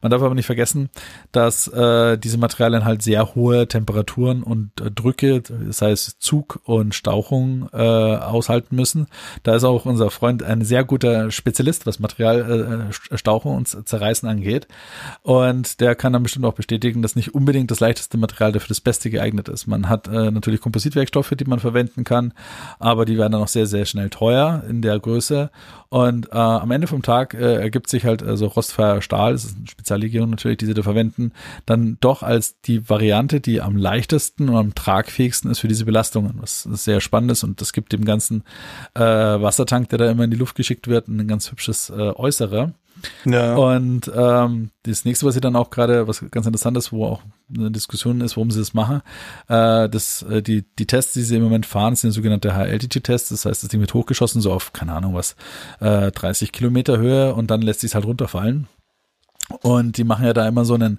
Man 0.00 0.10
darf 0.10 0.22
aber 0.22 0.34
nicht 0.34 0.46
vergessen, 0.46 0.88
dass 1.30 1.68
äh, 1.68 2.16
diese 2.16 2.38
Materialien 2.38 2.86
halt 2.86 3.02
sehr 3.02 3.34
hohe 3.34 3.68
Temperaturen 3.68 4.42
und 4.42 4.80
äh, 4.80 4.90
Drücke, 4.90 5.42
das 5.42 5.82
heißt 5.82 6.16
Zug 6.20 6.60
und 6.64 6.94
Stauchung 6.94 7.68
äh, 7.72 7.76
aushalten 7.76 8.76
müssen. 8.76 9.08
Da 9.42 9.56
ist 9.56 9.64
auch 9.64 9.84
unser 9.84 10.10
Freund 10.10 10.42
ein 10.42 10.64
sehr 10.64 10.84
guter 10.84 11.30
Spezialist, 11.30 11.84
was 11.84 11.98
Material 11.98 12.63
äh, 12.64 13.16
Stauchen 13.16 13.52
und 13.52 13.88
Zerreißen 13.88 14.28
angeht. 14.28 14.66
Und 15.22 15.80
der 15.80 15.94
kann 15.94 16.12
dann 16.12 16.22
bestimmt 16.22 16.44
auch 16.44 16.54
bestätigen, 16.54 17.02
dass 17.02 17.16
nicht 17.16 17.34
unbedingt 17.34 17.70
das 17.70 17.80
leichteste 17.80 18.18
Material 18.18 18.52
dafür 18.52 18.68
das 18.68 18.80
Beste 18.80 19.10
geeignet 19.10 19.48
ist. 19.48 19.66
Man 19.66 19.88
hat 19.88 20.08
äh, 20.08 20.30
natürlich 20.30 20.60
Kompositwerkstoffe, 20.60 21.34
die 21.36 21.44
man 21.44 21.60
verwenden 21.60 22.04
kann, 22.04 22.32
aber 22.78 23.04
die 23.04 23.18
werden 23.18 23.32
dann 23.32 23.42
auch 23.42 23.48
sehr, 23.48 23.66
sehr 23.66 23.84
schnell 23.84 24.10
teuer 24.10 24.64
in 24.68 24.82
der 24.82 24.98
Größe. 24.98 25.50
Und 25.88 26.26
äh, 26.32 26.36
am 26.36 26.70
Ende 26.72 26.88
vom 26.88 27.02
Tag 27.02 27.34
äh, 27.34 27.54
ergibt 27.54 27.88
sich 27.88 28.04
halt 28.04 28.22
also 28.22 28.46
rostfreier 28.46 29.00
Stahl, 29.00 29.32
das 29.32 29.44
ist 29.44 29.56
eine 29.56 29.68
Speziallegierung 29.68 30.28
natürlich, 30.28 30.58
die 30.58 30.66
sie 30.66 30.74
da 30.74 30.82
verwenden, 30.82 31.30
dann 31.66 31.98
doch 32.00 32.24
als 32.24 32.60
die 32.62 32.88
Variante, 32.88 33.40
die 33.40 33.60
am 33.60 33.76
leichtesten 33.76 34.48
und 34.48 34.56
am 34.56 34.74
tragfähigsten 34.74 35.52
ist 35.52 35.60
für 35.60 35.68
diese 35.68 35.84
Belastungen, 35.84 36.34
was 36.40 36.62
sehr 36.62 37.00
spannend 37.00 37.30
ist 37.30 37.44
und 37.44 37.60
das 37.60 37.72
gibt 37.72 37.92
dem 37.92 38.04
ganzen 38.04 38.42
äh, 38.94 39.00
Wassertank, 39.00 39.88
der 39.90 39.98
da 39.98 40.10
immer 40.10 40.24
in 40.24 40.32
die 40.32 40.36
Luft 40.36 40.56
geschickt 40.56 40.88
wird, 40.88 41.06
ein 41.06 41.28
ganz 41.28 41.50
hübsches 41.52 41.90
äh, 41.90 42.10
Äußere. 42.54 42.74
Ja. 43.26 43.56
Und 43.56 44.10
ähm, 44.14 44.70
das 44.84 45.04
nächste, 45.04 45.26
was 45.26 45.34
sie 45.34 45.40
dann 45.40 45.56
auch 45.56 45.68
gerade, 45.68 46.08
was 46.08 46.24
ganz 46.30 46.46
interessant 46.46 46.76
ist, 46.76 46.92
wo 46.92 47.04
auch 47.04 47.22
eine 47.54 47.70
Diskussion 47.70 48.22
ist, 48.22 48.36
warum 48.36 48.50
sie 48.50 48.60
das 48.60 48.72
machen, 48.72 49.02
äh, 49.48 49.88
das, 49.90 50.22
äh, 50.22 50.42
die, 50.42 50.64
die 50.78 50.86
Tests, 50.86 51.12
die 51.12 51.22
sie 51.22 51.36
im 51.36 51.42
Moment 51.42 51.66
fahren, 51.66 51.96
sind 51.96 52.12
sogenannte 52.12 52.54
High-Altitude-Tests. 52.54 53.28
Das 53.30 53.44
heißt, 53.44 53.62
das 53.62 53.68
Ding 53.68 53.80
wird 53.80 53.92
hochgeschossen, 53.92 54.40
so 54.40 54.52
auf, 54.52 54.72
keine 54.72 54.94
Ahnung 54.94 55.14
was, 55.14 55.36
äh, 55.80 56.12
30 56.12 56.52
Kilometer 56.52 56.96
Höhe 56.96 57.34
und 57.34 57.50
dann 57.50 57.60
lässt 57.60 57.80
sich 57.80 57.90
es 57.90 57.94
halt 57.94 58.06
runterfallen. 58.06 58.68
Und 59.60 59.98
die 59.98 60.04
machen 60.04 60.24
ja 60.24 60.32
da 60.32 60.48
immer 60.48 60.64
so 60.64 60.74
einen, 60.74 60.98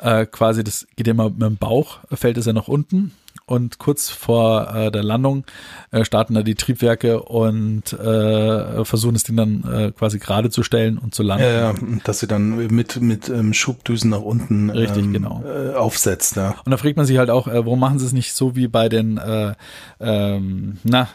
äh, 0.00 0.26
quasi, 0.26 0.62
das 0.62 0.86
geht 0.96 1.08
immer 1.08 1.30
mit 1.30 1.40
dem 1.40 1.56
Bauch, 1.56 2.00
fällt 2.12 2.36
es 2.36 2.44
ja 2.44 2.52
nach 2.52 2.68
unten 2.68 3.12
und 3.46 3.78
kurz 3.78 4.10
vor 4.10 4.74
äh, 4.74 4.90
der 4.90 5.04
Landung 5.04 5.44
äh, 5.92 6.04
starten 6.04 6.34
da 6.34 6.42
die 6.42 6.56
Triebwerke 6.56 7.22
und 7.22 7.92
äh, 7.92 8.84
versuchen 8.84 9.14
es 9.14 9.22
Ding 9.22 9.36
dann 9.36 9.64
äh, 9.64 9.92
quasi 9.92 10.18
gerade 10.18 10.50
zu 10.50 10.64
stellen 10.64 10.98
und 10.98 11.14
zu 11.14 11.22
landen. 11.22 11.44
Ja, 11.44 11.72
ja 11.72 11.74
dass 12.04 12.18
sie 12.18 12.26
dann 12.26 12.56
mit 12.74 13.00
mit 13.00 13.28
ähm, 13.28 13.54
Schubdüsen 13.54 14.10
nach 14.10 14.20
unten 14.20 14.70
Richtig, 14.70 15.04
ähm, 15.04 15.12
genau. 15.12 15.44
äh, 15.44 15.74
aufsetzt. 15.74 16.36
Ja. 16.36 16.56
Und 16.64 16.72
da 16.72 16.76
fragt 16.76 16.96
man 16.96 17.06
sich 17.06 17.18
halt 17.18 17.30
auch, 17.30 17.46
äh, 17.46 17.64
warum 17.64 17.78
machen 17.78 18.00
sie 18.00 18.06
es 18.06 18.12
nicht 18.12 18.32
so 18.32 18.56
wie 18.56 18.66
bei 18.66 18.88
den 18.88 19.16
äh, 19.18 19.54
ähm, 20.00 20.78
na 20.82 21.08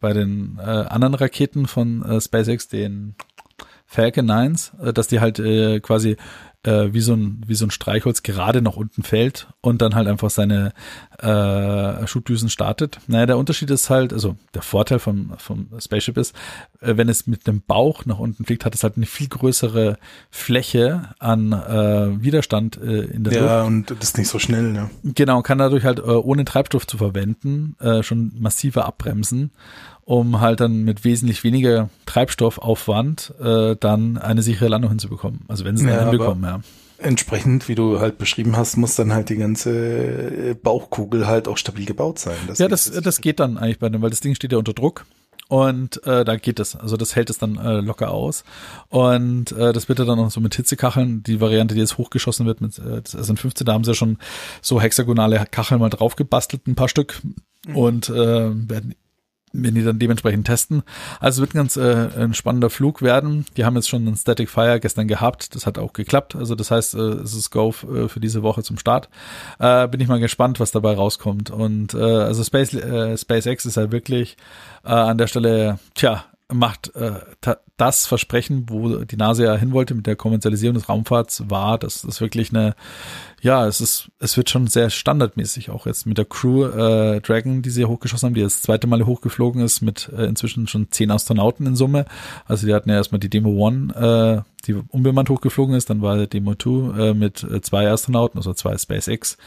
bei 0.00 0.12
den 0.12 0.58
äh, 0.58 0.62
anderen 0.62 1.14
Raketen 1.14 1.66
von 1.66 2.02
äh, 2.02 2.20
SpaceX, 2.20 2.68
den 2.68 3.14
Falcon 3.86 4.30
9s, 4.30 4.70
äh, 4.82 4.92
dass 4.92 5.08
die 5.08 5.20
halt 5.20 5.38
äh, 5.38 5.80
quasi 5.80 6.16
äh, 6.62 6.92
wie 6.92 7.00
so 7.00 7.14
ein 7.14 7.42
wie 7.46 7.54
so 7.54 7.64
ein 7.64 7.70
Streichholz 7.70 8.22
gerade 8.22 8.60
nach 8.60 8.76
unten 8.76 9.02
fällt 9.02 9.48
und 9.60 9.80
dann 9.80 9.94
halt 9.94 10.08
einfach 10.08 10.30
seine 10.30 10.72
äh, 11.18 12.06
Schubdüsen 12.06 12.50
startet. 12.50 12.98
Naja, 13.06 13.26
der 13.26 13.38
Unterschied 13.38 13.70
ist 13.70 13.88
halt, 13.88 14.12
also 14.12 14.36
der 14.54 14.62
Vorteil 14.62 14.98
vom 14.98 15.32
vom 15.38 15.68
Spaceship 15.78 16.18
ist, 16.18 16.34
äh, 16.80 16.96
wenn 16.96 17.08
es 17.08 17.26
mit 17.26 17.46
dem 17.46 17.62
Bauch 17.62 18.04
nach 18.04 18.18
unten 18.18 18.44
fliegt, 18.44 18.64
hat 18.64 18.74
es 18.74 18.82
halt 18.82 18.96
eine 18.96 19.06
viel 19.06 19.28
größere 19.28 19.96
Fläche 20.30 21.14
an 21.18 21.52
äh, 21.52 22.22
Widerstand 22.22 22.76
äh, 22.76 23.04
in 23.04 23.24
der 23.24 23.32
ja, 23.32 23.40
Luft. 23.40 23.52
Ja, 23.52 23.62
und 23.62 23.90
das 23.90 24.10
ist 24.10 24.18
nicht 24.18 24.28
so 24.28 24.38
schnell, 24.38 24.72
ne? 24.72 24.90
Genau, 25.02 25.42
kann 25.42 25.58
dadurch 25.58 25.84
halt 25.84 25.98
äh, 25.98 26.02
ohne 26.02 26.44
Treibstoff 26.44 26.86
zu 26.86 26.98
verwenden 26.98 27.76
äh, 27.80 28.02
schon 28.02 28.32
massiver 28.38 28.84
abbremsen 28.84 29.50
um 30.04 30.40
halt 30.40 30.60
dann 30.60 30.82
mit 30.82 31.04
wesentlich 31.04 31.44
weniger 31.44 31.88
Treibstoffaufwand 32.06 33.34
äh, 33.40 33.76
dann 33.78 34.18
eine 34.18 34.42
sichere 34.42 34.68
Landung 34.68 34.90
hinzubekommen. 34.90 35.40
Also 35.48 35.64
wenn 35.64 35.76
sie 35.76 35.86
es 35.86 35.92
ja, 35.92 36.00
hinbekommen, 36.02 36.44
ja. 36.44 36.60
Entsprechend, 36.98 37.68
wie 37.68 37.74
du 37.74 37.98
halt 37.98 38.18
beschrieben 38.18 38.56
hast, 38.56 38.76
muss 38.76 38.94
dann 38.94 39.12
halt 39.12 39.30
die 39.30 39.36
ganze 39.36 39.70
äh, 40.50 40.54
Bauchkugel 40.54 41.26
halt 41.26 41.48
auch 41.48 41.56
stabil 41.56 41.86
gebaut 41.86 42.18
sein. 42.18 42.36
Das 42.46 42.58
ja, 42.58 42.68
das, 42.68 42.90
das 42.90 43.20
geht 43.22 43.40
dann 43.40 43.56
eigentlich 43.56 43.78
bei 43.78 43.88
dem, 43.88 44.02
weil 44.02 44.10
das 44.10 44.20
Ding 44.20 44.34
steht 44.34 44.52
ja 44.52 44.58
unter 44.58 44.74
Druck 44.74 45.06
Und 45.50 46.06
äh, 46.06 46.24
da 46.24 46.36
geht 46.36 46.60
es. 46.60 46.76
Also 46.76 46.96
das 46.96 47.16
hält 47.16 47.28
es 47.28 47.38
dann 47.38 47.56
äh, 47.56 47.80
locker 47.80 48.12
aus. 48.12 48.44
Und 48.88 49.50
äh, 49.50 49.72
das 49.72 49.88
wird 49.88 49.98
ja 49.98 50.04
dann 50.04 50.18
noch 50.18 50.30
so 50.30 50.40
mit 50.40 50.54
Hitzekacheln, 50.54 51.24
die 51.24 51.40
Variante, 51.40 51.74
die 51.74 51.80
jetzt 51.80 51.98
hochgeschossen 51.98 52.46
wird 52.46 52.60
mit 52.60 52.78
äh, 52.78 53.02
das 53.02 53.16
SN15, 53.16 53.64
da 53.64 53.72
haben 53.72 53.82
sie 53.82 53.90
ja 53.90 53.94
schon 53.96 54.18
so 54.62 54.80
hexagonale 54.80 55.44
Kacheln 55.50 55.80
mal 55.80 55.90
drauf 55.90 56.14
gebastelt, 56.14 56.68
ein 56.68 56.76
paar 56.76 56.88
Stück. 56.88 57.20
Und 57.74 58.08
äh, 58.10 58.14
werden 58.14 58.94
wenn 59.52 59.74
die 59.74 59.82
dann 59.82 59.98
dementsprechend 59.98 60.46
testen. 60.46 60.82
Also 61.18 61.42
es 61.42 61.48
wird 61.48 61.54
ein 61.54 61.58
ganz 61.58 61.76
äh, 61.76 62.08
ein 62.16 62.34
spannender 62.34 62.70
Flug 62.70 63.02
werden. 63.02 63.46
Die 63.56 63.64
haben 63.64 63.74
jetzt 63.76 63.88
schon 63.88 64.06
einen 64.06 64.16
Static 64.16 64.48
Fire 64.48 64.78
gestern 64.80 65.08
gehabt. 65.08 65.54
Das 65.54 65.66
hat 65.66 65.78
auch 65.78 65.92
geklappt. 65.92 66.36
Also 66.36 66.54
das 66.54 66.70
heißt, 66.70 66.94
äh, 66.94 66.98
es 66.98 67.34
ist 67.34 67.50
Go 67.50 67.70
äh, 67.70 68.08
für 68.08 68.20
diese 68.20 68.42
Woche 68.42 68.62
zum 68.62 68.78
Start. 68.78 69.08
Äh, 69.58 69.88
bin 69.88 70.00
ich 70.00 70.08
mal 70.08 70.20
gespannt, 70.20 70.60
was 70.60 70.70
dabei 70.70 70.94
rauskommt. 70.94 71.50
Und 71.50 71.94
äh, 71.94 71.98
also 71.98 72.44
Space, 72.44 72.74
äh, 72.74 73.16
SpaceX 73.16 73.66
ist 73.66 73.76
ja 73.76 73.90
wirklich 73.90 74.36
äh, 74.84 74.88
an 74.90 75.18
der 75.18 75.26
Stelle, 75.26 75.78
tja, 75.94 76.24
macht 76.52 76.94
äh, 76.94 77.20
das 77.76 78.06
Versprechen, 78.06 78.66
wo 78.68 78.96
die 79.04 79.16
NASA 79.16 79.44
ja 79.44 79.56
hin 79.56 79.72
wollte 79.72 79.94
mit 79.94 80.06
der 80.06 80.16
Kommerzialisierung 80.16 80.74
des 80.74 80.88
Raumfahrts, 80.88 81.48
war, 81.48 81.78
dass 81.78 82.02
das 82.02 82.20
wirklich 82.20 82.50
eine 82.50 82.74
ja, 83.42 83.66
es 83.66 83.80
ist, 83.80 84.10
es 84.18 84.36
wird 84.36 84.50
schon 84.50 84.66
sehr 84.66 84.90
standardmäßig, 84.90 85.70
auch 85.70 85.86
jetzt 85.86 86.06
mit 86.06 86.18
der 86.18 86.26
Crew 86.26 86.64
äh, 86.66 87.20
Dragon, 87.20 87.62
die 87.62 87.70
sie 87.70 87.86
hochgeschossen 87.86 88.26
haben, 88.26 88.34
die 88.34 88.42
das 88.42 88.62
zweite 88.62 88.86
Mal 88.86 89.06
hochgeflogen 89.06 89.62
ist, 89.62 89.80
mit 89.80 90.10
äh, 90.16 90.24
inzwischen 90.24 90.66
schon 90.68 90.90
zehn 90.90 91.10
Astronauten 91.10 91.66
in 91.66 91.76
Summe. 91.76 92.04
Also 92.46 92.66
die 92.66 92.74
hatten 92.74 92.90
ja 92.90 92.96
erstmal 92.96 93.18
die 93.18 93.30
Demo 93.30 93.50
One, 93.50 94.44
äh, 94.44 94.50
die 94.66 94.74
unbemannt 94.74 95.30
hochgeflogen 95.30 95.74
ist, 95.74 95.88
dann 95.88 96.02
war 96.02 96.26
Demo 96.26 96.54
2 96.54 96.98
äh, 96.98 97.14
mit 97.14 97.42
äh, 97.42 97.62
zwei 97.62 97.90
Astronauten, 97.90 98.38
also 98.38 98.52
zwei 98.52 98.76
SpaceX 98.76 99.38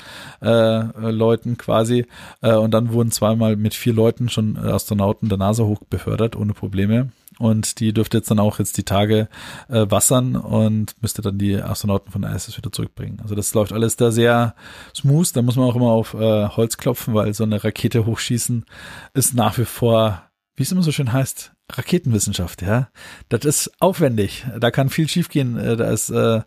äh, 0.42 1.12
Leuten 1.12 1.58
quasi. 1.58 2.08
Äh, 2.42 2.56
und 2.56 2.72
dann 2.74 2.94
wurden 2.94 3.12
zweimal 3.12 3.56
mit 3.56 3.76
vier 3.76 3.94
Leuten 3.94 4.30
schon 4.30 4.56
äh, 4.56 4.70
Astronauten 4.70 5.30
der 5.30 5.38
NASA 5.38 5.64
hochbefördert, 5.64 6.36
ohne 6.36 6.54
Probleme 6.54 7.10
und 7.44 7.80
die 7.80 7.94
dürfte 7.94 8.18
jetzt 8.18 8.32
dann 8.32 8.40
auch 8.40 8.60
jetzt 8.60 8.78
die 8.78 8.84
Tage 8.84 9.28
äh, 9.68 9.86
wassern 9.90 10.36
und 10.36 10.96
müsste 11.02 11.22
dann 11.22 11.38
die 11.38 11.56
Astronauten 11.56 12.12
von 12.12 12.22
der 12.22 12.34
ISS 12.34 12.58
wieder 12.58 12.72
zurückbringen. 12.72 13.20
Also 13.22 13.36
das 13.36 13.54
läuft 13.54 13.74
alles 13.74 13.98
da 13.98 14.12
sehr 14.12 14.56
smooth. 14.96 15.36
Da 15.36 15.42
muss 15.42 15.56
man 15.56 15.66
auch 15.66 15.76
immer 15.76 15.92
auf 15.92 16.14
äh, 16.14 16.48
Holz 16.48 16.78
klopfen, 16.78 17.14
weil 17.14 17.34
so 17.34 17.44
eine 17.44 17.64
Rakete 17.64 18.06
hochschießen 18.06 18.66
ist 19.14 19.34
nach 19.34 19.58
wie 19.58 19.66
vor, 19.66 20.24
wie 20.56 20.64
es 20.64 20.72
immer 20.72 20.84
so 20.84 20.92
schön 20.92 21.12
heißt, 21.12 21.54
Raketenwissenschaft, 21.72 22.62
ja. 22.62 22.90
Das 23.30 23.46
ist 23.46 23.72
aufwendig. 23.80 24.46
Da 24.60 24.70
kann 24.70 24.90
viel 24.90 25.08
schiefgehen. 25.08 25.58
Äh, 25.58 25.78
da 25.78 25.90
ist 25.90 26.10
äh, 26.10 26.42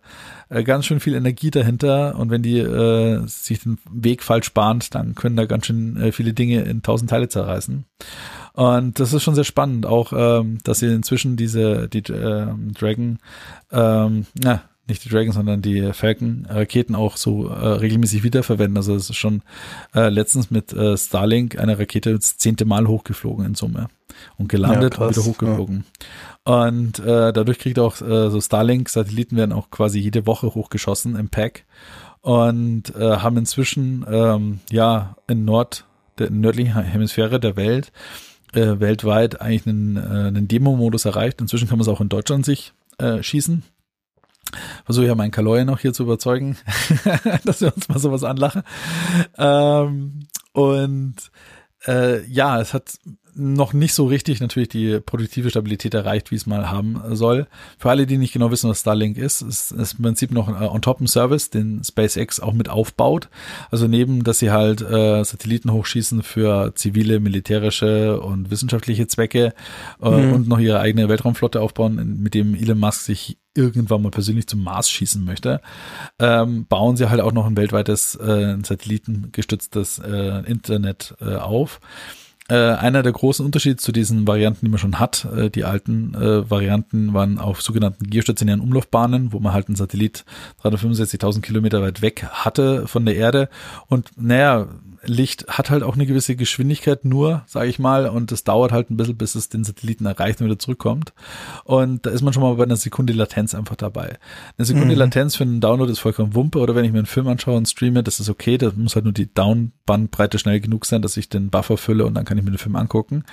äh, 0.49 0.63
ganz 0.63 0.87
schön 0.87 1.01
viel 1.01 1.15
Energie 1.15 1.51
dahinter. 1.51 2.17
Und 2.17 2.31
wenn 2.31 2.43
die 2.43 2.59
äh, 2.59 3.27
sich 3.27 3.61
den 3.61 3.79
Weg 3.91 4.23
falsch 4.23 4.53
bahnt, 4.53 4.95
dann 4.95 5.15
können 5.15 5.37
da 5.37 5.47
ganz 5.47 5.67
schön 5.67 5.97
äh, 5.97 6.13
viele 6.13 6.35
Dinge 6.35 6.63
in 6.63 6.83
tausend 6.83 7.11
Teile 7.11 7.29
zerreißen. 7.29 7.87
Und 8.57 8.99
das 8.99 9.13
ist 9.13 9.23
schon 9.23 9.35
sehr 9.35 9.45
spannend, 9.45 9.85
auch 9.85 10.15
ähm, 10.17 10.59
dass 10.65 10.79
sie 10.79 10.87
inzwischen 10.87 11.37
diese 11.37 11.89
die 11.89 11.99
äh, 11.99 12.47
Dragon, 12.73 13.19
ähm, 13.71 14.25
na, 14.33 14.63
nicht 14.89 15.05
die 15.05 15.11
Dragon, 15.11 15.33
sondern 15.33 15.61
die 15.61 15.93
Falcon-Raketen 15.93 16.95
auch 16.95 17.19
so 17.19 17.49
äh, 17.49 17.53
regelmäßig 17.53 18.23
wiederverwenden. 18.23 18.79
Also 18.79 18.95
es 18.95 19.11
ist 19.11 19.17
schon 19.17 19.43
äh, 19.95 20.09
letztens 20.09 20.51
mit 20.51 20.73
äh, 20.73 20.97
Starlink 20.97 21.59
eine 21.59 21.79
Rakete 21.79 22.15
das 22.15 22.39
zehnte 22.39 22.65
Mal 22.65 22.87
hochgeflogen 22.89 23.45
in 23.45 23.55
Summe 23.55 23.89
und 24.39 24.49
gelandet 24.49 24.95
ja, 24.95 25.01
krass, 25.01 25.19
und 25.19 25.25
wieder 25.25 25.33
hochgeflogen. 25.33 25.85
Ja. 26.47 26.67
Und 26.67 26.99
äh, 27.01 27.35
dadurch 27.35 27.59
kriegt 27.59 27.79
auch 27.79 28.01
äh, 28.01 28.31
so 28.31 28.41
Starlink-Satelliten 28.41 29.37
werden 29.37 29.53
auch 29.53 29.71
quasi 29.71 29.99
jede 29.99 30.27
Woche 30.27 30.55
hochgeschossen 30.55 31.15
im 31.17 31.29
Pack 31.29 31.67
und 32.23 32.95
äh, 32.97 33.19
haben 33.19 33.37
inzwischen 33.37 34.07
ähm, 34.11 34.61
ja 34.71 35.17
in 35.27 35.45
Nord 35.45 35.85
der 36.19 36.31
nördlichen 36.31 36.81
Hemisphäre 36.81 37.39
der 37.39 37.57
Welt 37.57 37.93
äh, 38.57 38.81
weltweit 38.81 39.41
eigentlich 39.41 39.67
einen, 39.67 39.97
äh, 39.97 40.01
einen 40.01 40.49
Demo-Modus 40.49 41.05
erreicht. 41.05 41.41
Inzwischen 41.41 41.69
kann 41.69 41.79
man 41.79 41.83
es 41.87 41.89
auch 41.89 42.01
in 42.01 42.09
Deutschland 42.09 42.45
sich 42.45 42.73
äh, 42.99 43.23
schießen. 43.23 43.63
Versuche 44.85 45.07
ja 45.07 45.15
meinen 45.15 45.33
Kaloye 45.33 45.65
noch 45.65 45.81
hier 45.81 45.93
zu 45.93 46.05
überzeugen, 46.05 46.57
dass 47.45 47.61
wir 47.61 47.75
uns 47.75 47.89
mal 47.89 47.99
sowas 47.99 48.25
anlachen. 48.25 48.63
Ähm, 49.37 50.21
und 50.53 51.17
äh, 51.87 52.25
ja, 52.27 52.61
es 52.61 52.73
hat 52.73 52.99
noch 53.37 53.73
nicht 53.73 53.95
so 53.95 54.07
richtig 54.07 54.41
natürlich 54.41 54.69
die 54.69 55.01
produktive 55.01 55.51
Stabilität 55.51 55.95
erreicht, 55.95 56.31
wie 56.31 56.37
es 56.37 56.47
mal 56.47 56.71
haben 56.71 57.01
soll. 57.11 57.47
Für 57.79 57.91
alle, 57.91 58.07
die 58.07 58.19
nicht 58.19 58.33
genau 58.33 58.51
wissen, 58.51 58.71
was 58.71 58.81
Starlink 58.81 59.19
ist, 59.19 59.43
ist 59.43 59.73
es 59.73 59.95
im 59.95 60.03
Prinzip 60.03 60.31
noch 60.31 60.49
äh, 60.49 60.65
on 60.65 60.83
top 60.83 61.01
ein 61.01 61.07
Service, 61.07 61.51
den 61.51 61.83
SpaceX 61.85 62.41
auch 62.41 62.55
mit 62.55 62.69
aufbaut. 62.69 63.29
Also 63.71 63.87
neben, 63.89 64.25
dass 64.25 64.39
sie 64.39 64.51
halt 64.51 64.81
äh, 64.81 65.23
Satelliten 65.25 65.73
hochschießen 65.73 66.23
für 66.23 66.75
zivile, 66.75 67.21
militärische 67.21 68.21
und 68.21 68.51
wissenschaftliche 68.51 69.07
Zwecke 69.07 69.53
äh, 70.03 70.11
mhm. 70.11 70.33
und 70.33 70.49
noch 70.49 70.59
ihre 70.59 70.81
eigene 70.81 71.09
Weltraumflotte 71.09 71.61
aufbauen, 71.61 72.19
mit 72.23 72.35
dem 72.35 72.55
Elon 72.55 72.79
Musk 72.79 73.03
sich 73.03 73.39
irgendwann 73.55 74.03
mal 74.03 74.11
persönlich 74.11 74.47
zum 74.47 74.63
Mars 74.63 74.91
schießen 74.91 75.25
möchte, 75.25 75.61
ähm, 76.19 76.67
bauen 76.67 76.97
sie 76.97 77.09
halt 77.09 77.21
auch 77.21 77.33
noch 77.33 77.47
ein 77.47 77.57
weltweites 77.57 78.15
äh, 78.17 78.57
satellitengestütztes 78.63 79.99
äh, 79.99 80.43
Internet 80.47 81.15
äh, 81.21 81.37
auf 81.37 81.81
äh, 82.49 82.55
einer 82.55 83.03
der 83.03 83.13
großen 83.13 83.45
Unterschiede 83.45 83.77
zu 83.77 83.93
diesen 83.93 84.27
Varianten, 84.27 84.67
die 84.67 84.71
man 84.71 84.79
schon 84.79 84.99
hat, 84.99 85.27
äh, 85.37 85.51
die 85.51 85.65
alten 85.65 86.15
äh, 86.15 86.49
Varianten 86.49 87.13
waren 87.13 87.39
auf 87.39 87.61
sogenannten 87.63 88.09
geostationären 88.09 88.61
Umlaufbahnen, 88.61 89.33
wo 89.33 89.41
man 89.41 89.53
halt 89.53 89.69
einen 89.69 89.77
Satellit 89.77 90.25
365.000 90.63 91.41
Kilometer 91.41 91.83
weit 91.83 92.03
weg 92.03 92.25
hatte 92.31 92.87
von 92.87 93.05
der 93.05 93.17
Erde. 93.17 93.49
Und 93.89 94.11
naja, 94.17 94.69
Licht 95.07 95.47
hat 95.49 95.71
halt 95.71 95.83
auch 95.83 95.95
eine 95.95 96.07
gewisse 96.07 96.37
Geschwindigkeit 96.37 97.05
nur, 97.05 97.43
sage 97.47 97.69
ich 97.69 97.79
mal, 97.79 98.09
und 98.09 98.33
es 98.33 98.45
dauert 98.45 98.73
halt 98.73 98.91
ein 98.91 98.97
bisschen, 98.97 99.17
bis 99.17 99.35
es 99.35 99.49
den 99.49 99.65
Satelliten 99.65 100.07
erreicht 100.07 100.41
und 100.41 100.47
wieder 100.47 100.59
zurückkommt. 100.59 101.13
Und 101.65 102.07
da 102.07 102.11
ist 102.11 102.23
man 102.23 102.33
schon 102.33 102.43
mal 102.43 102.55
bei 102.55 102.65
einer 102.65 102.77
Sekunde 102.77 103.13
Latenz 103.13 103.55
einfach 103.55 103.77
dabei. 103.77 104.19
Eine 104.59 104.67
Sekunde 104.67 104.95
mhm. 104.95 105.01
Latenz 105.01 105.37
für 105.37 105.45
einen 105.45 105.61
Download 105.61 105.91
ist 105.91 105.99
vollkommen 105.99 106.35
Wumpe, 106.35 106.59
oder 106.59 106.75
wenn 106.75 106.85
ich 106.85 106.93
mir 106.93 106.99
einen 106.99 107.07
Film 107.07 107.29
anschaue 107.29 107.57
und 107.57 107.69
streame, 107.69 108.03
das 108.03 108.21
ist 108.21 108.29
okay, 108.29 108.59
da 108.59 108.73
muss 108.75 108.95
halt 108.95 109.05
nur 109.05 109.15
die 109.15 109.33
Downbandbreite 109.33 110.39
schnell 110.39 110.61
genug 110.61 110.87
sein, 110.87 111.03
dass 111.03 111.17
ich 111.17 111.29
den 111.29 111.51
Buffer 111.51 111.77
fülle 111.77 112.07
und 112.07 112.15
dann 112.15 112.25
kann 112.25 112.39
ich 112.39 112.45
mir 112.45 112.51
den 112.51 112.59
Film 112.59 112.77
angucken. 112.77 113.25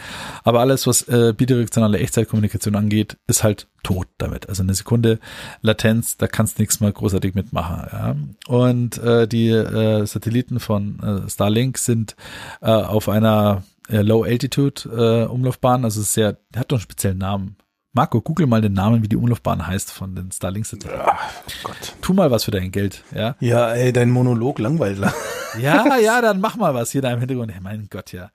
Aber 0.43 0.59
alles, 0.59 0.87
was 0.87 1.03
äh, 1.07 1.33
bidirektionale 1.35 1.99
Echtzeitkommunikation 1.99 2.75
angeht, 2.75 3.17
ist 3.27 3.43
halt 3.43 3.67
tot 3.83 4.07
damit. 4.17 4.47
Also 4.49 4.63
eine 4.63 4.73
Sekunde 4.73 5.19
Latenz, 5.61 6.17
da 6.17 6.27
kannst 6.27 6.57
du 6.57 6.61
nichts 6.61 6.79
mal 6.79 6.91
großartig 6.91 7.35
mitmachen. 7.35 7.87
Ja. 7.91 8.15
Und 8.47 8.97
äh, 8.97 9.27
die 9.27 9.49
äh, 9.49 10.05
Satelliten 10.05 10.59
von 10.59 10.99
äh, 10.99 11.29
Starlink 11.29 11.62
sind 11.75 12.15
äh, 12.61 12.69
auf 12.69 13.07
einer 13.07 13.63
äh, 13.89 14.01
Low 14.01 14.23
Altitude 14.23 14.83
äh, 14.89 15.31
Umlaufbahn, 15.31 15.83
also 15.85 16.01
sehr, 16.01 16.37
der 16.53 16.61
hat 16.61 16.71
doch 16.71 16.77
einen 16.77 16.83
speziellen 16.83 17.17
Namen. 17.17 17.57
Marco, 17.95 18.21
google 18.21 18.47
mal 18.47 18.59
den 18.59 18.73
Namen, 18.73 19.03
wie 19.03 19.07
die 19.07 19.15
Umlaufbahn 19.15 19.67
heißt 19.67 19.91
von 19.91 20.15
den 20.15 20.31
Starlink-Satelliten. 20.31 20.99
Ja, 20.99 21.19
Gott. 21.61 21.95
Tu 22.01 22.13
mal 22.13 22.31
was 22.31 22.43
für 22.43 22.49
dein 22.49 22.71
Geld, 22.71 23.03
ja? 23.15 23.35
Ja, 23.39 23.71
ey, 23.71 23.93
dein 23.93 24.09
Monolog 24.09 24.57
langweilt. 24.57 24.97
ja, 25.61 25.97
ja, 25.97 26.19
dann 26.19 26.41
mach 26.41 26.55
mal 26.55 26.73
was 26.73 26.89
hier 26.89 27.03
da 27.03 27.11
im 27.11 27.19
Hintergrund. 27.19 27.51
Hey, 27.53 27.61
mein 27.61 27.87
Gott, 27.91 28.11
ja. 28.11 28.31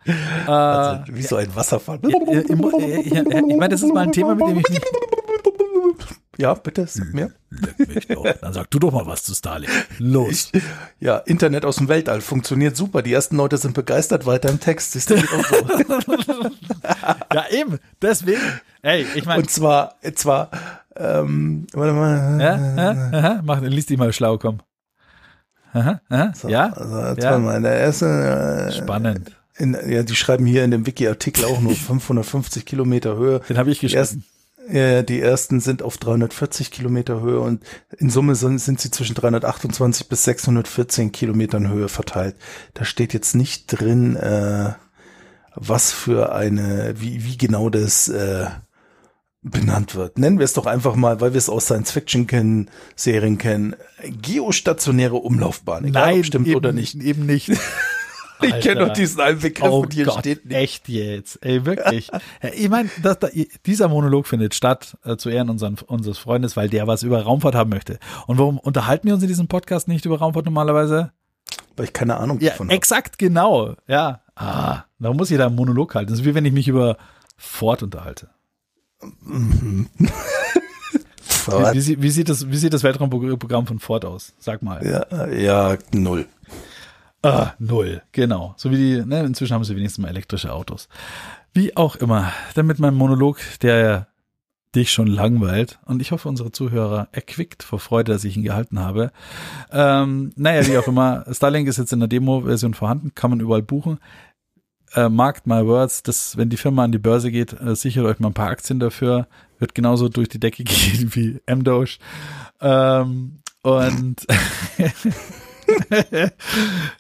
Also, 0.47 1.13
wie 1.13 1.23
so 1.23 1.35
ein 1.35 1.55
Wasserfall. 1.57 1.99
Ja, 2.05 2.35
ja, 2.35 2.41
ich 2.41 3.57
meine, 3.57 3.69
das 3.69 3.83
ist 3.83 3.93
mal 3.93 4.03
ein 4.03 4.13
Thema, 4.13 4.37
mit 4.37 4.47
dem 4.47 4.61
ich 4.61 4.69
nicht 4.69 4.87
ja, 6.39 6.55
bitte, 6.55 6.87
sag 6.87 7.13
mir. 7.13 7.33
Dann 8.41 8.53
sag 8.53 8.71
du 8.71 8.79
doch 8.79 8.93
mal 8.93 9.07
was 9.07 9.25
zu 9.25 9.35
Starlink. 9.35 9.73
Los. 9.99 10.51
Ich, 10.53 10.63
ja, 11.01 11.19
Internet 11.19 11.65
aus 11.65 11.77
dem 11.77 11.89
Weltall 11.89 12.21
funktioniert 12.21 12.77
super. 12.77 13.03
Die 13.03 13.13
ersten 13.13 13.37
Leute 13.37 13.59
sind 13.59 13.75
begeistert 13.75 14.25
weiter 14.25 14.49
im 14.49 14.61
Text. 14.61 14.95
Ist 14.95 15.11
das 15.11 15.21
auch 15.25 15.45
so? 15.45 15.57
ja, 17.35 17.45
eben. 17.51 17.81
Deswegen. 18.01 18.41
Ey, 18.83 19.05
ich 19.17 19.27
meine. 19.27 19.43
Und 19.43 19.51
zwar, 19.51 19.97
zwar, 20.15 20.51
ähm, 20.95 21.67
warte 21.73 21.93
mal. 21.93 22.41
Ja, 22.41 22.55
aha, 22.55 23.19
aha, 23.19 23.41
mach, 23.43 23.61
lies 23.61 23.87
dich 23.87 23.99
mal 23.99 24.13
schlau, 24.13 24.39
komm. 24.39 24.61
Aha, 25.73 26.01
aha, 26.09 26.33
so, 26.37 26.49
ja. 26.49 26.73
Also, 26.73 27.01
jetzt 27.01 27.25
ja. 27.25 27.39
mal 27.39 27.61
der 27.61 27.81
ersten, 27.81 28.07
äh, 28.07 28.73
Spannend. 28.73 29.33
In, 29.57 29.77
ja, 29.89 30.05
die 30.05 30.15
schreiben 30.15 30.47
hier 30.47 30.63
in 30.63 30.71
dem 30.71 30.87
Wiki-Artikel 30.87 31.47
auch 31.47 31.61
nur 31.61 31.73
550 31.75 32.65
Kilometer 32.65 33.17
Höhe. 33.17 33.41
Den 33.49 33.59
habe 33.59 33.73
ich 33.73 33.81
geschrieben. 33.81 34.25
Ja, 34.71 35.03
die 35.03 35.21
ersten 35.21 35.61
sind 35.61 35.83
auf 35.83 35.97
340 35.97 36.71
Kilometer 36.71 37.21
Höhe 37.21 37.41
und 37.41 37.65
in 37.97 38.11
Summe 38.11 38.35
sind, 38.35 38.59
sind 38.59 38.81
sie 38.81 38.91
zwischen 38.91 39.15
328 39.15 40.09
bis 40.09 40.25
614 40.25 41.11
Kilometern 41.13 41.69
Höhe 41.69 41.89
verteilt. 41.89 42.37
Da 42.75 42.85
steht 42.85 43.15
jetzt 43.15 43.35
nicht 43.35 43.67
drin, 43.69 44.17
äh, 44.17 44.73
was 45.55 45.93
für 45.93 46.33
eine, 46.35 46.95
wie, 46.99 47.25
wie 47.25 47.39
genau 47.39 47.71
das 47.71 48.09
äh, 48.09 48.47
benannt 49.43 49.95
wird. 49.95 50.19
Nennen 50.19 50.39
wir 50.39 50.45
es 50.45 50.53
doch 50.53 50.67
einfach 50.67 50.97
mal, 50.97 51.21
weil 51.21 51.33
wir 51.33 51.39
es 51.39 51.49
aus 51.49 51.65
Science 51.65 51.91
Fiction 51.93 52.27
kennen, 52.27 52.71
Serien 52.95 53.39
kennen, 53.39 53.75
geostationäre 54.03 55.17
Umlaufbahn. 55.17 55.85
Egal, 55.87 56.15
Nein, 56.15 56.25
stimmt 56.25 56.47
eben, 56.47 56.57
oder 56.57 56.73
nicht. 56.73 56.95
Eben 56.97 57.27
nicht. 57.27 57.51
Ich 58.41 58.61
kenne 58.61 58.87
nur 58.87 58.91
diesen 58.91 59.21
einen 59.21 59.41
Begriff 59.41 59.71
oh 59.71 59.81
und 59.81 59.93
hier 59.93 60.05
Gott, 60.05 60.21
steht 60.21 60.47
nicht. 60.47 60.57
Echt 60.57 60.89
jetzt, 60.89 61.45
ey, 61.45 61.65
wirklich. 61.65 62.11
ich 62.55 62.69
meine, 62.69 62.89
dieser 63.67 63.89
Monolog 63.89 64.27
findet 64.27 64.55
statt 64.55 64.97
äh, 65.05 65.17
zu 65.17 65.29
Ehren 65.29 65.51
unseren, 65.51 65.77
unseres 65.87 66.19
Freundes, 66.19 66.57
weil 66.57 66.69
der 66.69 66.87
was 66.87 67.03
über 67.03 67.23
Raumfahrt 67.23 67.55
haben 67.55 67.71
möchte. 67.71 67.99
Und 68.27 68.39
warum 68.39 68.59
unterhalten 68.59 69.07
wir 69.07 69.15
uns 69.15 69.23
in 69.23 69.29
diesem 69.29 69.49
Podcast 69.49 69.89
nicht 69.89 70.05
über 70.05 70.19
Raumfahrt 70.19 70.45
normalerweise? 70.45 71.13
Weil 71.77 71.87
ich 71.87 71.93
keine 71.93 72.17
Ahnung 72.17 72.41
ja, 72.41 72.51
davon 72.51 72.69
habe. 72.69 72.77
Exakt, 72.77 73.19
genau. 73.19 73.75
Ja. 73.87 74.21
Ah, 74.35 74.85
da 74.99 75.13
muss 75.13 75.31
jeder 75.31 75.47
einen 75.47 75.57
Monolog 75.57 75.95
halten. 75.95 76.11
Das 76.11 76.21
ist 76.21 76.25
wie 76.25 76.35
wenn 76.35 76.45
ich 76.45 76.53
mich 76.53 76.69
über 76.69 76.97
Ford 77.37 77.83
unterhalte. 77.83 78.29
Wie, 81.49 81.87
wie, 81.87 82.03
wie, 82.03 82.11
sieht 82.11 82.29
das, 82.29 82.51
wie 82.51 82.57
sieht 82.57 82.75
das 82.75 82.83
Weltraumprogramm 82.83 83.67
von 83.67 83.79
Ford 83.79 84.05
aus? 84.05 84.35
Sag 84.39 84.63
mal. 84.63 84.85
Ja, 84.85 85.27
ja, 85.29 85.79
null. 85.93 86.27
Ah, 87.29 87.55
null, 87.59 88.01
genau. 88.13 88.55
So 88.57 88.71
wie 88.71 88.77
die, 88.77 89.05
ne, 89.05 89.23
inzwischen 89.23 89.53
haben 89.53 89.65
sie 89.65 89.77
wenigstens 89.77 90.03
mal 90.03 90.09
elektrische 90.09 90.53
Autos. 90.53 90.89
Wie 91.53 91.77
auch 91.77 91.97
immer, 91.97 92.33
damit 92.55 92.79
mein 92.79 92.95
Monolog, 92.95 93.39
der 93.61 94.09
dich 94.75 94.91
schon 94.93 95.07
langweilt 95.07 95.79
und 95.85 96.01
ich 96.01 96.11
hoffe, 96.11 96.29
unsere 96.29 96.53
Zuhörer 96.53 97.09
erquickt 97.13 97.63
vor 97.63 97.81
Freude, 97.81 98.13
dass 98.13 98.25
ich 98.25 98.37
ihn 98.37 98.43
gehalten 98.45 98.79
habe. 98.79 99.13
Ähm, 99.71 100.33
naja, 100.37 100.67
wie 100.67 100.79
auch 100.79 100.87
immer, 100.87 101.27
Starlink 101.31 101.69
ist 101.69 101.77
jetzt 101.77 101.93
in 101.93 102.01
der 102.01 102.09
Demo-Version 102.09 102.73
vorhanden, 102.73 103.15
kann 103.15 103.31
man 103.31 103.41
überall 103.41 103.63
buchen. 103.63 103.99
Äh, 104.95 105.11
markt 105.11 105.47
my 105.47 105.67
words, 105.67 106.03
dass, 106.03 106.39
wenn 106.39 106.49
die 106.49 106.57
Firma 106.57 106.85
an 106.85 106.93
die 106.93 106.99
Börse 106.99 107.31
geht, 107.31 107.53
äh, 107.61 107.77
sichert 107.77 108.07
euch 108.07 108.21
mal 108.21 108.29
ein 108.29 108.35
paar 108.35 108.49
Aktien 108.49 108.81
dafür, 108.81 109.27
wird 109.59 109.75
genauso 109.75 110.09
durch 110.09 110.31
die 110.31 110.41
Decke 110.41 110.65
gehen 110.65 111.15
wie 111.15 111.41
MDosh. 111.47 111.99
Ähm, 112.61 113.41
und 113.63 114.27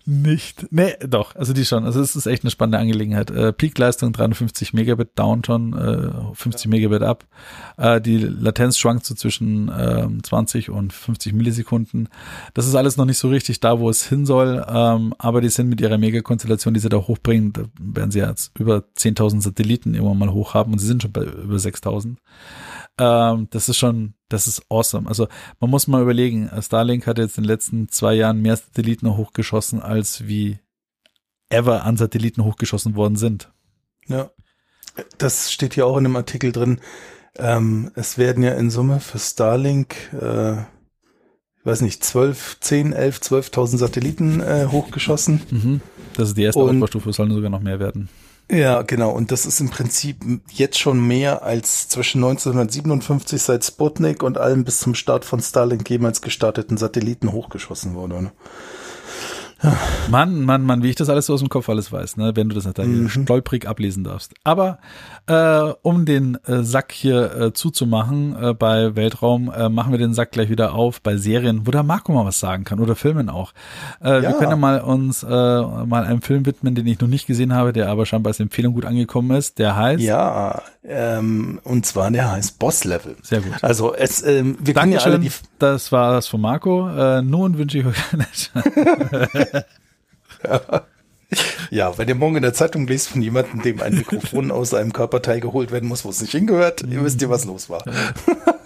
nicht. 0.05 0.66
Nee, 0.71 0.95
doch, 1.07 1.37
also 1.37 1.53
die 1.53 1.64
schon. 1.64 1.85
Also 1.85 2.01
es 2.01 2.16
ist 2.16 2.27
echt 2.27 2.45
eine 2.45 2.51
spannende 2.51 2.79
Angelegenheit. 2.79 3.31
Äh, 3.31 3.53
Peakleistung 3.53 4.12
350 4.12 4.73
Megabit 4.73 5.11
down 5.14 5.45
schon, 5.45 5.73
äh, 5.73 6.35
50 6.35 6.69
Megabit 6.69 7.03
ab. 7.03 7.25
Äh, 7.77 8.01
die 8.01 8.19
Latenz 8.19 8.79
schwankt 8.79 9.07
so 9.07 9.14
zwischen 9.14 9.71
ähm, 9.77 10.23
20 10.23 10.71
und 10.71 10.93
50 10.93 11.33
Millisekunden. 11.33 12.09
Das 12.55 12.66
ist 12.66 12.75
alles 12.75 12.97
noch 12.97 13.05
nicht 13.05 13.19
so 13.19 13.29
richtig 13.29 13.61
da, 13.61 13.79
wo 13.79 13.91
es 13.91 14.07
hin 14.07 14.27
soll. 14.27 14.64
Ähm, 14.69 15.14
aber 15.19 15.41
die 15.41 15.49
sind 15.49 15.69
mit 15.69 15.81
ihrer 15.81 15.99
Megakonstellation, 15.99 16.75
die 16.75 16.81
sie 16.81 16.89
da 16.89 16.99
hochbringen, 16.99 17.53
da 17.53 17.62
werden 17.81 18.11
sie 18.11 18.21
jetzt 18.21 18.53
über 18.59 18.85
10.000 18.97 19.43
Satelliten 19.43 19.95
irgendwann 19.95 20.19
mal 20.19 20.33
hoch 20.33 20.55
haben 20.55 20.73
und 20.73 20.79
sie 20.79 20.87
sind 20.87 21.03
schon 21.03 21.12
bei 21.12 21.25
über 21.25 21.57
6.000. 21.57 22.16
Ähm, 22.99 23.49
das 23.51 23.69
ist 23.69 23.77
schon, 23.77 24.15
das 24.29 24.47
ist 24.47 24.63
awesome. 24.69 25.09
Also 25.09 25.29
man 25.61 25.71
muss 25.71 25.87
mal 25.87 26.03
überlegen, 26.03 26.51
Starlink 26.61 27.07
hat 27.07 27.19
jetzt 27.19 27.39
in 27.39 27.45
den 27.45 27.49
letzten 27.49 27.89
zwei 27.89 28.15
Jahren 28.15 28.43
mehr 28.43 28.57
Satelliten 28.57 29.17
hochgeschossen, 29.17 29.81
als 29.81 30.27
wie 30.27 30.59
ever 31.51 31.85
an 31.85 31.97
Satelliten 31.97 32.45
hochgeschossen 32.45 32.95
worden 32.95 33.17
sind. 33.17 33.51
Ja. 34.07 34.31
Das 35.19 35.53
steht 35.53 35.75
hier 35.75 35.87
auch 35.87 35.97
in 35.97 36.05
dem 36.05 36.17
Artikel 36.17 36.53
drin. 36.53 36.81
Ähm, 37.37 37.93
es 37.95 38.19
werden 38.19 38.43
ja 38.43 38.55
in 38.55 38.71
Summe 38.71 38.99
für 39.01 39.19
Starlink, 39.19 40.13
äh, 40.13 40.61
ich 40.61 41.65
weiß 41.65 41.83
nicht, 41.83 42.03
12, 42.03 42.59
10, 42.61 42.93
11, 42.93 43.19
12.000 43.21 43.77
Satelliten 43.79 44.41
äh, 44.41 44.67
hochgeschossen. 44.71 45.43
Mhm. 45.51 45.81
Das 46.15 46.29
ist 46.29 46.37
die 46.37 46.43
erste 46.43 46.61
Ausbaustufe, 46.61 47.11
es 47.11 47.17
sollen 47.17 47.33
sogar 47.33 47.51
noch 47.51 47.61
mehr 47.61 47.79
werden. 47.79 48.09
Ja, 48.51 48.81
genau. 48.83 49.11
Und 49.11 49.31
das 49.31 49.45
ist 49.45 49.61
im 49.61 49.69
Prinzip 49.69 50.25
jetzt 50.51 50.79
schon 50.79 51.07
mehr 51.07 51.43
als 51.43 51.89
zwischen 51.89 52.25
1957 52.25 53.43
seit 53.43 53.65
Sputnik 53.65 54.23
und 54.23 54.39
allem 54.39 54.65
bis 54.65 54.81
zum 54.81 54.95
Start 54.95 55.27
von 55.27 55.41
Starlink 55.41 55.89
jemals 55.91 56.23
gestarteten 56.23 56.79
Satelliten 56.79 57.33
hochgeschossen 57.33 57.95
wurde. 57.95 58.23
Ne? 58.23 58.33
Mann, 60.09 60.43
Mann, 60.43 60.63
Mann, 60.63 60.83
wie 60.85 60.89
ich 60.91 60.95
das 60.95 61.09
alles 61.09 61.27
so 61.27 61.35
aus 61.35 61.41
dem 61.41 61.49
Kopf 61.49 61.69
alles 61.69 61.91
weiß, 61.91 62.17
ne, 62.17 62.33
wenn 62.37 62.49
du 62.49 62.55
das 62.55 62.65
da 62.73 62.83
hier 62.83 62.93
Mhm. 62.93 63.09
stolprig 63.09 63.67
ablesen 63.67 64.05
darfst. 64.05 64.33
Aber 64.45 64.79
äh, 65.27 65.73
um 65.83 66.05
den 66.05 66.39
äh, 66.47 66.63
Sack 66.63 66.93
hier 66.93 67.35
äh, 67.35 67.53
zuzumachen 67.53 68.37
äh, 68.41 68.55
bei 68.55 68.95
Weltraum, 68.95 69.51
äh, 69.53 69.69
machen 69.69 69.91
wir 69.93 69.99
den 69.99 70.15
Sack 70.15 70.31
gleich 70.33 70.49
wieder 70.49 70.75
auf 70.75 71.01
bei 71.03 71.17
Serien, 71.17 71.67
wo 71.67 71.73
der 71.73 71.83
Marco 71.83 72.13
mal 72.13 72.25
was 72.25 72.39
sagen 72.39 72.63
kann 72.65 72.79
oder 72.79 72.95
Filmen 72.95 73.29
auch. 73.29 73.53
Äh, 74.01 74.23
Wir 74.23 74.31
Ja. 74.31 74.33
können 74.35 74.51
ja 74.51 74.57
mal 74.57 74.81
uns 74.81 75.23
äh, 75.25 75.27
mal 75.29 76.05
einem 76.05 76.23
Film 76.23 76.47
widmen, 76.47 76.75
den 76.77 76.87
ich 76.87 77.01
noch 77.01 77.09
nicht 77.09 77.27
gesehen 77.27 77.53
habe, 77.53 77.73
der 77.73 77.89
aber 77.89 78.07
scheinbar 78.07 78.31
als 78.31 78.41
Empfehlung 78.41 78.75
gut 78.75 78.85
angekommen 78.85 79.37
ist. 79.37 79.59
Der 79.59 79.75
heißt 79.77 80.03
Ja, 80.03 80.63
ähm, 80.85 81.61
und 81.65 81.85
zwar 81.85 82.11
der 82.13 82.31
heißt 82.31 82.59
Boss 82.61 82.85
Level. 82.85 83.17
Sehr 83.23 83.41
gut. 83.41 83.53
Also 83.63 83.93
es, 83.95 84.23
ähm, 84.23 84.57
wir 84.61 84.73
können 84.75 84.93
ja 84.93 85.01
alle 85.01 85.15
Dankeschön, 85.19 85.43
die 85.43 85.49
das 85.59 85.91
war 85.93 86.13
das 86.13 86.29
von 86.29 86.41
Marco. 86.41 86.89
Äh, 86.89 87.23
nun 87.23 87.59
wünsche 87.59 87.79
ich 87.79 87.85
euch 87.87 87.97
Ja, 91.71 91.99
wenn 91.99 92.09
ihr 92.09 92.15
morgen 92.15 92.37
in 92.37 92.43
der 92.43 92.55
Zeitung 92.55 92.87
lest 92.87 93.09
von 93.09 93.21
jemandem, 93.21 93.61
dem 93.61 93.83
ein 93.83 93.95
Mikrofon 93.95 94.51
aus 94.51 94.73
einem 94.73 94.93
Körperteil 94.93 95.41
geholt 95.41 95.71
werden 95.71 95.89
muss, 95.89 96.05
wo 96.05 96.11
es 96.11 96.23
nicht 96.23 96.33
hingehört, 96.33 96.83
ihr 96.83 97.05
wisst 97.05 97.21
ihr, 97.21 97.29
was 97.29 97.45
los 97.45 97.69
war. 97.69 97.85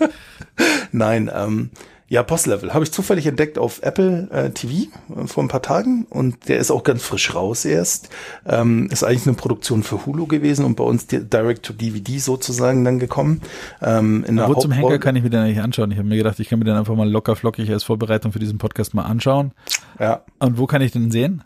Nein, 0.93 1.31
ähm, 1.35 1.71
ja, 2.13 2.23
Postlevel 2.23 2.75
habe 2.75 2.85
ich 2.85 2.93
zufällig 2.93 3.27
entdeckt 3.27 3.57
auf 3.59 3.83
Apple 3.83 4.29
äh, 4.31 4.51
TV 4.51 4.91
äh, 5.19 5.27
vor 5.27 5.43
ein 5.43 5.49
paar 5.49 5.63
Tagen 5.63 6.05
und 6.11 6.47
der 6.49 6.59
ist 6.59 6.71
auch 6.71 6.83
ganz 6.85 7.03
frisch 7.03 7.35
raus 7.35 7.65
erst. 7.65 8.11
Ähm, 8.47 8.89
ist 8.91 9.03
eigentlich 9.03 9.27
eine 9.27 9.35
Produktion 9.35 9.83
für 9.83 10.05
Hulu 10.05 10.27
gewesen 10.27 10.67
und 10.67 10.75
bei 10.77 10.85
uns 10.85 11.07
di- 11.07 11.25
direct 11.25 11.63
to 11.65 11.73
DVD 11.73 12.19
sozusagen 12.19 12.85
dann 12.85 12.99
gekommen. 12.99 13.41
Ähm, 13.81 14.25
in 14.29 14.37
der 14.37 14.47
Wo 14.47 14.55
zum 14.55 14.73
Henker 14.73 14.99
kann 14.99 15.17
ich 15.17 15.23
mir 15.23 15.31
den 15.31 15.41
eigentlich 15.41 15.61
anschauen? 15.63 15.91
Ich 15.91 15.97
habe 15.97 16.07
mir 16.07 16.19
gedacht, 16.19 16.39
ich 16.39 16.49
kann 16.51 16.59
mir 16.59 16.67
den 16.67 16.77
einfach 16.77 16.95
mal 16.95 17.09
locker 17.11 17.35
flockig 17.35 17.71
als 17.71 17.83
Vorbereitung 17.85 18.31
für 18.33 18.39
diesen 18.39 18.59
Podcast 18.59 18.93
mal 18.93 19.05
anschauen. 19.05 19.53
Ja, 19.99 20.23
Und 20.39 20.59
wo 20.59 20.67
kann 20.67 20.83
ich 20.83 20.93
den 20.93 21.11
sehen? 21.11 21.43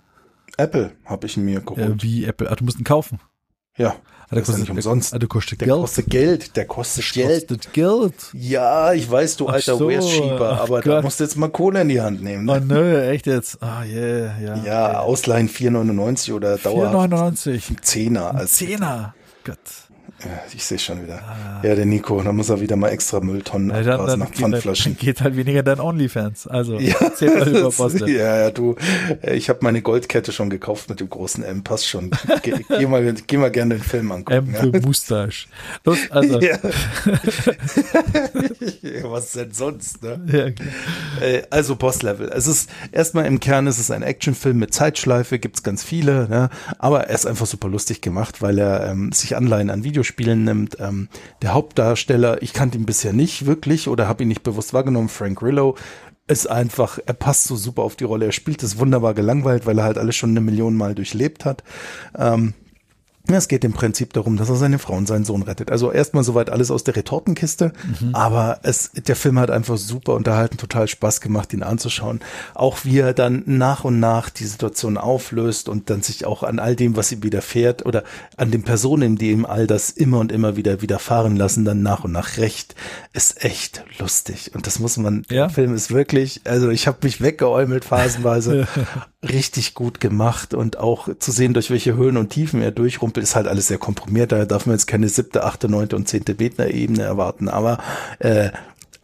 Apple 0.56 0.92
habe 1.04 1.26
ich 1.26 1.36
mir 1.36 1.58
Äh, 1.58 1.62
geholt. 1.62 2.02
wie 2.02 2.24
Apple. 2.24 2.50
Ah, 2.50 2.56
du 2.56 2.64
musst 2.64 2.80
ihn 2.80 2.84
kaufen. 2.84 3.20
Ja, 3.76 3.94
Ah, 4.28 4.34
der 4.34 4.40
das 4.40 4.48
ist 4.48 4.54
ja 4.56 4.60
nicht 4.62 4.70
umsonst. 4.70 5.14
Ah, 5.14 5.20
der 5.20 5.28
kostet 5.28 5.60
Der 5.60 5.68
Geld. 5.68 5.78
kostet 5.80 6.06
Geld, 6.10 6.56
der 6.56 6.64
kostet 6.64 7.12
Geld. 7.12 7.46
Kostet 7.48 7.72
Geld. 7.72 8.14
Ja, 8.32 8.92
ich 8.92 9.08
weiß, 9.08 9.36
du 9.36 9.48
Ach 9.48 9.52
alter 9.52 9.76
so, 9.76 9.88
Wehrschieber, 9.88 10.54
ach 10.54 10.60
aber 10.62 10.80
da 10.80 10.94
Gott. 10.96 11.04
musst 11.04 11.20
du 11.20 11.24
jetzt 11.24 11.36
mal 11.36 11.48
Kohle 11.48 11.82
in 11.82 11.88
die 11.90 12.00
Hand 12.00 12.24
nehmen. 12.24 12.48
Oh 12.50 12.54
Ne? 12.54 12.60
nö, 12.66 13.08
echt 13.08 13.26
jetzt. 13.28 13.62
Ah, 13.62 13.84
yeah, 13.84 14.36
ja. 14.40 14.56
Ja, 14.64 14.98
Ausleihen 15.00 15.48
4,99 15.48 16.32
oder 16.34 16.58
dauerhaft 16.58 17.12
4,99. 17.12 17.80
Zehner. 17.82 18.34
Also, 18.34 18.48
Zehner. 18.66 19.14
Gott. 19.44 19.58
Ich 20.54 20.64
sehe 20.64 20.78
schon 20.78 21.02
wieder. 21.02 21.22
Ja, 21.62 21.74
der 21.74 21.84
Nico, 21.86 22.20
da 22.22 22.32
muss 22.32 22.48
er 22.48 22.60
wieder 22.60 22.76
mal 22.76 22.88
extra 22.88 23.20
Mülltonnen 23.20 23.70
Ja, 23.70 23.82
dann, 23.82 24.06
dann, 24.06 24.18
nach 24.20 24.30
geht, 24.30 24.42
dann 24.42 24.50
Pfandflaschen. 24.52 24.96
geht 25.00 25.20
halt 25.20 25.36
weniger 25.36 25.62
dein 25.62 25.78
OnlyFans. 25.80 26.46
Also, 26.46 26.78
Ja, 26.78 26.96
über 27.20 27.44
das- 27.44 28.00
ja, 28.00 28.36
ja, 28.38 28.50
du, 28.50 28.76
äh, 29.22 29.34
ich 29.36 29.48
habe 29.48 29.58
meine 29.62 29.82
Goldkette 29.82 30.32
schon 30.32 30.48
gekauft 30.50 30.88
mit 30.88 31.00
dem 31.00 31.10
großen 31.10 31.44
M, 31.44 31.62
passt 31.62 31.86
schon. 31.88 32.10
Geh, 32.42 32.54
geh, 32.68 32.86
mal, 32.86 33.12
geh 33.26 33.36
mal 33.36 33.50
gerne 33.50 33.76
den 33.76 33.84
Film 33.84 34.06
M 34.06 34.12
angucken. 34.12 34.54
für 34.72 34.80
Mustache. 34.80 35.46
Los, 35.84 35.98
also. 36.10 36.40
Ja. 36.46 36.56
ja. 38.82 39.10
Was 39.10 39.32
denn 39.32 39.52
sonst, 39.52 40.02
ne? 40.02 40.20
Ja, 40.26 40.46
okay. 40.46 40.54
Äh, 41.20 41.42
also 41.50 41.76
Boss-Level. 41.76 42.30
Es 42.34 42.46
ist 42.46 42.70
erstmal 42.92 43.26
im 43.26 43.40
Kern 43.40 43.66
ist 43.66 43.78
es 43.78 43.90
ein 43.90 44.02
Actionfilm 44.02 44.58
mit 44.58 44.72
Zeitschleife, 44.74 45.38
gibt's 45.38 45.62
ganz 45.62 45.82
viele, 45.84 46.28
ne? 46.28 46.50
aber 46.78 47.04
er 47.08 47.14
ist 47.14 47.26
einfach 47.26 47.46
super 47.46 47.68
lustig 47.68 48.00
gemacht, 48.00 48.42
weil 48.42 48.58
er 48.58 48.86
ähm, 48.90 49.12
sich 49.12 49.36
Anleihen 49.36 49.70
an 49.70 49.84
Videospielen 50.07 50.44
nimmt. 50.44 50.76
Ähm, 50.80 51.09
der 51.42 51.54
Hauptdarsteller, 51.54 52.42
ich 52.42 52.52
kannte 52.52 52.78
ihn 52.78 52.86
bisher 52.86 53.12
nicht 53.12 53.46
wirklich 53.46 53.88
oder 53.88 54.09
habe 54.09 54.22
ihn 54.22 54.28
nicht 54.28 54.42
bewusst 54.42 54.72
wahrgenommen, 54.72 55.09
Frank 55.09 55.42
Rillo, 55.42 55.76
ist 56.28 56.48
einfach, 56.48 56.98
er 57.04 57.14
passt 57.14 57.44
so 57.44 57.57
super 57.57 57.82
auf 57.82 57.96
die 57.96 58.04
Rolle. 58.04 58.26
Er 58.26 58.32
spielt 58.32 58.62
es 58.62 58.78
wunderbar 58.78 59.14
gelangweilt, 59.14 59.66
weil 59.66 59.78
er 59.78 59.84
halt 59.84 59.98
alles 59.98 60.16
schon 60.16 60.30
eine 60.30 60.40
Million 60.40 60.76
Mal 60.76 60.94
durchlebt 60.94 61.44
hat. 61.44 61.62
Ähm, 62.16 62.54
Es 63.28 63.48
geht 63.48 63.64
im 63.64 63.72
Prinzip 63.72 64.12
darum, 64.12 64.36
dass 64.36 64.48
er 64.48 64.56
seine 64.56 64.78
Frau 64.78 64.94
und 64.94 65.06
seinen 65.08 65.24
Sohn 65.24 65.42
rettet. 65.42 65.70
Also 65.70 65.90
erstmal 65.92 66.24
soweit 66.24 66.50
alles 66.50 66.70
aus 66.70 66.84
der 66.84 66.96
Retortenkiste, 66.96 67.72
aber 68.12 68.60
es, 68.62 68.90
der 68.92 69.16
Film 69.16 69.38
hat 69.38 69.50
einfach 69.50 69.76
super 69.76 70.14
unterhalten, 70.14 70.56
total 70.58 70.86
Spaß 70.88 71.20
gemacht, 71.20 71.52
ihn 71.52 71.62
anzuschauen. 71.62 72.20
Auch 72.54 72.78
wie 72.84 72.98
er 73.00 73.12
dann 73.14 73.42
nach 73.46 73.84
und 73.84 73.98
nach 74.00 74.30
die 74.30 74.44
Situation 74.44 74.96
auflöst 74.96 75.68
und 75.68 75.90
dann 75.90 76.02
sich 76.02 76.24
auch 76.24 76.42
an 76.42 76.58
all 76.58 76.76
dem, 76.76 76.96
was 76.96 77.10
ihm 77.12 77.22
widerfährt 77.22 77.84
oder 77.84 78.04
an 78.36 78.50
den 78.50 78.62
Personen, 78.62 79.16
die 79.16 79.30
ihm 79.32 79.44
all 79.44 79.66
das 79.66 79.90
immer 79.90 80.18
und 80.20 80.30
immer 80.32 80.56
wieder 80.56 80.80
widerfahren 80.82 81.36
lassen, 81.36 81.64
dann 81.64 81.82
nach 81.82 82.04
und 82.04 82.12
nach 82.12 82.36
recht, 82.38 82.74
ist 83.12 83.44
echt 83.44 83.84
lustig. 83.98 84.52
Und 84.54 84.66
das 84.66 84.78
muss 84.78 84.96
man, 84.96 85.22
Ja. 85.30 85.46
der 85.46 85.50
Film 85.50 85.74
ist 85.74 85.90
wirklich, 85.90 86.42
also 86.44 86.70
ich 86.70 86.86
habe 86.86 86.98
mich 87.02 87.20
weggeäumelt 87.20 87.84
phasenweise 87.84 88.66
richtig 89.28 89.74
gut 89.74 90.00
gemacht 90.00 90.54
und 90.54 90.78
auch 90.78 91.08
zu 91.18 91.32
sehen, 91.32 91.54
durch 91.54 91.70
welche 91.70 91.94
Höhen 91.96 92.16
und 92.16 92.30
Tiefen 92.30 92.62
er 92.62 92.70
durchrumpelt, 92.70 93.24
ist 93.24 93.36
halt 93.36 93.46
alles 93.46 93.68
sehr 93.68 93.78
komprimiert. 93.78 94.32
Da 94.32 94.44
darf 94.44 94.66
man 94.66 94.74
jetzt 94.74 94.86
keine 94.86 95.08
siebte, 95.08 95.44
achte, 95.44 95.68
neunte 95.68 95.96
und 95.96 96.08
zehnte 96.08 96.34
Bildner-Ebene 96.34 97.02
erwarten, 97.02 97.48
aber 97.48 97.78
äh, 98.18 98.50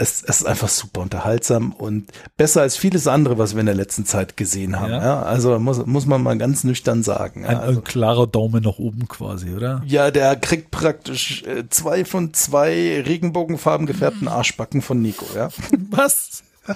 es, 0.03 0.23
es 0.23 0.41
ist 0.41 0.47
einfach 0.47 0.69
super 0.69 1.01
unterhaltsam 1.01 1.73
und 1.73 2.11
besser 2.37 2.63
als 2.63 2.77
vieles 2.77 3.07
andere, 3.07 3.39
was 3.39 3.55
wir 3.55 3.61
in 3.61 3.67
der 3.67 3.75
letzten 3.75 4.05
Zeit 4.05 4.37
gesehen 4.37 4.81
haben. 4.81 4.91
Ja. 4.91 5.03
Ja. 5.03 5.23
Also 5.23 5.59
muss, 5.59 5.87
muss 5.87 6.07
man 6.07 6.23
mal 6.23 6.37
ganz 6.39 6.65
nüchtern 6.65 7.03
sagen. 7.03 7.45
Ein, 7.45 7.53
Ja, 7.53 7.61
also, 7.61 7.81
ein 7.81 7.85
klarer 7.85 8.27
Daumen 8.27 8.63
nach 8.63 8.79
oben 8.79 9.07
quasi, 9.09 9.55
oder? 9.55 9.83
ja 9.87 10.11
der 10.11 10.37
kriegt 10.37 10.71
praktisch 10.71 11.45
äh, 11.45 11.69
zwei 11.71 12.05
von 12.05 12.35
zwei 12.35 13.03
regenbogenfarben 13.07 13.87
gefärbten 13.87 14.29
Arschbacken 14.29 14.83
von 14.83 15.01
Nico, 15.01 15.27
ja. 15.35 15.51
Was? 15.91 16.43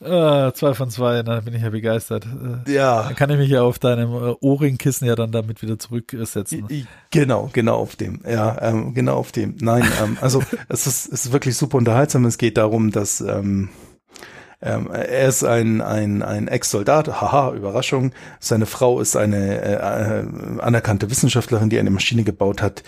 äh, 0.00 0.52
zwei 0.52 0.74
von 0.74 0.90
zwei, 0.90 1.22
da 1.22 1.40
bin 1.40 1.54
ich 1.54 1.62
ja 1.62 1.70
begeistert. 1.70 2.26
Äh, 2.66 2.72
Ja. 2.72 3.04
Dann 3.04 3.16
kann 3.16 3.30
ich 3.30 3.38
mich 3.38 3.50
ja 3.50 3.62
auf 3.62 3.78
deinem 3.78 4.12
äh, 4.12 4.34
Ohrringkissen 4.40 5.06
ja 5.06 5.14
dann 5.14 5.32
damit 5.32 5.62
wieder 5.62 5.78
zurücksetzen. 5.78 6.66
Genau, 7.10 7.50
genau 7.52 7.76
auf 7.76 7.96
dem. 7.96 8.20
Ja, 8.28 8.56
ähm, 8.60 8.94
genau 8.94 9.16
auf 9.16 9.32
dem. 9.32 9.56
Nein, 9.60 9.84
ähm, 10.02 10.18
also 10.20 10.42
es 10.68 10.86
ist, 10.86 11.06
ist 11.06 11.32
wirklich 11.32 11.56
super 11.56 11.78
unterhaltsam. 11.78 12.24
Es 12.24 12.38
geht 12.38 12.56
darum, 12.56 12.90
dass 12.90 13.20
ähm, 13.20 13.70
ähm, 14.62 14.90
er 14.90 15.28
ist 15.28 15.44
ein, 15.44 15.82
ein, 15.82 16.22
ein 16.22 16.48
Ex-Soldat, 16.48 17.20
haha, 17.20 17.52
Überraschung. 17.52 18.12
Seine 18.40 18.66
Frau 18.66 19.00
ist 19.00 19.14
eine 19.14 19.60
äh, 19.60 20.20
äh, 20.20 20.60
anerkannte 20.60 21.10
Wissenschaftlerin, 21.10 21.68
die 21.68 21.78
eine 21.78 21.90
Maschine 21.90 22.24
gebaut 22.24 22.62
hat, 22.62 22.82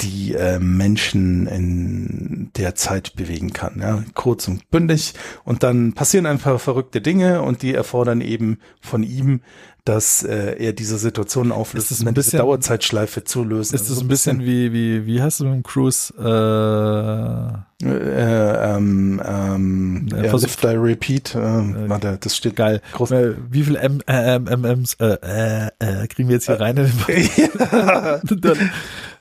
die 0.00 0.34
äh, 0.34 0.60
Menschen 0.60 1.48
in 1.48 2.27
der 2.58 2.74
Zeit 2.74 3.14
bewegen 3.16 3.52
kann. 3.52 3.78
Ja, 3.80 4.02
kurz 4.14 4.48
und 4.48 4.70
bündig. 4.70 5.14
Und 5.44 5.62
dann 5.62 5.92
passieren 5.94 6.26
einfach 6.26 6.60
verrückte 6.60 7.00
Dinge 7.00 7.40
und 7.42 7.62
die 7.62 7.72
erfordern 7.74 8.20
eben 8.20 8.58
von 8.80 9.02
ihm, 9.02 9.40
dass 9.84 10.22
äh, 10.22 10.56
er 10.58 10.74
diese 10.74 10.98
Situation 10.98 11.50
auflöst, 11.50 11.90
Ist 11.90 12.00
das 12.02 12.06
ein 12.06 12.12
bisschen- 12.12 12.40
Dauerzeitschleife 12.40 13.24
zu 13.24 13.42
lösen. 13.42 13.74
Ist 13.74 13.88
das 13.90 14.00
ein 14.00 14.08
bisschen 14.08 14.40
wie, 14.44 14.70
wie, 14.74 15.06
wie 15.06 15.22
heißt 15.22 15.40
es 15.40 15.46
mit 15.46 15.54
dem 15.54 15.62
Cruise? 15.62 16.12
Äh, 17.82 17.86
äh, 17.86 18.76
ähm, 18.76 19.22
ähm, 19.24 20.08
Ja, 20.14 20.32
Lift, 20.36 20.62
Die, 20.62 20.66
Repeat. 20.66 21.34
Äh, 21.34 21.88
warte, 21.88 22.18
das 22.20 22.36
steht 22.36 22.56
geil. 22.56 22.82
Groß 22.92 23.12
Äh, 23.12 23.34
Wie 23.50 23.62
viel 23.62 23.76
M, 23.76 24.00
äh, 24.06 24.34
M, 24.34 24.84
äh, 24.98 25.04
äh, 25.04 25.68
äh, 25.78 26.06
kriegen 26.08 26.28
wir 26.28 26.34
jetzt 26.34 26.46
hier 26.46 26.60
rein? 26.60 26.76
In 26.76 26.84
den 26.84 26.92
ja, 27.72 28.20
Dann, 28.24 28.70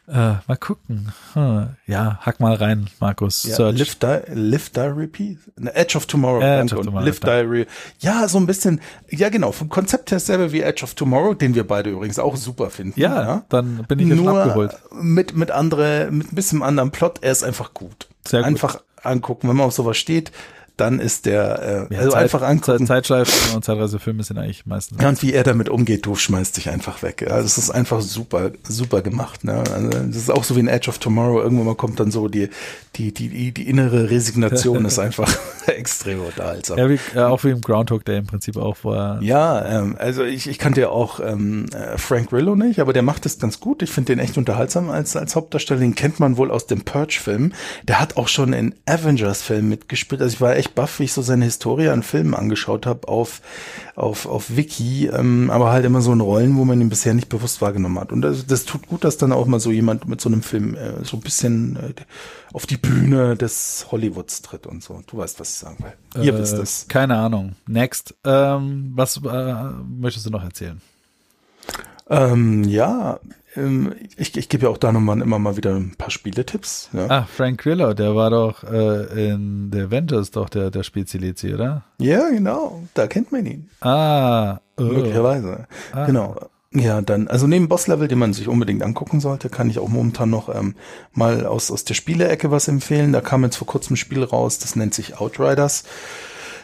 äh, 0.08 0.36
mal 0.48 0.58
gucken. 0.60 1.12
Hm. 1.34 1.70
Ja, 1.86 2.20
hack 2.22 2.40
mal 2.40 2.54
rein, 2.54 2.88
Markus. 3.00 3.44
Ja. 3.44 3.70
Live, 3.70 3.96
die, 3.96 4.34
live, 4.34 4.70
die, 4.70 4.80
repeat. 4.80 5.38
Ne, 5.58 5.76
Edge 5.76 5.98
of 5.98 6.06
Tomorrow. 6.06 6.42
Edge 6.42 6.76
of 6.76 6.86
Tomorrow, 6.86 7.06
live, 7.06 7.20
die, 7.20 7.30
re 7.30 7.66
Ja, 8.00 8.28
so 8.28 8.38
ein 8.38 8.46
bisschen. 8.46 8.80
Ja, 9.10 9.30
genau. 9.30 9.52
Vom 9.52 9.68
Konzept 9.68 10.12
her 10.12 10.20
selber 10.20 10.52
wie 10.54 10.62
Edge 10.62 10.84
of 10.84 10.94
Tomorrow, 10.94 11.34
den 11.34 11.56
wir 11.56 11.68
beide 11.68 11.90
übrigens 11.90 12.20
auch 12.20 12.38
super 12.38 12.70
finden. 12.70 13.00
ja, 13.00 13.44
dann 13.50 13.84
bin 13.88 14.00
ich 14.00 14.08
Nur 14.08 14.42
abgeholt. 14.42 14.78
mit, 14.94 15.36
mit 15.36 15.52
andere, 15.52 16.08
mit 16.10 16.32
ein 16.32 16.36
bisschen 16.36 16.64
anderen 16.64 16.92
Plot. 16.92 17.20
Er 17.22 17.32
ist 17.32 17.44
einfach 17.44 17.74
gut. 17.74 18.08
Sehr 18.26 18.42
gut. 18.42 18.48
einfach 18.48 18.82
angucken. 19.04 19.50
Wenn 19.50 19.58
man 19.58 19.68
auf 19.68 19.74
sowas 19.74 19.98
steht, 19.98 20.32
dann 20.78 21.00
ist 21.00 21.26
der, 21.26 21.88
äh, 21.90 21.94
Ja, 21.94 22.00
also 22.00 22.12
Zeit- 22.12 22.24
einfach 22.24 22.42
angucken. 22.44 22.86
Zeit, 22.86 23.06
Zeitschleifen 23.08 23.56
und 23.56 23.66
Zeitreisefilme 23.66 24.24
sind 24.24 24.38
eigentlich 24.38 24.66
meistens. 24.66 25.02
Ja, 25.02 25.10
und 25.10 25.22
wie 25.22 25.34
er 25.34 25.44
damit 25.44 25.70
umgeht, 25.70 26.06
du 26.06 26.16
schmeißt 26.16 26.58
dich 26.58 26.70
einfach 26.70 27.04
weg. 27.04 27.28
Also 27.30 27.46
es 27.46 27.58
ist 27.58 27.72
einfach 27.72 28.02
super, 28.02 28.52
super 28.68 29.02
gemacht. 29.02 29.44
Ne? 29.44 29.64
Also 29.74 29.90
das 29.90 30.16
ist 30.16 30.32
auch 30.32 30.44
so 30.44 30.56
wie 30.56 30.60
ein 30.60 30.68
Edge 30.68 30.90
of 30.90 31.00
Tomorrow. 31.00 31.42
Irgendwann 31.42 31.66
mal 31.66 31.76
kommt 31.76 32.00
dann 32.00 32.12
so 32.12 32.28
die, 32.28 32.50
die, 32.96 33.12
die, 33.14 33.52
die, 33.52 33.70
innere 33.70 34.10
Resignation 34.10 34.86
ist 34.86 35.00
einfach 35.00 35.32
extrem 35.68 36.22
unterhaltsam. 36.22 36.78
Ja, 36.78 36.90
wie, 36.90 37.00
äh, 37.16 37.20
auch 37.20 37.44
wie 37.44 37.50
im 37.50 37.62
Groundhog 37.62 38.06
Day 38.06 38.18
im 38.20 38.26
Prinzip 38.28 38.58
auch, 38.58 38.78
wo 38.84 38.94
er 38.94 39.20
Ja, 39.22 39.66
ähm, 39.66 39.96
also 40.00 40.24
ich, 40.24 40.48
ich 40.48 40.58
kannte 40.60 40.82
ja 40.82 40.90
auch 40.90 41.20
ähm, 41.20 41.66
äh, 41.74 41.98
Frank 41.98 42.30
Grillo 42.30 42.56
nicht, 42.56 42.80
aber 42.80 42.94
der 42.94 43.04
macht 43.04 43.26
es 43.26 43.40
ganz 43.40 43.60
gut. 43.60 43.82
Ich 43.82 43.92
finde 43.92 44.16
den 44.16 44.20
echt 44.20 44.38
unterhaltsam 44.38 44.90
als, 44.90 45.16
als 45.16 45.36
Hauptdarsteller. 45.36 45.80
Den 45.80 45.96
kennt 45.96 46.20
man 46.20 46.38
wohl 46.38 46.52
aus 46.52 46.68
dem 46.68 46.82
Purge-Film. 46.82 47.54
Der 47.88 48.00
hat 48.00 48.18
auch 48.18 48.28
schon 48.28 48.54
in 48.54 48.74
Avengers-Filmen 48.86 49.70
mitgespielt. 49.70 50.22
Also 50.22 50.34
ich 50.36 50.42
war 50.42 50.56
echt 50.56 50.67
baff, 50.70 51.00
wie 51.00 51.04
ich 51.04 51.14
so 51.14 51.22
seine 51.22 51.46
Historie 51.46 51.90
an 51.90 52.04
Filmen 52.04 52.34
angeschaut 52.34 52.86
habe 52.86 53.08
auf, 53.08 53.42
auf, 53.96 54.26
auf 54.26 54.56
Wiki, 54.56 55.08
ähm, 55.08 55.50
aber 55.50 55.72
halt 55.72 55.86
immer 55.86 56.02
so 56.02 56.14
in 56.14 56.22
Rollen, 56.22 56.58
wo 56.58 56.66
man 56.66 56.80
ihn 56.82 56.90
bisher 56.90 57.14
nicht 57.14 57.30
bewusst 57.30 57.62
wahrgenommen 57.62 58.00
hat. 58.00 58.12
Und 58.12 58.22
das, 58.22 58.46
das 58.46 58.66
tut 58.66 58.88
gut, 58.88 59.04
dass 59.04 59.18
dann 59.18 59.32
auch 59.32 59.46
mal 59.46 59.60
so 59.60 59.72
jemand 59.72 60.08
mit 60.08 60.22
so 60.22 60.30
einem 60.30 60.42
Film 60.42 60.76
äh, 60.76 61.04
so 61.04 61.18
ein 61.18 61.22
bisschen 61.22 61.76
äh, 61.76 61.94
auf 62.54 62.66
die 62.66 62.78
Bühne 62.78 63.36
des 63.36 63.88
Hollywoods 63.92 64.42
tritt 64.42 64.68
und 64.68 64.84
so. 64.84 65.02
Du 65.08 65.18
weißt, 65.18 65.40
was 65.40 65.52
ich 65.52 65.58
sagen 65.58 65.78
will. 65.80 66.24
Ihr 66.24 66.34
äh, 66.34 66.40
wisst 66.40 66.58
es. 66.58 66.86
Keine 66.88 67.18
Ahnung. 67.18 67.56
Next. 67.68 68.16
Ähm, 68.24 68.92
was 68.96 69.18
äh, 69.18 69.54
möchtest 69.88 70.26
du 70.26 70.30
noch 70.30 70.44
erzählen? 70.44 70.82
Ähm, 72.10 72.64
ja, 72.64 73.20
ich, 74.18 74.38
ich 74.38 74.50
gebe 74.50 74.64
ja 74.66 74.70
auch 74.70 74.78
da 74.78 74.92
nochmal 74.92 75.22
immer 75.22 75.40
mal 75.40 75.58
wieder 75.58 75.76
ein 75.76 75.96
paar 75.98 76.12
Spieletipps. 76.12 76.90
Ja, 76.94 77.08
Ah, 77.10 77.24
Frank 77.32 77.60
Grillo, 77.62 77.94
der 77.94 78.16
war 78.16 78.30
doch 78.30 78.64
äh, 78.64 79.32
in 79.32 79.70
The 79.74 79.82
Avengers 79.82 80.32
doch 80.32 80.50
der, 80.50 80.70
der 80.72 80.84
Spezializi, 80.84 81.54
oder? 81.54 81.84
ja 82.00 82.30
genau, 82.30 82.84
da 82.94 83.08
kennt 83.08 83.32
man 83.32 83.46
ihn. 83.46 83.70
Ah, 83.82 84.60
oh. 84.78 84.84
Möglicherweise. 84.84 85.68
Ah. 85.92 86.06
Genau. 86.06 86.36
Ja, 86.74 87.02
dann, 87.02 87.28
also 87.30 87.48
neben 87.48 87.70
Boss-Level, 87.70 88.08
den 88.08 88.20
man 88.20 88.34
sich 88.34 88.48
unbedingt 88.50 88.84
angucken 88.84 89.20
sollte, 89.22 89.50
kann 89.50 89.70
ich 89.70 89.80
auch 89.80 89.88
momentan 89.88 90.30
noch 90.30 90.54
ähm, 90.54 90.76
mal 91.14 91.46
aus, 91.46 91.72
aus 91.72 91.86
der 91.86 91.94
Spielecke 91.96 92.52
was 92.52 92.68
empfehlen. 92.68 93.14
Da 93.14 93.22
kam 93.22 93.44
jetzt 93.44 93.56
vor 93.56 93.66
kurzem 93.68 93.94
ein 93.94 93.98
Spiel 93.98 94.24
raus, 94.24 94.60
das 94.60 94.76
nennt 94.76 94.94
sich 94.94 95.18
Outriders. 95.18 95.86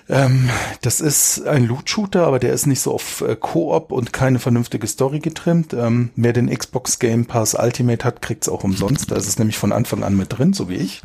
Ähm, 0.10 0.50
das 0.82 1.02
ist 1.02 1.46
ein 1.48 1.66
Loot-Shooter, 1.66 2.26
aber 2.28 2.40
der 2.40 2.54
ist 2.54 2.66
nicht 2.66 2.82
so 2.82 2.94
auf 2.94 3.22
äh, 3.22 3.36
Koop 3.36 3.92
und 3.92 4.14
keine 4.14 4.40
vernünftige 4.40 4.88
Story 4.88 5.20
getrimmt. 5.20 5.74
Ähm, 5.74 6.12
wer 6.16 6.34
den 6.34 6.50
Xbox 6.50 7.00
Game 7.00 7.26
Pass 7.26 7.56
Ultimate 7.56 8.06
hat, 8.06 8.22
kriegt's 8.22 8.50
auch 8.50 8.64
umsonst. 8.64 9.12
Da 9.12 9.16
ist 9.16 9.28
es 9.28 9.40
nämlich 9.40 9.58
von 9.58 9.72
Anfang 9.72 10.04
an 10.04 10.18
mit 10.18 10.38
drin, 10.38 10.54
so 10.54 10.70
wie 10.70 10.76
ich. 10.76 11.02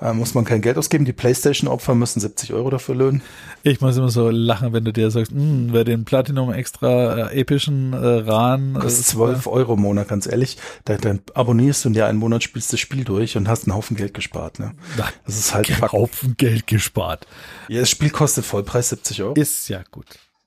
Äh, 0.00 0.12
muss 0.12 0.34
man 0.34 0.44
kein 0.44 0.60
Geld 0.60 0.76
ausgeben. 0.76 1.06
Die 1.06 1.14
PlayStation-Opfer 1.14 1.94
müssen 1.94 2.20
70 2.20 2.52
Euro 2.52 2.68
dafür 2.68 2.94
löhnen. 2.94 3.22
Ich 3.62 3.80
muss 3.80 3.96
immer 3.96 4.10
so 4.10 4.28
lachen, 4.28 4.74
wenn 4.74 4.84
du 4.84 4.92
dir 4.92 5.10
sagst, 5.10 5.32
"Hm, 5.32 5.68
wer 5.72 5.84
den 5.84 6.04
Platinum 6.04 6.52
extra 6.52 7.28
äh, 7.30 7.40
epischen 7.40 7.94
äh, 7.94 7.96
Rahn. 7.96 8.74
kostet 8.74 9.06
äh, 9.06 9.08
12 9.08 9.46
Euro 9.46 9.74
im 9.74 9.80
Monat, 9.80 10.08
ganz 10.08 10.26
ehrlich. 10.26 10.58
Da, 10.84 10.96
dann 10.98 11.20
abonnierst 11.34 11.84
du 11.84 11.88
in 11.88 11.94
dir 11.94 12.06
einen 12.06 12.18
Monat, 12.18 12.42
spielst 12.42 12.72
das 12.72 12.80
Spiel 12.80 13.04
durch 13.04 13.36
und 13.38 13.48
hast 13.48 13.64
einen 13.64 13.74
Haufen 13.74 13.96
Geld 13.96 14.12
gespart. 14.12 14.58
Ne? 14.58 14.72
Na, 14.98 15.08
Das 15.24 15.38
ist 15.38 15.54
halt 15.54 15.70
Ein 15.70 15.76
Fakt. 15.76 15.92
Haufen 15.94 16.36
Geld 16.36 16.66
gespart. 16.66 17.26
Ja, 17.68 17.80
das 17.80 17.88
Spiel 17.90 18.10
kostet 18.10 18.44
Vollpreis 18.44 18.90
70 18.90 19.22
Euro. 19.22 19.34
Ist 19.34 19.68
ja 19.70 19.82
gut. 19.90 20.06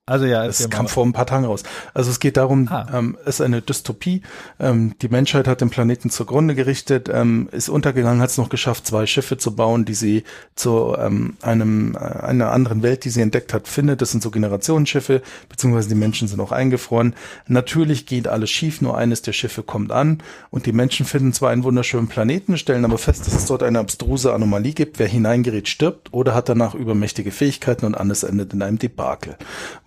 Also 0.09 0.25
ja, 0.25 0.43
erzähl 0.43 0.69
kam 0.69 0.87
vor 0.87 1.05
ein 1.05 1.13
paar 1.13 1.25
Tagen 1.27 1.45
raus. 1.45 1.63
Also 1.93 2.09
es 2.11 2.19
geht 2.19 2.37
darum, 2.37 2.67
Ah. 2.69 2.87
ähm, 2.93 3.17
es 3.25 3.35
ist 3.35 3.41
eine 3.41 3.61
Dystopie. 3.61 4.21
Ähm, 4.59 4.95
die 5.01 5.07
Menschheit 5.09 5.47
hat 5.47 5.61
den 5.61 5.69
Planeten 5.69 6.09
zugrunde 6.09 6.55
gerichtet, 6.55 7.09
ähm, 7.13 7.47
ist 7.51 7.69
untergegangen, 7.69 8.21
hat 8.21 8.29
es 8.31 8.37
noch 8.37 8.49
geschafft, 8.49 8.87
zwei 8.87 9.05
Schiffe 9.05 9.37
zu 9.37 9.55
bauen, 9.55 9.85
die 9.85 9.93
sie 9.93 10.23
zu 10.55 10.95
ähm, 10.97 11.35
einem 11.41 11.95
äh, 11.95 11.99
einer 11.99 12.51
anderen 12.51 12.81
Welt, 12.83 13.05
die 13.05 13.09
sie 13.09 13.21
entdeckt 13.21 13.53
hat, 13.53 13.67
findet. 13.67 14.01
Das 14.01 14.11
sind 14.11 14.23
so 14.23 14.31
Generationsschiffe, 14.31 15.21
beziehungsweise 15.47 15.89
die 15.89 15.95
Menschen 15.95 16.27
sind 16.27 16.39
auch 16.39 16.51
eingefroren. 16.51 17.13
Natürlich 17.47 18.05
geht 18.05 18.27
alles 18.27 18.49
schief, 18.49 18.81
nur 18.81 18.97
eines 18.97 19.21
der 19.21 19.33
Schiffe 19.33 19.61
kommt 19.63 19.91
an 19.91 20.23
und 20.49 20.65
die 20.65 20.73
Menschen 20.73 21.05
finden 21.05 21.33
zwar 21.33 21.51
einen 21.51 21.63
wunderschönen 21.63 22.07
Planeten, 22.07 22.57
stellen 22.57 22.85
aber 22.85 22.97
fest, 22.97 23.27
dass 23.27 23.35
es 23.35 23.45
dort 23.45 23.61
eine 23.63 23.79
abstruse 23.79 24.33
Anomalie 24.33 24.73
gibt. 24.73 24.97
Wer 24.99 25.07
hineingerät, 25.07 25.67
stirbt 25.67 26.13
oder 26.13 26.33
hat 26.33 26.49
danach 26.49 26.73
übermächtige 26.73 27.31
Fähigkeiten 27.31 27.85
und 27.85 27.95
alles 27.95 28.23
endet 28.23 28.53
in 28.53 28.61
einem 28.61 28.79
Debakel. 28.79 29.35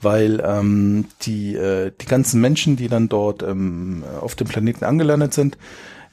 Weil 0.00 0.11
ähm, 0.20 1.06
die, 1.22 1.54
äh, 1.56 1.92
die 2.00 2.06
ganzen 2.06 2.40
Menschen, 2.40 2.76
die 2.76 2.88
dann 2.88 3.08
dort 3.08 3.42
ähm, 3.42 4.04
auf 4.20 4.34
dem 4.34 4.48
Planeten 4.48 4.84
angelandet 4.84 5.34
sind, 5.34 5.56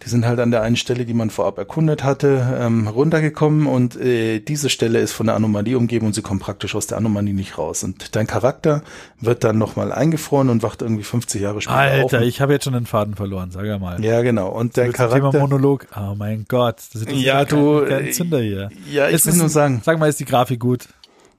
die 0.05 0.09
sind 0.09 0.25
halt 0.25 0.39
an 0.39 0.51
der 0.51 0.61
einen 0.61 0.77
Stelle, 0.77 1.05
die 1.05 1.13
man 1.13 1.29
vorab 1.29 1.57
erkundet 1.57 2.03
hatte, 2.03 2.57
ähm, 2.59 2.87
runtergekommen 2.87 3.67
und 3.67 3.99
äh, 3.99 4.39
diese 4.39 4.69
Stelle 4.69 4.99
ist 4.99 5.11
von 5.11 5.25
der 5.25 5.35
Anomalie 5.35 5.77
umgeben 5.77 6.05
und 6.05 6.15
sie 6.15 6.21
kommen 6.21 6.39
praktisch 6.39 6.73
aus 6.73 6.87
der 6.87 6.97
Anomalie 6.97 7.33
nicht 7.33 7.57
raus. 7.57 7.83
Und 7.83 8.15
dein 8.15 8.25
Charakter 8.25 8.81
wird 9.19 9.43
dann 9.43 9.57
nochmal 9.57 9.91
eingefroren 9.91 10.49
und 10.49 10.63
wacht 10.63 10.81
irgendwie 10.81 11.03
50 11.03 11.41
Jahre 11.41 11.61
später 11.61 11.75
auf. 11.77 12.13
Alter, 12.13 12.21
ich 12.21 12.39
habe 12.39 12.53
jetzt 12.53 12.63
schon 12.63 12.73
den 12.73 12.85
Faden 12.85 13.15
verloren, 13.15 13.51
sag 13.51 13.65
ja 13.65 13.77
mal. 13.77 14.01
Ja, 14.03 14.21
genau. 14.21 14.49
Und 14.49 14.77
der 14.77 14.87
Mit 14.87 14.93
dem 14.93 14.97
Thema 14.97 15.09
Charakter. 15.19 15.39
Monolog. 15.39 15.87
Oh 15.95 16.15
mein 16.15 16.45
Gott. 16.47 16.77
Das 16.93 17.01
ist 17.01 17.11
Ja, 17.11 17.43
kein, 17.43 17.59
du, 17.59 17.85
Kein 17.85 18.05
äh, 18.07 18.11
Zünder 18.11 18.39
hier. 18.39 18.69
Ja, 18.89 19.09
ich 19.09 19.15
Ist 19.15 19.27
will 19.27 19.35
nur 19.35 19.49
sagen, 19.49 19.81
Sag 19.83 19.99
mal, 19.99 20.07
ist 20.07 20.19
die 20.21 20.25
Grafik 20.25 20.61
gut? 20.61 20.87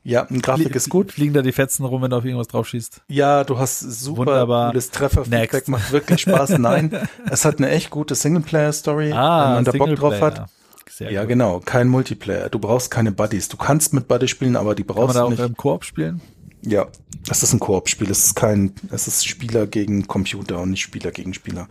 Ja, 0.03 0.23
ein 0.29 0.41
Grafik 0.41 0.75
ist 0.75 0.89
gut. 0.89 1.13
Fliegen 1.13 1.35
da 1.35 1.43
die 1.43 1.53
Fetzen 1.53 1.85
rum, 1.85 2.03
wenn 2.03 2.11
du 2.11 2.17
auf 2.17 2.25
irgendwas 2.25 2.49
drauf 2.49 2.67
schießt? 2.69 3.03
Ja, 3.09 3.45
du 3.45 3.59
hast 3.59 3.81
super 3.81 4.19
Wunderbar. 4.27 4.71
cooles 4.71 4.91
Trefferfeedback, 4.91 5.53
Next. 5.53 5.69
macht 5.69 5.93
wirklich 5.93 6.21
Spaß. 6.23 6.51
Nein, 6.59 7.09
es 7.31 7.45
hat 7.45 7.59
eine 7.59 7.69
echt 7.71 7.91
gute 7.91 8.15
Singleplayer-Story, 8.15 9.13
Ah, 9.13 9.47
wenn 9.49 9.55
man 9.57 9.65
da 9.65 9.73
Bock 9.73 9.95
drauf 9.97 10.21
hat. 10.21 10.47
Sehr 10.89 11.11
Ja, 11.13 11.21
gut. 11.23 11.29
genau, 11.31 11.61
kein 11.61 11.89
Multiplayer. 11.89 12.49
Du 12.49 12.59
brauchst 12.59 12.91
keine 12.91 13.13
Buddies. 13.13 13.49
Du 13.49 13.57
kannst 13.57 13.93
mit 13.95 14.09
Buddies 14.09 14.31
spielen, 14.31 14.57
aber 14.57 14.75
die 14.75 14.85
Kann 14.85 14.97
man 14.97 15.05
brauchst 15.07 15.17
da 15.17 15.21
du 15.21 15.27
auch 15.27 15.31
nicht. 15.31 15.41
im 15.41 15.57
Koop 15.57 15.85
spielen? 15.85 16.21
Ja, 16.63 16.89
es 17.31 17.43
ist 17.43 17.55
ein 17.55 17.59
Koop-Spiel. 17.61 18.11
Es 18.11 18.27
ist 18.27 18.35
kein, 18.35 18.75
es 18.91 19.07
ist 19.09 19.27
Spieler 19.27 19.67
gegen 19.67 20.07
Computer 20.07 20.61
und 20.61 20.71
nicht 20.73 20.83
Spieler 20.83 21.11
gegen 21.11 21.33
Spieler. 21.33 21.69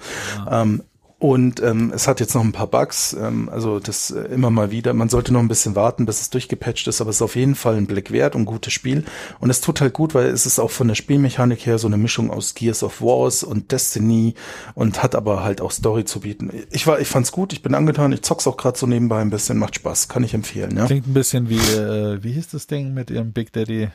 Ähm, 0.49 0.81
und 1.19 1.61
ähm, 1.61 1.91
es 1.93 2.07
hat 2.07 2.21
jetzt 2.21 2.33
noch 2.33 2.45
ein 2.45 2.53
paar 2.53 2.67
Bugs, 2.67 3.11
ähm, 3.11 3.49
also 3.49 3.81
das 3.81 4.09
äh, 4.09 4.21
immer 4.21 4.49
mal 4.49 4.71
wieder. 4.71 4.93
Man 4.93 5.09
sollte 5.09 5.33
noch 5.33 5.41
ein 5.41 5.49
bisschen 5.49 5.75
warten, 5.75 6.05
bis 6.05 6.21
es 6.21 6.29
durchgepatcht 6.29 6.87
ist, 6.87 7.01
aber 7.01 7.09
es 7.09 7.17
ist 7.17 7.21
auf 7.21 7.35
jeden 7.35 7.55
Fall 7.55 7.75
ein 7.75 7.87
Blick 7.87 8.11
wert 8.11 8.35
und 8.35 8.43
ein 8.43 8.45
gutes 8.45 8.71
Spiel. 8.71 9.03
Und 9.41 9.49
es 9.49 9.59
tut 9.59 9.81
halt 9.81 9.93
gut, 9.93 10.13
weil 10.15 10.27
es 10.27 10.45
ist 10.45 10.59
auch 10.59 10.71
von 10.71 10.87
der 10.87 10.95
Spielmechanik 10.95 11.65
her 11.65 11.77
so 11.77 11.87
eine 11.87 11.97
Mischung 11.97 12.31
aus 12.31 12.55
Gears 12.55 12.83
of 12.83 13.01
Wars 13.01 13.43
und 13.43 13.73
Destiny 13.73 14.33
und 14.75 15.03
hat 15.03 15.13
aber 15.13 15.43
halt 15.43 15.59
auch 15.59 15.71
Story 15.71 16.05
zu 16.05 16.21
bieten. 16.21 16.51
Ich 16.71 16.87
war, 16.87 17.01
ich 17.01 17.09
fand's 17.09 17.33
gut, 17.33 17.51
ich 17.51 17.61
bin 17.61 17.75
angetan, 17.75 18.13
ich 18.13 18.21
zock's 18.21 18.47
auch 18.47 18.55
gerade 18.55 18.79
so 18.79 18.87
nebenbei 18.87 19.19
ein 19.19 19.29
bisschen, 19.29 19.57
macht 19.57 19.75
Spaß, 19.75 20.07
kann 20.07 20.23
ich 20.23 20.33
empfehlen. 20.33 20.77
Ja? 20.77 20.85
Klingt 20.85 21.05
ein 21.05 21.13
bisschen 21.13 21.49
wie, 21.49 21.57
äh, 21.57 22.23
wie 22.23 22.31
hieß 22.31 22.47
das 22.47 22.65
Ding 22.67 22.93
mit 22.93 23.11
ihrem 23.11 23.33
Big 23.33 23.51
Daddy? 23.51 23.89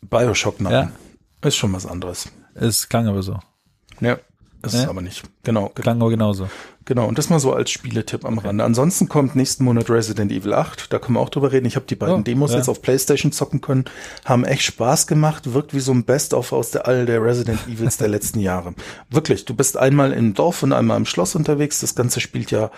Bioshock 0.00 0.58
nein. 0.58 0.72
Ja. 0.72 1.46
Ist 1.46 1.56
schon 1.56 1.74
was 1.74 1.84
anderes. 1.84 2.30
Es 2.54 2.88
klang 2.88 3.08
aber 3.08 3.22
so. 3.22 3.38
Ja. 4.00 4.16
Ist 4.62 4.74
es 4.74 4.82
Ja? 4.84 4.88
aber 4.90 5.00
nicht. 5.02 5.22
Genau, 5.44 5.68
Klang 5.70 6.00
aber 6.00 6.10
genauso. 6.10 6.48
genau. 6.84 7.06
Und 7.06 7.16
das 7.16 7.30
mal 7.30 7.38
so 7.38 7.52
als 7.52 7.70
Spieletipp 7.70 8.24
am 8.24 8.38
Rande. 8.38 8.64
Ansonsten 8.64 9.08
kommt 9.08 9.36
nächsten 9.36 9.64
Monat 9.64 9.88
Resident 9.88 10.32
Evil 10.32 10.52
8. 10.52 10.92
Da 10.92 10.98
können 10.98 11.14
wir 11.16 11.20
auch 11.20 11.28
drüber 11.30 11.52
reden. 11.52 11.66
Ich 11.66 11.76
habe 11.76 11.86
die 11.86 11.94
beiden 11.94 12.16
Oh, 12.16 12.22
Demos 12.22 12.50
ja. 12.50 12.56
jetzt 12.58 12.68
auf 12.68 12.82
Playstation 12.82 13.30
zocken 13.32 13.60
können. 13.60 13.84
Haben 14.24 14.44
echt 14.44 14.62
Spaß 14.62 15.06
gemacht. 15.06 15.52
Wirkt 15.54 15.74
wie 15.74 15.80
so 15.80 15.92
ein 15.92 16.04
Best-of 16.04 16.52
aus 16.52 16.70
der 16.72 16.86
all 16.88 17.06
der 17.06 17.22
Resident 17.22 17.60
Evils 17.68 17.98
der 17.98 18.08
letzten 18.08 18.40
Jahre. 18.40 18.74
Wirklich. 19.10 19.44
Du 19.44 19.54
bist 19.54 19.76
einmal 19.76 20.12
im 20.12 20.34
Dorf 20.34 20.62
und 20.64 20.72
einmal 20.72 20.96
im 20.96 21.06
Schloss 21.06 21.34
unterwegs. 21.36 21.80
Das 21.80 21.94
Ganze 21.94 22.20
spielt 22.20 22.50
ja 22.50 22.70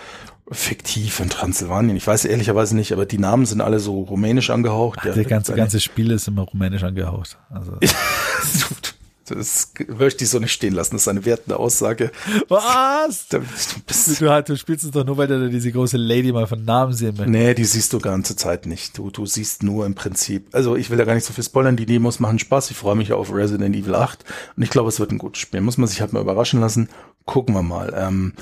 fiktiv 0.52 1.20
in 1.20 1.30
Transsilvanien. 1.30 1.96
Ich 1.96 2.06
weiß 2.06 2.24
ehrlicherweise 2.24 2.74
nicht, 2.76 2.92
aber 2.92 3.06
die 3.06 3.18
Namen 3.18 3.46
sind 3.46 3.60
alle 3.60 3.78
so 3.80 4.00
rumänisch 4.02 4.50
angehaucht. 4.50 4.98
Ja, 5.04 5.12
Der 5.12 5.24
ganze, 5.24 5.54
ganze 5.54 5.78
Spiel 5.80 6.10
ist 6.10 6.26
immer 6.28 6.42
rumänisch 6.42 6.82
angehaucht. 6.82 7.38
Also, 7.50 7.72
Das 9.34 9.72
möchte 9.88 10.24
ich 10.24 10.30
so 10.30 10.38
nicht 10.38 10.52
stehen 10.52 10.74
lassen. 10.74 10.94
Das 10.94 11.02
ist 11.02 11.08
eine 11.08 11.24
wertende 11.24 11.58
Aussage. 11.58 12.10
Was? 12.48 13.26
Du 13.30 13.38
Du, 13.40 13.44
bist, 13.86 14.20
du, 14.20 14.30
halt, 14.30 14.48
du 14.48 14.56
spielst 14.56 14.84
es 14.84 14.90
doch 14.90 15.04
nur, 15.04 15.16
weil 15.16 15.26
du 15.26 15.48
diese 15.48 15.70
große 15.72 15.96
Lady 15.96 16.32
mal 16.32 16.46
von 16.46 16.64
Namen 16.64 16.92
sehen 16.92 17.08
möchtest. 17.10 17.28
nee, 17.28 17.54
die 17.54 17.64
siehst 17.64 17.92
du 17.92 17.98
ganze 18.00 18.36
Zeit 18.36 18.66
nicht. 18.66 18.96
Du, 18.98 19.10
du 19.10 19.26
siehst 19.26 19.62
nur 19.62 19.86
im 19.86 19.94
Prinzip. 19.94 20.48
Also 20.52 20.76
ich 20.76 20.90
will 20.90 20.98
da 20.98 21.04
gar 21.04 21.14
nicht 21.14 21.24
so 21.26 21.32
viel 21.32 21.44
spoilern. 21.44 21.76
Die 21.76 21.86
Demos 21.86 22.20
machen 22.20 22.38
Spaß. 22.38 22.70
Ich 22.70 22.76
freue 22.76 22.96
mich 22.96 23.12
auf 23.12 23.32
Resident 23.32 23.74
Evil 23.76 23.94
8 23.94 24.24
und 24.56 24.62
ich 24.62 24.70
glaube, 24.70 24.88
es 24.88 25.00
wird 25.00 25.12
ein 25.12 25.18
gutes 25.18 25.40
Spiel. 25.40 25.60
Muss 25.60 25.78
man 25.78 25.88
sich 25.88 26.00
halt 26.00 26.12
mal 26.12 26.20
überraschen 26.20 26.60
lassen. 26.60 26.88
Gucken 27.26 27.54
wir 27.54 27.62
mal. 27.62 27.94
Ähm, 27.96 28.32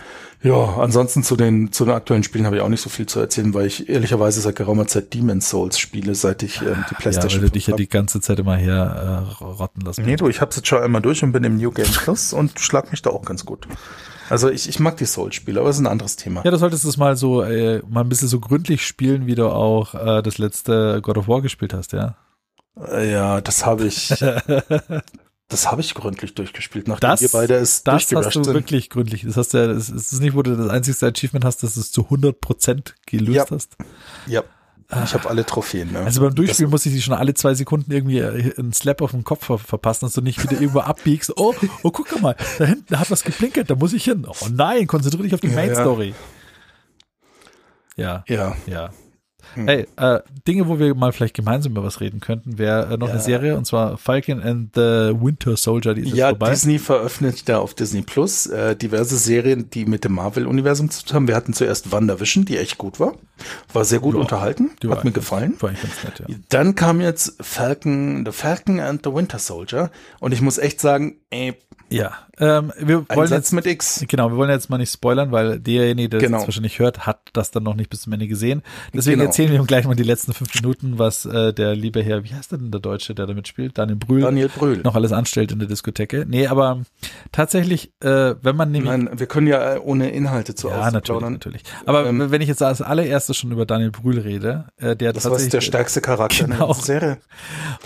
ja, 0.42 0.76
ansonsten 0.78 1.22
zu 1.22 1.36
den 1.36 1.72
zu 1.72 1.84
den 1.84 1.94
aktuellen 1.94 2.22
Spielen 2.22 2.46
habe 2.46 2.56
ich 2.56 2.62
auch 2.62 2.68
nicht 2.68 2.80
so 2.80 2.88
viel 2.88 3.06
zu 3.06 3.20
erzählen, 3.20 3.52
weil 3.52 3.66
ich 3.66 3.88
ehrlicherweise 3.88 4.40
seit 4.40 4.56
geraumer 4.56 4.86
Zeit 4.86 5.12
Demon's 5.12 5.50
Souls 5.50 5.78
spiele, 5.78 6.14
seit 6.14 6.42
ich 6.42 6.62
ähm, 6.62 6.84
die 6.88 6.94
Ja, 6.94 6.98
PlayStation 6.98 7.42
weil 7.42 7.48
du 7.48 7.52
dich 7.52 7.66
ja 7.66 7.76
die 7.76 7.88
ganze 7.88 8.20
Zeit 8.20 8.38
immer 8.38 8.56
her 8.56 9.26
äh, 9.40 9.44
rotten 9.44 9.80
lassen. 9.82 10.04
Nee, 10.04 10.16
du, 10.16 10.28
ich 10.28 10.40
hab's 10.40 10.56
jetzt 10.56 10.68
schon 10.68 10.82
einmal 10.82 11.02
durch 11.02 11.22
und 11.22 11.32
bin 11.32 11.44
im 11.44 11.56
New 11.58 11.70
Game 11.72 11.90
Plus 11.90 12.32
und 12.32 12.58
schlag 12.60 12.90
mich 12.90 13.02
da 13.02 13.10
auch 13.10 13.24
ganz 13.24 13.44
gut. 13.44 13.66
Also 14.30 14.48
ich, 14.50 14.68
ich 14.68 14.78
mag 14.78 14.96
die 14.98 15.06
Souls-Spiele, 15.06 15.58
aber 15.60 15.68
das 15.70 15.76
ist 15.76 15.82
ein 15.82 15.86
anderes 15.86 16.16
Thema. 16.16 16.42
Ja, 16.44 16.50
du 16.50 16.56
solltest 16.58 16.84
es 16.84 16.96
mal 16.98 17.16
so, 17.16 17.42
äh, 17.42 17.82
mal 17.88 18.02
ein 18.02 18.08
bisschen 18.08 18.28
so 18.28 18.38
gründlich 18.40 18.86
spielen, 18.86 19.26
wie 19.26 19.34
du 19.34 19.48
auch 19.48 19.94
äh, 19.94 20.22
das 20.22 20.38
letzte 20.38 21.00
God 21.02 21.18
of 21.18 21.28
War 21.28 21.42
gespielt 21.42 21.74
hast, 21.74 21.92
ja. 21.92 22.14
Äh, 22.92 23.10
Ja, 23.10 23.40
das 23.40 23.64
habe 23.66 23.86
ich, 23.86 24.10
das 25.48 25.70
habe 25.70 25.80
ich 25.80 25.94
gründlich 25.94 26.34
durchgespielt, 26.34 26.88
nachdem 26.88 27.10
Das, 27.10 27.20
wir 27.22 27.30
beide 27.30 27.54
es 27.54 27.82
das 27.82 28.12
hast 28.12 28.34
du 28.36 28.44
sind. 28.44 28.54
wirklich 28.54 28.90
gründlich. 28.90 29.22
Das 29.22 29.36
hast 29.36 29.54
du 29.54 29.58
ja, 29.58 29.66
das 29.66 29.88
ist 29.88 30.20
nicht, 30.20 30.34
wo 30.34 30.42
du 30.42 30.54
das 30.56 30.68
einzigste 30.68 31.06
Achievement 31.06 31.44
hast, 31.44 31.62
dass 31.62 31.74
du 31.74 31.80
es 31.80 31.90
zu 31.90 32.02
100% 32.02 32.92
gelöst 33.06 33.36
Ja. 33.36 33.46
hast. 33.50 33.76
Ja, 34.26 34.42
ich 35.04 35.12
habe 35.14 35.28
alle 35.28 35.44
Trophäen. 35.44 35.92
Ne? 35.92 36.00
Also 36.00 36.20
beim 36.22 36.34
Durchspielen 36.34 36.70
muss 36.70 36.86
ich 36.86 36.92
die 36.94 37.02
schon 37.02 37.12
alle 37.14 37.34
zwei 37.34 37.52
Sekunden 37.54 37.92
irgendwie 37.92 38.18
äh, 38.20 38.54
einen 38.58 38.72
Slap 38.72 39.02
auf 39.02 39.10
den 39.10 39.24
Kopf 39.24 39.44
ver 39.46 39.58
verpassen, 39.58 40.06
dass 40.06 40.14
du 40.14 40.20
nicht 40.22 40.42
wieder 40.42 40.54
irgendwo 40.60 40.80
abbiegst. 40.80 41.32
Oh, 41.36 41.54
oh, 41.82 41.90
guck 41.90 42.20
mal, 42.22 42.36
da 42.58 42.64
hinten 42.64 42.98
hat 42.98 43.10
was 43.10 43.22
geblinkert, 43.22 43.68
da 43.70 43.74
muss 43.74 43.92
ich 43.92 44.04
hin. 44.04 44.26
Oh 44.26 44.46
nein, 44.50 44.86
konzentriere 44.86 45.24
dich 45.24 45.34
auf 45.34 45.40
die 45.40 45.48
Ja, 45.48 45.54
Main 45.54 45.68
ja. 45.70 45.74
Story. 45.80 46.14
Ja, 47.96 48.24
ja, 48.28 48.56
ja. 48.66 48.90
Hm. 49.54 49.66
Hey, 49.68 49.86
äh, 49.96 50.20
Dinge, 50.46 50.68
wo 50.68 50.78
wir 50.78 50.94
mal 50.94 51.12
vielleicht 51.12 51.34
gemeinsam 51.34 51.72
über 51.72 51.82
was 51.84 52.00
reden 52.00 52.20
könnten, 52.20 52.58
wäre 52.58 52.94
äh, 52.94 52.96
noch 52.96 53.08
Ja. 53.08 53.14
eine 53.14 53.22
Serie 53.22 53.56
und 53.56 53.66
zwar 53.66 53.98
Falcon 53.98 54.40
and 54.42 54.70
the 54.74 54.80
Winter 55.20 55.56
Soldier, 55.56 55.94
die 55.94 56.02
ist 56.02 56.14
ja 56.14 56.28
vorbei. 56.30 56.50
Disney 56.50 56.78
veröffentlicht 56.78 57.48
da 57.48 57.58
auf 57.58 57.74
Disney 57.74 58.02
Plus 58.02 58.46
äh, 58.46 58.76
diverse 58.76 59.16
Serien, 59.16 59.70
die 59.70 59.84
mit 59.86 60.04
dem 60.04 60.12
Marvel-Universum 60.14 60.90
zu 60.90 61.04
tun 61.04 61.14
haben. 61.16 61.28
Wir 61.28 61.36
hatten 61.36 61.52
zuerst 61.52 61.90
WandaVision, 61.92 62.44
die 62.44 62.58
echt 62.58 62.78
gut 62.78 63.00
war. 63.00 63.14
War 63.72 63.84
sehr 63.84 64.00
gut 64.00 64.14
Ja, 64.14 64.20
unterhalten, 64.20 64.70
Die 64.82 64.88
hat 64.88 65.04
mir 65.04 65.12
gefallen. 65.12 65.54
War 65.60 65.70
eigentlich 65.70 65.82
ganz 65.82 66.04
nett, 66.04 66.28
ja. 66.28 66.34
Dann 66.48 66.74
kam 66.74 67.00
jetzt 67.00 67.36
Falcon, 67.40 68.24
The 68.26 68.32
Falcon 68.32 68.80
and 68.80 69.02
the 69.04 69.12
Winter 69.14 69.38
Soldier 69.38 69.90
und 70.20 70.32
ich 70.32 70.40
muss 70.40 70.58
echt 70.58 70.80
sagen, 70.80 71.16
ey, 71.30 71.54
Ja, 71.90 72.12
ähm, 72.40 72.72
wir 72.78 73.04
wollen 73.08 73.28
Satz 73.28 73.38
jetzt 73.38 73.52
mit 73.52 73.66
X. 73.66 74.04
Genau, 74.08 74.30
wir 74.30 74.36
wollen 74.36 74.50
jetzt 74.50 74.70
mal 74.70 74.78
nicht 74.78 74.92
spoilern, 74.92 75.32
weil 75.32 75.58
derjenige, 75.60 76.08
der 76.10 76.20
Genau. 76.20 76.38
das 76.38 76.46
wahrscheinlich 76.46 76.78
hört, 76.78 77.06
hat 77.06 77.18
das 77.32 77.50
dann 77.50 77.62
noch 77.62 77.74
nicht 77.74 77.90
bis 77.90 78.02
zum 78.02 78.12
Ende 78.12 78.28
gesehen. 78.28 78.62
Deswegen 78.94 79.18
Genau. 79.18 79.28
erzählen 79.28 79.50
wir 79.52 79.58
ihm 79.58 79.66
gleich 79.66 79.86
mal 79.86 79.94
die 79.94 80.02
letzten 80.02 80.32
fünf 80.34 80.54
Minuten, 80.54 80.98
was 80.98 81.24
äh, 81.26 81.52
der 81.52 81.74
liebe 81.74 82.02
Herr, 82.02 82.24
wie 82.24 82.34
heißt 82.34 82.52
der 82.52 82.58
denn 82.58 82.70
der 82.70 82.80
Deutsche, 82.80 83.14
der 83.14 83.26
damit 83.26 83.48
spielt? 83.48 83.76
Daniel 83.78 83.96
Brühl, 83.96 84.20
Daniel 84.22 84.48
Brühl. 84.48 84.78
noch 84.84 84.94
alles 84.94 85.12
anstellt 85.12 85.52
in 85.52 85.58
der 85.58 85.68
Diskotheke. 85.68 86.24
Nee, 86.28 86.46
aber 86.46 86.82
tatsächlich, 87.32 87.92
äh, 88.00 88.34
wenn 88.42 88.56
man 88.56 88.70
nämlich 88.70 88.90
Nein, 88.90 89.10
wir 89.18 89.26
können 89.26 89.46
ja 89.46 89.74
äh, 89.74 89.78
ohne 89.78 90.10
Inhalte 90.10 90.54
zu 90.54 90.68
ja, 90.68 90.90
natürlich, 90.90 91.22
natürlich. 91.22 91.62
Aber 91.86 92.06
Ähm, 92.06 92.30
wenn 92.30 92.40
ich 92.40 92.48
jetzt 92.48 92.62
als 92.62 92.80
allererstes 92.82 93.36
schon 93.36 93.50
über 93.52 93.66
Daniel 93.66 93.90
Brühl 93.90 94.18
rede, 94.18 94.66
äh, 94.78 94.94
der 94.96 95.12
Das 95.12 95.24
war 95.24 95.32
tatsächlich 95.32 95.52
der 95.52 95.60
stärkste 95.60 96.00
Charakter 96.00 96.44
in 96.44 96.50
der 96.50 96.58
Genau. 96.60 96.72
Serie. 96.72 97.18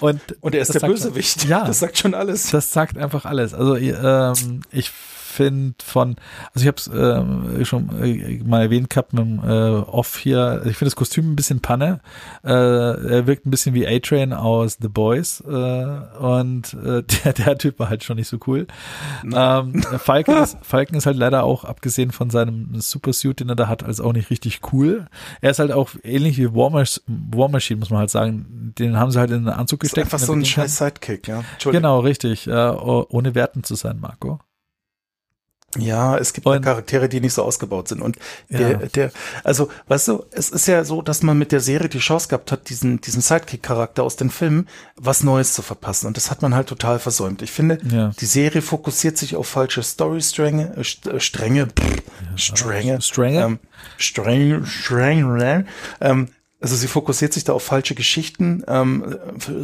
und 0.00 0.20
Und 0.40 0.54
er 0.54 0.62
ist 0.62 0.74
das 0.74 0.80
der 0.80 0.88
Bösewicht. 0.88 1.44
Ja. 1.48 1.64
Das 1.64 1.80
sagt 1.80 1.98
schon 1.98 2.14
alles. 2.14 2.50
Das 2.50 2.72
sagt 2.72 2.96
einfach 2.98 3.24
alles. 3.24 3.54
Also 3.54 3.76
ähm, 3.76 4.34
ich 4.70 4.90
finde 5.32 5.74
von, 5.84 6.16
also 6.54 6.64
ich 6.64 6.66
habe 6.68 6.76
es 6.76 6.86
ähm, 6.94 7.64
schon 7.64 8.02
äh, 8.02 8.42
mal 8.44 8.62
erwähnt 8.62 8.90
gehabt 8.90 9.12
mit 9.12 9.22
dem 9.24 9.38
äh, 9.42 9.50
Off 9.80 10.16
hier. 10.16 10.62
Ich 10.66 10.76
finde 10.76 10.90
das 10.90 10.96
Kostüm 10.96 11.32
ein 11.32 11.36
bisschen 11.36 11.60
Panne. 11.60 12.00
Äh, 12.44 12.50
er 12.52 13.26
wirkt 13.26 13.46
ein 13.46 13.50
bisschen 13.50 13.74
wie 13.74 13.86
A-Train 13.86 14.32
aus 14.32 14.78
The 14.80 14.88
Boys 14.88 15.40
äh, 15.40 15.50
und 16.18 16.74
äh, 16.74 17.02
der, 17.24 17.32
der 17.32 17.58
Typ 17.58 17.78
war 17.78 17.88
halt 17.88 18.04
schon 18.04 18.16
nicht 18.16 18.28
so 18.28 18.38
cool. 18.46 18.66
Ähm, 19.24 19.82
Falcon, 19.98 20.36
ist, 20.42 20.58
Falcon 20.62 20.96
ist 20.96 21.06
halt 21.06 21.16
leider 21.16 21.44
auch 21.44 21.64
abgesehen 21.64 22.10
von 22.10 22.30
seinem 22.30 22.80
Supersuit, 22.80 23.40
den 23.40 23.48
er 23.48 23.56
da 23.56 23.68
hat, 23.68 23.82
als 23.84 24.00
auch 24.00 24.12
nicht 24.12 24.30
richtig 24.30 24.60
cool. 24.72 25.06
Er 25.40 25.50
ist 25.50 25.58
halt 25.58 25.72
auch 25.72 25.90
ähnlich 26.02 26.38
wie 26.38 26.54
War, 26.54 26.70
Mach 26.70 26.86
War 27.06 27.48
Machine, 27.48 27.80
muss 27.80 27.90
man 27.90 28.00
halt 28.00 28.10
sagen. 28.10 28.72
Den 28.78 28.98
haben 28.98 29.10
sie 29.10 29.18
halt 29.18 29.30
in 29.30 29.44
den 29.44 29.48
Anzug 29.52 29.80
Das 29.80 29.88
ist 29.88 29.94
gesteckt. 29.94 30.12
einfach 30.12 30.24
so 30.26 30.32
ein 30.32 30.44
scheiß 30.44 30.78
Sidekick, 30.78 31.28
ja. 31.28 31.42
Genau, 31.64 32.00
richtig. 32.00 32.46
Äh, 32.46 32.50
oh- 32.52 33.06
ohne 33.08 33.34
Werten 33.34 33.62
zu 33.64 33.74
sein, 33.74 33.98
Marco. 34.00 34.40
Ja, 35.78 36.18
es 36.18 36.34
gibt 36.34 36.46
Und- 36.46 36.52
ja 36.54 36.60
Charaktere, 36.60 37.08
die 37.08 37.20
nicht 37.20 37.32
so 37.32 37.42
ausgebaut 37.42 37.88
sind. 37.88 38.02
Und 38.02 38.18
der, 38.50 38.70
Ja. 38.72 38.76
der, 38.78 39.10
also, 39.42 39.68
weißt 39.88 40.08
du, 40.08 40.24
es 40.30 40.50
ist 40.50 40.66
ja 40.68 40.84
so, 40.84 41.00
dass 41.00 41.22
man 41.22 41.38
mit 41.38 41.50
der 41.50 41.60
Serie 41.60 41.88
die 41.88 41.98
Chance 41.98 42.28
gehabt 42.28 42.52
hat, 42.52 42.68
diesen, 42.68 43.00
diesen 43.00 43.22
Sidekick-Charakter 43.22 44.02
aus 44.02 44.16
den 44.16 44.28
Filmen 44.30 44.68
was 44.96 45.22
Neues 45.22 45.54
zu 45.54 45.62
verpassen. 45.62 46.06
Und 46.08 46.16
das 46.18 46.30
hat 46.30 46.42
man 46.42 46.54
halt 46.54 46.68
total 46.68 46.98
versäumt. 46.98 47.40
Ich 47.40 47.50
finde, 47.52 47.78
Ja. 47.90 48.12
die 48.20 48.26
Serie 48.26 48.60
fokussiert 48.60 49.16
sich 49.16 49.34
auf 49.34 49.48
falsche 49.48 49.82
Storystränge, 49.82 50.74
äh, 50.76 50.80
St- 50.80 51.10
äh, 51.10 51.20
Stränge, 51.20 51.68
pff, 51.68 52.02
Stränge, 52.36 53.00
Stränge? 53.00 53.40
ähm, 53.42 53.58
Stränge, 53.96 54.66
Stränge, 54.66 55.64
ähm, 56.02 56.28
also 56.60 56.76
sie 56.76 56.86
fokussiert 56.86 57.32
sich 57.32 57.44
da 57.44 57.54
auf 57.54 57.62
falsche 57.64 57.94
Geschichten, 57.94 58.62
ähm, 58.68 59.16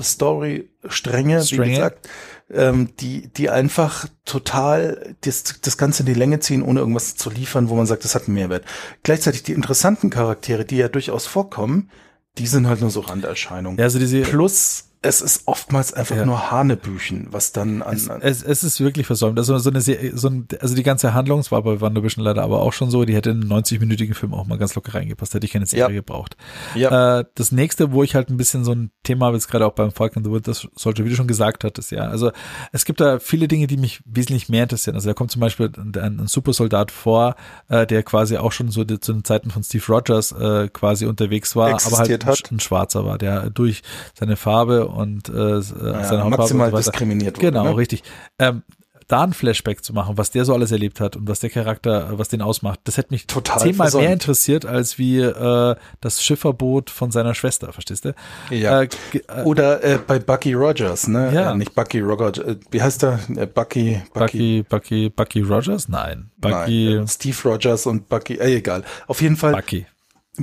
Story-Stränge, 0.02 1.40
wie 1.40 1.44
Stränge? 1.46 1.74
gesagt, 1.74 2.08
ähm, 2.50 2.90
die, 3.00 3.28
die 3.28 3.50
einfach 3.50 4.08
total 4.24 5.14
das, 5.22 5.60
das 5.60 5.76
Ganze 5.76 6.02
in 6.02 6.06
die 6.06 6.14
Länge 6.14 6.40
ziehen, 6.40 6.62
ohne 6.62 6.80
irgendwas 6.80 7.16
zu 7.16 7.30
liefern, 7.30 7.68
wo 7.68 7.74
man 7.74 7.86
sagt, 7.86 8.04
das 8.04 8.14
hat 8.14 8.26
einen 8.26 8.34
Mehrwert. 8.34 8.64
Gleichzeitig 9.02 9.42
die 9.42 9.52
interessanten 9.52 10.10
Charaktere, 10.10 10.64
die 10.64 10.76
ja 10.76 10.88
durchaus 10.88 11.26
vorkommen, 11.26 11.90
die 12.38 12.46
sind 12.46 12.66
halt 12.66 12.80
nur 12.80 12.90
so 12.90 13.00
Randerscheinungen. 13.00 13.78
Ja, 13.78 13.84
also 13.84 13.98
diese, 13.98 14.22
Plus, 14.22 14.87
es 15.00 15.20
ist 15.20 15.42
oftmals 15.46 15.92
einfach 15.94 16.16
Ja. 16.16 16.26
nur 16.26 16.50
Hanebüchen, 16.50 17.28
was 17.30 17.52
dann 17.52 17.82
an, 17.82 17.98
an 18.10 18.20
es, 18.20 18.42
es 18.42 18.64
ist 18.64 18.80
wirklich 18.80 19.06
versäumt. 19.06 19.38
Also 19.38 19.56
so 19.58 19.70
eine 19.70 19.80
so 19.80 20.28
ein, 20.28 20.48
also 20.60 20.74
die 20.74 20.82
ganze 20.82 21.14
Handlung, 21.14 21.38
es 21.40 21.52
war 21.52 21.62
bei 21.62 21.80
WandaVision 21.80 22.24
leider 22.24 22.42
aber 22.42 22.60
auch 22.62 22.72
schon 22.72 22.90
so, 22.90 23.04
die 23.04 23.14
hätte 23.14 23.30
in 23.30 23.42
einen 23.42 23.52
90-minütigen 23.64 24.14
Film 24.14 24.34
auch 24.34 24.44
mal 24.46 24.58
ganz 24.58 24.74
locker 24.74 24.94
reingepasst, 24.94 25.34
hätte 25.34 25.46
ich 25.46 25.52
keine 25.52 25.66
Serie 25.66 25.94
Ja. 25.94 26.00
gebraucht. 26.00 26.36
ja, 26.74 27.20
Äh, 27.20 27.24
das 27.36 27.52
nächste, 27.52 27.92
wo 27.92 28.02
ich 28.02 28.14
halt 28.16 28.28
ein 28.30 28.36
bisschen 28.36 28.64
so 28.64 28.72
ein 28.72 28.90
Thema 29.04 29.26
habe, 29.26 29.36
jetzt 29.36 29.48
gerade 29.48 29.66
auch 29.66 29.72
beim 29.72 29.92
Falcon 29.92 30.24
the 30.24 30.32
Winter 30.32 30.52
Soldier, 30.54 31.04
wie 31.04 31.10
du 31.10 31.16
schon 31.16 31.28
gesagt 31.28 31.62
hattest, 31.64 31.92
ja. 31.92 32.02
Also 32.08 32.32
es 32.72 32.84
gibt 32.84 33.00
da 33.00 33.20
viele 33.20 33.46
Dinge, 33.46 33.68
die 33.68 33.76
mich 33.76 34.00
wesentlich 34.04 34.48
mehr 34.48 34.64
interessieren. 34.64 34.96
Also 34.96 35.08
da 35.08 35.14
kommt 35.14 35.30
zum 35.30 35.40
Beispiel 35.40 35.70
ein, 35.76 35.94
ein 36.20 36.26
Supersoldat 36.26 36.90
vor, 36.90 37.36
äh, 37.68 37.86
der 37.86 38.02
quasi 38.02 38.36
auch 38.36 38.50
schon 38.52 38.70
so 38.70 38.82
die, 38.84 38.98
zu 38.98 39.12
den 39.12 39.22
Zeiten 39.24 39.50
von 39.50 39.62
Steve 39.62 39.84
Rogers 39.88 40.32
äh, 40.32 40.68
quasi 40.72 41.06
unterwegs 41.06 41.54
war, 41.54 41.68
aber 41.68 41.98
halt 41.98 42.24
ein, 42.26 42.34
ein 42.50 42.60
Schwarzer 42.60 43.04
war, 43.04 43.16
der 43.18 43.50
durch 43.50 43.82
seine 44.18 44.36
Farbe 44.36 44.87
und 44.88 45.28
äh, 45.28 45.60
seine 45.60 46.24
Hautfarbe 46.24 46.28
maximal 46.30 46.70
so 46.70 46.76
diskriminiert 46.78 47.36
wurde, 47.36 47.46
Genau, 47.50 47.64
ne? 47.64 47.76
richtig. 47.76 48.02
Ähm, 48.38 48.62
da 49.06 49.22
ein 49.22 49.32
Flashback 49.32 49.82
zu 49.82 49.94
machen, 49.94 50.18
was 50.18 50.32
der 50.32 50.44
so 50.44 50.52
alles 50.52 50.70
erlebt 50.70 51.00
hat 51.00 51.16
und 51.16 51.26
was 51.26 51.40
der 51.40 51.48
Charakter, 51.48 52.18
was 52.18 52.28
den 52.28 52.42
ausmacht, 52.42 52.80
das 52.84 52.98
hätte 52.98 53.14
mich 53.14 53.26
Total 53.26 53.58
zehnmal 53.58 53.86
versäumt. 53.86 54.04
mehr 54.04 54.12
interessiert 54.12 54.66
als 54.66 54.98
wie 54.98 55.20
äh, 55.20 55.76
das 56.02 56.22
Schifferboot 56.22 56.90
von 56.90 57.10
seiner 57.10 57.34
Schwester, 57.34 57.72
verstehst 57.72 58.04
du? 58.04 58.14
Ja. 58.50 58.82
Äh, 58.82 58.88
äh, 59.14 59.44
Oder 59.44 59.82
äh, 59.82 59.98
bei 60.06 60.18
Bucky 60.18 60.52
Rogers, 60.52 61.08
ne? 61.08 61.32
Ja. 61.32 61.52
Äh, 61.52 61.56
nicht 61.56 61.74
Bucky 61.74 62.00
Rogers, 62.00 62.36
äh, 62.36 62.56
wie 62.70 62.82
heißt 62.82 63.02
er? 63.02 63.18
Äh, 63.34 63.46
Bucky, 63.46 64.02
Bucky, 64.12 64.62
Bucky, 64.62 64.62
Bucky, 64.68 65.08
Bucky 65.08 65.40
Rogers? 65.40 65.88
Nein. 65.88 66.30
Bucky, 66.36 66.94
Nein, 66.96 67.04
äh, 67.04 67.08
Steve 67.08 67.36
Rogers 67.48 67.86
und 67.86 68.10
Bucky, 68.10 68.34
äh, 68.34 68.56
egal. 68.56 68.84
Auf 69.06 69.22
jeden 69.22 69.38
Fall, 69.38 69.52
Bucky. 69.52 69.86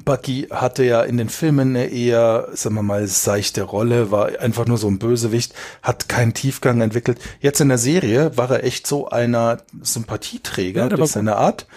Bucky 0.04 0.48
hatte 0.52 0.84
ja 0.84 1.02
in 1.02 1.18
den 1.18 1.30
Filmen 1.30 1.70
eine 1.70 1.88
eher, 1.88 2.50
sagen 2.54 2.76
wir 2.76 2.84
mal, 2.84 3.08
seichte 3.08 3.64
Rolle, 3.64 4.12
war 4.12 4.40
einfach 4.40 4.66
nur 4.66 4.78
so 4.78 4.88
ein 4.88 5.00
Bösewicht, 5.00 5.54
hat 5.82 6.10
keinen 6.10 6.34
Tiefgang 6.34 6.82
entwickelt. 6.82 7.20
Jetzt 7.40 7.62
in 7.62 7.70
der 7.70 7.78
Serie 7.78 8.36
war 8.38 8.52
er 8.52 8.64
echt 8.64 8.88
so 8.88 9.10
einer 9.10 9.58
Sympathieträger 9.82 10.90
Ja, 10.90 10.96
durch 10.96 11.12
seine 11.12 11.38
Art, 11.38 11.68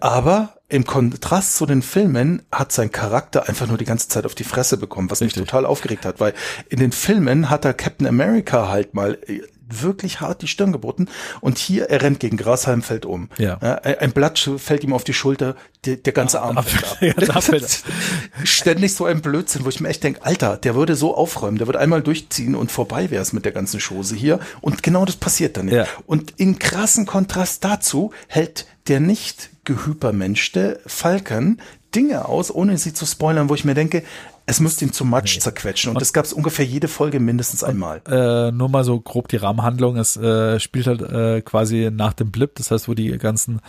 aber 0.00 0.54
im 0.68 0.84
Kontrast 0.84 1.56
zu 1.56 1.66
den 1.66 1.80
Filmen 1.82 2.42
hat 2.50 2.72
sein 2.72 2.90
Charakter 2.90 3.48
einfach 3.48 3.68
nur 3.68 3.78
die 3.78 3.84
ganze 3.84 4.08
Zeit 4.08 4.26
auf 4.26 4.34
die 4.34 4.44
Fresse 4.44 4.76
bekommen, 4.76 5.10
was 5.10 5.20
Richtig. 5.20 5.38
mich 5.38 5.48
total 5.48 5.64
aufgeregt 5.64 6.04
hat, 6.04 6.18
weil 6.18 6.34
in 6.68 6.80
den 6.80 6.90
Filmen 6.90 7.50
hat 7.50 7.64
er 7.64 7.72
Captain 7.72 8.06
America 8.06 8.68
halt 8.68 8.94
mal 8.94 9.18
äh, 9.26 9.42
wirklich 9.68 10.20
hart 10.20 10.42
die 10.42 10.48
Stirn 10.48 10.72
geboten 10.72 11.08
und 11.40 11.58
hier 11.58 11.90
er 11.90 12.02
rennt 12.02 12.20
gegen 12.20 12.36
Grashalm 12.36 12.82
fällt 12.82 13.04
um. 13.06 13.28
Ja. 13.38 13.56
ein 13.58 14.12
Blatt 14.12 14.38
fällt 14.58 14.84
ihm 14.84 14.92
auf 14.92 15.04
die 15.04 15.12
Schulter, 15.14 15.56
der, 15.84 15.96
der 15.96 16.12
ganze 16.12 16.40
Arm 16.40 16.58
ab- 16.58 16.68
fällt 16.68 17.30
ab. 17.36 17.44
Ständig 18.44 18.94
so 18.94 19.04
ein 19.06 19.20
Blödsinn, 19.22 19.64
wo 19.64 19.68
ich 19.68 19.80
mir 19.80 19.88
echt 19.88 20.04
denke, 20.04 20.24
Alter, 20.24 20.56
der 20.56 20.74
würde 20.74 20.94
so 20.94 21.16
aufräumen, 21.16 21.58
der 21.58 21.66
würde 21.66 21.78
einmal 21.80 22.02
durchziehen 22.02 22.54
und 22.54 22.70
vorbei 22.70 23.10
wäre 23.10 23.22
es 23.22 23.32
mit 23.32 23.44
der 23.44 23.52
ganzen 23.52 23.80
Chose 23.80 24.14
hier. 24.14 24.38
Und 24.60 24.82
genau 24.82 25.04
das 25.04 25.16
passiert 25.16 25.56
dann 25.56 25.66
nicht. 25.66 25.74
Ja. 25.74 25.86
Und 26.06 26.34
in 26.36 26.58
krassen 26.58 27.06
Kontrast 27.06 27.64
dazu 27.64 28.12
hält 28.28 28.66
der 28.88 29.00
nicht 29.00 29.50
gehypermenschte 29.64 30.80
Falcon 30.86 31.58
Dinge 31.94 32.26
aus, 32.26 32.54
ohne 32.54 32.76
sie 32.78 32.92
zu 32.92 33.06
spoilern, 33.06 33.48
wo 33.48 33.54
ich 33.54 33.64
mir 33.64 33.74
denke, 33.74 34.02
Es 34.48 34.60
müsste 34.60 34.84
ihn 34.84 34.92
zu 34.92 35.04
Matsch 35.04 35.34
nee. 35.34 35.40
zerquetschen 35.40 35.90
und, 35.90 35.96
und 35.96 36.00
das 36.00 36.12
gab 36.12 36.24
es 36.24 36.32
ungefähr 36.32 36.64
jede 36.64 36.86
Folge 36.86 37.18
mindestens 37.18 37.64
einmal. 37.64 38.00
Äh, 38.08 38.52
nur 38.52 38.68
mal 38.68 38.84
so 38.84 39.00
grob 39.00 39.26
die 39.26 39.36
Rahmenhandlung. 39.36 39.96
Es 39.96 40.16
äh, 40.16 40.60
spielt 40.60 40.86
halt 40.86 41.02
äh, 41.02 41.40
quasi 41.42 41.90
nach 41.92 42.12
dem 42.12 42.30
Blip, 42.30 42.54
das 42.54 42.70
heißt, 42.70 42.86
wo 42.86 42.94
die 42.94 43.18
ganzen, 43.18 43.60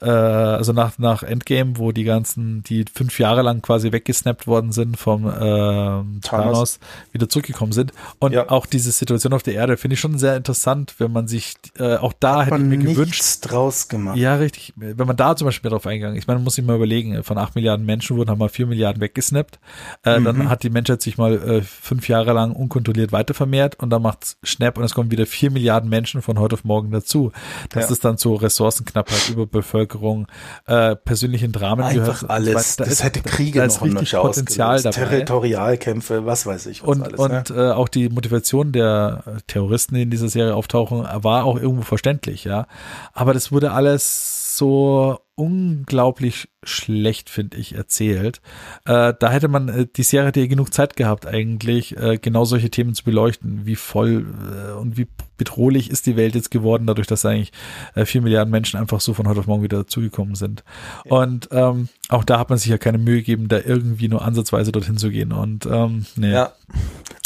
äh, 0.00 0.08
also 0.08 0.72
nach, 0.72 0.98
nach 0.98 1.22
Endgame, 1.22 1.78
wo 1.78 1.92
die 1.92 2.02
ganzen, 2.02 2.64
die 2.64 2.84
fünf 2.92 3.20
Jahre 3.20 3.42
lang 3.42 3.62
quasi 3.62 3.92
weggesnappt 3.92 4.48
worden 4.48 4.72
sind 4.72 4.96
vom 4.96 5.24
äh, 5.24 5.30
Thanos, 5.30 6.20
Thanos 6.22 6.78
wieder 7.12 7.28
zurückgekommen 7.28 7.72
sind. 7.72 7.92
Und 8.18 8.32
ja. 8.32 8.50
auch 8.50 8.66
diese 8.66 8.90
Situation 8.90 9.34
auf 9.34 9.44
der 9.44 9.54
Erde 9.54 9.76
finde 9.76 9.94
ich 9.94 10.00
schon 10.00 10.18
sehr 10.18 10.36
interessant, 10.36 10.96
wenn 10.98 11.12
man 11.12 11.28
sich 11.28 11.54
äh, 11.78 11.94
auch 11.94 12.12
da 12.12 12.38
Hat 12.38 12.46
hätte 12.46 12.58
man 12.58 12.68
mir 12.70 12.78
gewünscht. 12.78 13.38
draus 13.42 13.86
gemacht. 13.86 14.16
Ja, 14.16 14.34
richtig. 14.34 14.72
Wenn 14.74 15.06
man 15.06 15.16
da 15.16 15.36
zum 15.36 15.46
Beispiel 15.46 15.70
drauf 15.70 15.86
eingegangen, 15.86 16.18
ich 16.18 16.26
meine, 16.26 16.38
man 16.38 16.44
muss 16.44 16.56
sich 16.56 16.64
mal 16.64 16.74
überlegen, 16.74 17.22
von 17.22 17.38
acht 17.38 17.54
Milliarden 17.54 17.86
Menschen 17.86 18.16
wurden 18.16 18.30
haben 18.30 18.40
wir 18.40 18.48
vier 18.48 18.66
Milliarden 18.66 19.00
weggesnappt. 19.00 19.60
Äh, 20.02 20.23
mhm. 20.24 20.38
Dann 20.38 20.48
hat 20.48 20.62
die 20.62 20.70
Menschheit 20.70 21.02
sich 21.02 21.18
mal 21.18 21.34
äh, 21.34 21.62
fünf 21.62 22.08
Jahre 22.08 22.32
lang 22.32 22.52
unkontrolliert 22.52 23.12
weitervermehrt 23.12 23.80
und 23.80 23.90
dann 23.90 24.02
macht's 24.02 24.36
Schnapp 24.42 24.78
und 24.78 24.84
es 24.84 24.94
kommen 24.94 25.10
wieder 25.10 25.26
vier 25.26 25.50
Milliarden 25.50 25.88
Menschen 25.90 26.22
von 26.22 26.38
heute 26.38 26.54
auf 26.54 26.64
morgen 26.64 26.90
dazu. 26.90 27.32
Das 27.70 27.84
ja. 27.84 27.92
ist 27.92 28.04
dann 28.04 28.18
zu 28.18 28.34
Ressourcenknappheit, 28.34 29.28
Überbevölkerung, 29.30 30.26
äh, 30.66 30.96
persönlichen 30.96 31.52
Dramen 31.52 31.84
Einfach 31.84 32.20
gehört. 32.20 32.30
alles. 32.30 32.76
Da 32.76 32.84
das 32.84 32.94
ist, 32.94 33.04
hätte 33.04 33.20
Kriege 33.22 33.60
da 33.60 33.66
noch 33.66 33.82
richtig 33.82 34.12
Potenzial 34.12 34.80
dabei. 34.82 34.96
Territorialkämpfe, 34.96 36.26
was 36.26 36.46
weiß 36.46 36.66
ich. 36.66 36.82
Was 36.82 36.88
und 36.88 37.02
alles, 37.02 37.20
und 37.20 37.50
ja. 37.50 37.70
äh, 37.70 37.72
auch 37.72 37.88
die 37.88 38.08
Motivation 38.08 38.72
der 38.72 39.22
Terroristen, 39.46 39.94
die 39.94 40.02
in 40.02 40.10
dieser 40.10 40.28
Serie 40.28 40.54
auftauchen, 40.54 41.06
war 41.12 41.44
auch 41.44 41.58
irgendwo 41.58 41.82
verständlich, 41.82 42.44
ja. 42.44 42.66
Aber 43.12 43.34
das 43.34 43.52
wurde 43.52 43.72
alles 43.72 44.56
so 44.56 45.18
unglaublich 45.36 46.48
schlecht, 46.62 47.28
finde 47.28 47.56
ich, 47.56 47.74
erzählt. 47.74 48.40
Äh, 48.84 49.14
da 49.18 49.30
hätte 49.30 49.48
man, 49.48 49.68
äh, 49.68 49.86
die 49.86 50.02
Serie 50.02 50.28
hätte 50.28 50.46
genug 50.46 50.72
Zeit 50.72 50.96
gehabt, 50.96 51.26
eigentlich 51.26 51.96
äh, 51.96 52.18
genau 52.18 52.44
solche 52.44 52.70
Themen 52.70 52.94
zu 52.94 53.04
beleuchten. 53.04 53.66
Wie 53.66 53.74
voll 53.76 54.26
äh, 54.52 54.72
und 54.72 54.96
wie 54.96 55.08
bedrohlich 55.36 55.90
ist 55.90 56.06
die 56.06 56.16
Welt 56.16 56.34
jetzt 56.34 56.50
geworden, 56.50 56.86
dadurch, 56.86 57.08
dass 57.08 57.26
eigentlich 57.26 57.52
äh, 57.94 58.04
vier 58.04 58.22
Milliarden 58.22 58.50
Menschen 58.50 58.78
einfach 58.78 59.00
so 59.00 59.12
von 59.12 59.26
heute 59.26 59.40
auf 59.40 59.46
morgen 59.46 59.62
wieder 59.62 59.78
dazugekommen 59.78 60.36
sind. 60.36 60.62
Ja. 61.04 61.16
Und 61.16 61.48
ähm, 61.50 61.88
auch 62.08 62.24
da 62.24 62.38
hat 62.38 62.50
man 62.50 62.58
sich 62.58 62.70
ja 62.70 62.78
keine 62.78 62.98
Mühe 62.98 63.18
gegeben, 63.18 63.48
da 63.48 63.58
irgendwie 63.58 64.08
nur 64.08 64.22
ansatzweise 64.22 64.70
dorthin 64.70 64.98
zu 64.98 65.10
gehen. 65.10 65.32
Und 65.32 65.66
ähm, 65.66 66.06
nee. 66.16 66.32
Ja. 66.32 66.52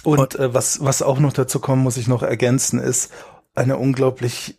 Und, 0.04 0.18
und 0.18 0.34
äh, 0.36 0.54
was, 0.54 0.82
was 0.82 1.02
auch 1.02 1.20
noch 1.20 1.34
dazu 1.34 1.60
kommen, 1.60 1.82
muss 1.82 1.98
ich 1.98 2.08
noch 2.08 2.22
ergänzen, 2.22 2.78
ist 2.80 3.12
eine 3.54 3.76
unglaublich 3.76 4.56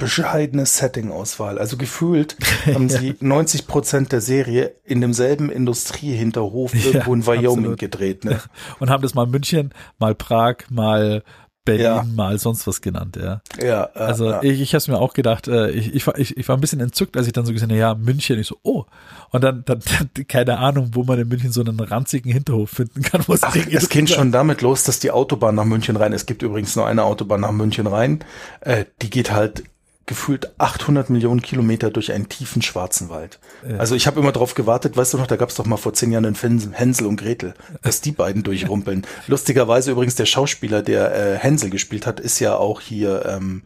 bescheidene 0.00 0.66
Setting-Auswahl. 0.66 1.58
Also 1.58 1.76
gefühlt 1.76 2.36
haben 2.66 2.88
ja. 2.88 2.98
sie 2.98 3.14
90 3.20 3.68
Prozent 3.68 4.10
der 4.10 4.20
Serie 4.20 4.74
in 4.84 5.00
demselben 5.00 5.50
Industriehinterhof 5.50 6.74
irgendwo 6.74 7.14
in 7.14 7.26
Wyoming 7.26 7.48
absolut. 7.48 7.78
gedreht. 7.78 8.24
Ne? 8.24 8.40
Und 8.80 8.90
haben 8.90 9.02
das 9.02 9.14
mal 9.14 9.26
München, 9.26 9.72
mal 9.98 10.16
Prag, 10.16 10.56
mal 10.70 11.22
Berlin 11.64 11.84
ja. 11.84 12.04
mal 12.14 12.38
sonst 12.38 12.66
was 12.66 12.80
genannt, 12.80 13.18
ja. 13.20 13.42
Ja. 13.62 13.90
Äh, 13.94 13.98
also 13.98 14.30
ja. 14.30 14.42
ich, 14.42 14.60
ich 14.60 14.70
habe 14.70 14.78
es 14.78 14.88
mir 14.88 14.98
auch 14.98 15.12
gedacht, 15.12 15.46
äh, 15.46 15.70
ich, 15.70 15.94
ich, 15.94 16.06
war, 16.06 16.18
ich, 16.18 16.36
ich 16.36 16.48
war 16.48 16.56
ein 16.56 16.60
bisschen 16.60 16.80
entzückt, 16.80 17.16
als 17.16 17.26
ich 17.26 17.32
dann 17.32 17.44
so 17.44 17.52
gesehen 17.52 17.70
habe, 17.70 17.78
ja, 17.78 17.94
München, 17.94 18.38
ich 18.38 18.46
so, 18.46 18.56
oh. 18.62 18.86
Und 19.30 19.44
dann, 19.44 19.62
dann, 19.66 19.80
dann 19.80 20.26
keine 20.26 20.58
Ahnung, 20.58 20.90
wo 20.94 21.04
man 21.04 21.18
in 21.18 21.28
München 21.28 21.52
so 21.52 21.60
einen 21.60 21.78
ranzigen 21.78 22.32
Hinterhof 22.32 22.70
finden 22.70 23.02
kann. 23.02 23.22
Ach, 23.42 23.56
es 23.70 23.88
geht 23.88 24.10
schon 24.10 24.32
damit 24.32 24.62
los, 24.62 24.84
dass 24.84 25.00
die 25.00 25.10
Autobahn 25.10 25.54
nach 25.54 25.64
München 25.64 25.96
rein, 25.96 26.12
es 26.12 26.26
gibt 26.26 26.42
übrigens 26.42 26.74
nur 26.76 26.86
eine 26.86 27.04
Autobahn 27.04 27.42
nach 27.42 27.52
München 27.52 27.86
rein, 27.86 28.24
äh, 28.60 28.86
die 29.02 29.10
geht 29.10 29.30
halt 29.30 29.64
gefühlt 30.10 30.50
800 30.58 31.08
Millionen 31.08 31.40
Kilometer 31.40 31.88
durch 31.88 32.12
einen 32.12 32.28
tiefen 32.28 32.62
schwarzen 32.62 33.10
Wald. 33.10 33.38
Also 33.78 33.94
ich 33.94 34.08
habe 34.08 34.18
immer 34.18 34.32
drauf 34.32 34.56
gewartet, 34.56 34.96
weißt 34.96 35.14
du 35.14 35.18
noch, 35.18 35.28
da 35.28 35.36
gab 35.36 35.50
es 35.50 35.54
doch 35.54 35.66
mal 35.66 35.76
vor 35.76 35.92
zehn 35.92 36.10
Jahren 36.10 36.26
einen 36.26 36.72
Hänsel 36.72 37.06
und 37.06 37.14
Gretel, 37.14 37.54
dass 37.82 38.00
die 38.00 38.10
beiden 38.10 38.42
durchrumpeln. 38.42 39.06
Lustigerweise 39.28 39.92
übrigens 39.92 40.16
der 40.16 40.26
Schauspieler, 40.26 40.82
der 40.82 41.14
äh, 41.14 41.38
Hänsel 41.38 41.70
gespielt 41.70 42.08
hat, 42.08 42.18
ist 42.18 42.40
ja 42.40 42.56
auch 42.56 42.80
hier 42.80 43.24
ähm, 43.24 43.62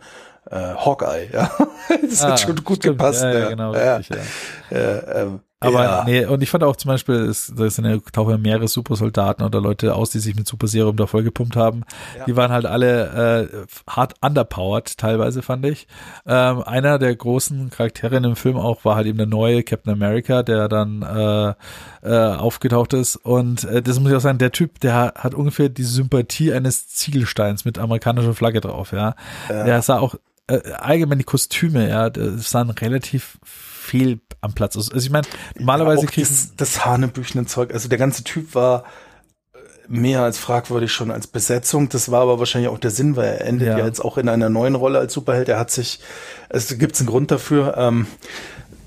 äh, 0.51 0.57
Hawkeye. 0.57 1.31
Ja, 1.33 1.51
das 2.11 2.23
ah, 2.23 2.33
hat 2.33 2.41
schon 2.41 2.57
gut 2.57 2.77
stimmt. 2.77 2.99
gepasst. 2.99 3.23
Ja, 3.23 3.33
ja, 3.33 3.49
genau. 3.49 3.71
Richtig. 3.71 4.19
Äh, 4.71 4.77
äh, 4.77 5.27
aber 5.67 5.85
ja. 5.85 6.05
nee, 6.05 6.25
und 6.25 6.43
ich 6.43 6.51
fand 6.51 6.65
auch 6.65 6.77
zum 6.77 6.91
Beispiel, 6.91 7.17
es, 7.17 7.53
da 7.57 7.69
sind 7.69 7.85
ja, 7.85 7.99
tauchen 8.13 8.31
ja 8.31 8.39
mehrere 8.39 8.69
Supersoldaten 8.69 9.45
oder 9.45 9.61
Leute 9.61 9.95
aus, 9.95 10.11
die 10.11 10.19
sich 10.19 10.35
mit 10.37 10.47
Super 10.47 10.67
Serum 10.67 10.97
da 10.97 11.07
vollgepumpt 11.07 11.57
haben. 11.57 11.83
Ja. 12.19 12.25
Die 12.25 12.37
waren 12.37 12.53
halt 12.53 12.67
alle 12.67 13.49
äh, 13.51 13.67
hart 13.91 14.15
underpowered, 14.21 14.97
teilweise 14.99 15.43
fand 15.43 15.67
ich. 15.67 15.87
Ähm, 16.27 16.63
einer 16.63 16.99
der 16.99 17.15
großen 17.15 17.71
Charaktere 17.71 18.17
in 18.17 18.23
dem 18.23 18.37
Film 18.37 18.57
auch 18.57 18.85
war 18.85 18.97
halt 18.97 19.07
eben 19.07 19.19
der 19.19 19.27
neue 19.27 19.63
Captain 19.63 19.93
America, 19.93 20.43
der 20.43 20.69
dann 20.69 21.03
äh, 21.03 21.55
äh, 22.09 22.37
aufgetaucht 22.37 22.93
ist. 22.93 23.17
Und 23.17 23.65
äh, 23.65 23.83
das 23.83 23.99
muss 24.01 24.11
ich 24.11 24.17
auch 24.17 24.21
sagen, 24.21 24.39
der 24.39 24.53
Typ, 24.53 24.81
der 24.81 25.15
hat 25.17 25.35
ungefähr 25.35 25.69
die 25.69 25.85
Sympathie 25.85 26.53
eines 26.53 26.89
Ziegelsteins 26.89 27.65
mit 27.65 27.79
amerikanischer 27.79 28.35
Flagge 28.35 28.61
drauf, 28.61 28.93
ja. 28.93 29.15
ja. 29.49 29.65
Der 29.65 29.83
sah 29.83 29.99
auch 29.99 30.17
äh, 30.47 30.61
allgemein 30.73 31.19
die 31.19 31.25
Kostüme, 31.25 31.89
ja, 31.89 32.11
das 32.11 32.51
sahen 32.51 32.71
relativ 32.71 33.39
fehl 33.85 34.21
am 34.41 34.55
Platz 34.55 34.77
ist. 34.77 34.93
Also 34.93 35.07
ich 35.07 35.13
meine, 35.13 35.27
normalerweise 35.57 36.03
ja, 36.03 36.11
kriegen 36.11 36.27
das, 36.29 36.57
das 36.57 36.85
Zeug, 37.47 37.73
also 37.73 37.89
der 37.89 37.99
ganze 37.99 38.25
Typ 38.25 38.55
war 38.55 38.85
äh, 39.53 39.59
mehr 39.89 40.23
als 40.23 40.39
fragwürdig 40.39 40.93
schon 40.93 41.11
als 41.11 41.27
Besetzung. 41.27 41.89
Das 41.89 42.11
war 42.11 42.23
aber 42.23 42.39
wahrscheinlich 42.39 42.71
auch 42.71 42.79
der 42.79 42.91
Sinn, 42.91 43.17
weil 43.17 43.27
er 43.27 43.41
endet 43.43 43.69
ja, 43.69 43.79
ja 43.79 43.87
jetzt 43.87 44.01
auch 44.01 44.19
in 44.19 44.29
einer 44.29 44.49
neuen 44.49 44.75
Rolle 44.75 44.99
als 44.99 45.13
Superheld. 45.13 45.49
Er 45.49 45.59
hat 45.59 45.71
sich, 45.71 46.01
es 46.49 46.77
gibt 46.79 46.99
einen 46.99 47.09
Grund 47.09 47.31
dafür. 47.31 47.75
Ähm, 47.77 48.07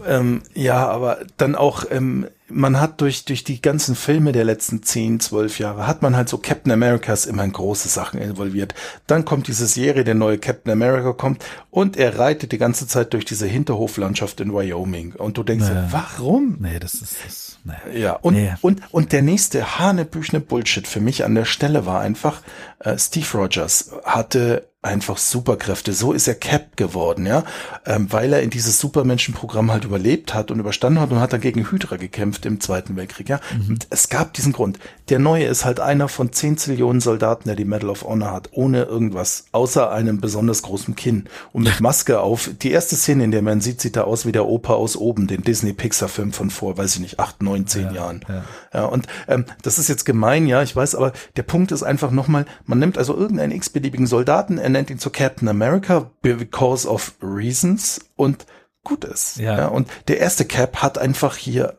ähm, 0.08 0.42
ja, 0.54 0.88
aber 0.88 1.20
dann 1.38 1.56
auch 1.56 1.86
ähm, 1.92 2.28
man 2.50 2.80
hat 2.80 3.02
durch, 3.02 3.26
durch 3.26 3.44
die 3.44 3.62
ganzen 3.62 3.96
Filme 3.96 4.32
der 4.32 4.46
letzten 4.46 4.82
10, 4.82 5.20
12 5.20 5.60
Jahre, 5.60 5.88
hat 5.88 6.02
man 6.02 6.16
halt 6.16 6.30
so 6.30 6.38
Captain 6.38 6.72
Americas 6.72 7.26
immer 7.26 7.44
in 7.44 7.52
große 7.52 7.90
Sachen 7.90 8.22
involviert. 8.22 8.74
Dann 9.06 9.26
kommt 9.26 9.48
diese 9.48 9.68
Serie, 9.68 10.04
der 10.04 10.16
neue 10.16 10.38
Captain 10.38 10.72
America 10.72 11.14
kommt 11.14 11.44
und 11.72 11.98
er 11.98 12.18
reitet 12.18 12.52
die 12.52 12.58
ganze 12.58 12.88
Zeit 12.88 13.14
durch 13.14 13.26
diese 13.26 13.48
Hinterhoflandschaft 13.48 14.40
in 14.40 14.54
Wyoming. 14.54 15.14
Und 15.14 15.38
du 15.38 15.44
denkst, 15.44 15.68
naja. 15.68 15.88
warum? 15.92 16.58
Nee, 16.60 16.80
das 16.80 16.96
ist, 16.96 17.16
das, 17.26 17.60
naja. 17.64 17.98
Ja, 17.98 18.14
und, 18.14 18.36
nee. 18.36 18.54
und, 18.62 18.82
und 18.92 19.12
der 19.12 19.22
nächste 19.22 19.80
hanebüchene 19.80 20.40
Bullshit 20.40 20.88
für 20.88 21.02
mich 21.02 21.26
an 21.26 21.36
der 21.36 21.46
Stelle 21.46 21.86
war 21.86 22.00
einfach, 22.00 22.42
äh, 22.80 22.98
Steve 22.98 23.28
Rogers 23.34 23.92
hatte 24.06 24.68
einfach 24.84 25.18
Superkräfte. 25.18 25.92
So 25.92 26.14
ist 26.14 26.28
er 26.28 26.36
Cap 26.36 26.78
geworden, 26.78 27.26
ja, 27.26 27.44
ähm, 27.86 28.12
weil 28.12 28.32
er 28.32 28.44
in 28.44 28.52
dieses 28.52 28.80
Supermenschenprogramm 28.80 29.72
halt 29.72 29.86
überlebt 29.86 30.36
hat 30.36 30.52
und 30.52 30.60
überstanden 30.60 31.00
hat 31.00 31.12
und 31.12 31.20
hat 31.20 31.34
dann 31.34 31.42
gegen 31.42 31.72
Hydra 31.72 31.98
gekämpft 31.98 32.46
im 32.46 32.60
Zweiten 32.60 32.96
Weltkrieg, 32.96 33.28
ja. 33.28 33.40
Mhm. 33.58 33.70
Und 33.70 33.88
es 33.90 34.10
gab 34.10 34.34
diesen 34.34 34.54
Grund. 34.54 34.78
Der 35.10 35.18
Neue 35.18 35.46
ist 35.46 35.66
halt 35.66 35.80
einer 35.80 36.08
von 36.10 36.32
10 36.32 36.58
Zillionen 36.58 37.02
Soldaten, 37.02 37.46
der 37.46 37.56
die 37.56 37.66
Medal 37.66 37.90
of 37.90 38.04
Honor 38.04 38.32
hat, 38.32 38.50
ohne 38.52 38.84
irgendwas, 38.84 39.46
außer 39.52 39.92
einem 39.92 40.22
besonders 40.22 40.62
großen 40.62 40.96
Kinn 40.96 41.26
und 41.54 41.64
mit 41.64 41.80
Maske 41.82 42.20
auf. 42.20 42.52
Die 42.62 42.72
erste 42.72 42.96
Szene, 42.96 43.24
in 43.24 43.32
der 43.32 43.42
man 43.42 43.62
sieht, 43.62 43.82
sieht 43.82 43.96
er 43.96 44.06
aus 44.06 44.28
wie 44.28 44.32
der 44.32 44.46
Opa 44.46 44.74
aus 44.74 44.96
oben, 44.96 45.26
den 45.26 45.42
Disney-Pixar-Film 45.42 46.34
von 46.34 46.52
vor, 46.52 46.78
weiß 46.78 46.96
ich 46.96 47.02
nicht, 47.02 47.20
acht, 47.20 47.42
neun, 47.42 47.66
zehn 47.66 47.88
ja, 47.88 47.94
Jahren. 47.94 48.26
Ja. 48.30 48.44
ja 48.74 48.86
und 48.86 49.08
ähm, 49.28 49.46
das 49.64 49.80
ist 49.80 49.88
jetzt 49.88 50.06
gemein, 50.06 50.46
ja, 50.46 50.62
ich 50.62 50.76
weiß, 50.76 50.94
aber 50.94 51.14
der 51.36 51.44
Punkt 51.44 51.72
ist 51.72 51.82
einfach 51.82 52.12
nochmal, 52.12 52.46
man 52.66 52.78
nimmt 52.78 53.00
also 53.00 53.18
irgendeinen 53.18 53.54
x-beliebigen 53.54 54.06
Soldaten, 54.06 54.60
er 54.68 54.72
nennt 54.72 54.90
ihn 54.90 55.00
zu 55.00 55.12
Captain 55.12 55.48
America 55.48 56.12
because 56.22 56.86
of 56.86 57.14
reasons 57.22 58.02
und 58.18 58.46
gut 58.84 59.06
ist. 59.06 59.38
Ja. 59.38 59.58
ja. 59.58 59.68
Und 59.68 59.90
der 60.10 60.20
erste 60.20 60.44
Cap 60.44 60.82
hat 60.82 60.98
einfach 60.98 61.38
hier 61.38 61.78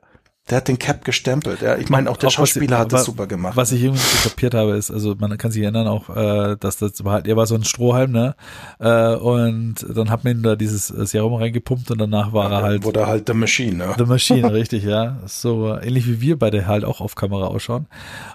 der 0.51 0.59
hat 0.59 0.69
den 0.69 0.79
Cap 0.79 1.05
gestempelt. 1.05 1.61
Ja, 1.61 1.77
ich 1.77 1.91
meine, 1.91 2.11
auch 2.11 2.17
der 2.17 2.29
auch 2.29 2.33
Schauspieler 2.33 2.77
ich, 2.77 2.83
hat 2.83 2.93
das 2.93 3.05
super 3.05 3.27
gemacht. 3.27 3.57
Was 3.57 3.71
ich 3.73 3.83
irgendwie 3.83 4.01
kapiert 4.23 4.55
habe, 4.55 4.77
ist, 4.77 4.91
also 4.91 5.15
man 5.19 5.37
kann 5.37 5.51
sich 5.51 5.63
erinnern 5.63 5.87
auch, 5.87 6.09
äh, 6.15 6.57
dass 6.59 6.79
das 6.79 7.05
war 7.05 7.15
halt, 7.15 7.27
er 7.27 7.37
war 7.37 7.47
so 7.47 7.55
ein 7.55 7.65
Strohhalm, 7.65 8.13
ne? 8.13 8.35
Äh, 8.79 9.15
und 9.15 9.75
dann 9.89 10.11
hat 10.11 10.25
man 10.25 10.39
ihm 10.39 10.43
da 10.43 10.57
dieses 10.57 10.89
Serum 10.89 11.35
reingepumpt 11.35 11.91
und 11.91 11.99
danach 11.99 12.33
war 12.33 12.51
ja, 12.51 12.59
er 12.59 12.63
halt. 12.63 12.85
Wurde 12.85 13.07
halt 13.07 13.25
The 13.27 13.35
Machine, 13.35 13.77
ne? 13.77 13.95
The 13.99 14.05
Machine, 14.05 14.53
richtig, 14.53 14.85
ja. 14.85 15.19
So 15.27 15.77
ähnlich 15.77 16.07
wie 16.07 16.21
wir 16.21 16.39
beide 16.39 16.67
halt 16.67 16.85
auch 16.85 17.01
auf 17.01 17.15
Kamera 17.15 17.47
ausschauen. 17.47 17.87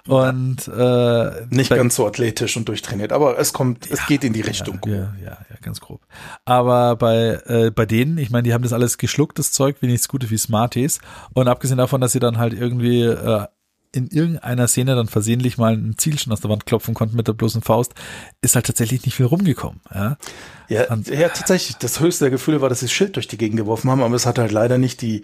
Und 0.06 0.68
äh, 0.68 1.30
nicht 1.50 1.70
bei, 1.70 1.76
ganz 1.76 1.96
so 1.96 2.06
athletisch 2.06 2.56
und 2.56 2.68
durchtrainiert, 2.68 3.12
aber 3.12 3.38
es 3.38 3.52
kommt, 3.52 3.90
es 3.90 4.06
geht 4.06 4.22
in 4.22 4.32
die 4.32 4.42
Richtung. 4.42 4.78
Ja, 4.86 4.92
ja, 4.92 5.12
ja, 5.24 5.38
ja, 5.50 5.56
ganz 5.62 5.80
grob. 5.80 6.00
Aber 6.44 6.94
bei, 6.96 7.40
äh, 7.46 7.70
bei 7.70 7.86
denen, 7.86 8.18
ich 8.18 8.30
meine, 8.30 8.44
die 8.44 8.54
haben 8.54 8.62
das 8.62 8.72
alles 8.72 8.98
geschluckt, 8.98 9.38
das 9.38 9.50
Zeug, 9.50 9.76
wie 9.80 9.86
nichts 9.86 10.06
Gutes 10.08 10.30
wie 10.30 10.38
Smarties. 10.38 11.00
Und 11.32 11.48
abgesehen 11.48 11.78
davon, 11.78 12.03
dass 12.04 12.12
sie 12.12 12.20
dann 12.20 12.38
halt 12.38 12.52
irgendwie 12.52 13.02
äh, 13.02 13.46
in 13.94 14.08
irgendeiner 14.08 14.66
Szene 14.66 14.96
dann 14.96 15.06
versehentlich 15.06 15.56
mal 15.56 15.74
ein 15.74 15.94
Zielchen 15.96 16.32
aus 16.32 16.40
der 16.40 16.50
Wand 16.50 16.66
klopfen 16.66 16.94
konnten 16.94 17.16
mit 17.16 17.28
der 17.28 17.32
bloßen 17.32 17.62
Faust, 17.62 17.94
ist 18.42 18.56
halt 18.56 18.66
tatsächlich 18.66 19.04
nicht 19.04 19.14
viel 19.14 19.26
rumgekommen. 19.26 19.80
Ja, 19.92 20.16
ja, 20.68 20.86
ja 21.10 21.28
tatsächlich. 21.28 21.76
Das 21.76 22.00
höchste 22.00 22.24
der 22.24 22.30
Gefühle 22.30 22.60
war, 22.60 22.68
dass 22.68 22.80
sie 22.80 22.86
das 22.86 22.92
Schild 22.92 23.14
durch 23.16 23.28
die 23.28 23.38
Gegend 23.38 23.56
geworfen 23.56 23.90
haben, 23.90 24.02
aber 24.02 24.16
es 24.16 24.26
hat 24.26 24.38
halt 24.38 24.50
leider 24.50 24.78
nicht 24.78 25.00
die, 25.00 25.22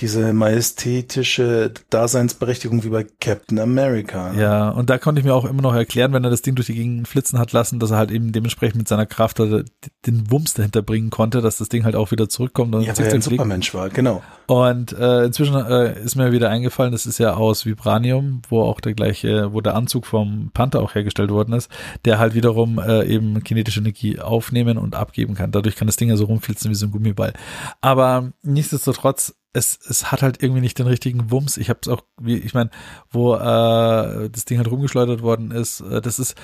diese 0.00 0.32
majestätische 0.32 1.72
Daseinsberechtigung 1.90 2.84
wie 2.84 2.88
bei 2.88 3.06
Captain 3.20 3.58
America. 3.58 4.32
Ne? 4.32 4.42
Ja, 4.42 4.70
und 4.70 4.90
da 4.90 4.98
konnte 4.98 5.20
ich 5.20 5.24
mir 5.24 5.34
auch 5.34 5.44
immer 5.44 5.62
noch 5.62 5.74
erklären, 5.74 6.12
wenn 6.12 6.24
er 6.24 6.30
das 6.30 6.42
Ding 6.42 6.54
durch 6.54 6.66
die 6.66 6.74
Gegend 6.74 7.08
flitzen 7.08 7.38
hat 7.38 7.52
lassen, 7.52 7.78
dass 7.78 7.90
er 7.90 7.98
halt 7.98 8.10
eben 8.10 8.32
dementsprechend 8.32 8.76
mit 8.76 8.88
seiner 8.88 9.06
Kraft 9.06 9.40
oder 9.40 9.64
den 10.06 10.30
Wumms 10.30 10.54
dahinter 10.54 10.82
bringen 10.82 11.10
konnte, 11.10 11.40
dass 11.40 11.58
das 11.58 11.68
Ding 11.68 11.84
halt 11.84 11.96
auch 11.96 12.10
wieder 12.10 12.28
zurückkommt 12.28 12.74
und 12.74 12.82
Ja, 12.82 12.96
weil 12.96 13.06
er 13.06 13.14
ein 13.14 13.22
Supermensch 13.22 13.74
war, 13.74 13.90
genau. 13.90 14.22
Und 14.46 14.92
äh, 14.92 15.24
inzwischen 15.24 15.54
äh, 15.54 16.02
ist 16.02 16.16
mir 16.16 16.32
wieder 16.32 16.50
eingefallen, 16.50 16.92
das 16.92 17.06
ist 17.06 17.18
ja 17.18 17.34
aus 17.34 17.64
Vibranium, 17.64 18.42
wo 18.48 18.62
auch 18.62 18.80
der 18.80 18.94
gleiche, 18.94 19.52
wo 19.52 19.60
der 19.60 19.74
Anzug 19.74 20.06
vom 20.06 20.50
Panther 20.52 20.80
auch 20.80 20.94
hergestellt 20.94 21.30
worden 21.30 21.54
ist, 21.54 21.70
der 22.04 22.18
halt 22.18 22.34
wiederum 22.34 22.78
äh, 22.78 23.04
eben 23.04 23.42
kinetische 23.44 23.80
Energie 23.80 24.18
aufnehmen 24.18 24.78
und 24.78 24.94
abgeben 24.94 25.34
kann. 25.34 25.52
Dadurch 25.52 25.76
kann 25.76 25.86
das 25.86 25.96
Ding 25.96 26.08
ja 26.08 26.16
so 26.16 26.24
rumflitzen 26.24 26.70
wie 26.70 26.74
so 26.74 26.86
ein 26.86 26.92
Gummiball. 26.92 27.32
Aber 27.80 28.32
nichtsdestotrotz, 28.42 29.34
es, 29.54 29.78
es 29.88 30.10
hat 30.10 30.22
halt 30.22 30.42
irgendwie 30.42 30.62
nicht 30.62 30.78
den 30.78 30.86
richtigen 30.86 31.30
Wumms. 31.30 31.56
Ich 31.58 31.68
habe 31.68 31.80
es 31.82 31.88
auch, 31.88 32.02
wie 32.20 32.36
ich 32.38 32.54
meine, 32.54 32.70
wo 33.10 33.34
äh, 33.34 34.30
das 34.30 34.44
Ding 34.46 34.56
halt 34.58 34.70
rumgeschleudert 34.70 35.22
worden 35.22 35.50
ist, 35.50 35.80
äh, 35.80 36.00
das 36.00 36.18
ist, 36.18 36.34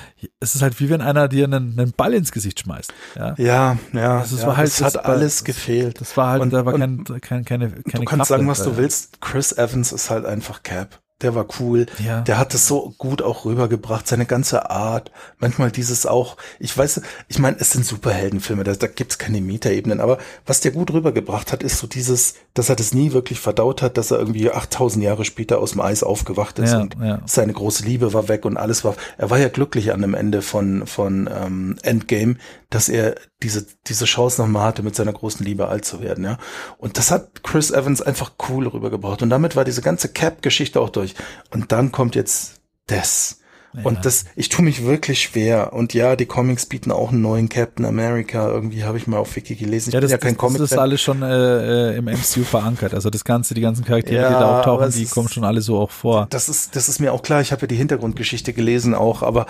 es 0.41 0.55
ist 0.55 0.61
halt 0.63 0.79
wie 0.81 0.91
wenn 0.91 1.01
einer 1.01 1.27
dir 1.29 1.45
einen, 1.45 1.79
einen 1.79 1.93
Ball 1.93 2.13
ins 2.15 2.33
Gesicht 2.33 2.61
schmeißt. 2.61 2.93
Ja, 3.17 3.35
Ja, 3.39 3.79
ja, 3.95 4.19
Also 4.19 4.37
es 4.37 4.43
ja 4.43 4.49
war 4.49 4.57
halt- 4.59 4.69
es 4.69 4.83
hat 4.83 4.95
das 4.95 5.05
alles 5.05 5.45
gefehlt. 5.45 6.01
das 6.01 6.17
war 6.17 6.31
halt, 6.33 6.43
Und- 6.43 6.53
da 6.53 6.67
war 6.67 6.75
und- 6.75 6.81
kein, 7.09 7.21
kein, 7.21 7.45
keine, 7.45 7.71
keine 7.71 7.83
Du 7.83 7.91
kannst 7.91 8.09
Kraft 8.09 8.29
sagen, 8.29 8.49
was 8.49 8.59
du 8.59 8.65
dahinter. 8.65 8.83
willst. 8.83 9.21
Chris 9.23 9.53
Evans 9.53 9.93
ist 9.93 10.11
halt 10.11 10.27
einfach 10.27 10.63
Cap. 10.63 11.01
Der 11.21 11.35
war 11.35 11.47
cool. 11.59 11.87
Ja. 11.99 12.21
Der 12.21 12.39
hat 12.39 12.55
es 12.55 12.69
so 12.69 12.95
gut 12.97 13.23
auch 13.23 13.45
rübergebracht, 13.45 14.07
seine 14.07 14.25
ganze 14.25 14.71
Art. 14.71 15.11
Manchmal 15.39 15.73
dieses 15.73 16.07
auch, 16.07 16.37
ich 16.61 16.77
weiß, 16.77 17.01
ich 17.27 17.39
meine, 17.41 17.57
es 17.59 17.73
sind 17.73 17.85
Superheldenfilme, 17.85 18.63
da, 18.63 18.75
da 18.75 18.87
gibt's 18.87 19.19
keine 19.19 19.41
Metaebenen, 19.41 20.01
aber 20.01 20.19
was 20.47 20.61
der 20.61 20.71
gut 20.71 20.93
rübergebracht 20.93 21.51
hat, 21.51 21.65
ist 21.65 21.79
so 21.79 21.89
dieses, 21.89 22.35
dass 22.55 22.69
er 22.69 22.77
das 22.77 22.95
nie 22.95 23.13
wirklich 23.13 23.41
verdaut 23.41 23.83
hat, 23.83 23.97
dass 23.99 24.13
er 24.13 24.19
irgendwie 24.21 24.51
8000 24.51 25.05
Jahre 25.05 25.25
später 25.25 25.59
aus 25.59 25.73
dem 25.73 25.81
Eis 25.81 26.05
aufgewacht 26.05 26.61
ist 26.61 26.71
Ja, 26.71 26.81
und 26.81 26.97
ja. 27.01 27.21
seine 27.27 27.53
große 27.53 27.85
Liebe 27.85 28.13
war 28.13 28.29
weg 28.29 28.45
und 28.45 28.57
alles 28.57 28.85
war, 28.85 28.95
er 29.17 29.29
war 29.29 29.39
ja 29.39 29.49
glücklich 29.49 29.93
an 29.93 30.03
dem 30.03 30.15
Ende 30.15 30.41
von, 30.41 30.87
von 30.87 31.29
ähm, 31.33 31.79
Endgame, 31.83 32.37
dass 32.71 32.89
er 32.89 33.17
diese, 33.43 33.67
diese 33.87 34.05
Chance 34.05 34.43
nochmal 34.43 34.65
hatte, 34.65 34.83
mit 34.83 34.95
seiner 34.95 35.13
großen 35.13 35.45
Liebe 35.45 35.69
alt 35.69 35.85
zu 35.85 36.03
werden, 36.03 36.25
ja. 36.25 36.39
Und 36.77 36.99
das 36.99 37.11
hat 37.11 37.43
Chris 37.43 37.71
Evans 37.71 38.03
einfach 38.03 38.33
cool 38.49 38.67
rübergebracht. 38.67 39.23
Und 39.23 39.31
damit 39.31 39.57
war 39.57 39.65
diese 39.65 39.81
ganze 39.81 40.09
Cap-Geschichte 40.09 40.81
auch 40.81 40.91
durch. 40.91 41.08
Und 41.51 41.73
dann 41.73 41.93
kommt 41.93 42.15
jetzt 42.15 42.61
das. 42.87 43.41
Und 43.85 44.05
das, 44.05 44.25
ich 44.37 44.49
tue 44.49 44.65
mich 44.65 44.85
wirklich 44.85 45.23
schwer. 45.23 45.73
Und 45.73 45.95
ja, 45.95 46.17
die 46.17 46.27
Comics 46.27 46.67
bieten 46.67 46.91
auch 46.91 47.11
einen 47.13 47.23
neuen 47.23 47.49
Captain 47.49 47.85
America. 47.85 48.49
Irgendwie 48.49 48.85
habe 48.85 48.99
ich 48.99 49.07
mal 49.07 49.19
auf 49.19 49.35
Wiki 49.37 49.55
gelesen. 49.55 49.91
Ich 49.91 49.95
Ja, 49.95 50.01
das, 50.01 50.11
ja 50.11 50.19
kein 50.19 50.35
das, 50.35 50.39
Comic. 50.39 50.59
das 50.61 50.73
ist 50.73 50.79
alles 50.79 51.01
schon 51.01 51.23
äh, 51.23 51.93
äh, 51.93 51.97
im 51.97 52.07
MCU 52.07 52.43
verankert. 52.45 52.95
Also 52.95 53.11
das 53.11 53.25
Ganze, 53.25 53.55
die 53.55 53.61
ganzen 53.61 53.85
Charaktere, 53.85 54.23
Ja, 54.23 54.29
die 54.29 54.35
da 54.35 54.59
auftauchen, 54.59 54.91
die 54.93 55.03
ist- 55.03 55.11
kommen 55.13 55.29
schon 55.29 55.45
alle 55.45 55.61
so 55.61 55.79
auch 55.79 55.91
vor. 55.91 56.27
Das 56.31 56.49
ist, 56.49 56.77
das 56.77 56.89
ist 56.89 57.01
mir 57.01 57.13
auch 57.13 57.23
klar. 57.23 57.41
Ich 57.41 57.53
habe 57.53 57.63
ja 57.63 57.67
die 57.69 57.77
Hintergrundgeschichte 57.77 58.53
gelesen 58.53 58.95
auch, 58.95 59.23
aber 59.23 59.47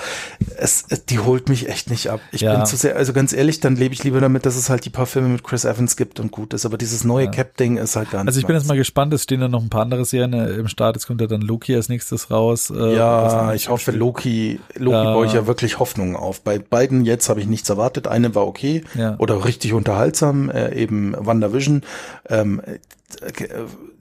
es, 0.57 0.85
die 1.09 1.19
holt 1.19 1.49
mich 1.49 1.69
echt 1.69 1.91
nicht 1.91 2.09
ab. 2.11 2.21
Ich 2.33 2.41
Ja. 2.43 2.55
bin 2.57 2.67
zu 2.67 2.77
sehr, 2.77 2.97
also 2.97 3.13
ganz 3.13 3.33
ehrlich, 3.33 3.61
dann 3.61 3.77
lebe 3.77 3.95
ich 3.95 4.05
lieber 4.05 4.21
damit, 4.21 4.47
dass 4.47 4.57
es 4.57 4.71
halt 4.71 4.85
die 4.85 4.91
paar 4.91 5.07
Filme 5.07 5.29
mit 5.29 5.45
Chris 5.45 5.65
Evans 5.65 5.97
gibt 5.97 6.21
und 6.21 6.33
gut 6.33 6.55
ist. 6.55 6.67
Aber 6.67 6.79
dieses 6.79 7.05
neue 7.05 7.31
Cap-Ding 7.31 7.77
ist 7.77 7.97
halt 7.97 8.11
gar 8.11 8.21
nicht. 8.25 8.29
Also 8.29 8.41
ich 8.41 8.47
bin 8.47 8.57
jetzt 8.57 8.67
mal 8.67 8.77
gespannt, 8.77 9.13
es 9.15 9.23
stehen 9.23 9.41
ja 9.41 9.49
noch 9.49 9.63
ein 9.63 9.69
paar 9.71 9.83
andere 9.83 10.05
Serien 10.05 10.33
äh, 10.33 10.51
im 10.53 10.69
Start. 10.69 10.97
Jetzt 10.97 11.07
kommt 11.07 11.21
ja 11.21 11.27
dann 11.27 11.41
Loki 11.41 11.75
als 11.75 11.89
nächstes 11.89 12.31
raus. 12.31 12.71
Äh, 12.71 12.97
Ja, 12.97 13.29
dann- 13.29 13.55
ich 13.57 13.69
hoffe, 13.69 13.91
Loki, 13.93 14.18
Loki 14.25 14.59
Ja. 14.97 15.13
baue 15.15 15.27
ich 15.27 15.33
ja 15.33 15.47
wirklich 15.47 15.79
Hoffnungen 15.79 16.17
auf. 16.17 16.41
Bei 16.43 16.59
beiden 16.59 17.05
jetzt 17.05 17.29
habe 17.29 17.41
ich 17.41 17.47
nichts 17.47 17.69
erwartet. 17.71 18.07
Eine 18.09 18.35
war 18.35 18.47
okay 18.47 18.83
Ja. 18.95 19.15
oder 19.19 19.45
richtig 19.45 19.73
unterhaltsam, 19.73 20.51
äh, 20.51 20.75
eben 20.75 21.15
WandaVision. 21.19 21.83
Ähm, 22.29 22.61
äh, 22.65 22.73
äh, 22.75 22.79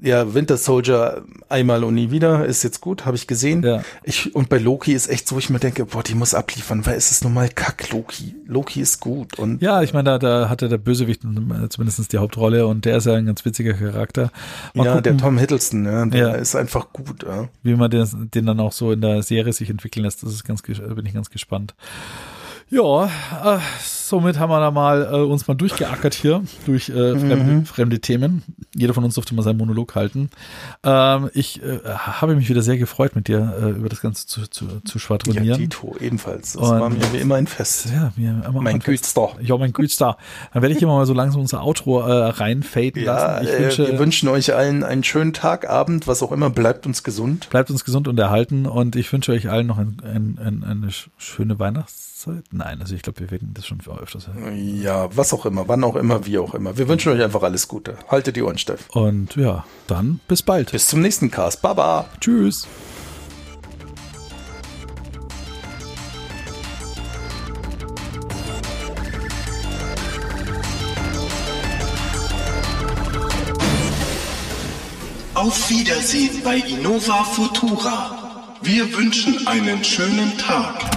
ja, 0.01 0.33
Winter 0.33 0.57
Soldier 0.57 1.23
einmal 1.49 1.83
und 1.83 1.95
nie 1.95 2.11
wieder 2.11 2.45
ist 2.45 2.63
jetzt 2.63 2.81
gut, 2.81 3.05
habe 3.05 3.15
ich 3.15 3.25
gesehen. 3.25 3.63
Ja. 3.63 3.83
Ich, 4.03 4.35
und 4.35 4.49
bei 4.49 4.57
Loki 4.57 4.93
ist 4.93 5.09
echt 5.09 5.27
so, 5.27 5.37
ich 5.37 5.49
mir 5.49 5.59
denke, 5.59 5.85
boah, 5.85 6.03
die 6.03 6.13
muss 6.13 6.33
abliefern, 6.33 6.85
weil 6.85 6.95
es 6.95 7.09
ist 7.11 7.23
nun 7.23 7.33
mal 7.33 7.49
Kack 7.49 7.89
Loki. 7.91 8.35
Loki 8.45 8.81
ist 8.81 8.99
gut 8.99 9.39
und 9.39 9.61
Ja, 9.61 9.81
ich 9.81 9.93
meine, 9.93 10.03
da, 10.05 10.19
da 10.19 10.49
hatte 10.49 10.69
der 10.69 10.77
Bösewicht 10.77 11.23
äh, 11.23 11.69
zumindest 11.69 12.11
die 12.11 12.17
Hauptrolle 12.17 12.67
und 12.67 12.85
der 12.85 12.97
ist 12.97 13.05
ja 13.05 13.13
ein 13.13 13.25
ganz 13.25 13.43
witziger 13.45 13.73
Charakter. 13.73 14.29
Mal 14.73 14.85
ja, 14.85 14.95
gucken, 14.95 15.03
der 15.03 15.17
Tom 15.17 15.37
Hiddleston, 15.37 15.85
ja, 15.85 16.05
der 16.05 16.19
Ja. 16.19 16.33
ist 16.35 16.55
einfach 16.55 16.91
gut. 16.93 17.23
Ja. 17.23 17.47
wie 17.63 17.75
man 17.75 17.89
den, 17.89 18.07
den 18.33 18.45
dann 18.45 18.59
auch 18.59 18.71
so 18.71 18.91
in 18.91 19.01
der 19.01 19.23
Serie 19.23 19.53
sich 19.53 19.69
entwickeln 19.69 20.03
lässt. 20.03 20.21
Das 20.23 20.33
ist 20.33 20.43
ganz, 20.43 20.61
bin 20.61 21.05
ich 21.05 21.13
ganz 21.13 21.29
gespannt. 21.29 21.75
Ja, 22.69 23.05
äh, 23.05 23.59
somit 23.79 24.37
haben 24.39 24.49
wir 24.49 24.59
da 24.59 24.71
mal 24.71 25.03
äh, 25.09 25.15
uns 25.23 25.47
mal 25.47 25.53
durchgeackert 25.55 26.13
hier 26.13 26.43
durch 26.65 26.89
äh, 26.89 27.17
fremde, 27.17 27.65
fremde 27.65 27.99
Themen. 28.01 28.43
Jeder 28.75 28.93
von 28.93 29.05
uns 29.05 29.15
durfte 29.15 29.33
mal 29.35 29.41
seinen 29.41 29.57
Monolog 29.57 29.95
halten. 29.95 30.29
Ähm, 30.83 31.29
ich 31.33 31.63
äh, 31.63 31.79
habe 31.85 32.35
mich 32.35 32.49
wieder 32.49 32.61
sehr 32.61 32.77
gefreut, 32.77 33.15
mit 33.15 33.29
dir 33.29 33.53
äh, 33.61 33.69
über 33.69 33.87
das 33.87 34.01
Ganze 34.01 34.27
zu, 34.27 34.47
zu, 34.47 34.65
zu 34.81 34.97
Ja, 34.97 34.99
schwadronieren. 34.99 35.57
Tito 35.61 35.95
ebenfalls. 36.01 36.53
Das 36.53 36.61
Und- 36.69 36.79
war 36.81 36.89
mir 36.89 37.13
wie 37.13 37.17
immer 37.17 37.35
ein 37.35 37.47
Fest. 37.47 37.87
Ja, 37.93 38.11
mir 38.17 38.43
immer 38.45 38.61
Mein 38.61 38.79
Gütster. 38.79 39.29
Ja, 39.41 39.55
mein 39.57 39.71
Gütster. 39.71 40.17
Dann 40.53 40.61
werde 40.61 40.75
ich 40.75 40.81
immer 40.81 40.95
mal 40.97 41.05
so 41.05 41.13
langsam 41.13 41.39
unser 41.39 41.63
Outro 41.63 42.01
äh, 42.01 42.11
reinfaden 42.11 43.01
Ja, 43.01 43.13
lassen. 43.39 43.45
Ich 43.47 43.53
äh, 43.53 43.59
wünsche, 43.63 43.87
wir 43.93 43.99
wünschen 43.99 44.27
euch 44.27 44.53
allen 44.53 44.83
einen 44.83 45.05
schönen 45.05 45.31
Tag, 45.31 45.69
Abend, 45.69 46.05
was 46.05 46.21
auch 46.21 46.33
immer. 46.33 46.49
Bleibt 46.49 46.85
uns 46.85 47.03
gesund. 47.03 47.49
bleibt 47.49 47.71
uns 47.71 47.85
gesund 47.85 48.09
und 48.09 48.19
erhalten 48.19 48.65
und 48.65 48.97
ich 48.97 49.11
wünsche 49.13 49.31
euch 49.31 49.49
allen 49.49 49.67
noch 49.67 49.77
ein, 49.77 49.97
ein, 50.03 50.37
ein, 50.43 50.63
eine 50.65 50.87
sch- 50.87 51.07
schöne 51.17 51.59
Weihnachtszeit. 52.17 52.45
Nein, 52.51 52.81
also 52.81 52.95
ich 52.95 53.01
glaube, 53.01 53.19
wir 53.19 53.31
werden 53.31 53.53
das 53.53 53.67
schon 53.67 53.81
für 53.81 53.97
öfters. 53.97 54.29
Ja, 54.55 55.15
was 55.15 55.33
auch 55.33 55.45
immer, 55.45 55.67
wann 55.67 55.83
auch 55.83 55.95
immer, 55.95 56.25
wie 56.25 56.37
auch 56.37 56.53
immer. 56.53 56.77
Wir 56.77 56.87
wünschen 56.87 57.11
euch 57.11 57.21
einfach 57.21 57.43
alles 57.43 57.67
Gute. 57.67 57.97
Haltet 58.07 58.35
die 58.35 58.43
Ohren 58.43 58.57
steif. 58.57 58.89
Und 58.89 59.35
ja, 59.35 59.65
dann 59.87 60.19
bis 60.27 60.41
bald. 60.41 60.71
Bis 60.71 60.87
zum 60.87 61.01
nächsten 61.01 61.31
Cast. 61.31 61.61
Baba. 61.61 62.05
Tschüss. 62.19 62.67
Auf 75.33 75.69
Wiedersehen 75.69 76.41
bei 76.43 76.57
Innova 76.57 77.23
Futura. 77.23 78.55
Wir 78.63 78.91
wünschen 78.97 79.45
einen 79.45 79.83
schönen 79.83 80.35
Tag. 80.39 80.96